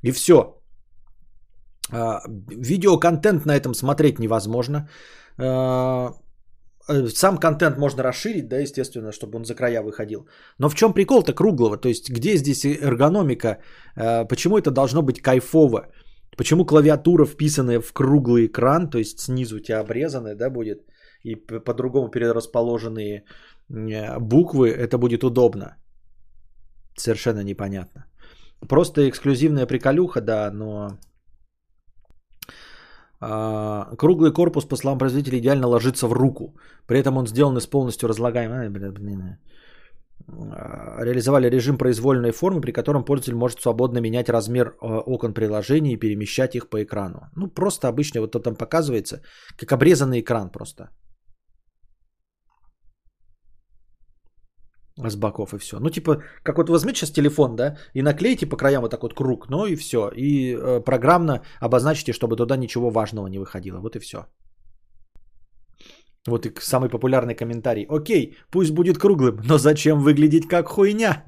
И 0.02 0.12
все. 0.12 0.56
Видеоконтент 1.90 3.46
на 3.46 3.56
этом 3.56 3.74
смотреть 3.74 4.18
невозможно. 4.18 4.88
Э, 6.90 7.08
Сам 7.08 7.38
контент 7.38 7.78
можно 7.78 8.02
расширить, 8.02 8.48
да, 8.48 8.58
естественно, 8.58 9.12
чтобы 9.12 9.38
он 9.38 9.44
за 9.44 9.54
края 9.54 9.82
выходил. 9.82 10.28
Но 10.58 10.68
в 10.68 10.74
чем 10.74 10.92
прикол-то 10.92 11.32
круглого? 11.32 11.76
То 11.76 11.88
есть, 11.88 12.10
где 12.10 12.36
здесь 12.36 12.64
эргономика? 12.64 13.58
Э, 13.96 14.28
Почему 14.28 14.58
это 14.58 14.70
должно 14.70 15.02
быть 15.02 15.20
кайфово? 15.22 15.86
Почему 16.36 16.64
клавиатура, 16.64 17.26
вписанная 17.26 17.80
в 17.80 17.92
круглый 17.92 18.46
экран, 18.46 18.90
то 18.90 18.98
есть 18.98 19.20
снизу 19.20 19.56
у 19.56 19.60
тебя 19.60 19.80
обрезанная, 19.80 20.34
да, 20.34 20.50
будет, 20.50 20.80
и 21.24 21.34
по-другому 21.36 22.08
перерасположенные 22.08 23.24
э, 23.68 24.18
буквы, 24.18 24.70
это 24.70 24.98
будет 24.98 25.24
удобно? 25.24 25.76
Совершенно 26.96 27.42
непонятно. 27.44 28.06
Просто 28.68 29.08
эксклюзивная 29.08 29.66
приколюха, 29.66 30.20
да, 30.20 30.50
но 30.50 30.98
круглый 33.20 34.32
корпус, 34.32 34.64
по 34.64 34.76
словам 34.76 34.98
производителя, 34.98 35.38
идеально 35.38 35.66
ложится 35.68 36.06
в 36.08 36.12
руку. 36.12 36.56
При 36.86 36.98
этом 36.98 37.16
он 37.16 37.26
сделан 37.26 37.56
из 37.58 37.66
полностью 37.66 38.08
блин, 38.70 39.36
а, 40.28 41.04
Реализовали 41.04 41.50
режим 41.50 41.78
произвольной 41.78 42.32
формы, 42.32 42.60
при 42.60 42.72
котором 42.72 43.04
пользователь 43.04 43.34
может 43.34 43.60
свободно 43.60 44.00
менять 44.00 44.28
размер 44.28 44.66
э, 44.66 44.86
окон 45.06 45.34
приложений 45.34 45.92
и 45.92 45.96
перемещать 45.96 46.54
их 46.54 46.68
по 46.68 46.82
экрану. 46.82 47.20
Ну, 47.36 47.48
просто 47.48 47.88
обычно 47.88 48.20
вот 48.20 48.32
то 48.32 48.38
там 48.38 48.54
показывается, 48.54 49.20
как 49.56 49.72
обрезанный 49.72 50.20
экран 50.20 50.50
просто. 50.50 50.90
С 55.08 55.16
боков 55.16 55.54
и 55.54 55.58
все. 55.58 55.78
Ну, 55.80 55.90
типа, 55.90 56.22
как 56.42 56.58
вот 56.58 56.68
возьмите 56.68 56.98
сейчас 56.98 57.10
телефон, 57.10 57.56
да, 57.56 57.76
и 57.94 58.02
наклейте 58.02 58.46
по 58.46 58.56
краям 58.56 58.82
вот 58.82 58.90
так 58.90 59.02
вот 59.02 59.14
круг, 59.14 59.48
ну 59.48 59.66
и 59.66 59.76
все. 59.76 60.10
И 60.16 60.54
э, 60.54 60.80
программно 60.84 61.42
обозначите, 61.60 62.12
чтобы 62.12 62.36
туда 62.36 62.56
ничего 62.56 62.90
важного 62.90 63.26
не 63.28 63.38
выходило. 63.38 63.78
Вот 63.80 63.96
и 63.96 64.00
все. 64.00 64.26
Вот 66.28 66.46
и 66.46 66.52
самый 66.60 66.90
популярный 66.90 67.34
комментарий. 67.34 67.86
Окей, 67.88 68.36
пусть 68.50 68.72
будет 68.72 68.98
круглым, 68.98 69.40
но 69.44 69.58
зачем 69.58 70.00
выглядеть 70.00 70.48
как 70.48 70.68
хуйня? 70.68 71.24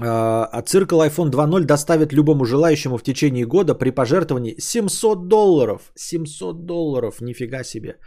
А 0.00 0.48
а 0.52 0.62
циркл 0.62 1.00
iPhone 1.00 1.30
2.0 1.30 1.64
доставит 1.64 2.12
любому 2.12 2.44
желающему 2.44 2.98
в 2.98 3.02
течение 3.02 3.46
года 3.46 3.74
при 3.74 3.90
пожертвовании 3.90 4.56
700 4.58 5.28
долларов. 5.28 5.92
700 5.94 6.66
долларов, 6.66 7.20
нифига 7.20 7.64
себе. 7.64 7.98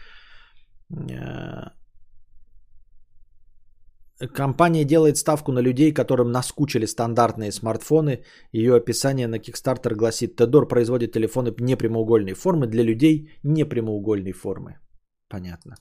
Компания 4.27 4.85
делает 4.85 5.18
ставку 5.18 5.52
на 5.52 5.61
людей, 5.61 5.93
которым 5.93 6.31
наскучили 6.31 6.85
стандартные 6.85 7.52
смартфоны. 7.52 8.23
Ее 8.52 8.76
описание 8.76 9.27
на 9.27 9.39
Kickstarter 9.39 9.95
гласит, 9.95 10.35
Тедор 10.35 10.68
производит 10.68 11.11
телефоны 11.11 11.53
непрямоугольной 11.60 12.34
формы 12.34 12.68
для 12.68 12.84
людей 12.84 13.31
непрямоугольной 13.43 14.34
формы. 14.34 14.80
Понятно. 15.27 15.76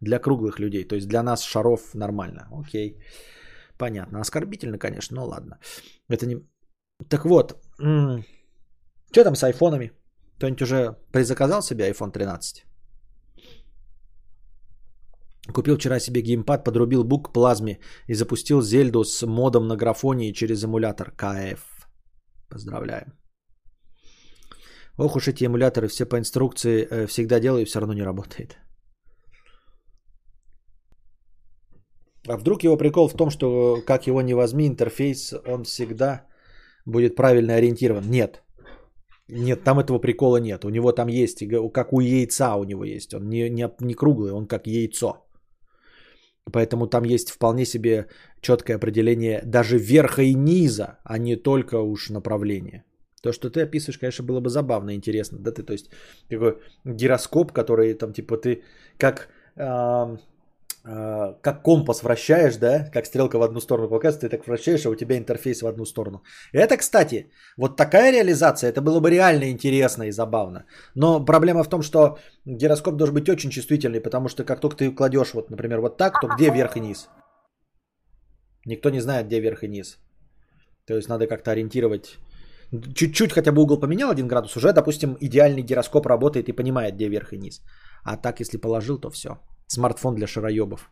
Для 0.00 0.18
круглых 0.18 0.58
людей, 0.60 0.84
то 0.84 0.96
есть 0.96 1.08
для 1.08 1.22
нас 1.22 1.42
шаров 1.42 1.94
нормально. 1.94 2.48
Окей. 2.50 2.98
Понятно. 3.78 4.20
Оскорбительно, 4.20 4.78
конечно, 4.78 5.16
но 5.16 5.26
ладно. 5.26 5.58
Это 6.08 6.26
не... 6.26 6.36
Так 7.08 7.24
вот, 7.24 7.56
что 7.78 9.24
там 9.24 9.34
с 9.34 9.44
айфонами? 9.44 9.92
Кто-нибудь 10.36 10.62
уже 10.62 10.96
предзаказал 11.12 11.62
себе 11.62 11.90
iPhone 11.90 12.12
13? 12.12 12.64
Купил 15.54 15.76
вчера 15.76 16.00
себе 16.00 16.20
геймпад, 16.20 16.64
подрубил 16.64 17.04
бук 17.04 17.28
к 17.28 17.32
плазме 17.32 17.78
и 18.06 18.14
запустил 18.14 18.62
Зельду 18.62 19.04
с 19.04 19.26
модом 19.26 19.66
на 19.68 19.76
графоне 19.76 20.32
через 20.32 20.64
эмулятор 20.64 21.10
КФ. 21.10 21.88
Поздравляем. 22.50 23.12
Ох 24.98 25.16
уж 25.16 25.28
эти 25.28 25.44
эмуляторы, 25.44 25.88
все 25.88 26.06
по 26.06 26.18
инструкции 26.18 26.86
э, 26.90 27.06
всегда 27.06 27.40
делаю, 27.40 27.62
и 27.62 27.64
все 27.64 27.80
равно 27.80 27.94
не 27.94 28.02
работает. 28.02 28.58
А 32.28 32.36
вдруг 32.36 32.64
его 32.64 32.76
прикол 32.76 33.08
в 33.08 33.16
том, 33.16 33.30
что 33.30 33.82
как 33.86 34.06
его 34.06 34.22
не 34.22 34.34
возьми, 34.34 34.66
интерфейс, 34.66 35.34
он 35.46 35.64
всегда 35.64 36.26
будет 36.84 37.16
правильно 37.16 37.54
ориентирован? 37.54 38.10
Нет. 38.10 38.42
Нет, 39.28 39.64
там 39.64 39.78
этого 39.78 39.98
прикола 39.98 40.40
нет. 40.40 40.64
У 40.64 40.70
него 40.70 40.92
там 40.92 41.08
есть, 41.08 41.42
как 41.72 41.92
у 41.92 42.00
яйца 42.00 42.56
у 42.56 42.64
него 42.64 42.84
есть. 42.84 43.14
Он 43.14 43.28
не, 43.28 43.50
не, 43.50 43.70
не 43.80 43.94
круглый, 43.94 44.32
он 44.32 44.46
как 44.46 44.66
яйцо. 44.66 45.27
Поэтому 46.52 46.86
там 46.86 47.04
есть 47.04 47.30
вполне 47.30 47.64
себе 47.64 48.06
четкое 48.40 48.76
определение 48.76 49.42
даже 49.44 49.78
верха 49.78 50.22
и 50.22 50.34
низа, 50.34 50.98
а 51.04 51.18
не 51.18 51.36
только 51.36 51.80
уж 51.80 52.10
направление. 52.10 52.84
То, 53.22 53.32
что 53.32 53.50
ты 53.50 53.62
описываешь, 53.62 53.98
конечно, 53.98 54.24
было 54.24 54.40
бы 54.40 54.48
забавно, 54.48 54.94
интересно. 54.94 55.38
Да, 55.38 55.50
ты, 55.50 55.62
то 55.62 55.72
есть, 55.72 55.90
такой 56.28 56.58
гироскоп, 56.84 57.52
который 57.52 57.94
там, 57.94 58.12
типа, 58.12 58.36
ты 58.36 58.62
как, 58.96 59.28
э, 59.56 60.16
как 61.42 61.62
компас 61.62 62.02
вращаешь, 62.02 62.56
да, 62.56 62.90
как 62.92 63.06
стрелка 63.06 63.38
в 63.38 63.42
одну 63.42 63.60
сторону 63.60 63.88
показывает, 63.88 64.20
ты 64.20 64.36
так 64.36 64.46
вращаешь, 64.46 64.86
а 64.86 64.90
у 64.90 64.94
тебя 64.94 65.18
интерфейс 65.18 65.62
в 65.62 65.66
одну 65.66 65.84
сторону. 65.84 66.22
Это, 66.52 66.76
кстати, 66.76 67.30
вот 67.58 67.76
такая 67.76 68.12
реализация, 68.12 68.70
это 68.70 68.80
было 68.80 69.00
бы 69.00 69.10
реально 69.10 69.50
интересно 69.50 70.04
и 70.04 70.12
забавно. 70.12 70.64
Но 70.94 71.24
проблема 71.24 71.62
в 71.62 71.68
том, 71.68 71.82
что 71.82 72.18
гироскоп 72.46 72.96
должен 72.96 73.14
быть 73.14 73.28
очень 73.28 73.50
чувствительный, 73.50 74.00
потому 74.00 74.28
что 74.28 74.44
как 74.44 74.60
только 74.60 74.76
ты 74.76 74.90
кладешь, 74.90 75.34
вот, 75.34 75.50
например, 75.50 75.80
вот 75.80 75.98
так, 75.98 76.20
то 76.20 76.28
где 76.28 76.50
верх 76.50 76.76
и 76.76 76.80
низ? 76.80 77.08
Никто 78.66 78.90
не 78.90 79.00
знает, 79.00 79.26
где 79.26 79.40
верх 79.40 79.62
и 79.62 79.68
низ. 79.68 79.98
То 80.86 80.94
есть 80.94 81.08
надо 81.08 81.26
как-то 81.26 81.50
ориентировать. 81.50 82.18
Чуть-чуть 82.94 83.32
хотя 83.32 83.52
бы 83.52 83.62
угол 83.62 83.80
поменял 83.80 84.10
один 84.10 84.28
градус, 84.28 84.56
уже, 84.56 84.72
допустим, 84.72 85.16
идеальный 85.20 85.62
гироскоп 85.62 86.06
работает 86.06 86.48
и 86.48 86.52
понимает, 86.52 86.94
где 86.94 87.08
верх 87.08 87.32
и 87.32 87.38
низ. 87.38 87.60
А 88.04 88.16
так, 88.16 88.40
если 88.40 88.56
положил, 88.56 88.98
то 88.98 89.10
все. 89.10 89.38
Смартфон 89.68 90.14
для 90.14 90.26
шароебов. 90.26 90.90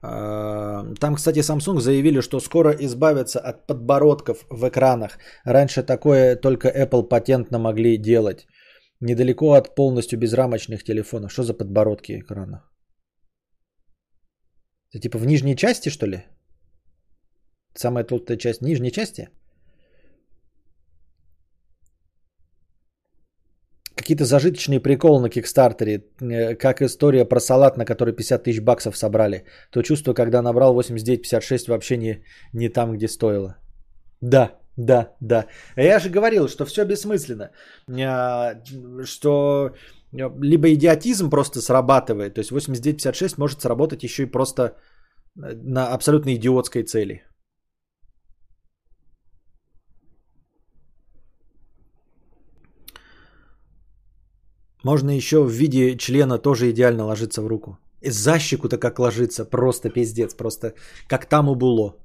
Там, 0.00 1.14
кстати, 1.16 1.40
Samsung 1.40 1.80
заявили, 1.80 2.20
что 2.20 2.40
скоро 2.40 2.70
избавятся 2.70 3.40
от 3.40 3.66
подбородков 3.66 4.46
в 4.50 4.68
экранах. 4.68 5.18
Раньше 5.44 5.82
такое 5.82 6.36
только 6.36 6.68
Apple 6.68 7.08
патентно 7.08 7.58
могли 7.58 7.96
делать. 7.96 8.46
Недалеко 9.00 9.52
от 9.54 9.74
полностью 9.74 10.18
безрамочных 10.18 10.84
телефонов. 10.84 11.32
Что 11.32 11.42
за 11.42 11.54
подбородки 11.54 12.20
экрана? 12.20 12.64
Это 14.92 15.00
типа 15.02 15.18
в 15.18 15.26
нижней 15.26 15.56
части, 15.56 15.90
что 15.90 16.06
ли? 16.06 16.24
Самая 17.74 18.04
толстая 18.04 18.38
часть 18.38 18.62
нижней 18.62 18.90
части? 18.90 19.28
Какие-то 24.08 24.24
зажиточные 24.24 24.80
приколы 24.80 25.20
на 25.20 25.28
Кикстартере, 25.28 26.02
э, 26.22 26.54
как 26.54 26.80
история 26.80 27.28
про 27.28 27.40
салат, 27.40 27.76
на 27.76 27.84
который 27.84 28.14
50 28.14 28.42
тысяч 28.42 28.62
баксов 28.62 28.96
собрали. 28.96 29.44
То 29.70 29.82
чувство, 29.82 30.14
когда 30.14 30.40
набрал 30.40 30.74
89,56, 30.74 31.68
вообще 31.68 31.96
не, 31.98 32.22
не 32.54 32.70
там, 32.70 32.92
где 32.92 33.06
стоило. 33.06 33.56
Да, 34.22 34.52
да, 34.78 35.14
да. 35.20 35.44
Я 35.76 35.98
же 35.98 36.08
говорил, 36.08 36.48
что 36.48 36.64
все 36.64 36.86
бессмысленно. 36.86 37.50
А, 38.02 38.54
Что 39.04 39.74
либо 40.40 40.72
идиотизм 40.72 41.28
просто 41.28 41.60
срабатывает, 41.60 42.34
то 42.34 42.40
есть 42.40 42.50
89,56 42.50 43.34
может 43.36 43.60
сработать 43.60 44.04
еще 44.04 44.22
и 44.22 44.30
просто 44.30 44.62
э, 44.62 44.72
на 45.64 45.92
абсолютно 45.92 46.34
идиотской 46.34 46.84
цели. 46.84 47.24
Можно 54.84 55.10
еще 55.10 55.42
в 55.42 55.50
виде 55.50 55.96
члена 55.96 56.38
тоже 56.38 56.70
идеально 56.70 57.04
ложиться 57.04 57.42
в 57.42 57.46
руку. 57.46 57.78
И 58.00 58.10
за 58.10 58.38
щеку-то 58.38 58.78
как 58.78 58.98
ложится, 58.98 59.44
просто 59.44 59.90
пиздец, 59.90 60.34
просто 60.34 60.74
как 61.08 61.26
там 61.26 61.48
у 61.48 61.54
Було. 61.54 61.96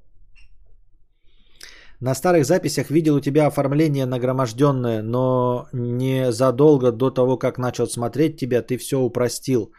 На 2.00 2.14
старых 2.14 2.44
записях 2.44 2.90
видел 2.90 3.14
у 3.14 3.20
тебя 3.20 3.46
оформление 3.46 4.06
нагроможденное, 4.06 5.02
но 5.02 5.68
не 5.72 6.32
задолго 6.32 6.92
до 6.92 7.10
того, 7.10 7.38
как 7.38 7.58
начал 7.58 7.86
смотреть 7.86 8.36
тебя, 8.36 8.62
ты 8.62 8.76
все 8.76 8.98
упростил. 8.98 9.72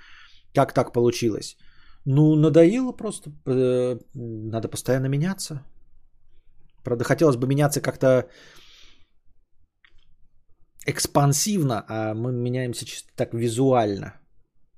Как 0.53 0.73
так 0.73 0.93
получилось? 0.93 1.57
Ну, 2.05 2.35
надоело 2.35 2.93
просто. 2.93 3.31
Э, 3.45 3.99
Надо 4.13 4.69
постоянно 4.69 5.07
меняться. 5.07 5.61
Правда, 6.83 7.03
хотелось 7.03 7.35
бы 7.35 7.47
меняться 7.47 7.81
как-то 7.81 8.27
экспансивно, 10.85 11.83
а 11.87 12.13
мы 12.13 12.31
меняемся 12.31 12.85
чисто 12.85 13.09
так 13.15 13.33
визуально. 13.33 14.13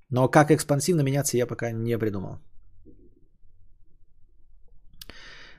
Но 0.10 0.30
как 0.30 0.52
экспансивно 0.52 1.02
меняться, 1.04 1.38
я 1.38 1.48
пока 1.48 1.72
не 1.72 1.98
придумал. 1.98 2.40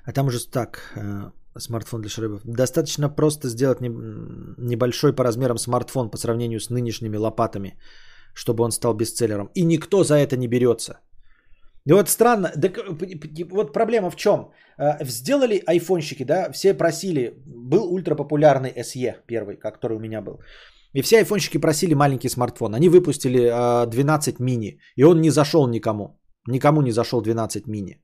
А 0.05 0.13
там 0.13 0.27
уже 0.27 0.51
так, 0.51 0.79
э, 0.97 1.31
смартфон 1.59 2.01
для 2.01 2.11
шарыбов. 2.11 2.41
Достаточно 2.45 3.11
просто 3.11 3.49
сделать 3.49 3.81
не- 3.81 3.89
небольшой 4.59 5.15
по 5.15 5.25
размерам 5.25 5.59
смартфон 5.59 6.11
по 6.11 6.17
сравнению 6.17 6.61
с 6.61 6.71
нынешними 6.71 7.17
лопатами, 7.17 7.79
чтобы 8.35 8.65
он 8.65 8.73
стал 8.73 8.95
бестселлером. 8.95 9.51
И 9.55 9.65
никто 9.65 10.05
за 10.05 10.15
это 10.15 10.37
не 10.37 10.49
берется. 10.49 11.01
И 11.89 11.93
вот 11.93 12.09
странно, 12.09 12.49
так, 12.49 12.79
э, 12.79 13.47
вот 13.51 13.73
проблема 13.73 14.11
в 14.11 14.17
чем? 14.17 14.51
Э, 14.79 15.05
Сделали 15.05 15.63
айфонщики, 15.67 16.25
да, 16.25 16.53
все 16.53 16.75
просили, 16.75 17.33
был 17.47 17.93
ультрапопулярный 17.95 18.73
SE 18.77 19.15
первый, 19.27 19.57
который 19.57 19.97
у 19.97 20.01
меня 20.01 20.21
был. 20.21 20.39
И 20.93 21.03
все 21.03 21.19
айфонщики 21.19 21.59
просили 21.59 21.95
маленький 21.95 22.29
смартфон. 22.29 22.75
Они 22.75 22.89
выпустили 22.89 23.41
э, 23.41 23.87
12 23.87 24.41
мини, 24.41 24.79
и 24.97 25.05
он 25.05 25.21
не 25.21 25.31
зашел 25.31 25.67
никому. 25.67 26.21
Никому 26.47 26.83
не 26.83 26.93
зашел 26.93 27.23
12 27.23 27.67
мини. 27.67 28.03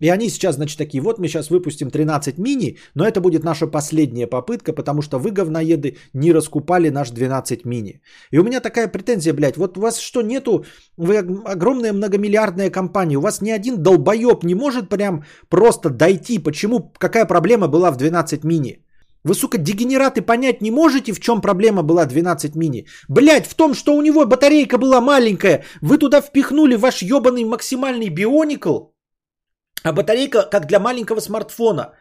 И 0.00 0.08
они 0.08 0.28
сейчас, 0.28 0.54
значит, 0.56 0.78
такие, 0.78 1.02
вот 1.02 1.18
мы 1.18 1.28
сейчас 1.28 1.50
выпустим 1.50 1.90
13 1.90 2.38
мини, 2.38 2.78
но 2.94 3.04
это 3.04 3.20
будет 3.20 3.44
наша 3.44 3.66
последняя 3.66 4.26
попытка, 4.26 4.72
потому 4.72 5.02
что 5.02 5.18
вы, 5.18 5.30
говноеды, 5.30 5.96
не 6.14 6.32
раскупали 6.32 6.90
наш 6.90 7.10
12 7.10 7.64
мини. 7.64 8.00
И 8.30 8.38
у 8.38 8.44
меня 8.44 8.60
такая 8.60 8.88
претензия, 8.88 9.32
блядь, 9.34 9.56
вот 9.56 9.78
у 9.78 9.80
вас 9.80 9.98
что, 9.98 10.22
нету, 10.22 10.64
вы 10.96 11.18
ог- 11.18 11.46
огромная 11.46 11.92
многомиллиардная 11.92 12.70
компания, 12.70 13.16
у 13.16 13.22
вас 13.22 13.40
ни 13.40 13.50
один 13.50 13.82
долбоеб 13.82 14.44
не 14.44 14.54
может 14.54 14.88
прям 14.88 15.24
просто 15.48 15.90
дойти, 15.90 16.38
почему, 16.38 16.92
какая 16.98 17.26
проблема 17.26 17.68
была 17.68 17.90
в 17.90 17.96
12 17.96 18.44
мини. 18.44 18.82
Вы, 19.24 19.34
сука, 19.34 19.58
дегенераты, 19.58 20.22
понять 20.22 20.62
не 20.62 20.70
можете, 20.70 21.12
в 21.12 21.18
чем 21.18 21.40
проблема 21.40 21.82
была 21.82 22.06
12 22.06 22.54
мини? 22.54 22.86
Блять, 23.08 23.46
в 23.46 23.54
том, 23.54 23.74
что 23.74 23.96
у 23.96 24.02
него 24.02 24.24
батарейка 24.24 24.78
была 24.78 25.00
маленькая, 25.00 25.64
вы 25.82 25.98
туда 25.98 26.20
впихнули 26.20 26.76
ваш 26.76 27.02
ебаный 27.02 27.44
максимальный 27.44 28.08
бионикл, 28.08 28.78
а 29.82 29.92
батарейка 29.92 30.42
как 30.50 30.66
для 30.66 30.78
маленького 30.78 31.20
смартфона. 31.20 31.92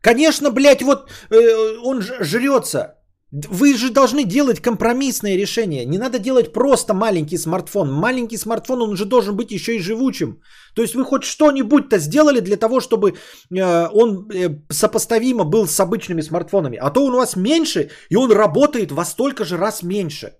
Конечно, 0.00 0.50
блядь, 0.50 0.82
вот 0.82 1.10
э, 1.30 1.78
он 1.84 2.02
жрется. 2.02 2.98
Вы 3.32 3.74
же 3.74 3.90
должны 3.90 4.24
делать 4.24 4.60
компромиссное 4.60 5.38
решение. 5.38 5.86
Не 5.86 5.98
надо 5.98 6.18
делать 6.18 6.52
просто 6.52 6.92
маленький 6.92 7.38
смартфон. 7.38 7.90
Маленький 7.90 8.36
смартфон, 8.36 8.82
он 8.82 8.96
же 8.96 9.04
должен 9.04 9.36
быть 9.36 9.52
еще 9.52 9.76
и 9.76 9.80
живучим. 9.80 10.42
То 10.74 10.82
есть 10.82 10.94
вы 10.94 11.04
хоть 11.04 11.24
что-нибудь-то 11.24 11.98
сделали 11.98 12.40
для 12.40 12.56
того, 12.56 12.80
чтобы 12.80 13.12
э, 13.12 13.88
он 13.92 14.28
э, 14.30 14.60
сопоставимо 14.70 15.44
был 15.44 15.66
с 15.66 15.80
обычными 15.80 16.22
смартфонами. 16.22 16.76
А 16.76 16.90
то 16.90 17.04
он 17.04 17.14
у 17.14 17.18
вас 17.18 17.36
меньше, 17.36 17.90
и 18.10 18.16
он 18.16 18.32
работает 18.32 18.92
во 18.92 19.04
столько 19.04 19.44
же 19.44 19.56
раз 19.56 19.82
меньше. 19.82 20.32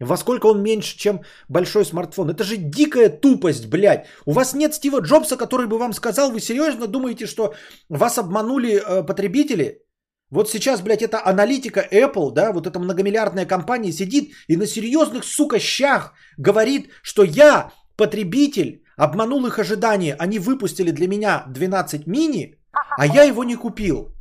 Во 0.00 0.16
сколько 0.16 0.46
он 0.46 0.62
меньше, 0.62 0.98
чем 0.98 1.20
большой 1.48 1.84
смартфон. 1.84 2.30
Это 2.30 2.44
же 2.44 2.56
дикая 2.56 3.08
тупость, 3.08 3.66
блядь. 3.66 4.06
У 4.26 4.32
вас 4.32 4.54
нет 4.54 4.74
Стива 4.74 5.00
Джобса, 5.00 5.36
который 5.36 5.66
бы 5.66 5.78
вам 5.78 5.92
сказал, 5.92 6.32
вы 6.32 6.40
серьезно 6.40 6.86
думаете, 6.86 7.26
что 7.26 7.54
вас 7.88 8.18
обманули 8.18 8.80
э, 8.80 9.06
потребители? 9.06 9.82
Вот 10.30 10.48
сейчас, 10.50 10.80
блядь, 10.80 11.02
эта 11.02 11.24
аналитика 11.24 11.86
Apple, 11.92 12.32
да, 12.32 12.52
вот 12.52 12.66
эта 12.66 12.78
многомиллиардная 12.78 13.46
компания 13.46 13.92
сидит 13.92 14.32
и 14.48 14.56
на 14.56 14.66
серьезных, 14.66 15.24
сука, 15.24 15.58
щах 15.58 16.14
говорит, 16.38 16.88
что 17.02 17.22
я, 17.22 17.70
потребитель, 17.96 18.82
обманул 18.96 19.46
их 19.46 19.58
ожидания. 19.58 20.16
Они 20.18 20.38
выпустили 20.38 20.90
для 20.90 21.06
меня 21.06 21.44
12 21.48 22.06
мини, 22.06 22.56
а 22.72 23.06
я 23.06 23.24
его 23.24 23.44
не 23.44 23.56
купил. 23.56 24.14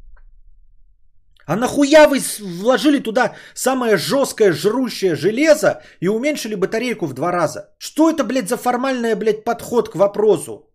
А 1.45 1.55
нахуя 1.55 2.07
вы 2.07 2.19
вложили 2.39 2.99
туда 2.99 3.35
самое 3.53 3.97
жесткое 3.97 4.53
жрущее 4.53 5.15
железо 5.15 5.81
и 5.99 6.07
уменьшили 6.07 6.55
батарейку 6.55 7.07
в 7.07 7.13
два 7.13 7.31
раза? 7.31 7.73
Что 7.77 8.09
это, 8.09 8.23
блядь, 8.23 8.49
за 8.49 8.57
формальный, 8.57 9.15
блядь, 9.15 9.43
подход 9.43 9.89
к 9.89 9.95
вопросу? 9.95 10.71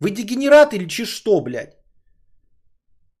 Вы 0.00 0.10
дегенерат 0.10 0.72
или 0.74 0.88
чи 0.88 1.04
что, 1.04 1.40
блядь? 1.40 1.76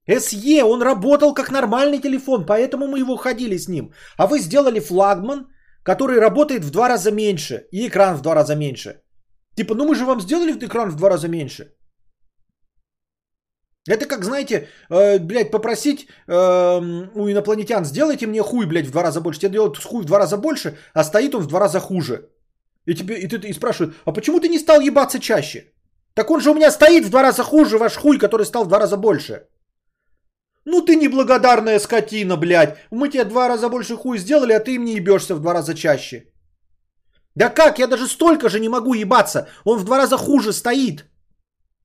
SE, 0.08 0.62
он 0.62 0.82
работал 0.82 1.34
как 1.34 1.50
нормальный 1.50 1.98
телефон, 1.98 2.44
поэтому 2.46 2.86
мы 2.86 2.98
его 2.98 3.16
ходили 3.16 3.56
с 3.56 3.68
ним. 3.68 3.92
А 4.16 4.26
вы 4.26 4.38
сделали 4.38 4.80
флагман, 4.80 5.48
который 5.82 6.20
работает 6.20 6.64
в 6.64 6.70
два 6.70 6.88
раза 6.88 7.10
меньше 7.10 7.66
и 7.72 7.88
экран 7.88 8.16
в 8.16 8.22
два 8.22 8.34
раза 8.34 8.54
меньше. 8.54 9.02
Типа, 9.56 9.74
ну 9.74 9.86
мы 9.86 9.94
же 9.94 10.04
вам 10.04 10.20
сделали 10.20 10.52
экран 10.52 10.90
в 10.90 10.96
два 10.96 11.10
раза 11.10 11.28
меньше. 11.28 11.74
Это 13.88 14.06
как, 14.06 14.24
знаете, 14.24 14.68
э, 14.88 15.18
блядь, 15.18 15.50
попросить 15.50 16.08
э, 16.26 16.32
у 17.14 17.28
инопланетян, 17.28 17.84
сделайте 17.84 18.26
мне 18.26 18.42
хуй, 18.42 18.66
блядь, 18.66 18.86
в 18.86 18.90
два 18.90 19.02
раза 19.02 19.20
больше. 19.20 19.40
Тебе 19.40 19.52
делают 19.52 19.78
хуй 19.78 20.02
в 20.02 20.06
два 20.06 20.18
раза 20.18 20.36
больше, 20.36 20.78
а 20.94 21.04
стоит 21.04 21.34
он 21.34 21.42
в 21.42 21.46
два 21.46 21.60
раза 21.60 21.80
хуже. 21.80 22.30
И, 22.86 22.94
тебе, 22.94 23.14
и 23.14 23.28
ты 23.28 23.36
и 23.48 23.52
спрашивают, 23.52 23.94
а 24.04 24.12
почему 24.12 24.40
ты 24.40 24.48
не 24.48 24.58
стал 24.58 24.80
ебаться 24.80 25.18
чаще? 25.18 25.72
Так 26.14 26.30
он 26.30 26.40
же 26.40 26.50
у 26.50 26.54
меня 26.54 26.70
стоит 26.70 27.04
в 27.04 27.10
два 27.10 27.22
раза 27.22 27.42
хуже, 27.42 27.78
ваш 27.78 27.96
хуй, 27.96 28.18
который 28.18 28.46
стал 28.46 28.64
в 28.64 28.68
два 28.68 28.78
раза 28.78 28.96
больше. 28.96 29.48
Ну 30.64 30.80
ты 30.80 30.96
неблагодарная 30.96 31.78
скотина, 31.78 32.36
блядь. 32.36 32.78
Мы 32.90 33.10
тебе 33.10 33.24
два 33.24 33.48
раза 33.48 33.68
больше 33.68 33.96
хуй 33.96 34.18
сделали, 34.18 34.54
а 34.54 34.60
ты 34.60 34.74
им 34.74 34.84
не 34.84 34.94
ебешься 34.94 35.34
в 35.34 35.40
два 35.40 35.52
раза 35.54 35.74
чаще. 35.74 36.24
Да 37.34 37.50
как? 37.50 37.78
Я 37.78 37.86
даже 37.86 38.06
столько 38.06 38.48
же 38.48 38.60
не 38.60 38.68
могу 38.68 38.94
ебаться. 38.94 39.46
Он 39.64 39.78
в 39.78 39.84
два 39.84 39.98
раза 39.98 40.16
хуже 40.16 40.52
стоит. 40.52 41.04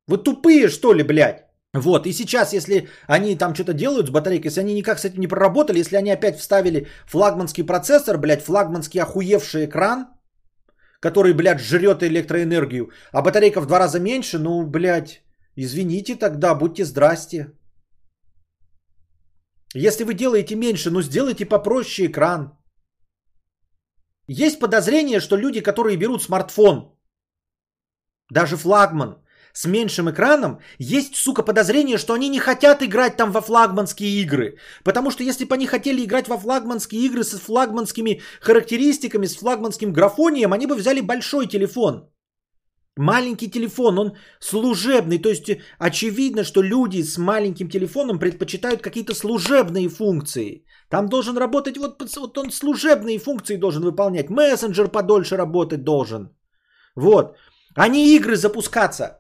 Вы 0.08 0.18
тупые, 0.18 0.70
что 0.70 0.94
ли, 0.94 1.04
блядь? 1.04 1.49
Вот, 1.74 2.08
и 2.08 2.14
сейчас, 2.14 2.54
если 2.54 2.90
они 3.08 3.36
там 3.36 3.54
что-то 3.54 3.74
делают 3.74 4.08
с 4.08 4.10
батарейкой, 4.10 4.48
если 4.48 4.62
они 4.62 4.74
никак 4.74 5.00
с 5.00 5.06
этим 5.06 5.20
не 5.20 5.28
проработали, 5.28 5.80
если 5.80 5.98
они 5.98 6.10
опять 6.10 6.40
вставили 6.40 6.88
флагманский 7.06 7.64
процессор, 7.64 8.18
блядь, 8.18 8.42
флагманский 8.42 9.00
охуевший 9.00 9.66
экран, 9.66 10.08
который, 11.00 11.34
блядь, 11.34 11.62
жрет 11.62 12.02
электроэнергию, 12.02 12.90
а 13.12 13.22
батарейка 13.22 13.62
в 13.62 13.68
два 13.68 13.80
раза 13.80 14.00
меньше, 14.00 14.40
ну, 14.40 14.66
блядь, 14.66 15.22
извините 15.56 16.16
тогда, 16.16 16.56
будьте 16.56 16.86
здрасте. 16.86 17.54
Если 19.76 20.04
вы 20.04 20.16
делаете 20.16 20.56
меньше, 20.56 20.90
ну, 20.90 21.04
сделайте 21.04 21.46
попроще 21.46 22.08
экран. 22.08 22.58
Есть 24.28 24.60
подозрение, 24.60 25.20
что 25.20 25.38
люди, 25.38 25.62
которые 25.62 25.98
берут 25.98 26.24
смартфон, 26.24 26.96
даже 28.32 28.58
флагман, 28.58 29.24
с 29.60 29.68
меньшим 29.68 30.10
экраном, 30.10 30.60
есть, 30.78 31.16
сука, 31.16 31.44
подозрение, 31.44 31.98
что 31.98 32.14
они 32.14 32.30
не 32.30 32.40
хотят 32.40 32.82
играть 32.82 33.18
там 33.18 33.32
во 33.32 33.42
флагманские 33.42 34.10
игры. 34.22 34.58
Потому 34.84 35.12
что 35.12 35.24
если 35.24 35.46
бы 35.46 35.56
они 35.56 35.68
хотели 35.68 36.06
играть 36.06 36.28
во 36.28 36.38
флагманские 36.38 37.02
игры 37.02 37.24
с 37.24 37.40
флагманскими 37.40 38.22
характеристиками, 38.42 39.28
с 39.28 39.36
флагманским 39.36 39.92
графонием, 39.92 40.54
они 40.54 40.66
бы 40.66 40.76
взяли 40.76 41.02
большой 41.02 41.48
телефон. 41.48 42.10
Маленький 42.98 43.52
телефон, 43.52 44.00
он 44.00 44.12
служебный. 44.40 45.22
То 45.22 45.30
есть 45.30 45.50
очевидно, 45.78 46.44
что 46.44 46.64
люди 46.64 47.04
с 47.04 47.18
маленьким 47.18 47.70
телефоном 47.70 48.20
предпочитают 48.20 48.82
какие-то 48.82 49.14
служебные 49.14 49.90
функции. 49.90 50.64
Там 50.90 51.10
должен 51.10 51.38
работать, 51.38 51.78
вот, 51.78 52.02
вот 52.18 52.38
он 52.38 52.52
служебные 52.52 53.20
функции 53.20 53.58
должен 53.58 53.84
выполнять. 53.84 54.30
Мессенджер 54.30 54.88
подольше 54.88 55.36
работать 55.36 55.84
должен. 55.84 56.30
Вот. 56.96 57.36
А 57.76 57.90
не 57.90 58.16
игры 58.16 58.36
запускаться. 58.36 59.19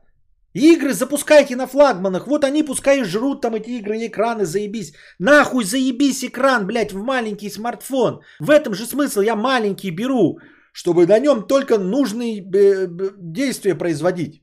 Игры 0.54 0.94
запускайте 0.94 1.56
на 1.56 1.68
флагманах. 1.68 2.28
Вот 2.28 2.44
они 2.44 2.64
пускай 2.64 3.04
жрут 3.04 3.42
там 3.42 3.56
эти 3.56 3.70
игры 3.80 3.98
и 3.98 4.08
экраны, 4.08 4.46
заебись. 4.46 4.94
Нахуй 5.20 5.64
заебись 5.64 6.24
экран, 6.24 6.66
блядь, 6.66 6.92
в 6.92 6.98
маленький 6.98 7.50
смартфон. 7.50 8.22
В 8.40 8.50
этом 8.50 8.74
же 8.74 8.86
смысл 8.86 9.22
я 9.22 9.36
маленький 9.36 9.92
беру, 9.92 10.40
чтобы 10.74 11.06
на 11.06 11.20
нем 11.20 11.48
только 11.48 11.78
нужные 11.78 12.42
э, 12.42 12.88
действия 13.18 13.76
производить. 13.76 14.42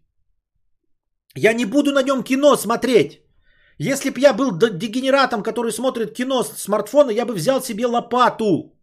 Я 1.34 1.52
не 1.52 1.64
буду 1.64 1.92
на 1.92 2.02
нем 2.02 2.22
кино 2.22 2.56
смотреть. 2.56 3.20
Если 3.78 4.10
бы 4.10 4.20
я 4.20 4.32
был 4.32 4.56
дегенератом, 4.56 5.42
который 5.42 5.72
смотрит 5.72 6.14
кино 6.14 6.42
с 6.42 6.62
смартфона, 6.62 7.10
я 7.10 7.26
бы 7.26 7.34
взял 7.34 7.62
себе 7.62 7.86
лопату. 7.86 8.75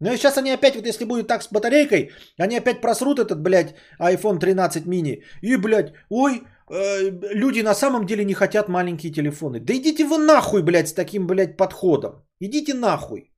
Ну 0.00 0.12
и 0.12 0.16
сейчас 0.16 0.36
они 0.38 0.50
опять, 0.50 0.76
вот 0.76 0.86
если 0.86 1.04
будет 1.06 1.26
так 1.26 1.42
с 1.42 1.48
батарейкой, 1.50 2.10
они 2.38 2.56
опять 2.56 2.80
просрут 2.80 3.18
этот, 3.18 3.40
блядь, 3.40 3.74
iPhone 3.98 4.38
13 4.38 4.86
mini. 4.86 5.22
И, 5.42 5.56
блядь, 5.56 5.92
ой, 6.10 6.42
э, 6.70 7.10
люди 7.34 7.62
на 7.62 7.74
самом 7.74 8.06
деле 8.06 8.24
не 8.24 8.34
хотят 8.34 8.68
маленькие 8.68 9.12
телефоны. 9.12 9.60
Да 9.60 9.72
идите 9.72 10.04
вы 10.04 10.18
нахуй, 10.18 10.62
блядь, 10.62 10.88
с 10.88 10.92
таким, 10.92 11.26
блядь, 11.26 11.56
подходом. 11.56 12.24
Идите 12.40 12.74
нахуй. 12.74 13.30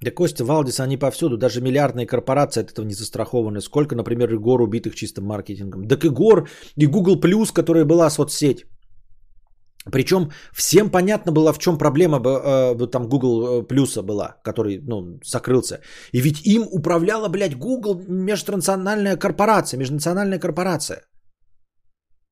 Да, 0.00 0.10
Костя, 0.10 0.44
Валдис, 0.44 0.80
они 0.80 0.98
повсюду, 0.98 1.38
даже 1.38 1.60
миллиардные 1.60 2.06
корпорации 2.06 2.62
от 2.62 2.70
этого 2.70 2.86
не 2.86 2.94
застрахованы. 2.94 3.60
Сколько, 3.60 3.96
например, 3.96 4.34
Игор 4.34 4.60
убитых 4.60 4.94
чистым 4.94 5.24
маркетингом. 5.24 5.88
Так 5.88 6.04
Игор 6.04 6.48
и 6.76 6.86
Google 6.86 7.18
Plus, 7.20 7.52
которая 7.52 7.84
была 7.84 8.10
соцсеть. 8.10 8.66
Причем 9.92 10.30
всем 10.52 10.90
понятно 10.90 11.32
было, 11.32 11.52
в 11.52 11.58
чем 11.58 11.78
проблема 11.78 12.18
э, 12.18 12.86
там 12.90 13.08
Google 13.08 13.62
э, 13.62 13.66
плюса 13.66 14.02
была, 14.02 14.36
который 14.42 14.80
ну, 14.82 15.20
закрылся. 15.24 15.80
И 16.12 16.20
ведь 16.20 16.44
им 16.44 16.66
управляла, 16.72 17.28
блядь, 17.28 17.56
Google 17.56 18.02
межнациональная 18.08 19.16
корпорация, 19.16 19.78
межнациональная 19.78 20.40
корпорация. 20.40 21.02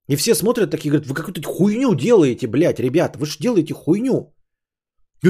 И 0.09 0.17
все 0.17 0.35
смотрят 0.35 0.71
такие, 0.71 0.91
говорят, 0.91 1.07
вы 1.07 1.15
какую-то 1.15 1.49
хуйню 1.49 1.95
делаете, 1.95 2.47
блядь, 2.47 2.81
ребят, 2.81 3.17
вы 3.17 3.27
же 3.27 3.39
делаете 3.39 3.73
хуйню. 3.73 4.34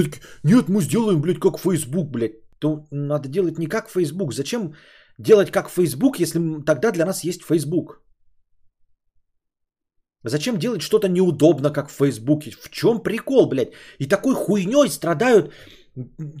Такие, 0.03 0.21
нет, 0.43 0.69
мы 0.69 0.81
сделаем, 0.81 1.21
блядь, 1.21 1.39
как 1.39 1.59
Facebook, 1.59 2.11
блядь. 2.11 2.41
То 2.59 2.87
надо 2.91 3.29
делать 3.29 3.57
не 3.57 3.67
как 3.67 3.89
Facebook. 3.89 4.33
Зачем 4.33 4.73
делать 5.17 5.51
как 5.51 5.69
Facebook, 5.69 6.19
если 6.19 6.39
тогда 6.65 6.91
для 6.91 7.05
нас 7.05 7.23
есть 7.23 7.43
Facebook? 7.43 8.01
Зачем 10.23 10.57
делать 10.57 10.81
что-то 10.81 11.07
неудобно, 11.07 11.71
как 11.71 11.89
в 11.89 11.93
Фейсбуке? 11.93 12.51
В 12.51 12.69
чем 12.71 13.03
прикол, 13.03 13.47
блядь? 13.47 13.73
И 13.99 14.07
такой 14.07 14.33
хуйней 14.35 14.89
страдают 14.89 15.53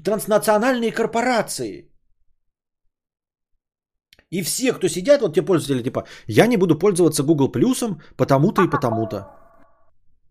транснациональные 0.03 0.91
корпорации. 0.91 1.91
И 4.31 4.41
все, 4.41 4.73
кто 4.73 4.87
сидят, 4.87 5.21
вот 5.21 5.35
те 5.35 5.43
пользователи, 5.43 5.83
типа, 5.83 6.07
я 6.27 6.47
не 6.47 6.57
буду 6.57 6.79
пользоваться 6.79 7.23
Google 7.23 7.51
Плюсом, 7.51 8.01
потому-то 8.17 8.63
и 8.63 8.69
потому-то. 8.69 9.44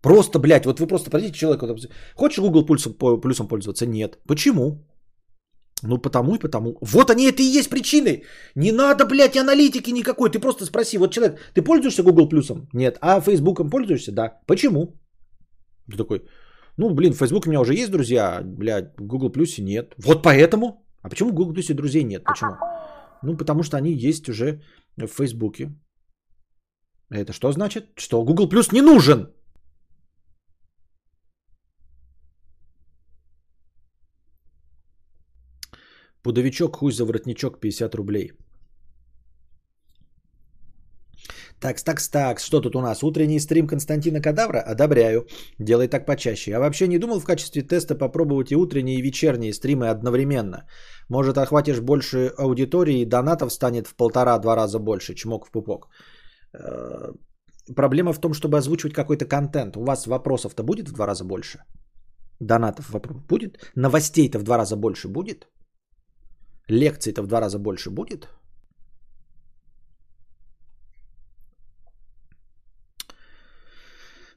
Просто, 0.05 0.39
блядь, 0.39 0.65
вот 0.65 0.79
вы 0.79 0.87
просто 0.87 1.09
пройдите 1.09 1.33
человека, 1.33 1.75
хочешь 2.15 2.39
Google 2.39 2.65
Плюсом, 2.65 2.93
плюсом 3.21 3.47
пользоваться? 3.47 3.85
Нет. 3.87 4.19
Почему? 4.27 4.85
Ну, 5.83 5.97
потому 5.97 6.35
и 6.35 6.39
потому. 6.39 6.77
Вот 6.81 7.09
они 7.09 7.25
это 7.25 7.41
и 7.41 7.59
есть 7.59 7.69
причины. 7.69 8.21
Не 8.55 8.71
надо, 8.71 9.05
блядь, 9.05 9.35
аналитики 9.35 9.91
никакой. 9.91 10.29
Ты 10.29 10.39
просто 10.39 10.65
спроси, 10.65 10.97
вот 10.97 11.11
человек, 11.11 11.39
ты 11.55 11.63
пользуешься 11.63 12.03
Google 12.03 12.29
Плюсом? 12.29 12.67
Нет. 12.73 12.97
А 13.01 13.19
Фейсбуком 13.19 13.69
пользуешься? 13.69 14.11
Да. 14.11 14.39
Почему? 14.45 14.93
Ты 15.89 15.97
такой, 15.97 16.21
ну, 16.77 16.93
блин, 16.93 17.13
Facebook 17.13 17.47
у 17.47 17.49
меня 17.49 17.61
уже 17.61 17.73
есть 17.73 17.91
друзья, 17.91 18.41
блядь, 18.43 18.93
в 18.99 19.07
Google 19.07 19.31
Плюсе 19.31 19.63
нет. 19.63 19.95
Вот 19.97 20.21
поэтому. 20.21 20.85
А 21.01 21.09
почему 21.09 21.31
в 21.31 21.33
Google 21.33 21.53
Плюсе 21.53 21.73
друзей 21.73 22.03
нет? 22.03 22.23
Почему? 22.23 22.51
Ну, 23.23 23.37
потому 23.37 23.63
что 23.63 23.77
они 23.77 23.91
есть 23.91 24.29
уже 24.29 24.61
в 24.97 25.07
Фейсбуке. 25.07 25.71
Это 27.09 27.33
что 27.33 27.51
значит? 27.51 27.85
Что 27.97 28.23
Google 28.23 28.49
Плюс 28.49 28.71
не 28.71 28.81
нужен. 28.81 29.34
Пудовичок, 36.25 36.77
хуй 36.77 36.91
за 36.91 37.05
воротничок, 37.05 37.59
50 37.59 37.95
рублей. 37.95 38.31
Такс, 41.59 41.83
такс, 41.83 42.09
такс. 42.09 42.43
Что 42.43 42.61
тут 42.61 42.75
у 42.75 42.81
нас? 42.81 43.03
Утренний 43.03 43.39
стрим 43.39 43.67
Константина 43.67 44.21
Кадавра? 44.21 44.59
Одобряю. 44.71 45.27
Делай 45.59 45.87
так 45.87 46.05
почаще. 46.05 46.51
Я 46.51 46.59
вообще 46.59 46.87
не 46.87 46.97
думал 46.97 47.19
в 47.19 47.25
качестве 47.25 47.61
теста 47.61 47.95
попробовать 47.95 48.51
и 48.51 48.55
утренние, 48.55 48.97
и 48.97 49.03
вечерние 49.03 49.53
стримы 49.53 49.89
одновременно. 49.89 50.65
Может, 51.09 51.37
охватишь 51.37 51.79
больше 51.79 52.33
аудитории, 52.37 53.01
и 53.01 53.05
донатов 53.05 53.53
станет 53.53 53.87
в 53.87 53.95
полтора-два 53.95 54.55
раза 54.55 54.79
больше. 54.79 55.13
Чмок 55.13 55.45
в 55.45 55.51
пупок. 55.51 55.89
Э, 56.53 57.13
проблема 57.75 58.13
в 58.13 58.19
том, 58.19 58.33
чтобы 58.33 58.57
озвучивать 58.57 58.95
какой-то 58.95 59.25
контент. 59.25 59.77
У 59.77 59.85
вас 59.85 60.07
вопросов-то 60.07 60.63
будет 60.63 60.89
в 60.89 60.93
два 60.93 61.05
раза 61.05 61.23
больше? 61.23 61.59
Донатов 62.39 62.95
будет? 63.29 63.71
Новостей-то 63.75 64.39
в 64.39 64.43
два 64.43 64.57
раза 64.57 64.75
больше 64.75 65.07
будет? 65.07 65.47
Лекций-то 66.69 67.21
в 67.21 67.27
два 67.27 67.41
раза 67.41 67.59
больше 67.59 67.89
будет? 67.89 68.27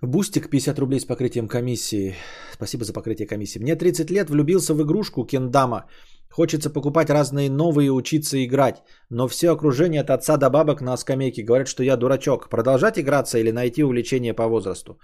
Бустик 0.03 0.49
50 0.49 0.79
рублей 0.79 1.01
с 1.01 1.05
покрытием 1.05 1.49
комиссии. 1.49 2.15
Спасибо 2.53 2.85
за 2.85 2.93
покрытие 2.93 3.27
комиссии. 3.27 3.59
Мне 3.59 3.75
30 3.75 4.11
лет, 4.11 4.31
влюбился 4.31 4.75
в 4.75 4.83
игрушку 4.83 5.25
Кендама. 5.25 5.87
Хочется 6.31 6.71
покупать 6.71 7.11
разные 7.11 7.51
новые, 7.51 7.91
учиться 7.91 8.37
играть. 8.45 8.83
Но 9.11 9.27
все 9.27 9.51
окружение 9.51 10.03
от 10.03 10.11
отца 10.11 10.37
до 10.37 10.51
бабок 10.51 10.83
на 10.83 10.97
скамейке 10.97 11.43
говорят, 11.43 11.67
что 11.67 11.83
я 11.83 11.97
дурачок. 11.97 12.49
Продолжать 12.49 12.99
играться 12.99 13.39
или 13.39 13.51
найти 13.51 13.83
увлечение 13.83 14.35
по 14.35 14.47
возрасту? 14.47 15.01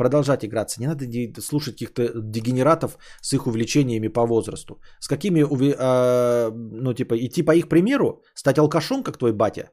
Продолжать 0.00 0.44
играться. 0.44 0.80
Не 0.80 0.86
надо 0.86 1.04
слушать 1.42 1.74
каких-то 1.74 2.02
дегенератов 2.14 2.96
с 3.20 3.34
их 3.34 3.46
увлечениями 3.46 4.08
по 4.08 4.26
возрасту. 4.26 4.80
С 4.98 5.08
какими, 5.08 5.40
э, 5.42 6.50
ну 6.50 6.94
типа, 6.94 7.14
идти 7.18 7.42
по 7.42 7.54
их 7.54 7.68
примеру? 7.68 8.22
Стать 8.34 8.58
алкашом, 8.58 9.02
как 9.02 9.18
твой 9.18 9.32
батя? 9.32 9.70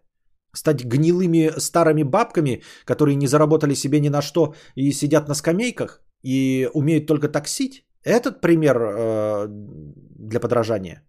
стать 0.54 0.84
гнилыми 0.84 1.52
старыми 1.60 2.04
бабками, 2.04 2.62
которые 2.86 3.16
не 3.16 3.28
заработали 3.28 3.76
себе 3.76 4.00
ни 4.00 4.10
на 4.10 4.22
что 4.22 4.54
и 4.76 4.92
сидят 4.92 5.30
на 5.30 5.36
скамейках 5.36 6.02
и 6.24 6.70
умеют 6.74 7.08
только 7.08 7.30
таксить. 7.30 7.86
Этот 8.04 8.42
пример 8.42 8.78
э, 8.78 9.48
для 9.50 10.40
подражания. 10.40 11.04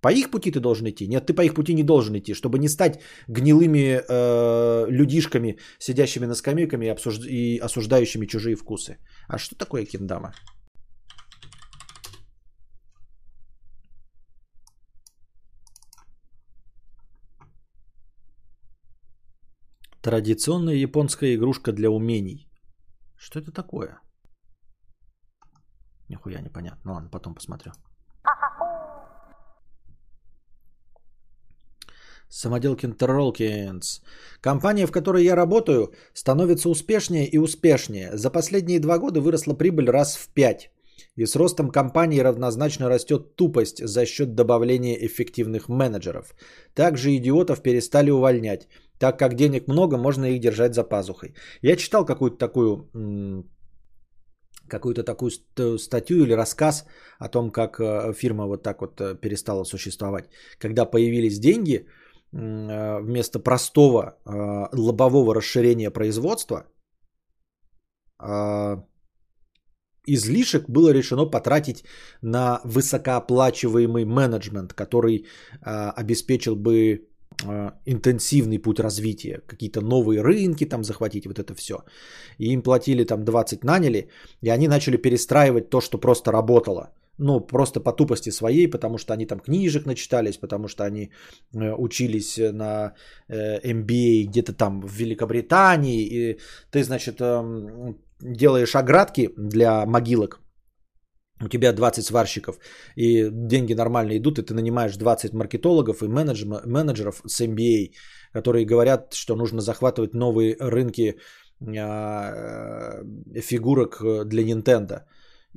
По 0.00 0.12
их 0.12 0.30
пути 0.30 0.50
ты 0.50 0.60
должен 0.60 0.88
идти. 0.88 1.06
Нет, 1.06 1.26
ты 1.26 1.34
по 1.34 1.42
их 1.42 1.54
пути 1.54 1.74
не 1.74 1.82
должен 1.82 2.16
идти, 2.16 2.34
чтобы 2.34 2.58
не 2.58 2.68
стать 2.68 3.00
гнилыми 3.28 4.00
э, 4.08 4.86
людишками, 4.90 5.58
сидящими 5.78 6.26
на 6.26 6.34
скамейками 6.34 6.86
и, 6.86 6.88
обсужд... 6.88 7.24
и 7.26 7.58
осуждающими 7.58 8.26
чужие 8.26 8.56
вкусы. 8.56 8.96
А 9.28 9.38
что 9.38 9.56
такое 9.56 9.84
кендама? 9.84 10.32
Традиционная 20.02 20.76
японская 20.76 21.34
игрушка 21.34 21.72
для 21.72 21.90
умений. 21.90 22.48
Что 23.18 23.38
это 23.38 23.52
такое? 23.52 24.00
Нихуя 26.08 26.40
непонятно. 26.40 26.80
Ну 26.84 26.92
ладно, 26.94 27.10
потом 27.10 27.34
посмотрю. 27.34 27.72
Самоделкин 32.30 32.92
Тролкинс. 32.92 34.00
Компания, 34.40 34.86
в 34.86 34.92
которой 34.92 35.24
я 35.24 35.36
работаю, 35.36 35.92
становится 36.14 36.68
успешнее 36.70 37.26
и 37.26 37.38
успешнее. 37.38 38.16
За 38.16 38.30
последние 38.30 38.80
два 38.80 38.98
года 38.98 39.20
выросла 39.20 39.54
прибыль 39.54 39.90
раз 39.90 40.16
в 40.16 40.28
пять. 40.32 40.70
И 41.16 41.26
с 41.26 41.36
ростом 41.36 41.70
компании 41.70 42.20
равнозначно 42.20 42.88
растет 42.88 43.36
тупость 43.36 43.84
за 43.84 44.06
счет 44.06 44.34
добавления 44.34 44.96
эффективных 45.06 45.68
менеджеров. 45.68 46.34
Также 46.74 47.16
идиотов 47.16 47.62
перестали 47.62 48.10
увольнять. 48.10 48.68
Так 48.98 49.18
как 49.18 49.34
денег 49.34 49.66
много, 49.66 49.96
можно 49.96 50.26
их 50.26 50.40
держать 50.40 50.74
за 50.74 50.84
пазухой. 50.84 51.34
Я 51.62 51.76
читал 51.76 52.04
какую-то 52.04 52.38
такую 52.38 52.88
какую-то 54.68 55.02
такую 55.02 55.30
статью 55.78 56.22
или 56.22 56.32
рассказ 56.32 56.84
о 57.18 57.28
том, 57.28 57.50
как 57.50 57.80
э, 57.80 58.12
фирма 58.12 58.46
вот 58.46 58.62
так 58.62 58.80
вот 58.80 59.00
э, 59.00 59.16
перестала 59.20 59.64
существовать. 59.64 60.28
Когда 60.58 60.84
появились 60.84 61.40
деньги, 61.40 61.74
э, 61.74 61.86
вместо 62.32 63.38
простого 63.40 64.18
лобового 64.72 65.34
расширения 65.34 65.90
производства, 65.90 66.66
излишек 70.06 70.68
было 70.68 70.92
решено 70.92 71.26
потратить 71.26 71.84
на 72.22 72.60
высокооплачиваемый 72.64 74.04
менеджмент, 74.04 74.74
который 74.74 75.26
обеспечил 75.62 76.56
бы 76.56 77.06
интенсивный 77.86 78.58
путь 78.58 78.80
развития, 78.80 79.40
какие-то 79.46 79.80
новые 79.80 80.20
рынки 80.22 80.66
там 80.68 80.84
захватить, 80.84 81.26
вот 81.26 81.38
это 81.38 81.54
все. 81.54 81.84
И 82.38 82.52
им 82.52 82.62
платили 82.62 83.04
там 83.04 83.24
20 83.24 83.64
наняли, 83.64 84.10
и 84.42 84.50
они 84.50 84.68
начали 84.68 84.96
перестраивать 84.96 85.70
то, 85.70 85.80
что 85.80 85.98
просто 85.98 86.32
работало. 86.32 86.94
Ну, 87.22 87.40
просто 87.40 87.80
по 87.80 87.92
тупости 87.92 88.30
своей, 88.30 88.70
потому 88.70 88.98
что 88.98 89.12
они 89.12 89.26
там 89.26 89.40
книжек 89.40 89.86
начитались, 89.86 90.38
потому 90.38 90.68
что 90.68 90.84
они 90.84 91.10
э, 91.54 91.74
учились 91.74 92.38
на 92.38 92.94
э, 93.28 93.72
MBA 93.72 94.28
где-то 94.28 94.54
там 94.54 94.80
в 94.80 94.92
Великобритании. 94.92 96.02
И 96.02 96.38
ты, 96.70 96.82
значит, 96.82 97.20
эм, 97.20 97.98
делаешь 98.20 98.74
оградки 98.74 99.30
для 99.36 99.84
могилок 99.86 100.40
у 101.42 101.48
тебя 101.48 101.72
20 101.72 102.04
сварщиков, 102.04 102.58
и 102.96 103.30
деньги 103.30 103.74
нормально 103.74 104.16
идут, 104.16 104.38
и 104.38 104.42
ты 104.42 104.54
нанимаешь 104.54 104.96
20 104.96 105.32
маркетологов 105.34 106.02
и 106.02 106.08
менеджеров 106.08 107.22
с 107.26 107.40
MBA, 107.40 107.92
которые 108.34 108.66
говорят, 108.66 109.14
что 109.14 109.36
нужно 109.36 109.60
захватывать 109.60 110.14
новые 110.14 110.56
рынки 110.60 111.16
фигурок 113.40 114.02
для 114.28 114.42
Nintendo. 114.42 115.02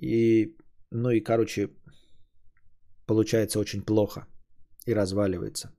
И, 0.01 0.55
ну 0.93 1.09
и, 1.09 1.19
короче, 1.19 1.69
получается 3.05 3.59
очень 3.59 3.81
плохо 3.81 4.25
и 4.85 4.93
разваливается. 4.93 5.71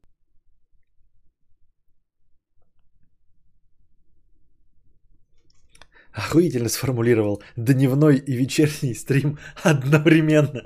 Охуительно 6.13 6.69
сформулировал. 6.69 7.43
Дневной 7.57 8.19
и 8.19 8.37
вечерний 8.37 8.95
стрим 8.95 9.39
одновременно. 9.65 10.63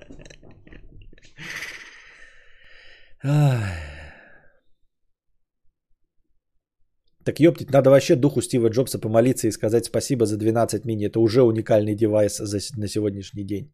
Так 7.25 7.41
ёптить, 7.41 7.71
надо 7.71 7.91
вообще 7.91 8.17
духу 8.17 8.43
Стива 8.43 8.69
Джобса 8.69 8.99
помолиться 8.99 9.49
и 9.49 9.53
сказать 9.53 9.85
спасибо 9.85 10.27
за 10.27 10.37
12 10.37 10.85
мини. 10.85 11.07
Это 11.07 11.21
уже 11.21 11.43
уникальный 11.43 11.95
девайс 11.95 12.39
за, 12.39 12.59
на 12.81 12.89
сегодняшний 12.89 13.45
день. 13.45 13.73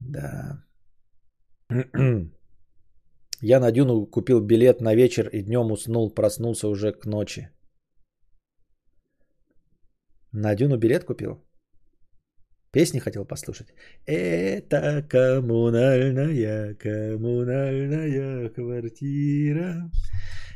Да. 0.00 0.64
Я 3.40 3.60
на 3.60 3.70
Дюну 3.70 4.06
купил 4.06 4.40
билет 4.40 4.80
на 4.80 4.94
вечер 4.94 5.28
и 5.28 5.42
днем 5.42 5.70
уснул, 5.72 6.14
проснулся 6.14 6.68
уже 6.68 6.92
к 6.92 7.06
ночи. 7.06 7.50
На 10.32 10.54
Дюну 10.54 10.78
билет 10.78 11.04
купил? 11.04 11.42
Песни 12.72 12.98
хотел 12.98 13.24
послушать. 13.24 13.68
Это 14.06 15.02
коммунальная, 15.08 16.74
коммунальная 16.74 18.50
квартира. 18.50 19.90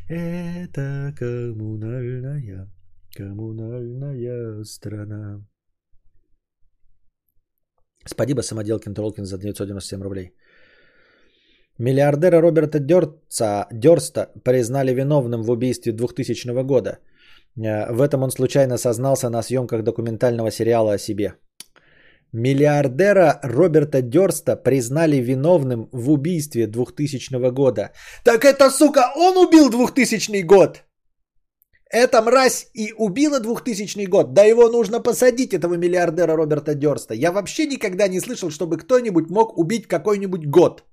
Это 0.09 1.15
коммунальная, 1.19 2.69
коммунальная 3.17 4.65
страна. 4.65 5.47
Спасибо, 8.07 8.43
Самоделкин 8.43 8.95
Тролкин, 8.95 9.25
за 9.25 9.39
997 9.39 10.03
рублей. 10.03 10.33
Миллиардера 11.79 12.41
Роберта 12.41 12.79
Дёрца, 12.79 13.67
Дёрста 13.73 14.29
признали 14.45 14.93
виновным 14.93 15.43
в 15.43 15.51
убийстве 15.51 15.93
2000 15.93 16.63
года. 16.63 16.99
Э, 17.57 17.93
В 17.93 18.01
этом 18.03 18.23
он 18.23 18.31
случайно 18.31 18.79
сознался 18.79 19.31
на 19.31 19.43
съемках 19.43 19.83
документального 19.83 20.51
сериала 20.51 20.93
о 20.93 20.99
себе. 20.99 21.35
Миллиардера 22.33 23.41
Роберта 23.43 24.03
Дёрста 24.03 24.57
признали 24.57 25.17
виновным 25.17 25.89
в 25.93 26.11
убийстве 26.11 26.67
2000 26.67 27.51
года. 27.51 27.91
Так 28.25 28.45
это, 28.45 28.71
сука, 28.71 29.13
он 29.17 29.37
убил 29.37 29.71
2000 29.71 30.43
год! 30.43 30.85
Эта 31.93 32.23
мразь 32.23 32.71
и 32.73 32.93
убила 32.97 33.41
2000 33.41 34.07
год. 34.07 34.33
Да 34.33 34.45
его 34.45 34.69
нужно 34.69 35.01
посадить, 35.01 35.53
этого 35.53 35.75
миллиардера 35.75 36.37
Роберта 36.37 36.75
Дёрста. 36.75 37.15
Я 37.15 37.33
вообще 37.33 37.67
никогда 37.67 38.09
не 38.09 38.21
слышал, 38.21 38.51
чтобы 38.51 38.77
кто-нибудь 38.79 39.29
мог 39.31 39.59
убить 39.59 39.89
какой-нибудь 39.89 40.47
год. 40.47 40.85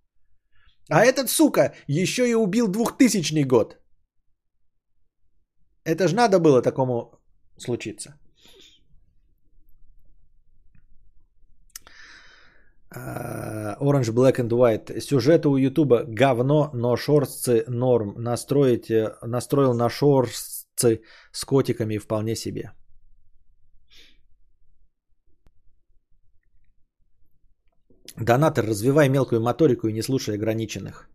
А 0.89 1.05
этот, 1.05 1.29
сука, 1.29 1.73
еще 1.87 2.27
и 2.27 2.33
убил 2.33 2.67
2000 2.67 3.43
год. 3.43 3.77
Это 5.83 6.07
ж 6.07 6.13
надо 6.13 6.39
было 6.39 6.61
такому 6.61 7.11
случиться. 7.57 8.17
А, 12.89 13.77
Orange 13.79 14.13
Black 14.13 14.39
and 14.39 14.49
White. 14.49 14.99
Сюжеты 14.99 15.47
у 15.47 15.57
Ютуба 15.57 16.05
говно, 16.07 16.71
но 16.73 16.97
шорстцы 16.97 17.63
норм. 17.67 18.15
Настроить, 18.17 18.89
э, 18.89 19.15
настроил 19.21 19.73
на 19.73 19.89
шорстцы 20.77 21.01
с 21.31 21.45
котиками 21.45 21.97
вполне 21.97 22.35
себе. 22.35 22.71
Донатор, 28.19 28.65
развивай 28.65 29.09
мелкую 29.09 29.41
моторику 29.41 29.87
и 29.87 29.93
не 29.93 30.01
слушай 30.01 30.35
ограниченных. 30.35 31.07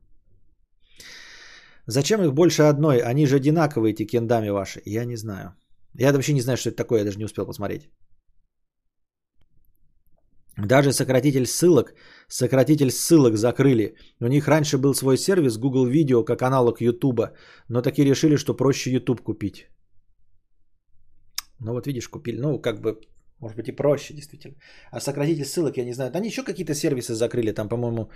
Зачем 1.86 2.22
их 2.22 2.32
больше 2.32 2.62
одной? 2.62 2.98
Они 2.98 3.26
же 3.26 3.36
одинаковые, 3.36 3.92
эти 3.92 4.06
кендами 4.06 4.50
ваши. 4.50 4.80
Я 4.84 5.04
не 5.04 5.16
знаю. 5.16 5.54
Я 5.94 6.12
вообще 6.12 6.32
не 6.32 6.40
знаю, 6.40 6.56
что 6.56 6.70
это 6.70 6.76
такое, 6.76 7.00
я 7.00 7.04
даже 7.04 7.18
не 7.18 7.24
успел 7.24 7.46
посмотреть. 7.46 7.90
Даже 10.58 10.92
сократитель 10.92 11.46
ссылок, 11.46 11.94
сократитель 12.28 12.90
ссылок 12.90 13.36
закрыли. 13.36 13.96
У 14.20 14.26
них 14.26 14.48
раньше 14.48 14.78
был 14.78 14.94
свой 14.94 15.16
сервис 15.16 15.56
Google 15.56 15.90
Video 15.90 16.24
как 16.24 16.42
аналог 16.42 16.80
YouTube, 16.80 17.30
но 17.68 17.82
таки 17.82 18.04
решили, 18.04 18.36
что 18.36 18.54
проще 18.54 18.90
YouTube 18.90 19.22
купить. 19.22 19.68
Ну 21.60 21.72
вот 21.72 21.86
видишь, 21.86 22.08
купили. 22.08 22.40
Ну 22.40 22.60
как 22.60 22.80
бы, 22.82 23.00
может 23.40 23.56
быть 23.56 23.68
и 23.68 23.72
проще 23.72 24.14
действительно. 24.14 24.56
А 24.90 25.00
сократитель 25.00 25.44
ссылок, 25.44 25.76
я 25.76 25.84
не 25.84 25.94
знаю. 25.94 26.10
Они 26.14 26.28
еще 26.28 26.42
какие-то 26.42 26.74
сервисы 26.74 27.14
закрыли. 27.14 27.52
Там, 27.52 27.68
по-моему, 27.68 28.10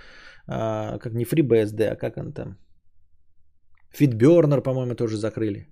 а, 0.46 0.98
как 0.98 1.14
не 1.14 1.24
FreeBSD, 1.24 1.92
а 1.92 1.96
как 1.96 2.16
он 2.18 2.32
там? 2.32 2.58
FeedBurner, 3.98 4.62
по-моему, 4.62 4.94
тоже 4.94 5.16
закрыли. 5.16 5.68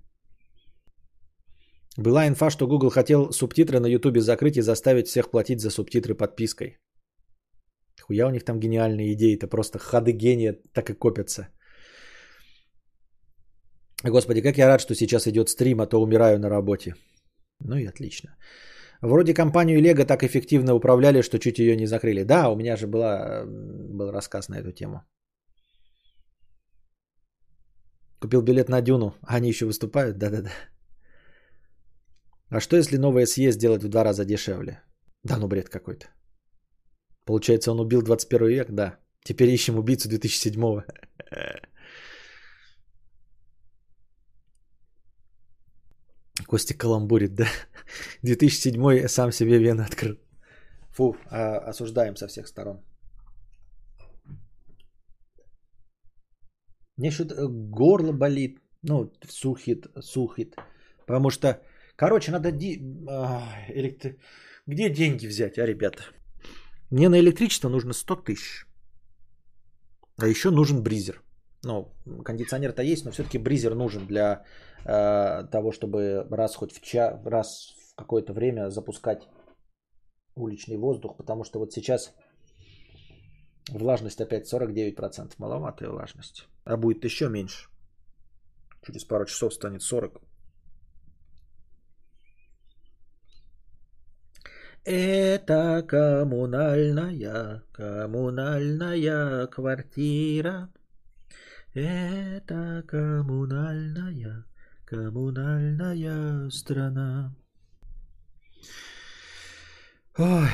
Была 1.97 2.27
инфа, 2.27 2.49
что 2.49 2.67
Google 2.67 2.89
хотел 2.89 3.31
субтитры 3.31 3.79
на 3.79 3.87
YouTube 3.87 4.17
закрыть 4.17 4.57
и 4.57 4.61
заставить 4.61 5.07
всех 5.07 5.31
платить 5.31 5.61
за 5.61 5.69
субтитры 5.69 6.13
подпиской. 6.13 6.77
Хуя 8.01 8.27
у 8.27 8.31
них 8.31 8.43
там 8.43 8.59
гениальные 8.59 9.13
идеи, 9.13 9.35
это 9.35 9.47
просто 9.47 9.79
ходы 9.79 10.11
гения 10.11 10.59
так 10.73 10.89
и 10.89 10.93
копятся. 10.93 11.47
Господи, 14.03 14.41
как 14.41 14.57
я 14.57 14.67
рад, 14.67 14.81
что 14.81 14.93
сейчас 14.93 15.27
идет 15.27 15.49
стрим, 15.49 15.81
а 15.81 15.87
то 15.87 16.01
умираю 16.01 16.39
на 16.39 16.49
работе. 16.49 16.95
Ну 17.59 17.77
и 17.77 17.87
отлично. 17.87 18.35
Вроде 19.01 19.33
компанию 19.33 19.81
Лего 19.81 20.05
так 20.05 20.23
эффективно 20.23 20.75
управляли, 20.75 21.21
что 21.21 21.39
чуть 21.39 21.59
ее 21.59 21.75
не 21.75 21.87
закрыли. 21.87 22.23
Да, 22.23 22.49
у 22.49 22.55
меня 22.55 22.75
же 22.75 22.87
была, 22.87 23.45
был 23.45 24.11
рассказ 24.11 24.49
на 24.49 24.55
эту 24.55 24.71
тему. 24.71 25.01
Купил 28.19 28.41
билет 28.41 28.69
на 28.69 28.81
Дюну, 28.81 29.13
а 29.21 29.35
они 29.35 29.49
еще 29.49 29.65
выступают? 29.65 30.17
Да-да-да. 30.17 30.51
А 32.49 32.59
что 32.59 32.75
если 32.75 32.97
новое 32.97 33.25
SE 33.25 33.51
сделать 33.51 33.83
в 33.83 33.89
два 33.89 34.03
раза 34.03 34.25
дешевле? 34.25 34.81
Да 35.23 35.37
ну 35.37 35.47
бред 35.47 35.69
какой-то. 35.69 36.07
Получается, 37.25 37.71
он 37.71 37.79
убил 37.79 38.01
21 38.01 38.47
век, 38.47 38.71
да. 38.71 38.99
Теперь 39.23 39.49
ищем 39.49 39.79
убийцу 39.79 40.09
2007-го. 40.09 40.83
Костя 46.47 46.77
каламбурит, 46.77 47.35
да. 47.35 47.47
2007 48.23 49.07
сам 49.07 49.31
себе 49.31 49.57
вены 49.57 49.81
открыл. 49.81 50.17
Фу, 50.91 51.15
а, 51.31 51.57
осуждаем 51.69 52.15
со 52.15 52.27
всех 52.27 52.47
сторон. 52.47 52.83
Мне 56.97 57.11
что-то 57.11 57.47
горло 57.47 58.13
болит. 58.13 58.59
Ну, 58.83 59.11
сухит, 59.27 59.87
сухит. 59.99 60.55
Потому 61.07 61.29
что, 61.29 61.61
короче, 61.95 62.31
надо... 62.31 62.51
Ди... 62.51 62.81
а, 63.09 63.41
электри- 63.69 64.19
Где 64.67 64.89
деньги 64.89 65.27
взять, 65.27 65.57
а, 65.57 65.65
ребята? 65.65 66.03
Мне 66.89 67.09
на 67.09 67.19
электричество 67.19 67.69
нужно 67.69 67.93
100 67.93 68.15
тысяч. 68.15 68.65
А 70.17 70.27
еще 70.27 70.49
нужен 70.49 70.83
бризер. 70.83 71.21
Ну, 71.63 71.91
кондиционер-то 72.23 72.83
есть, 72.83 73.05
но 73.05 73.11
все-таки 73.11 73.39
бризер 73.39 73.75
нужен 73.75 74.05
для 74.05 74.45
э, 74.85 75.43
того, 75.51 75.71
чтобы 75.71 76.27
раз 76.29 76.55
хоть 76.55 76.71
в 76.71 76.81
час, 76.81 77.19
раз 77.25 77.73
в 77.91 77.95
какое-то 77.95 78.33
время 78.33 78.69
запускать 78.69 79.27
уличный 80.35 80.77
воздух, 80.77 81.17
потому 81.17 81.43
что 81.43 81.59
вот 81.59 81.73
сейчас 81.73 82.13
влажность 83.69 84.21
опять 84.21 84.53
49%, 84.53 85.33
маловатая 85.37 85.89
влажность, 85.89 86.47
а 86.65 86.77
будет 86.77 87.03
еще 87.03 87.29
меньше. 87.29 87.69
Через 88.85 89.03
пару 89.03 89.25
часов 89.25 89.53
станет 89.53 89.81
40. 89.81 90.21
Это 94.85 95.83
коммунальная, 95.87 97.63
коммунальная 97.71 99.47
квартира. 99.47 100.69
Это 101.73 102.83
коммунальная, 102.87 104.45
коммунальная 104.85 106.49
страна. 106.51 107.35
Ой. 110.19 110.49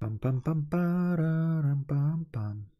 Пам-пам-пам-парам-пам-пам. 0.00 2.73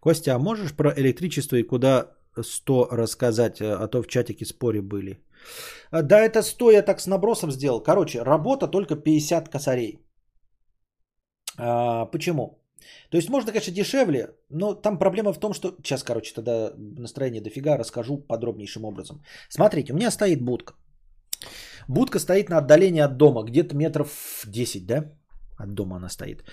Костя, 0.00 0.34
а 0.34 0.38
можешь 0.38 0.72
про 0.72 0.92
электричество 0.96 1.56
и 1.56 1.62
куда 1.62 2.06
100 2.40 2.88
рассказать, 2.90 3.60
а 3.60 3.88
то 3.88 4.02
в 4.02 4.06
чатике 4.06 4.44
споре 4.44 4.82
были. 4.82 5.18
А, 5.90 6.02
Да, 6.02 6.20
это 6.20 6.42
100 6.42 6.70
я 6.70 6.82
так 6.82 7.00
с 7.00 7.06
набросом 7.06 7.50
сделал. 7.50 7.82
Короче, 7.82 8.22
работа 8.22 8.68
только 8.68 8.96
50 8.96 9.48
косарей. 9.48 9.98
А, 11.58 12.06
почему? 12.06 12.60
То 13.10 13.16
есть 13.16 13.28
можно, 13.28 13.52
конечно, 13.52 13.74
дешевле, 13.74 14.28
но 14.50 14.74
там 14.74 14.98
проблема 14.98 15.32
в 15.32 15.40
том, 15.40 15.52
что... 15.52 15.74
Сейчас, 15.82 16.02
короче, 16.02 16.34
тогда 16.34 16.72
настроение 16.76 17.42
дофига 17.42 17.76
расскажу 17.76 18.18
подробнейшим 18.18 18.84
образом. 18.84 19.22
Смотрите, 19.48 19.92
у 19.92 19.96
меня 19.96 20.10
стоит 20.10 20.42
будка. 20.42 20.74
Будка 21.88 22.18
стоит 22.18 22.48
на 22.48 22.58
отдалении 22.58 23.02
от 23.02 23.16
дома, 23.16 23.42
где-то 23.42 23.74
метров 23.76 24.44
10, 24.46 24.86
да? 24.86 25.12
От 25.58 25.74
дома 25.74 25.96
она 25.96 26.08
стоит. 26.08 26.44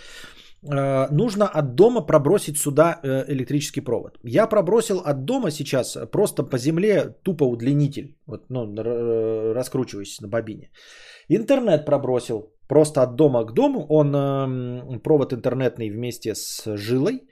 Э, 0.64 1.08
Нужно 1.12 1.48
от 1.48 1.76
дома 1.76 2.02
пробросить 2.02 2.58
сюда 2.58 3.00
э, 3.04 3.26
электрический 3.34 3.82
провод. 3.82 4.18
Я 4.24 4.48
пробросил 4.48 5.00
от 5.00 5.26
дома 5.26 5.52
сейчас 5.52 5.98
просто 6.12 6.44
по 6.44 6.58
земле 6.58 7.16
тупо 7.24 7.44
удлинитель. 7.44 8.16
Вот, 8.28 8.46
ну, 8.50 8.76
раскручивающийся 9.54 10.24
на 10.24 10.30
бобине. 10.30 10.70
Интернет 11.30 11.86
пробросил 11.86 12.54
просто 12.68 13.02
от 13.02 13.16
дома 13.16 13.46
к 13.46 13.54
дому. 13.54 13.86
Он 13.90 14.16
эм, 14.16 15.00
провод 15.00 15.34
интернетный 15.34 15.90
вместе 15.90 16.36
с 16.36 16.78
жилой, 16.78 17.28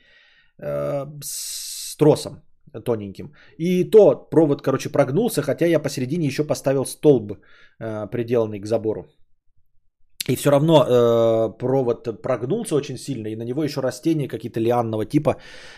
э, 0.59 1.05
с 1.23 1.95
тросом 1.97 2.43
тоненьким. 2.85 3.33
И 3.57 3.89
то 3.89 4.27
провод, 4.31 4.61
короче, 4.61 4.89
прогнулся, 4.89 5.41
хотя 5.41 5.65
я 5.65 5.79
посередине 5.79 6.27
еще 6.27 6.43
поставил 6.43 6.85
столб, 6.85 7.39
приделанный 8.11 8.59
к 8.59 8.65
забору. 8.65 9.05
И 10.27 10.35
все 10.35 10.49
равно 10.49 10.83
э, 10.83 11.59
провод 11.59 12.21
прогнулся 12.21 12.75
очень 12.75 12.97
сильно, 12.97 13.27
и 13.27 13.35
на 13.35 13.43
него 13.43 13.63
еще 13.63 13.81
растения 13.81 14.27
какие-то 14.27 14.59
лианного 14.59 15.05
типа 15.05 15.35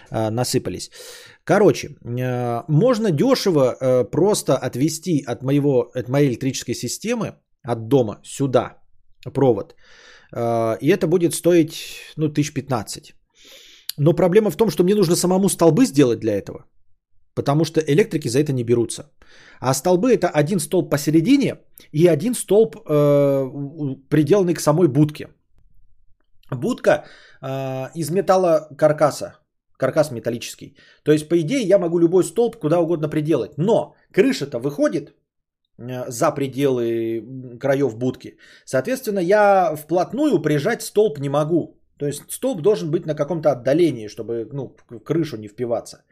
э, 0.10 0.30
насыпались. 0.30 0.90
Короче, 1.44 1.88
э, 1.88 2.64
можно 2.68 3.12
дешево 3.12 3.76
э, 3.80 4.04
просто 4.06 4.58
отвести 4.58 5.24
от, 5.28 5.44
моего, 5.44 5.92
от 5.94 6.10
моей 6.10 6.30
электрической 6.30 6.76
системы, 6.76 7.34
от 7.64 7.88
дома 7.88 8.20
сюда 8.24 8.78
провод. 9.34 9.76
Э, 10.34 10.78
и 10.82 10.88
это 10.88 11.08
будет 11.08 11.34
стоить, 11.34 11.74
ну, 12.16 12.28
1015. 12.28 13.14
Но 13.98 14.14
проблема 14.14 14.52
в 14.52 14.58
том, 14.58 14.70
что 14.70 14.84
мне 14.84 14.96
нужно 14.96 15.16
самому 15.16 15.50
столбы 15.50 15.86
сделать 15.86 16.20
для 16.20 16.38
этого. 16.38 16.66
Потому 17.36 17.66
что 17.66 17.82
электрики 17.82 18.30
за 18.30 18.40
это 18.40 18.54
не 18.54 18.64
берутся. 18.64 19.12
А 19.60 19.74
столбы 19.74 20.14
это 20.14 20.30
один 20.30 20.60
столб 20.60 20.90
посередине 20.90 21.60
и 21.92 22.08
один 22.08 22.34
столб, 22.36 22.76
э, 22.76 23.50
приделанный 24.10 24.54
к 24.54 24.60
самой 24.60 24.88
будке. 24.88 25.28
Будка 26.52 27.06
э, 27.42 27.90
из 27.96 28.10
металла 28.10 28.70
каркаса. 28.78 29.36
Каркас 29.78 30.12
металлический. 30.12 30.76
То 31.04 31.12
есть, 31.12 31.30
по 31.30 31.40
идее, 31.40 31.62
я 31.62 31.78
могу 31.78 32.00
любой 32.00 32.24
столб 32.24 32.56
куда 32.56 32.80
угодно 32.80 33.10
приделать. 33.10 33.58
Но 33.58 33.96
крыша-то 34.12 34.60
выходит 34.60 35.16
э, 35.78 36.10
за 36.10 36.32
пределы 36.32 37.24
краев 37.60 37.98
будки. 37.98 38.38
Соответственно, 38.66 39.20
я 39.20 39.76
вплотную 39.76 40.42
прижать 40.42 40.82
столб 40.82 41.20
не 41.20 41.30
могу. 41.30 41.78
То 41.98 42.06
есть 42.06 42.24
столб 42.30 42.62
должен 42.62 42.92
быть 42.92 43.06
на 43.06 43.16
каком-то 43.16 43.52
отдалении, 43.52 44.08
чтобы 44.08 44.48
ну, 44.54 44.76
в 44.90 45.00
крышу 45.00 45.38
не 45.38 45.48
впиваться. 45.48 46.04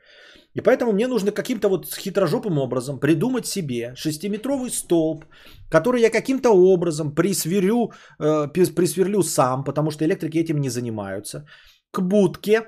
И 0.56 0.62
поэтому 0.62 0.94
мне 0.94 1.08
нужно 1.08 1.32
каким-то 1.32 1.70
вот 1.70 1.86
хитрожопым 1.86 2.58
образом 2.58 3.00
придумать 3.00 3.46
себе 3.46 3.94
шестиметровый 3.96 4.70
столб, 4.70 5.26
который 5.70 6.02
я 6.02 6.10
каким-то 6.10 6.52
образом 6.52 7.14
присверлю, 7.14 7.92
э, 8.20 8.48
присверлю 8.54 9.24
сам, 9.24 9.64
потому 9.64 9.92
что 9.92 10.06
электрики 10.06 10.38
этим 10.38 10.62
не 10.62 10.70
занимаются, 10.70 11.46
к 11.92 12.02
будке 12.02 12.62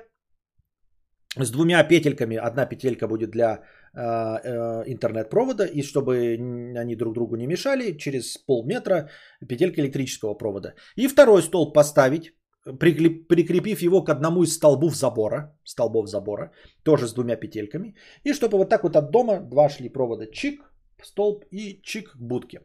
с 1.36 1.50
двумя 1.50 1.82
петельками. 1.84 2.36
Одна 2.36 2.66
петелька 2.66 3.08
будет 3.08 3.30
для 3.30 3.62
э, 3.94 4.00
э, 4.00 4.82
интернет-провода, 4.86 5.64
и 5.64 5.82
чтобы 5.82 6.36
они 6.76 6.96
друг 6.96 7.14
другу 7.14 7.36
не 7.36 7.46
мешали, 7.46 7.96
через 7.98 8.36
полметра 8.36 9.08
петелька 9.48 9.80
электрического 9.80 10.34
провода. 10.34 10.74
И 10.96 11.08
второй 11.08 11.42
столб 11.42 11.74
поставить 11.74 12.34
прикрепив 12.64 13.82
его 13.82 14.04
к 14.04 14.10
одному 14.10 14.42
из 14.42 14.54
столбов 14.54 14.94
забора, 14.94 15.56
столбов 15.64 16.08
забора, 16.08 16.52
тоже 16.82 17.06
с 17.06 17.14
двумя 17.14 17.36
петельками, 17.36 17.94
и 18.24 18.32
чтобы 18.32 18.58
вот 18.58 18.68
так 18.68 18.82
вот 18.84 18.96
от 18.96 19.10
дома 19.10 19.40
два 19.40 19.68
шли 19.68 19.88
провода 19.88 20.26
чик, 20.26 20.60
столб 21.02 21.44
и 21.50 21.80
чик 21.82 22.12
к 22.12 22.16
будке. 22.20 22.60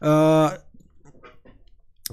А, 0.00 0.58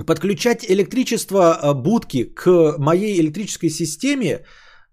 подключать 0.08 0.66
электричество 0.66 1.54
а, 1.54 1.74
будки 1.74 2.24
к 2.24 2.78
моей 2.78 3.20
электрической 3.20 3.70
системе 3.70 4.46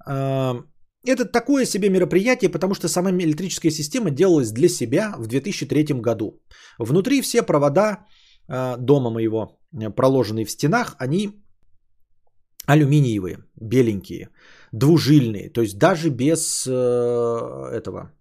а, 0.07 0.57
это 1.07 1.25
такое 1.25 1.65
себе 1.65 1.89
мероприятие, 1.89 2.51
потому 2.51 2.75
что 2.75 2.89
сама 2.89 3.11
электрическая 3.11 3.73
система 3.73 4.11
делалась 4.11 4.53
для 4.53 4.69
себя 4.69 5.15
в 5.19 5.27
2003 5.27 6.01
году. 6.01 6.43
Внутри 6.79 7.23
все 7.23 7.43
провода 7.43 8.05
дома 8.49 9.11
моего, 9.11 9.61
проложенные 9.97 10.45
в 10.45 10.51
стенах, 10.51 10.97
они 10.99 11.41
алюминиевые, 12.67 13.39
беленькие, 13.61 14.29
двужильные, 14.73 15.51
то 15.51 15.63
есть 15.63 15.79
даже 15.79 16.11
без 16.11 16.67
э, 16.67 16.71
этого, 17.73 18.13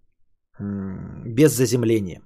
без 0.58 1.52
заземления. 1.52 2.22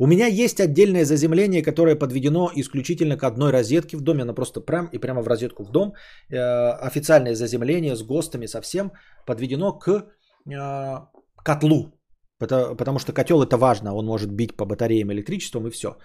У 0.00 0.06
меня 0.06 0.26
есть 0.26 0.60
отдельное 0.60 1.04
заземление, 1.04 1.62
которое 1.62 1.96
подведено 1.96 2.50
исключительно 2.54 3.16
к 3.16 3.24
одной 3.24 3.50
розетке 3.50 3.96
в 3.96 4.00
доме. 4.00 4.22
Оно 4.22 4.34
просто 4.34 4.60
прям 4.60 4.86
и 4.92 4.98
прямо 4.98 5.22
в 5.22 5.28
розетку 5.28 5.64
в 5.64 5.70
дом. 5.72 5.92
Э, 6.30 6.70
официальное 6.86 7.34
заземление 7.34 7.96
с 7.96 8.02
ГОСТами 8.02 8.46
совсем 8.46 8.92
подведено 9.26 9.72
к 9.72 9.88
э, 9.88 10.98
котлу. 11.44 11.94
Потому 12.38 12.98
что 13.00 13.12
котел 13.12 13.42
это 13.42 13.56
важно, 13.56 13.94
он 13.94 14.06
может 14.06 14.30
бить 14.30 14.56
по 14.56 14.64
батареям 14.64 15.10
электричеством 15.10 15.66
и 15.66 15.70
все. 15.70 15.96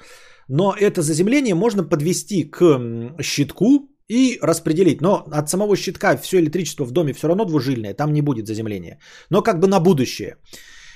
Но 0.47 0.73
это 0.73 1.03
заземление 1.03 1.53
можно 1.53 1.83
подвести 1.83 2.49
к 2.49 2.57
щитку, 3.21 3.92
и 4.09 4.39
распределить. 4.41 5.01
Но 5.01 5.23
от 5.31 5.49
самого 5.49 5.75
щитка 5.75 6.17
все 6.17 6.39
электричество 6.39 6.85
в 6.85 6.91
доме 6.91 7.13
все 7.13 7.27
равно 7.27 7.45
двужильное, 7.45 7.93
там 7.93 8.13
не 8.13 8.21
будет 8.21 8.47
заземления. 8.47 8.99
Но 9.29 9.41
как 9.41 9.59
бы 9.59 9.67
на 9.67 9.79
будущее. 9.79 10.37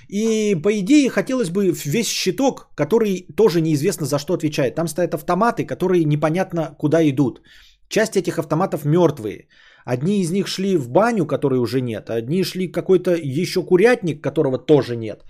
И 0.10 0.56
по 0.64 0.70
идее 0.80 1.10
хотелось 1.10 1.50
бы 1.50 1.72
весь 1.86 2.08
щиток, 2.08 2.70
который 2.76 3.28
тоже 3.36 3.62
неизвестно 3.62 4.06
за 4.06 4.20
что 4.20 4.34
отвечает. 4.34 4.76
Там 4.76 4.88
стоят 4.88 5.14
автоматы, 5.14 5.66
которые 5.66 6.06
непонятно 6.06 6.76
куда 6.78 7.08
идут. 7.10 7.42
Часть 7.90 8.18
этих 8.18 8.40
автоматов 8.40 8.86
мертвые. 8.86 9.48
Одни 9.86 10.22
из 10.22 10.32
них 10.32 10.48
шли 10.48 10.78
в 10.78 10.90
баню, 10.90 11.26
которой 11.26 11.60
уже 11.60 11.82
нет. 11.82 12.10
Одни 12.10 12.44
шли 12.44 12.72
какой-то 12.72 13.16
еще 13.16 13.64
курятник, 13.64 14.22
которого 14.22 14.58
тоже 14.58 14.96
нет. 14.96 15.24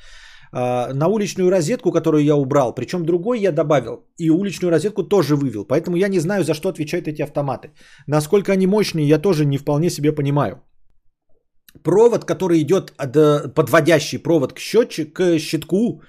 А, 0.52 0.94
на 0.94 1.07
уличную 1.07 1.49
розетку, 1.49 1.91
которую 1.91 2.24
я 2.24 2.36
убрал, 2.36 2.76
причем 2.76 3.06
другой 3.06 3.40
я 3.40 3.52
добавил, 3.52 4.06
и 4.18 4.30
уличную 4.30 4.72
розетку 4.72 5.03
тоже 5.03 5.36
вывел. 5.36 5.65
Поэтому 5.65 5.98
я 5.98 6.07
не 6.07 6.19
знаю, 6.19 6.44
за 6.44 6.53
что 6.53 6.69
отвечают 6.69 7.07
эти 7.07 7.22
автоматы. 7.22 7.72
Насколько 8.07 8.53
они 8.53 8.68
мощные, 8.68 9.07
я 9.07 9.19
тоже 9.19 9.45
не 9.45 9.57
вполне 9.57 9.90
себе 9.90 10.11
понимаю. 10.11 10.61
Провод, 11.84 12.26
который 12.26 12.61
идет, 12.61 12.94
подводящий 13.56 14.18
провод 14.18 14.53
к 14.53 14.60
счетчику, 14.60 15.11
к 15.14 15.40
щитку, 15.40 16.02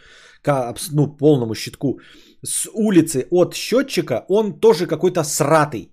к 0.42 0.74
ну, 0.92 1.16
полному 1.16 1.54
щитку, 1.54 1.98
с 2.42 2.68
улицы 2.72 3.26
от 3.30 3.54
счетчика, 3.54 4.24
он 4.28 4.60
тоже 4.60 4.86
какой-то 4.86 5.24
сратый, 5.24 5.92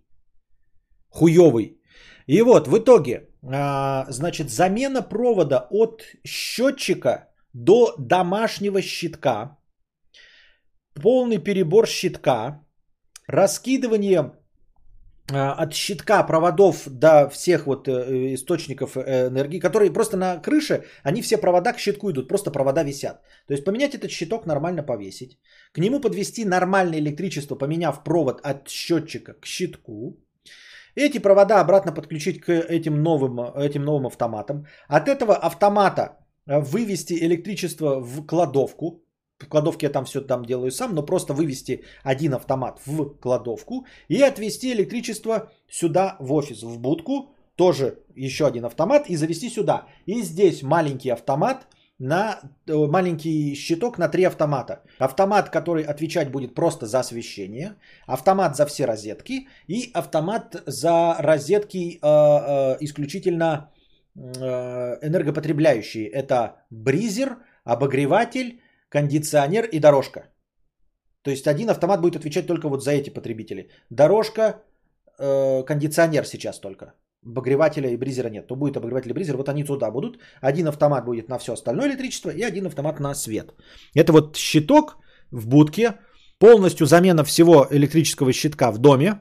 хуевый. 1.10 1.82
И 2.28 2.42
вот 2.42 2.68
в 2.68 2.78
итоге, 2.78 3.30
а, 3.44 4.06
значит, 4.10 4.50
замена 4.50 5.02
провода 5.02 5.68
от 5.72 6.04
счетчика 6.24 7.30
до 7.56 7.96
домашнего 7.98 8.82
щитка, 8.82 9.58
полный 10.94 11.38
перебор 11.38 11.88
щитка, 11.88 12.66
раскидывание 13.28 14.34
а, 15.32 15.54
от 15.64 15.74
щитка 15.74 16.24
проводов 16.28 16.84
до 16.88 17.30
всех 17.30 17.66
вот 17.66 17.88
э, 17.88 18.34
источников 18.34 18.98
э, 18.98 19.28
энергии, 19.28 19.60
которые 19.60 19.94
просто 19.94 20.18
на 20.18 20.38
крыше, 20.42 20.84
они 21.04 21.22
все 21.22 21.38
провода 21.38 21.74
к 21.74 21.80
щитку 21.80 22.12
идут, 22.12 22.28
просто 22.28 22.52
провода 22.52 22.84
висят. 22.84 23.22
То 23.48 23.54
есть 23.54 23.64
поменять 23.64 23.96
этот 23.96 24.12
щиток 24.12 24.46
нормально 24.46 24.84
повесить, 24.84 25.40
к 25.72 25.80
нему 25.80 26.02
подвести 26.02 26.46
нормальное 26.46 27.00
электричество, 27.00 27.56
поменяв 27.56 28.04
провод 28.04 28.42
от 28.44 28.68
счетчика 28.70 29.34
к 29.34 29.46
щитку, 29.46 30.20
эти 30.96 31.20
провода 31.20 31.62
обратно 31.62 31.94
подключить 31.94 32.42
к 32.42 32.52
этим 32.52 33.02
новым, 33.02 33.40
этим 33.56 33.84
новым 33.84 34.08
автоматам. 34.08 34.66
От 34.90 35.08
этого 35.08 35.36
автомата 35.36 36.25
вывести 36.46 37.14
электричество 37.14 38.00
в 38.00 38.26
кладовку. 38.26 39.02
В 39.38 39.48
кладовке 39.50 39.88
я 39.88 39.92
там 39.92 40.06
все 40.06 40.22
там 40.22 40.46
делаю 40.46 40.72
сам, 40.72 40.96
но 40.96 41.04
просто 41.04 41.34
вывести 41.34 41.84
один 42.04 42.34
автомат 42.34 42.80
в 42.86 43.16
кладовку 43.20 43.86
и 44.08 44.22
отвести 44.22 44.72
электричество 44.72 45.52
сюда 45.70 46.16
в 46.20 46.32
офис, 46.34 46.64
в 46.64 46.80
будку. 46.80 47.32
Тоже 47.56 48.00
еще 48.16 48.48
один 48.48 48.66
автомат 48.66 49.10
и 49.10 49.16
завести 49.16 49.50
сюда. 49.50 49.88
И 50.06 50.22
здесь 50.22 50.62
маленький 50.62 51.10
автомат 51.10 51.68
на 52.00 52.40
э, 52.68 52.74
маленький 52.74 53.56
щиток 53.56 53.98
на 53.98 54.10
три 54.10 54.26
автомата. 54.26 54.84
Автомат, 55.00 55.50
который 55.50 55.84
отвечать 55.84 56.32
будет 56.32 56.54
просто 56.54 56.86
за 56.86 57.00
освещение, 57.00 57.76
автомат 58.08 58.58
за 58.58 58.66
все 58.66 58.86
розетки 58.86 59.48
и 59.68 59.92
автомат 59.94 60.64
за 60.66 61.16
розетки 61.20 62.00
э, 62.02 62.08
э, 62.08 62.78
исключительно 62.82 63.70
Э, 63.75 63.75
энергопотребляющие. 64.16 66.08
Это 66.08 66.66
бризер, 66.72 67.38
обогреватель, 67.64 68.62
кондиционер 68.90 69.66
и 69.66 69.80
дорожка. 69.80 70.30
То 71.22 71.32
есть 71.32 71.48
один 71.48 71.70
автомат 71.70 72.02
будет 72.02 72.16
отвечать 72.16 72.48
только 72.48 72.70
вот 72.70 72.84
за 72.84 72.92
эти 72.92 73.10
потребители. 73.10 73.70
Дорожка, 73.90 74.62
э, 75.20 75.64
кондиционер 75.66 76.26
сейчас 76.26 76.60
только. 76.60 76.94
Обогревателя 77.26 77.90
и 77.90 77.98
бризера 77.98 78.30
нет. 78.30 78.48
То 78.48 78.56
будет 78.56 78.78
обогреватель 78.78 79.10
и 79.10 79.14
бризер, 79.14 79.36
вот 79.36 79.50
они 79.50 79.64
туда 79.64 79.92
будут. 79.92 80.20
Один 80.42 80.68
автомат 80.68 81.06
будет 81.06 81.30
на 81.30 81.40
все 81.40 81.54
остальное 81.54 81.88
электричество 81.88 82.30
и 82.30 82.44
один 82.44 82.68
автомат 82.68 83.00
на 83.00 83.16
свет. 83.16 83.54
Это 83.96 84.14
вот 84.14 84.38
щиток 84.38 84.98
в 85.32 85.48
будке, 85.48 85.96
полностью 86.40 86.86
замена 86.86 87.24
всего 87.24 87.68
электрического 87.72 88.32
щитка 88.32 88.72
в 88.72 88.78
доме, 88.78 89.20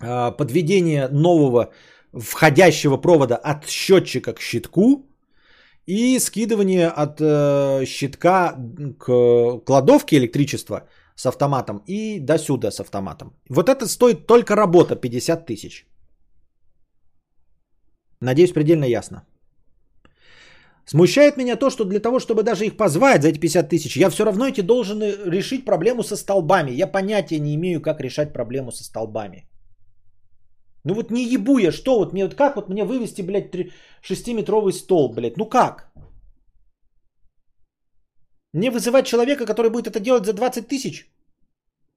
э, 0.00 0.32
подведение 0.36 1.08
нового 1.08 1.72
входящего 2.12 2.96
провода 2.96 3.36
от 3.36 3.66
счетчика 3.66 4.34
к 4.34 4.40
щитку 4.40 5.06
и 5.86 6.18
скидывание 6.18 6.88
от 6.88 7.20
э, 7.20 7.86
щитка 7.86 8.54
к 8.98 9.64
кладовке 9.64 10.16
электричества 10.16 10.88
с 11.16 11.26
автоматом 11.26 11.82
и 11.86 12.20
до 12.20 12.38
сюда 12.38 12.70
с 12.70 12.80
автоматом. 12.80 13.34
Вот 13.48 13.68
это 13.68 13.86
стоит 13.86 14.26
только 14.26 14.56
работа 14.56 14.96
50 14.96 15.46
тысяч. 15.46 15.86
Надеюсь, 18.20 18.52
предельно 18.52 18.84
ясно. 18.84 19.26
Смущает 20.84 21.36
меня 21.36 21.56
то, 21.56 21.70
что 21.70 21.84
для 21.84 22.00
того, 22.00 22.18
чтобы 22.20 22.42
даже 22.42 22.64
их 22.64 22.76
позвать 22.76 23.22
за 23.22 23.28
эти 23.28 23.38
50 23.38 23.68
тысяч, 23.68 23.96
я 23.96 24.10
все 24.10 24.24
равно 24.24 24.46
эти 24.46 24.62
должен 24.62 25.02
решить 25.02 25.64
проблему 25.64 26.02
со 26.02 26.16
столбами. 26.16 26.70
Я 26.72 26.86
понятия 26.86 27.40
не 27.40 27.54
имею, 27.54 27.80
как 27.80 28.00
решать 28.00 28.32
проблему 28.32 28.72
со 28.72 28.84
столбами. 28.84 29.48
Ну 30.84 30.94
вот 30.94 31.10
не 31.10 31.24
ебу 31.24 31.58
я, 31.58 31.72
что 31.72 31.98
вот 31.98 32.12
мне 32.12 32.24
вот 32.24 32.34
как 32.34 32.56
вот 32.56 32.68
мне 32.68 32.84
вывести, 32.84 33.22
блядь, 33.22 33.54
6-метровый 34.02 34.72
стол, 34.72 35.14
блядь, 35.14 35.36
ну 35.36 35.46
как? 35.46 35.92
Мне 38.52 38.70
вызывать 38.70 39.06
человека, 39.06 39.46
который 39.46 39.70
будет 39.70 39.86
это 39.86 40.00
делать 40.00 40.26
за 40.26 40.32
20 40.32 40.68
тысяч? 40.68 41.08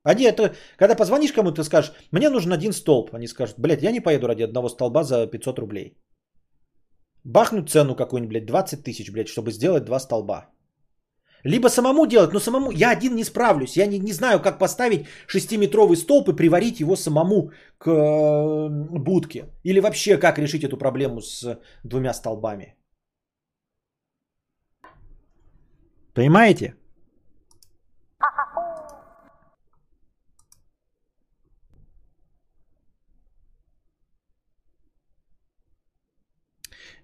Они 0.04 0.24
это, 0.24 0.56
когда 0.78 0.96
позвонишь 0.96 1.34
кому-то, 1.34 1.64
скажешь, 1.64 1.92
мне 2.12 2.30
нужен 2.30 2.54
один 2.54 2.74
столб. 2.74 3.14
Они 3.14 3.28
скажут, 3.28 3.60
блядь, 3.60 3.82
я 3.82 3.92
не 3.92 4.02
поеду 4.02 4.28
ради 4.28 4.44
одного 4.44 4.70
столба 4.70 5.04
за 5.04 5.28
500 5.28 5.60
рублей. 5.60 5.98
Бахнуть 7.24 7.70
цену 7.70 7.96
какую-нибудь, 7.96 8.30
блядь, 8.30 8.46
20 8.46 8.84
тысяч, 8.84 9.12
блядь, 9.12 9.28
чтобы 9.28 9.52
сделать 9.52 9.86
два 9.86 10.00
столба. 10.00 10.55
Либо 11.46 11.70
самому 11.70 12.08
делать, 12.08 12.34
но 12.34 12.40
самому 12.40 12.72
я 12.72 12.90
один 12.92 13.16
не 13.16 13.24
справлюсь. 13.24 13.78
Я 13.78 13.86
не, 13.86 14.00
не 14.00 14.14
знаю, 14.14 14.42
как 14.42 14.58
поставить 14.58 15.06
6-метровый 15.28 15.96
столб 15.96 16.30
и 16.30 16.36
приварить 16.36 16.80
его 16.80 16.96
самому 16.96 17.52
к 17.78 17.88
э, 17.88 18.70
будке. 19.00 19.46
Или 19.64 19.80
вообще, 19.80 20.18
как 20.18 20.40
решить 20.40 20.64
эту 20.64 20.76
проблему 20.78 21.22
с 21.22 21.60
двумя 21.84 22.14
столбами. 22.14 22.76
Понимаете? 26.16 26.74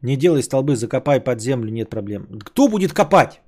Не 0.02 0.18
делай 0.18 0.42
столбы, 0.42 0.76
закопай 0.76 1.20
под 1.22 1.40
землю, 1.42 1.72
нет 1.72 1.90
проблем. 1.92 2.40
Кто 2.40 2.68
будет 2.68 2.92
копать? 2.92 3.42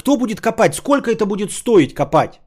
Кто 0.00 0.16
будет 0.16 0.40
копать? 0.40 0.74
Сколько 0.74 1.10
это 1.10 1.26
будет 1.26 1.50
стоить 1.52 1.94
копать? 1.94 2.40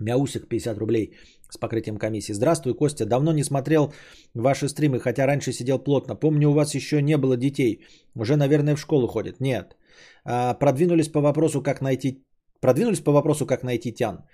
Мяусик 0.00 0.48
50 0.48 0.78
рублей 0.78 1.12
с 1.50 1.58
покрытием 1.58 1.98
комиссии. 1.98 2.32
Здравствуй, 2.32 2.74
Костя. 2.74 3.04
Давно 3.04 3.32
не 3.32 3.44
смотрел 3.44 3.92
ваши 4.34 4.68
стримы, 4.68 5.00
хотя 5.00 5.26
раньше 5.26 5.52
сидел 5.52 5.78
плотно. 5.78 6.14
Помню, 6.14 6.48
у 6.48 6.54
вас 6.54 6.74
еще 6.74 7.02
не 7.02 7.18
было 7.18 7.36
детей. 7.36 7.84
Уже, 8.14 8.36
наверное, 8.36 8.76
в 8.76 8.80
школу 8.80 9.06
ходят. 9.06 9.40
Нет. 9.40 9.76
А, 10.24 10.54
продвинулись 10.54 11.08
по 11.08 11.20
вопросу, 11.20 11.62
как 11.62 11.82
найти... 11.82 12.24
Продвинулись 12.60 13.00
по 13.00 13.12
вопросу, 13.12 13.46
как 13.46 13.62
найти 13.62 13.92
тян. 13.92 14.24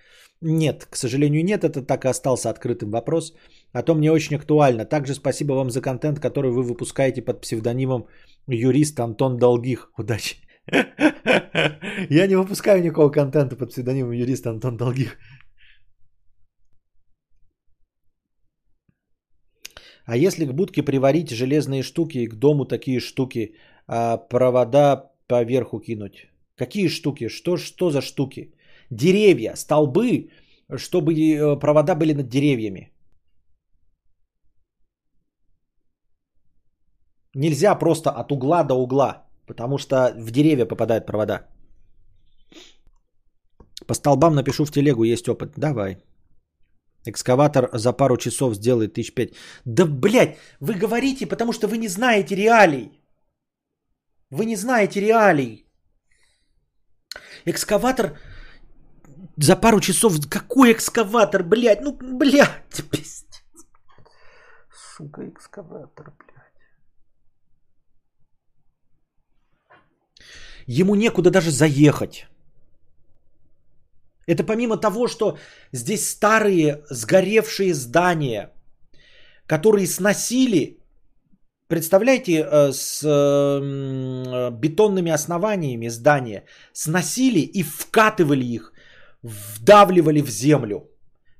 Нет, 0.41 0.87
к 0.91 0.97
сожалению, 0.97 1.45
нет. 1.45 1.65
Это 1.65 1.83
так 1.83 2.05
и 2.05 2.09
остался 2.09 2.51
открытым 2.51 2.91
вопрос. 2.91 3.35
А 3.73 3.83
то 3.83 3.95
мне 3.95 4.13
очень 4.13 4.37
актуально. 4.37 4.85
Также 4.85 5.15
спасибо 5.15 5.55
вам 5.55 5.71
за 5.71 5.81
контент, 5.81 6.21
который 6.21 6.51
вы 6.51 6.63
выпускаете 6.63 7.23
под 7.23 7.41
псевдонимом 7.41 8.07
юрист 8.47 9.01
Антон 9.01 9.37
Долгих. 9.39 9.91
Удачи. 9.99 10.37
Я 12.11 12.27
не 12.27 12.37
выпускаю 12.37 12.83
никакого 12.83 13.11
контента 13.11 13.57
под 13.57 13.71
псевдонимом 13.71 14.13
юрист 14.13 14.47
Антон 14.47 14.77
Долгих. 14.77 15.17
А 20.07 20.17
если 20.17 20.47
к 20.47 20.53
будке 20.53 20.83
приварить 20.83 21.31
железные 21.31 21.83
штуки 21.83 22.19
и 22.19 22.29
к 22.29 22.35
дому 22.35 22.67
такие 22.67 23.01
штуки, 23.01 23.57
а 23.87 24.19
провода 24.19 25.11
поверху 25.27 25.81
кинуть? 25.81 26.34
Какие 26.57 26.89
штуки? 26.89 27.29
Что, 27.29 27.57
что 27.57 27.91
за 27.91 28.01
штуки? 28.01 28.55
Деревья, 28.91 29.55
столбы, 29.57 30.31
чтобы 30.77 31.13
э, 31.15 31.59
провода 31.59 31.95
были 31.95 32.13
над 32.13 32.29
деревьями. 32.29 32.91
Нельзя 37.35 37.75
просто 37.75 38.11
от 38.11 38.31
угла 38.31 38.63
до 38.65 38.75
угла, 38.75 39.27
потому 39.47 39.79
что 39.79 40.15
в 40.17 40.31
деревья 40.31 40.67
попадают 40.67 41.07
провода. 41.07 41.49
По 43.87 43.95
столбам 43.95 44.35
напишу 44.35 44.65
в 44.65 44.71
телегу, 44.71 45.05
есть 45.05 45.29
опыт. 45.29 45.53
Давай. 45.57 45.99
Экскаватор 47.07 47.69
за 47.73 47.93
пару 47.93 48.17
часов 48.17 48.55
сделает 48.55 48.95
тысяч 48.95 49.15
пять. 49.15 49.35
Да, 49.65 49.85
блядь, 49.85 50.39
вы 50.61 50.75
говорите, 50.75 51.27
потому 51.27 51.53
что 51.53 51.67
вы 51.67 51.79
не 51.79 51.89
знаете 51.89 52.37
реалий. 52.37 52.91
Вы 54.31 54.47
не 54.47 54.57
знаете 54.57 55.01
реалий. 55.01 55.64
Экскаватор 57.47 58.19
за 59.37 59.57
пару 59.57 59.81
часов... 59.81 60.15
Какой 60.29 60.73
экскаватор, 60.73 61.43
блядь? 61.43 61.83
Ну, 61.83 61.93
блядь, 61.93 62.83
пиздец. 62.91 63.43
Сука, 64.97 65.29
экскаватор, 65.29 66.13
блядь. 66.19 66.35
Ему 70.67 70.95
некуда 70.95 71.31
даже 71.31 71.51
заехать. 71.51 72.27
Это 74.27 74.43
помимо 74.45 74.79
того, 74.79 75.09
что 75.09 75.39
здесь 75.73 76.09
старые 76.09 76.83
сгоревшие 76.89 77.75
здания, 77.75 78.53
которые 79.47 79.87
сносили, 79.87 80.79
представляете, 81.75 82.33
э, 82.33 82.73
с 82.73 83.03
э, 83.05 84.51
бетонными 84.51 85.11
основаниями 85.11 85.89
здания, 85.89 86.45
сносили 86.73 87.41
и 87.41 87.63
вкатывали 87.63 88.45
их, 88.45 88.73
вдавливали 89.23 90.23
в 90.23 90.29
землю. 90.29 90.77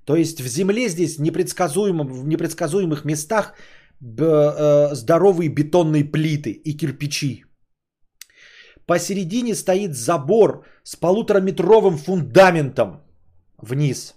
То 0.05 0.17
есть 0.17 0.41
в 0.41 0.47
земле 0.47 0.89
здесь 0.89 1.19
непредсказуемо, 1.19 2.05
в 2.05 2.27
непредсказуемых 2.27 3.05
местах 3.05 3.55
э, 4.01 4.95
здоровые 4.95 5.49
бетонные 5.55 6.05
плиты 6.05 6.51
и 6.51 6.77
кирпичи. 6.77 7.45
Посередине 8.87 9.55
стоит 9.55 9.95
забор 9.95 10.65
с 10.83 10.97
полутораметровым 10.97 11.97
фундаментом 11.97 13.01
вниз. 13.63 14.14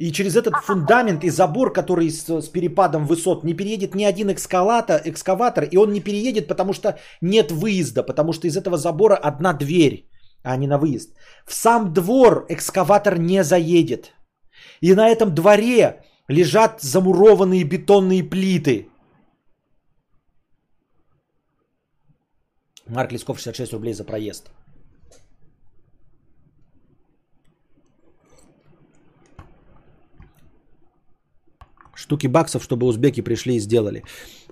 И 0.00 0.12
через 0.12 0.34
этот 0.34 0.54
фундамент 0.64 1.24
и 1.24 1.30
забор, 1.30 1.72
который 1.72 2.10
с, 2.10 2.24
с 2.24 2.48
перепадом 2.48 3.06
высот, 3.06 3.44
не 3.44 3.54
переедет 3.54 3.94
ни 3.94 4.04
один 4.04 4.30
экскаватор, 4.30 5.02
экскаватор, 5.04 5.64
и 5.64 5.76
он 5.76 5.92
не 5.92 6.00
переедет, 6.00 6.48
потому 6.48 6.72
что 6.72 6.98
нет 7.20 7.52
выезда, 7.52 8.02
потому 8.02 8.32
что 8.32 8.46
из 8.46 8.56
этого 8.56 8.78
забора 8.78 9.16
одна 9.16 9.52
дверь, 9.52 10.08
а 10.42 10.56
не 10.56 10.66
на 10.66 10.78
выезд. 10.78 11.10
В 11.44 11.52
сам 11.52 11.92
двор 11.92 12.46
экскаватор 12.48 13.18
не 13.18 13.44
заедет. 13.44 14.14
И 14.80 14.94
на 14.94 15.10
этом 15.10 15.34
дворе 15.34 16.02
лежат 16.28 16.80
замурованные 16.80 17.64
бетонные 17.64 18.22
плиты. 18.22 18.88
Марк 22.86 23.12
Лесков 23.12 23.38
66 23.38 23.72
рублей 23.72 23.92
за 23.92 24.04
проезд. 24.04 24.50
Штуки 32.00 32.28
баксов, 32.28 32.62
чтобы 32.64 32.86
узбеки 32.86 33.22
пришли 33.22 33.56
и 33.56 33.60
сделали. 33.60 34.02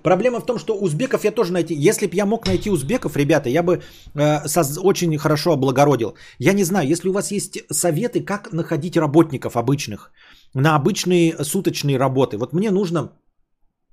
Проблема 0.03 0.39
в 0.39 0.45
том, 0.45 0.59
что 0.59 0.77
узбеков 0.77 1.23
я 1.23 1.31
тоже 1.31 1.51
найти. 1.51 1.73
Если 1.89 2.07
бы 2.07 2.15
я 2.15 2.25
мог 2.25 2.47
найти 2.47 2.69
узбеков, 2.69 3.17
ребята, 3.17 3.49
я 3.49 3.63
бы 3.63 3.81
э, 4.15 4.47
со, 4.47 4.61
очень 4.81 5.17
хорошо 5.17 5.51
облагородил. 5.51 6.13
Я 6.39 6.53
не 6.53 6.63
знаю, 6.63 6.87
если 6.87 7.09
у 7.09 7.13
вас 7.13 7.31
есть 7.31 7.59
советы, 7.71 8.21
как 8.21 8.53
находить 8.53 8.97
работников 8.97 9.55
обычных 9.55 10.11
на 10.53 10.75
обычные 10.75 11.43
суточные 11.43 11.97
работы. 11.97 12.37
Вот 12.37 12.53
мне 12.53 12.71
нужно, 12.71 13.11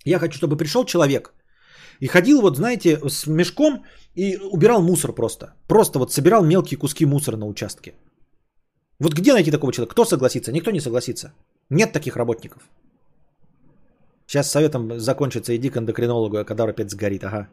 я 0.05 0.19
хочу, 0.19 0.37
чтобы 0.37 0.57
пришел 0.57 0.85
человек 0.85 1.33
и 2.01 2.07
ходил, 2.07 2.41
вот 2.41 2.57
знаете, 2.57 2.99
с 3.09 3.27
мешком 3.27 3.85
и 4.15 4.37
убирал 4.37 4.83
мусор 4.83 5.13
просто. 5.13 5.55
Просто 5.67 5.99
вот 5.99 6.13
собирал 6.13 6.45
мелкие 6.45 6.79
куски 6.79 7.07
мусора 7.07 7.37
на 7.37 7.47
участке. 7.47 7.95
Вот 8.99 9.15
где 9.15 9.33
найти 9.33 9.51
такого 9.51 9.73
человека? 9.73 9.93
Кто 9.95 10.05
согласится? 10.05 10.53
Никто 10.53 10.71
не 10.71 10.81
согласится. 10.81 11.33
Нет 11.71 11.93
таких 11.93 12.17
работников. 12.17 12.63
Сейчас 14.27 14.51
советом 14.51 14.99
закончится, 14.99 15.55
иди 15.57 15.71
к 15.71 15.77
эндокринологу, 15.77 16.39
а 16.39 16.45
когда 16.45 16.65
опять 16.65 16.91
сгорит, 16.91 17.25
ага. 17.25 17.49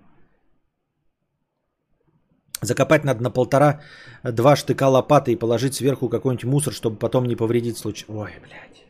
Закопать 2.61 3.03
надо 3.03 3.21
на 3.21 3.29
полтора-два 3.29 4.55
штыка 4.55 4.87
лопаты 4.87 5.31
и 5.33 5.35
положить 5.35 5.75
сверху 5.75 6.09
какой-нибудь 6.09 6.45
мусор, 6.45 6.73
чтобы 6.73 6.97
потом 6.97 7.25
не 7.25 7.35
повредить 7.35 7.77
случай. 7.77 8.05
Ой, 8.07 8.31
блядь. 8.41 8.83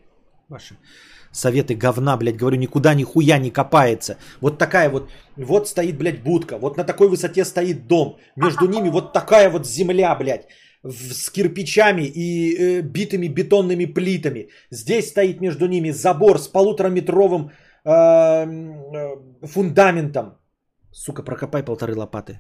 Ваши 0.48 0.78
советы 1.32 1.76
говна, 1.76 2.16
блядь, 2.18 2.38
говорю, 2.38 2.58
никуда 2.58 2.94
нихуя 2.94 3.40
не 3.40 3.52
копается. 3.52 4.18
Вот 4.42 4.58
такая 4.58 4.90
вот, 4.90 5.10
вот 5.36 5.68
стоит, 5.68 5.98
блядь, 5.98 6.24
будка, 6.24 6.58
вот 6.58 6.78
на 6.78 6.84
такой 6.84 7.10
высоте 7.10 7.44
стоит 7.44 7.88
дом. 7.88 8.18
Между 8.36 8.68
ними 8.68 8.90
вот 8.90 9.14
такая 9.14 9.50
вот 9.50 9.68
земля, 9.68 10.16
блядь. 10.16 10.48
с 10.84 11.30
кирпичами 11.30 12.04
и 12.04 12.56
э, 12.56 12.82
битыми 12.82 13.28
бетонными 13.28 13.86
плитами. 13.86 14.50
Здесь 14.72 15.10
стоит 15.10 15.42
между 15.42 15.68
ними 15.68 15.92
забор 15.92 16.40
с 16.40 16.48
полутораметровым 16.48 17.52
фундаментом. 17.86 20.38
Сука, 20.92 21.24
прокопай 21.24 21.64
полторы 21.64 21.96
лопаты. 21.96 22.40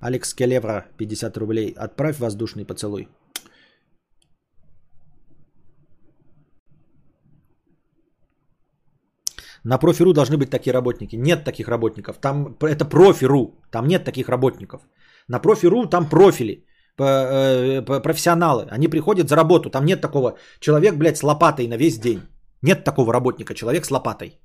Алекс 0.00 0.34
Келевра, 0.34 0.86
50 0.98 1.36
рублей. 1.36 1.74
Отправь 1.76 2.18
воздушный 2.18 2.64
поцелуй. 2.64 3.08
На 9.64 9.78
профи.ру 9.78 10.12
должны 10.12 10.36
быть 10.36 10.50
такие 10.50 10.72
работники. 10.72 11.16
Нет 11.16 11.44
таких 11.44 11.68
работников. 11.68 12.18
Там 12.18 12.56
это 12.60 12.84
профи.ру. 12.84 13.60
Там 13.70 13.86
нет 13.86 14.04
таких 14.04 14.28
работников. 14.28 14.82
На 15.28 15.38
профи.ру 15.38 15.86
там 15.86 16.08
профили, 16.08 16.66
э, 16.98 17.82
профессионалы. 17.82 18.66
Они 18.70 18.88
приходят 18.88 19.28
за 19.28 19.36
работу. 19.36 19.70
Там 19.70 19.84
нет 19.84 20.00
такого 20.00 20.36
человек, 20.60 20.96
блядь, 20.96 21.16
с 21.16 21.22
лопатой 21.22 21.68
на 21.68 21.76
весь 21.76 21.98
день. 21.98 22.22
Нет 22.62 22.84
такого 22.84 23.12
работника, 23.12 23.54
человек 23.54 23.84
с 23.84 23.90
лопатой. 23.90 24.41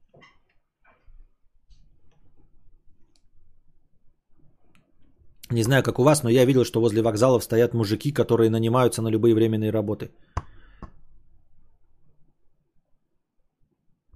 Не 5.52 5.64
знаю, 5.64 5.84
как 5.84 6.00
у 6.00 6.04
вас, 6.04 6.24
но 6.24 6.30
я 6.30 6.46
видел, 6.46 6.66
что 6.66 6.82
возле 6.82 7.02
вокзалов 7.02 7.44
стоят 7.44 7.74
мужики, 7.74 8.12
которые 8.12 8.50
нанимаются 8.50 9.02
на 9.02 9.10
любые 9.10 9.34
временные 9.34 9.72
работы. 9.72 10.10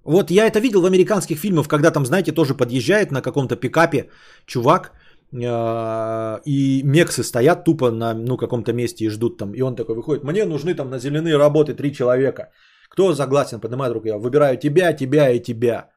Вот 0.04 0.30
я 0.30 0.46
это 0.46 0.60
видел 0.60 0.82
в 0.82 0.86
американских 0.86 1.38
фильмах, 1.38 1.68
когда 1.68 1.90
там, 1.90 2.04
знаете, 2.04 2.32
тоже 2.32 2.54
подъезжает 2.54 3.12
на 3.12 3.22
каком-то 3.22 3.56
пикапе 3.56 4.10
чувак, 4.46 4.92
э, 5.32 6.40
и 6.44 6.82
мексы 6.82 7.22
стоят 7.22 7.64
тупо 7.64 7.90
на 7.90 8.12
ну, 8.14 8.36
каком-то 8.36 8.72
месте 8.72 9.04
и 9.04 9.10
ждут 9.10 9.38
там. 9.38 9.54
И 9.54 9.62
он 9.62 9.76
такой 9.76 9.94
выходит, 9.94 10.24
мне 10.24 10.44
нужны 10.44 10.74
там 10.74 10.90
на 10.90 10.98
земляные 10.98 11.38
работы 11.38 11.74
три 11.74 11.92
человека. 11.92 12.50
Кто 12.90 13.14
согласен, 13.14 13.60
поднимает 13.60 13.94
руку, 13.94 14.08
я 14.08 14.18
выбираю 14.18 14.58
тебя, 14.58 14.92
тебя 14.92 15.30
и 15.30 15.40
тебя. 15.40 15.88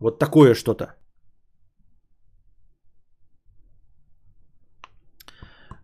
Вот 0.00 0.18
такое 0.18 0.54
что-то. 0.54 0.99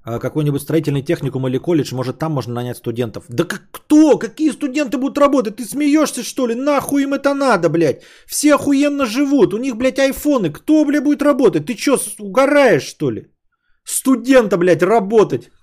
Какой-нибудь 0.06 0.62
строительный 0.62 1.02
техникум 1.02 1.48
или 1.48 1.58
колледж, 1.58 1.92
может 1.94 2.18
там 2.18 2.32
можно 2.32 2.54
нанять 2.54 2.76
студентов. 2.76 3.24
Да 3.28 3.42
как 3.44 3.62
кто? 3.72 4.18
Какие 4.18 4.52
студенты 4.52 4.98
будут 4.98 5.18
работать? 5.18 5.56
Ты 5.56 5.64
смеешься 5.64 6.22
что 6.22 6.46
ли? 6.46 6.54
Нахуй 6.54 7.02
им 7.02 7.12
это 7.14 7.34
надо, 7.34 7.68
блядь? 7.68 8.02
Все 8.26 8.54
охуенно 8.54 9.04
живут, 9.06 9.52
у 9.52 9.58
них, 9.58 9.76
блядь, 9.76 9.98
айфоны. 9.98 10.50
Кто, 10.52 10.84
блядь, 10.84 11.02
будет 11.02 11.22
работать? 11.22 11.66
Ты 11.66 11.74
с- 11.76 12.20
угораешь 12.20 12.84
что 12.84 13.10
ли? 13.10 13.26
Студента, 13.84 14.56
блядь, 14.56 14.82
работать. 14.82 15.50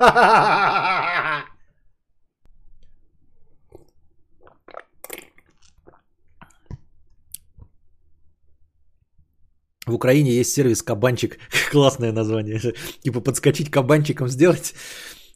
В 9.85 9.93
Украине 9.93 10.31
есть 10.31 10.53
сервис 10.53 10.81
Кабанчик. 10.81 11.37
Классное 11.71 12.11
название. 12.11 12.59
Типа 13.03 13.21
подскочить 13.21 13.69
кабанчиком 13.69 14.29
сделать 14.29 14.73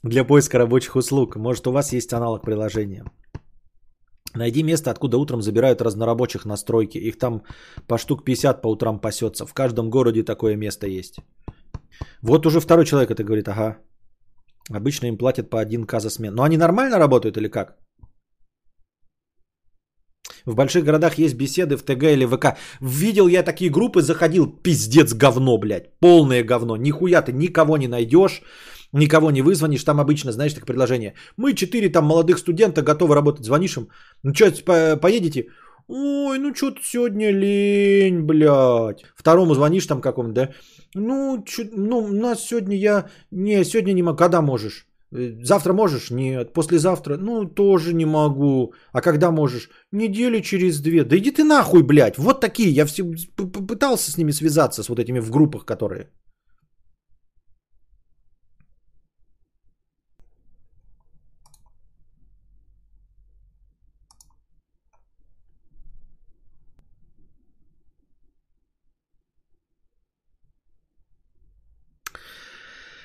для 0.03 0.23
поиска 0.23 0.57
рабочих 0.57 0.95
услуг. 0.95 1.35
Может 1.35 1.67
у 1.67 1.71
вас 1.71 1.93
есть 1.93 2.13
аналог 2.13 2.43
приложения. 2.43 3.03
Найди 4.35 4.63
место, 4.63 4.91
откуда 4.91 5.17
утром 5.17 5.41
забирают 5.41 5.81
разнорабочих 5.81 6.45
на 6.45 6.57
стройке. 6.57 6.99
Их 6.99 7.17
там 7.17 7.43
по 7.87 7.97
штук 7.97 8.23
50 8.23 8.61
по 8.61 8.67
утрам 8.67 8.99
пасется. 8.99 9.45
В 9.45 9.53
каждом 9.53 9.89
городе 9.89 10.23
такое 10.23 10.55
место 10.55 10.87
есть. 10.87 11.15
Вот 12.21 12.45
уже 12.45 12.59
второй 12.59 12.85
человек 12.85 13.11
это 13.11 13.23
говорит. 13.23 13.47
Ага. 13.47 13.77
Обычно 14.69 15.07
им 15.07 15.17
платят 15.17 15.49
по 15.49 15.63
1к 15.63 15.99
за 15.99 16.09
смену. 16.09 16.35
Но 16.37 16.43
они 16.43 16.57
нормально 16.57 16.99
работают 16.99 17.37
или 17.37 17.49
как? 17.49 17.77
В 20.47 20.55
больших 20.55 20.85
городах 20.85 21.19
есть 21.19 21.35
беседы 21.35 21.75
в 21.75 21.83
ТГ 21.83 22.03
или 22.03 22.25
ВК. 22.25 22.57
Видел 22.79 23.27
я 23.27 23.43
такие 23.43 23.69
группы, 23.69 24.01
заходил, 24.01 24.47
пиздец 24.47 25.13
говно, 25.13 25.57
блядь. 25.57 25.99
Полное 25.99 26.41
говно. 26.41 26.77
Нихуя 26.77 27.21
ты 27.21 27.33
никого 27.33 27.77
не 27.77 27.87
найдешь, 27.87 28.41
никого 28.93 29.29
не 29.31 29.41
вызвонишь. 29.41 29.83
Там 29.83 29.99
обычно, 29.99 30.31
знаешь, 30.31 30.53
так 30.53 30.65
предложение. 30.65 31.15
Мы 31.35 31.53
четыре 31.53 31.89
там 31.89 32.05
молодых 32.05 32.37
студента 32.39 32.81
готовы 32.81 33.13
работать. 33.13 33.45
Звонишь 33.45 33.75
им. 33.75 33.89
Ну 34.23 34.33
что, 34.33 34.51
поедете? 35.01 35.47
Ой, 35.89 36.39
ну 36.39 36.55
что-то 36.55 36.79
сегодня 36.81 37.29
лень, 37.29 38.21
блядь. 38.21 39.03
Второму 39.17 39.53
звонишь 39.53 39.85
там 39.85 39.99
какому-то, 39.99 40.33
да? 40.33 40.49
Ну, 40.95 41.43
чё, 41.45 41.63
ну, 41.73 41.97
у 41.97 42.07
нас 42.13 42.47
сегодня 42.47 42.77
я... 42.77 43.09
Не, 43.31 43.65
сегодня 43.65 43.91
не 43.93 44.03
могу. 44.03 44.17
Когда 44.17 44.41
можешь? 44.41 44.86
Завтра 45.11 45.73
можешь? 45.73 46.11
Нет. 46.11 46.53
Послезавтра? 46.53 47.17
Ну, 47.17 47.45
тоже 47.45 47.93
не 47.93 48.05
могу. 48.05 48.73
А 48.91 49.01
когда 49.01 49.31
можешь? 49.31 49.69
Недели 49.91 50.41
через 50.41 50.81
две. 50.81 51.03
Да 51.03 51.17
иди 51.17 51.31
ты 51.31 51.43
нахуй, 51.43 51.83
блядь. 51.83 52.17
Вот 52.17 52.41
такие. 52.41 52.69
Я 52.69 52.85
все 52.85 53.03
пытался 53.35 54.11
с 54.11 54.17
ними 54.17 54.31
связаться, 54.31 54.83
с 54.83 54.89
вот 54.89 54.99
этими 54.99 55.19
в 55.19 55.31
группах, 55.31 55.65
которые. 55.65 56.09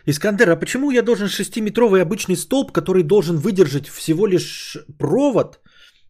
Искандер, 0.07 0.51
а 0.51 0.57
почему 0.57 0.91
я 0.91 1.03
должен 1.03 1.29
6-метровый 1.29 2.03
обычный 2.03 2.37
столб, 2.37 2.73
который 2.73 3.03
должен 3.03 3.37
выдержать 3.37 3.87
всего 3.87 4.27
лишь 4.27 4.77
провод, 4.99 5.61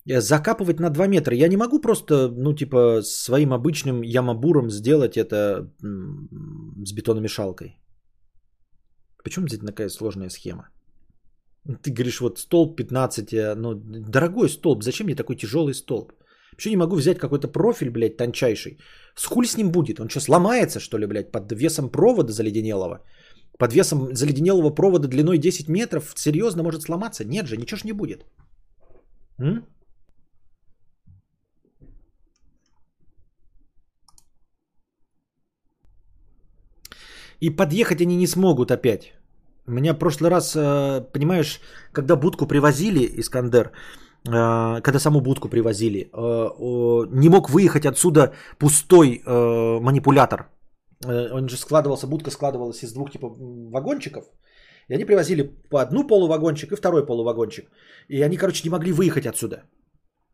э, 0.07 0.21
закапывать 0.21 0.81
на 0.81 0.91
2 0.91 1.09
метра? 1.09 1.37
Я 1.37 1.49
не 1.49 1.57
могу 1.57 1.81
просто, 1.81 2.29
ну, 2.29 2.55
типа, 2.55 3.03
своим 3.03 3.53
обычным 3.53 4.03
ямабуром 4.03 4.71
сделать 4.71 5.17
это 5.17 5.71
с 6.85 6.93
бетономешалкой. 6.93 7.77
Почему 9.25 9.47
здесь 9.47 9.61
такая 9.61 9.89
сложная 9.89 10.31
схема? 10.31 10.69
Ты 11.83 11.93
говоришь, 11.93 12.21
вот 12.21 12.39
столб 12.39 12.77
15, 12.77 13.33
э, 13.33 13.55
ну, 13.55 13.75
дорогой 13.75 14.49
столб, 14.49 14.83
зачем 14.83 15.07
мне 15.07 15.15
такой 15.15 15.37
тяжелый 15.37 15.75
столб? 15.75 16.13
Почему 16.57 16.73
не 16.73 16.77
могу 16.77 16.97
взять 16.97 17.19
какой-то 17.19 17.49
профиль, 17.49 17.91
блядь, 17.91 18.17
тончайший? 18.17 18.79
С 19.17 19.27
хуй 19.27 19.47
с 19.47 19.57
ним 19.57 19.71
будет? 19.71 20.01
Он 20.01 20.09
что, 20.09 20.21
сломается, 20.21 20.81
что 20.81 20.99
ли, 20.99 21.07
блядь, 21.07 21.33
под 21.33 21.53
весом 21.53 21.91
провода 21.91 22.33
заледенелого? 22.33 23.01
Под 23.59 23.73
весом 23.73 24.15
заледенелого 24.15 24.71
провода 24.71 25.09
длиной 25.09 25.39
10 25.39 25.69
метров 25.69 26.13
серьезно 26.17 26.63
может 26.63 26.83
сломаться? 26.83 27.25
Нет 27.25 27.47
же, 27.47 27.57
ничего 27.57 27.79
ж 27.79 27.85
не 27.85 27.93
будет. 27.93 28.25
М? 29.39 29.67
И 37.43 37.51
подъехать 37.51 38.01
они 38.01 38.17
не 38.17 38.27
смогут 38.27 38.71
опять. 38.71 39.13
Меня 39.67 39.95
в 39.95 39.99
прошлый 39.99 40.31
раз, 40.31 40.55
э, 40.57 41.05
понимаешь, 41.13 41.61
когда 41.93 42.17
будку 42.17 42.47
привозили, 42.47 43.21
Искандер, 43.21 43.71
э, 44.27 44.81
когда 44.83 44.99
саму 44.99 45.21
будку 45.21 45.49
привозили, 45.49 46.11
э, 46.13 47.09
не 47.13 47.29
мог 47.29 47.51
выехать 47.51 47.87
отсюда 47.87 48.33
пустой 48.59 49.23
манипулятор. 49.27 50.49
Э, 51.05 51.33
Он 51.33 51.49
же 51.49 51.57
складывался, 51.57 52.07
будка 52.07 52.31
складывалась 52.31 52.83
из 52.83 52.93
двух 52.93 53.11
типа 53.11 53.29
вагончиков. 53.71 54.25
И 54.89 54.95
они 54.95 55.05
привозили 55.05 55.43
по 55.71 55.79
одну 55.81 56.07
полувагончик 56.07 56.73
и 56.73 56.77
второй 56.77 57.07
полувагончик. 57.07 57.71
И 58.09 58.21
они, 58.23 58.37
короче, 58.37 58.63
не 58.65 58.71
могли 58.71 58.93
выехать 58.93 59.27
отсюда. 59.27 59.63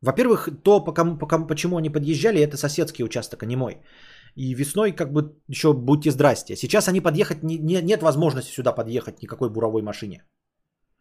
Во-первых, 0.03 0.49
то, 0.63 0.85
по 0.85 0.93
кому- 0.93 1.19
по 1.19 1.27
кому- 1.27 1.47
почему 1.47 1.77
они 1.77 1.91
подъезжали, 1.91 2.41
это 2.41 2.57
соседский 2.57 3.05
участок, 3.05 3.43
а 3.43 3.47
не 3.47 3.57
мой. 3.57 3.79
И 4.37 4.55
весной 4.55 4.93
как 4.93 5.13
бы 5.13 5.35
еще 5.49 5.73
будьте 5.73 6.11
здрасте. 6.11 6.57
Сейчас 6.57 6.89
они 6.89 7.01
подъехать, 7.01 7.43
не, 7.43 7.59
не- 7.59 7.83
нет 7.83 8.03
возможности 8.03 8.53
сюда 8.53 8.73
подъехать 8.73 9.23
никакой 9.23 9.51
буровой 9.51 9.83
машине. 9.83 10.23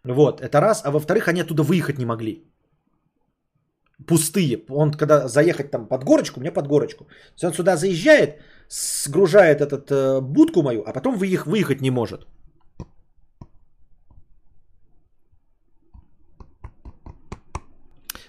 Вот, 0.03 0.41
это 0.41 0.59
раз. 0.61 0.81
А 0.83 0.91
во-вторых, 0.91 1.27
они 1.27 1.41
оттуда 1.41 1.63
выехать 1.63 1.97
не 1.99 2.05
могли. 2.05 2.43
Пустые. 4.07 4.63
Он 4.69 4.91
когда 4.91 5.27
заехать 5.27 5.71
там 5.71 5.87
под 5.87 6.03
горочку, 6.03 6.39
мне 6.39 6.51
под 6.51 6.67
горочку. 6.67 7.07
Он 7.43 7.53
сюда 7.53 7.77
заезжает, 7.77 8.41
сгружает 8.69 9.61
этот 9.61 9.91
э, 9.91 10.21
будку 10.21 10.61
мою, 10.61 10.83
а 10.85 10.93
потом 10.93 11.17
выех, 11.17 11.45
выехать 11.45 11.81
не 11.81 11.91
может. 11.91 12.27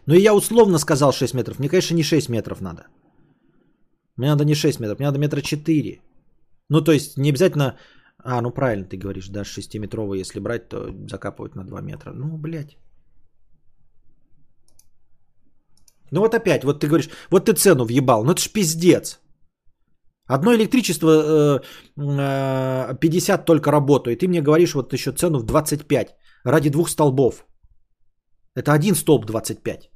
Ну 0.06 0.14
и 0.14 0.22
я 0.22 0.34
условно 0.34 0.78
сказал 0.78 1.12
6 1.12 1.34
метров. 1.34 1.58
Мне, 1.58 1.68
конечно, 1.68 1.94
не 1.94 2.02
6 2.02 2.28
метров 2.28 2.60
надо. 2.60 2.86
Мне 4.16 4.30
надо 4.30 4.44
не 4.44 4.54
6 4.54 4.80
метров, 4.80 4.98
мне 4.98 5.06
надо 5.06 5.18
метра 5.18 5.40
4. 5.40 6.00
Ну, 6.70 6.84
то 6.84 6.92
есть, 6.92 7.18
не 7.18 7.30
обязательно... 7.30 7.76
А, 8.24 8.40
ну 8.40 8.50
правильно 8.50 8.84
ты 8.84 8.96
говоришь, 8.96 9.28
да, 9.28 9.42
6-метровый, 9.44 10.20
если 10.20 10.40
брать, 10.40 10.68
то 10.68 10.90
закапывать 11.08 11.54
на 11.54 11.64
2 11.64 11.80
метра. 11.82 12.12
Ну, 12.12 12.36
блядь. 12.36 12.76
Ну 16.10 16.20
вот 16.20 16.34
опять, 16.34 16.64
вот 16.64 16.80
ты 16.80 16.86
говоришь, 16.88 17.10
вот 17.30 17.44
ты 17.44 17.52
цену 17.52 17.84
въебал, 17.84 18.24
ну 18.24 18.32
это 18.32 18.40
ж 18.40 18.48
пиздец. 18.52 19.20
Одно 20.28 20.54
электричество 20.54 21.10
э, 21.10 21.60
э, 21.96 22.94
50 23.00 23.44
только 23.46 23.70
работает, 23.70 24.18
ты 24.18 24.28
мне 24.28 24.42
говоришь 24.42 24.74
вот 24.74 24.92
еще 24.92 25.12
цену 25.12 25.38
в 25.38 25.44
25. 25.44 26.16
ради 26.44 26.70
двух 26.70 26.90
столбов. 26.90 27.46
Это 28.54 28.72
один 28.72 28.94
столб 28.94 29.24
25. 29.26 29.90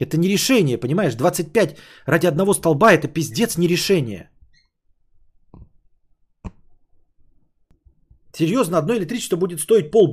Это 0.00 0.16
не 0.16 0.28
решение, 0.28 0.78
понимаешь? 0.78 1.14
25 1.14 1.76
ради 2.06 2.26
одного 2.26 2.54
столба 2.54 2.92
это 2.92 3.08
пиздец 3.08 3.58
не 3.58 3.68
решение. 3.68 4.30
Серьезно, 8.32 8.78
одно 8.78 8.94
электричество 8.94 9.36
будет 9.36 9.60
стоить 9.60 9.90
пол 9.90 10.12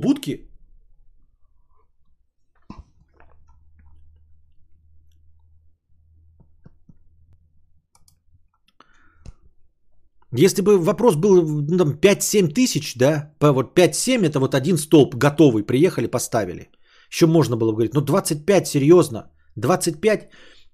Если 10.38 10.62
бы 10.62 10.78
вопрос 10.78 11.16
был 11.16 11.42
ну, 11.68 11.78
там, 11.78 11.98
5-7 12.00 12.52
тысяч, 12.52 12.94
да, 12.96 13.32
по 13.38 13.52
вот 13.52 13.78
5-7 13.78 14.26
это 14.26 14.38
вот 14.38 14.54
один 14.54 14.76
столб 14.76 15.14
готовый, 15.14 15.62
приехали, 15.62 16.06
поставили. 16.06 16.70
Еще 17.10 17.26
можно 17.26 17.56
было 17.56 17.70
бы 17.70 17.76
говорить, 17.76 17.94
ну 17.94 18.00
25, 18.00 18.66
серьезно, 18.66 19.30
25, 19.56 20.28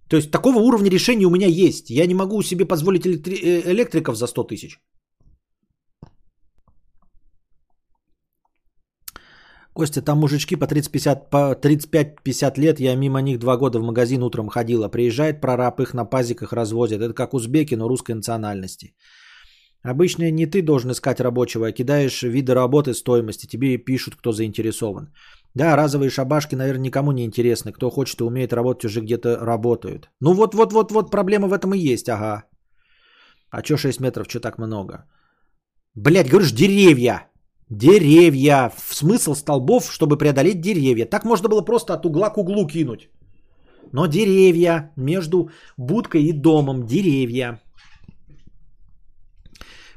то 0.09 0.17
есть 0.17 0.31
такого 0.31 0.59
уровня 0.59 0.91
решения 0.91 1.27
у 1.27 1.31
меня 1.31 1.47
есть. 1.47 1.91
Я 1.91 2.07
не 2.07 2.15
могу 2.15 2.43
себе 2.43 2.65
позволить 2.65 3.07
электри- 3.07 3.41
э, 3.43 3.73
электриков 3.73 4.17
за 4.17 4.27
100 4.27 4.45
тысяч. 4.45 4.79
Костя, 9.75 10.03
там 10.03 10.19
мужички 10.19 10.57
по 10.57 10.67
30-50 10.67 11.31
по 11.31 11.55
35-50 11.55 12.59
лет, 12.59 12.81
я 12.81 12.95
мимо 12.97 13.23
них 13.23 13.39
два 13.39 13.57
года 13.57 13.79
в 13.79 13.83
магазин 13.83 14.23
утром 14.23 14.49
ходила. 14.49 14.89
Приезжает 14.89 15.41
прораб, 15.41 15.81
их 15.81 15.95
на 15.95 16.05
пазиках 16.05 16.53
развозят. 16.53 17.01
Это 17.01 17.15
как 17.15 17.33
узбеки, 17.35 17.75
но 17.75 17.89
русской 17.89 18.13
национальности. 18.13 18.95
Обычно 19.83 20.31
не 20.31 20.47
ты 20.47 20.63
должен 20.63 20.91
искать 20.93 21.21
рабочего, 21.21 21.67
а 21.67 21.73
кидаешь 21.73 22.23
виды 22.23 22.55
работы, 22.55 22.95
стоимости. 22.95 23.47
Тебе 23.47 23.79
пишут, 23.79 24.15
кто 24.17 24.33
заинтересован. 24.33 25.13
Да, 25.55 25.77
разовые 25.77 26.11
шабашки, 26.11 26.55
наверное, 26.55 26.85
никому 26.85 27.13
не 27.13 27.25
интересны. 27.25 27.73
Кто 27.73 27.91
хочет 27.91 28.21
и 28.21 28.25
умеет 28.25 28.53
работать, 28.53 28.85
уже 28.85 29.01
где-то 29.01 29.39
работают. 29.41 30.11
Ну 30.21 30.35
вот-вот-вот-вот 30.35 31.11
проблема 31.11 31.49
в 31.49 31.53
этом 31.53 31.75
и 31.75 31.93
есть, 31.93 32.09
ага. 32.09 32.45
А 33.51 33.63
чё 33.63 33.77
6 33.77 34.01
метров, 34.01 34.29
чё 34.29 34.41
так 34.41 34.59
много? 34.59 35.05
Блять, 35.95 36.31
говоришь, 36.31 36.53
деревья. 36.53 37.29
Деревья. 37.69 38.71
В 38.77 38.95
смысл 38.95 39.35
столбов, 39.35 39.93
чтобы 39.93 40.17
преодолеть 40.17 40.61
деревья. 40.61 41.07
Так 41.07 41.25
можно 41.25 41.49
было 41.49 41.63
просто 41.63 41.95
от 41.95 42.07
угла 42.07 42.31
к 42.31 42.39
углу 42.39 42.67
кинуть. 42.67 43.11
Но 43.93 44.07
деревья 44.07 44.93
между 44.97 45.51
будкой 45.77 46.23
и 46.23 46.33
домом. 46.33 46.87
Деревья. 46.87 47.61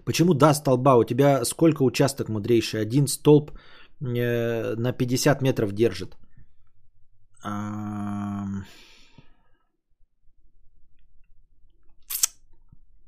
Почему 0.06 0.34
да 0.34 0.54
столба? 0.54 0.96
У 0.96 1.04
тебя 1.04 1.44
сколько 1.46 1.84
участок 1.84 2.30
мудрейший? 2.30 2.82
Один 2.82 3.08
столб 3.08 3.52
э, 4.02 4.76
на 4.76 4.94
50 4.94 5.42
метров 5.42 5.74
держит. 5.74 6.18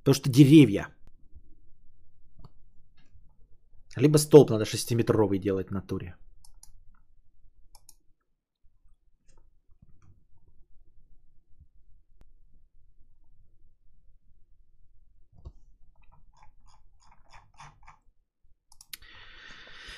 Потому 0.04 0.14
что 0.14 0.30
деревья. 0.30 0.88
Либо 3.98 4.18
столб 4.18 4.50
надо 4.50 4.64
6-метровый 4.64 5.40
делать 5.40 5.70
в 5.70 5.74
натуре. 5.74 6.16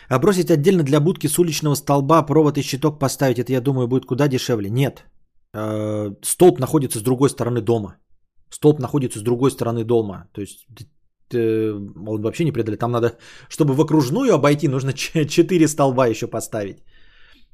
А 0.10 0.19
бросить 0.19 0.49
отдельно 0.49 0.84
для 0.84 0.99
будки 0.99 1.27
с 1.27 1.38
уличного 1.38 1.76
столба 1.76 2.26
провод 2.26 2.57
и 2.57 2.64
щиток 2.64 2.99
поставить, 2.99 3.40
это, 3.40 3.53
я 3.53 3.61
думаю, 3.61 3.88
будет 3.88 4.06
куда 4.06 4.27
дешевле. 4.27 4.69
Нет. 4.69 5.06
Э, 5.53 6.15
Столб 6.23 6.60
находится 6.60 6.99
с 6.99 7.03
другой 7.03 7.30
стороны 7.30 7.61
дома. 7.61 7.98
Столб 8.49 8.80
находится 8.80 9.19
с 9.19 9.23
другой 9.23 9.52
стороны 9.52 9.84
дома. 9.84 10.27
То 10.34 10.41
есть 10.41 10.65
э, 11.34 11.72
он 12.07 12.22
вообще 12.22 12.44
не 12.44 12.52
преодолит. 12.52 12.80
Там 12.80 12.91
надо, 12.91 13.18
чтобы 13.49 13.76
в 13.76 13.81
окружную 13.81 14.34
обойти, 14.34 14.68
нужно 14.68 14.94
4 14.94 15.68
столба 15.68 16.07
еще 16.07 16.27
поставить. 16.27 16.84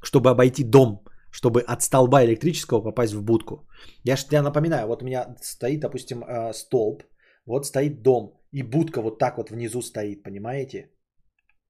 Чтобы 0.01 0.29
обойти 0.29 0.63
дом. 0.63 1.03
Чтобы 1.31 1.59
от 1.59 1.81
столба 1.81 2.23
электрического 2.23 2.81
попасть 2.81 3.13
в 3.13 3.21
будку. 3.21 3.67
Я 4.05 4.15
же 4.15 4.25
тебе 4.25 4.41
напоминаю, 4.41 4.87
вот 4.87 5.01
у 5.01 5.05
меня 5.05 5.35
стоит, 5.41 5.81
допустим, 5.81 6.23
э, 6.23 6.53
столб. 6.53 7.03
Вот 7.45 7.65
стоит 7.65 8.01
дом. 8.01 8.39
И 8.53 8.63
будка 8.63 9.01
вот 9.01 9.19
так 9.19 9.37
вот 9.37 9.49
внизу 9.49 9.81
стоит, 9.81 10.23
понимаете? 10.23 10.94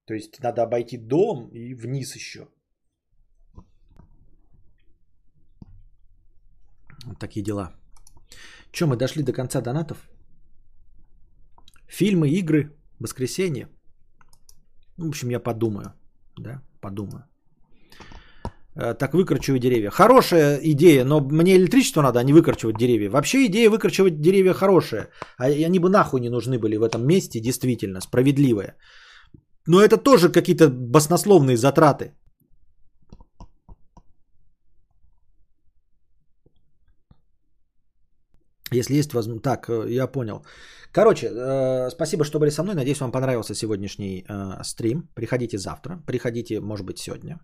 То 0.06 0.14
есть 0.14 0.40
надо 0.40 0.62
обойти 0.62 0.96
дом 0.96 1.48
и 1.52 1.74
вниз 1.74 2.16
еще. 2.16 2.48
Вот 7.06 7.18
такие 7.18 7.42
дела. 7.42 7.72
Че, 8.72 8.86
мы 8.86 8.96
дошли 8.96 9.22
до 9.22 9.32
конца 9.32 9.60
донатов? 9.60 10.08
Фильмы, 11.88 12.28
игры, 12.28 12.70
воскресенье. 13.00 13.68
В 14.96 15.08
общем, 15.08 15.30
я 15.30 15.40
подумаю. 15.40 15.92
Да, 16.38 16.62
подумаю. 16.80 17.24
Э, 18.76 18.94
Так 18.94 19.14
выкорчиваю 19.14 19.58
деревья. 19.58 19.90
Хорошая 19.90 20.60
идея, 20.62 21.04
но 21.04 21.20
мне 21.20 21.56
электричество 21.56 22.02
надо, 22.02 22.20
а 22.20 22.24
не 22.24 22.32
выкорчивать 22.32 22.76
деревья. 22.78 23.10
Вообще 23.10 23.46
идея 23.46 23.70
выкорчивать 23.70 24.20
деревья 24.20 24.52
хорошая. 24.52 25.08
А 25.38 25.46
они 25.46 25.78
бы 25.78 25.88
нахуй 25.90 26.20
не 26.20 26.30
нужны 26.30 26.58
были 26.58 26.76
в 26.76 26.82
этом 26.82 27.06
месте, 27.06 27.40
действительно, 27.40 28.00
справедливая. 28.00 28.76
Но 29.66 29.80
это 29.80 29.96
тоже 29.96 30.32
какие-то 30.32 30.68
баснословные 30.68 31.56
затраты. 31.56 32.12
Если 38.72 38.94
есть 38.94 39.14
возможность. 39.14 39.44
Так, 39.44 39.68
э, 39.68 39.86
я 39.90 40.06
понял. 40.06 40.44
Короче, 40.92 41.26
э, 41.26 41.90
спасибо, 41.90 42.24
что 42.24 42.38
были 42.38 42.50
со 42.50 42.62
мной. 42.62 42.74
Надеюсь, 42.74 43.00
вам 43.00 43.12
понравился 43.12 43.54
сегодняшний 43.54 44.24
э, 44.28 44.62
стрим. 44.64 45.08
Приходите 45.14 45.56
завтра. 45.58 46.02
Приходите, 46.06 46.60
может 46.60 46.86
быть, 46.86 46.98
сегодня. 46.98 47.38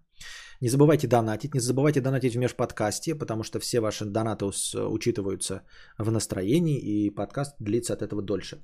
Не 0.60 0.68
забывайте 0.68 1.06
донатить. 1.06 1.54
Не 1.54 1.60
забывайте 1.60 2.00
донатить 2.00 2.34
в 2.34 2.38
межподкасте, 2.38 3.14
потому 3.14 3.44
что 3.44 3.60
все 3.60 3.80
ваши 3.80 4.04
донаты 4.04 4.46
учитываются 4.46 5.62
в 5.98 6.10
настроении, 6.10 6.78
и 6.80 7.10
подкаст 7.10 7.54
длится 7.60 7.92
от 7.92 8.02
этого 8.02 8.22
дольше. 8.22 8.56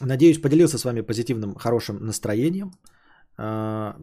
Надеюсь, 0.00 0.40
поделился 0.40 0.78
с 0.78 0.84
вами 0.84 1.02
позитивным, 1.02 1.54
хорошим 1.54 2.04
настроением. 2.06 2.72
Э, 3.38 3.94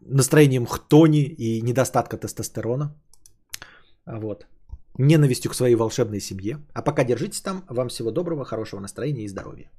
Настроением 0.00 0.66
хтони 0.66 1.22
и 1.22 1.62
недостатка 1.62 2.16
тестостерона. 2.16 2.94
Вот 4.06 4.46
ненавистью 4.98 5.50
к 5.50 5.54
своей 5.54 5.74
волшебной 5.74 6.20
семье. 6.20 6.58
А 6.74 6.82
пока 6.82 7.04
держитесь 7.04 7.40
там. 7.40 7.64
Вам 7.68 7.88
всего 7.88 8.10
доброго, 8.10 8.44
хорошего 8.44 8.80
настроения 8.80 9.24
и 9.24 9.28
здоровья. 9.28 9.70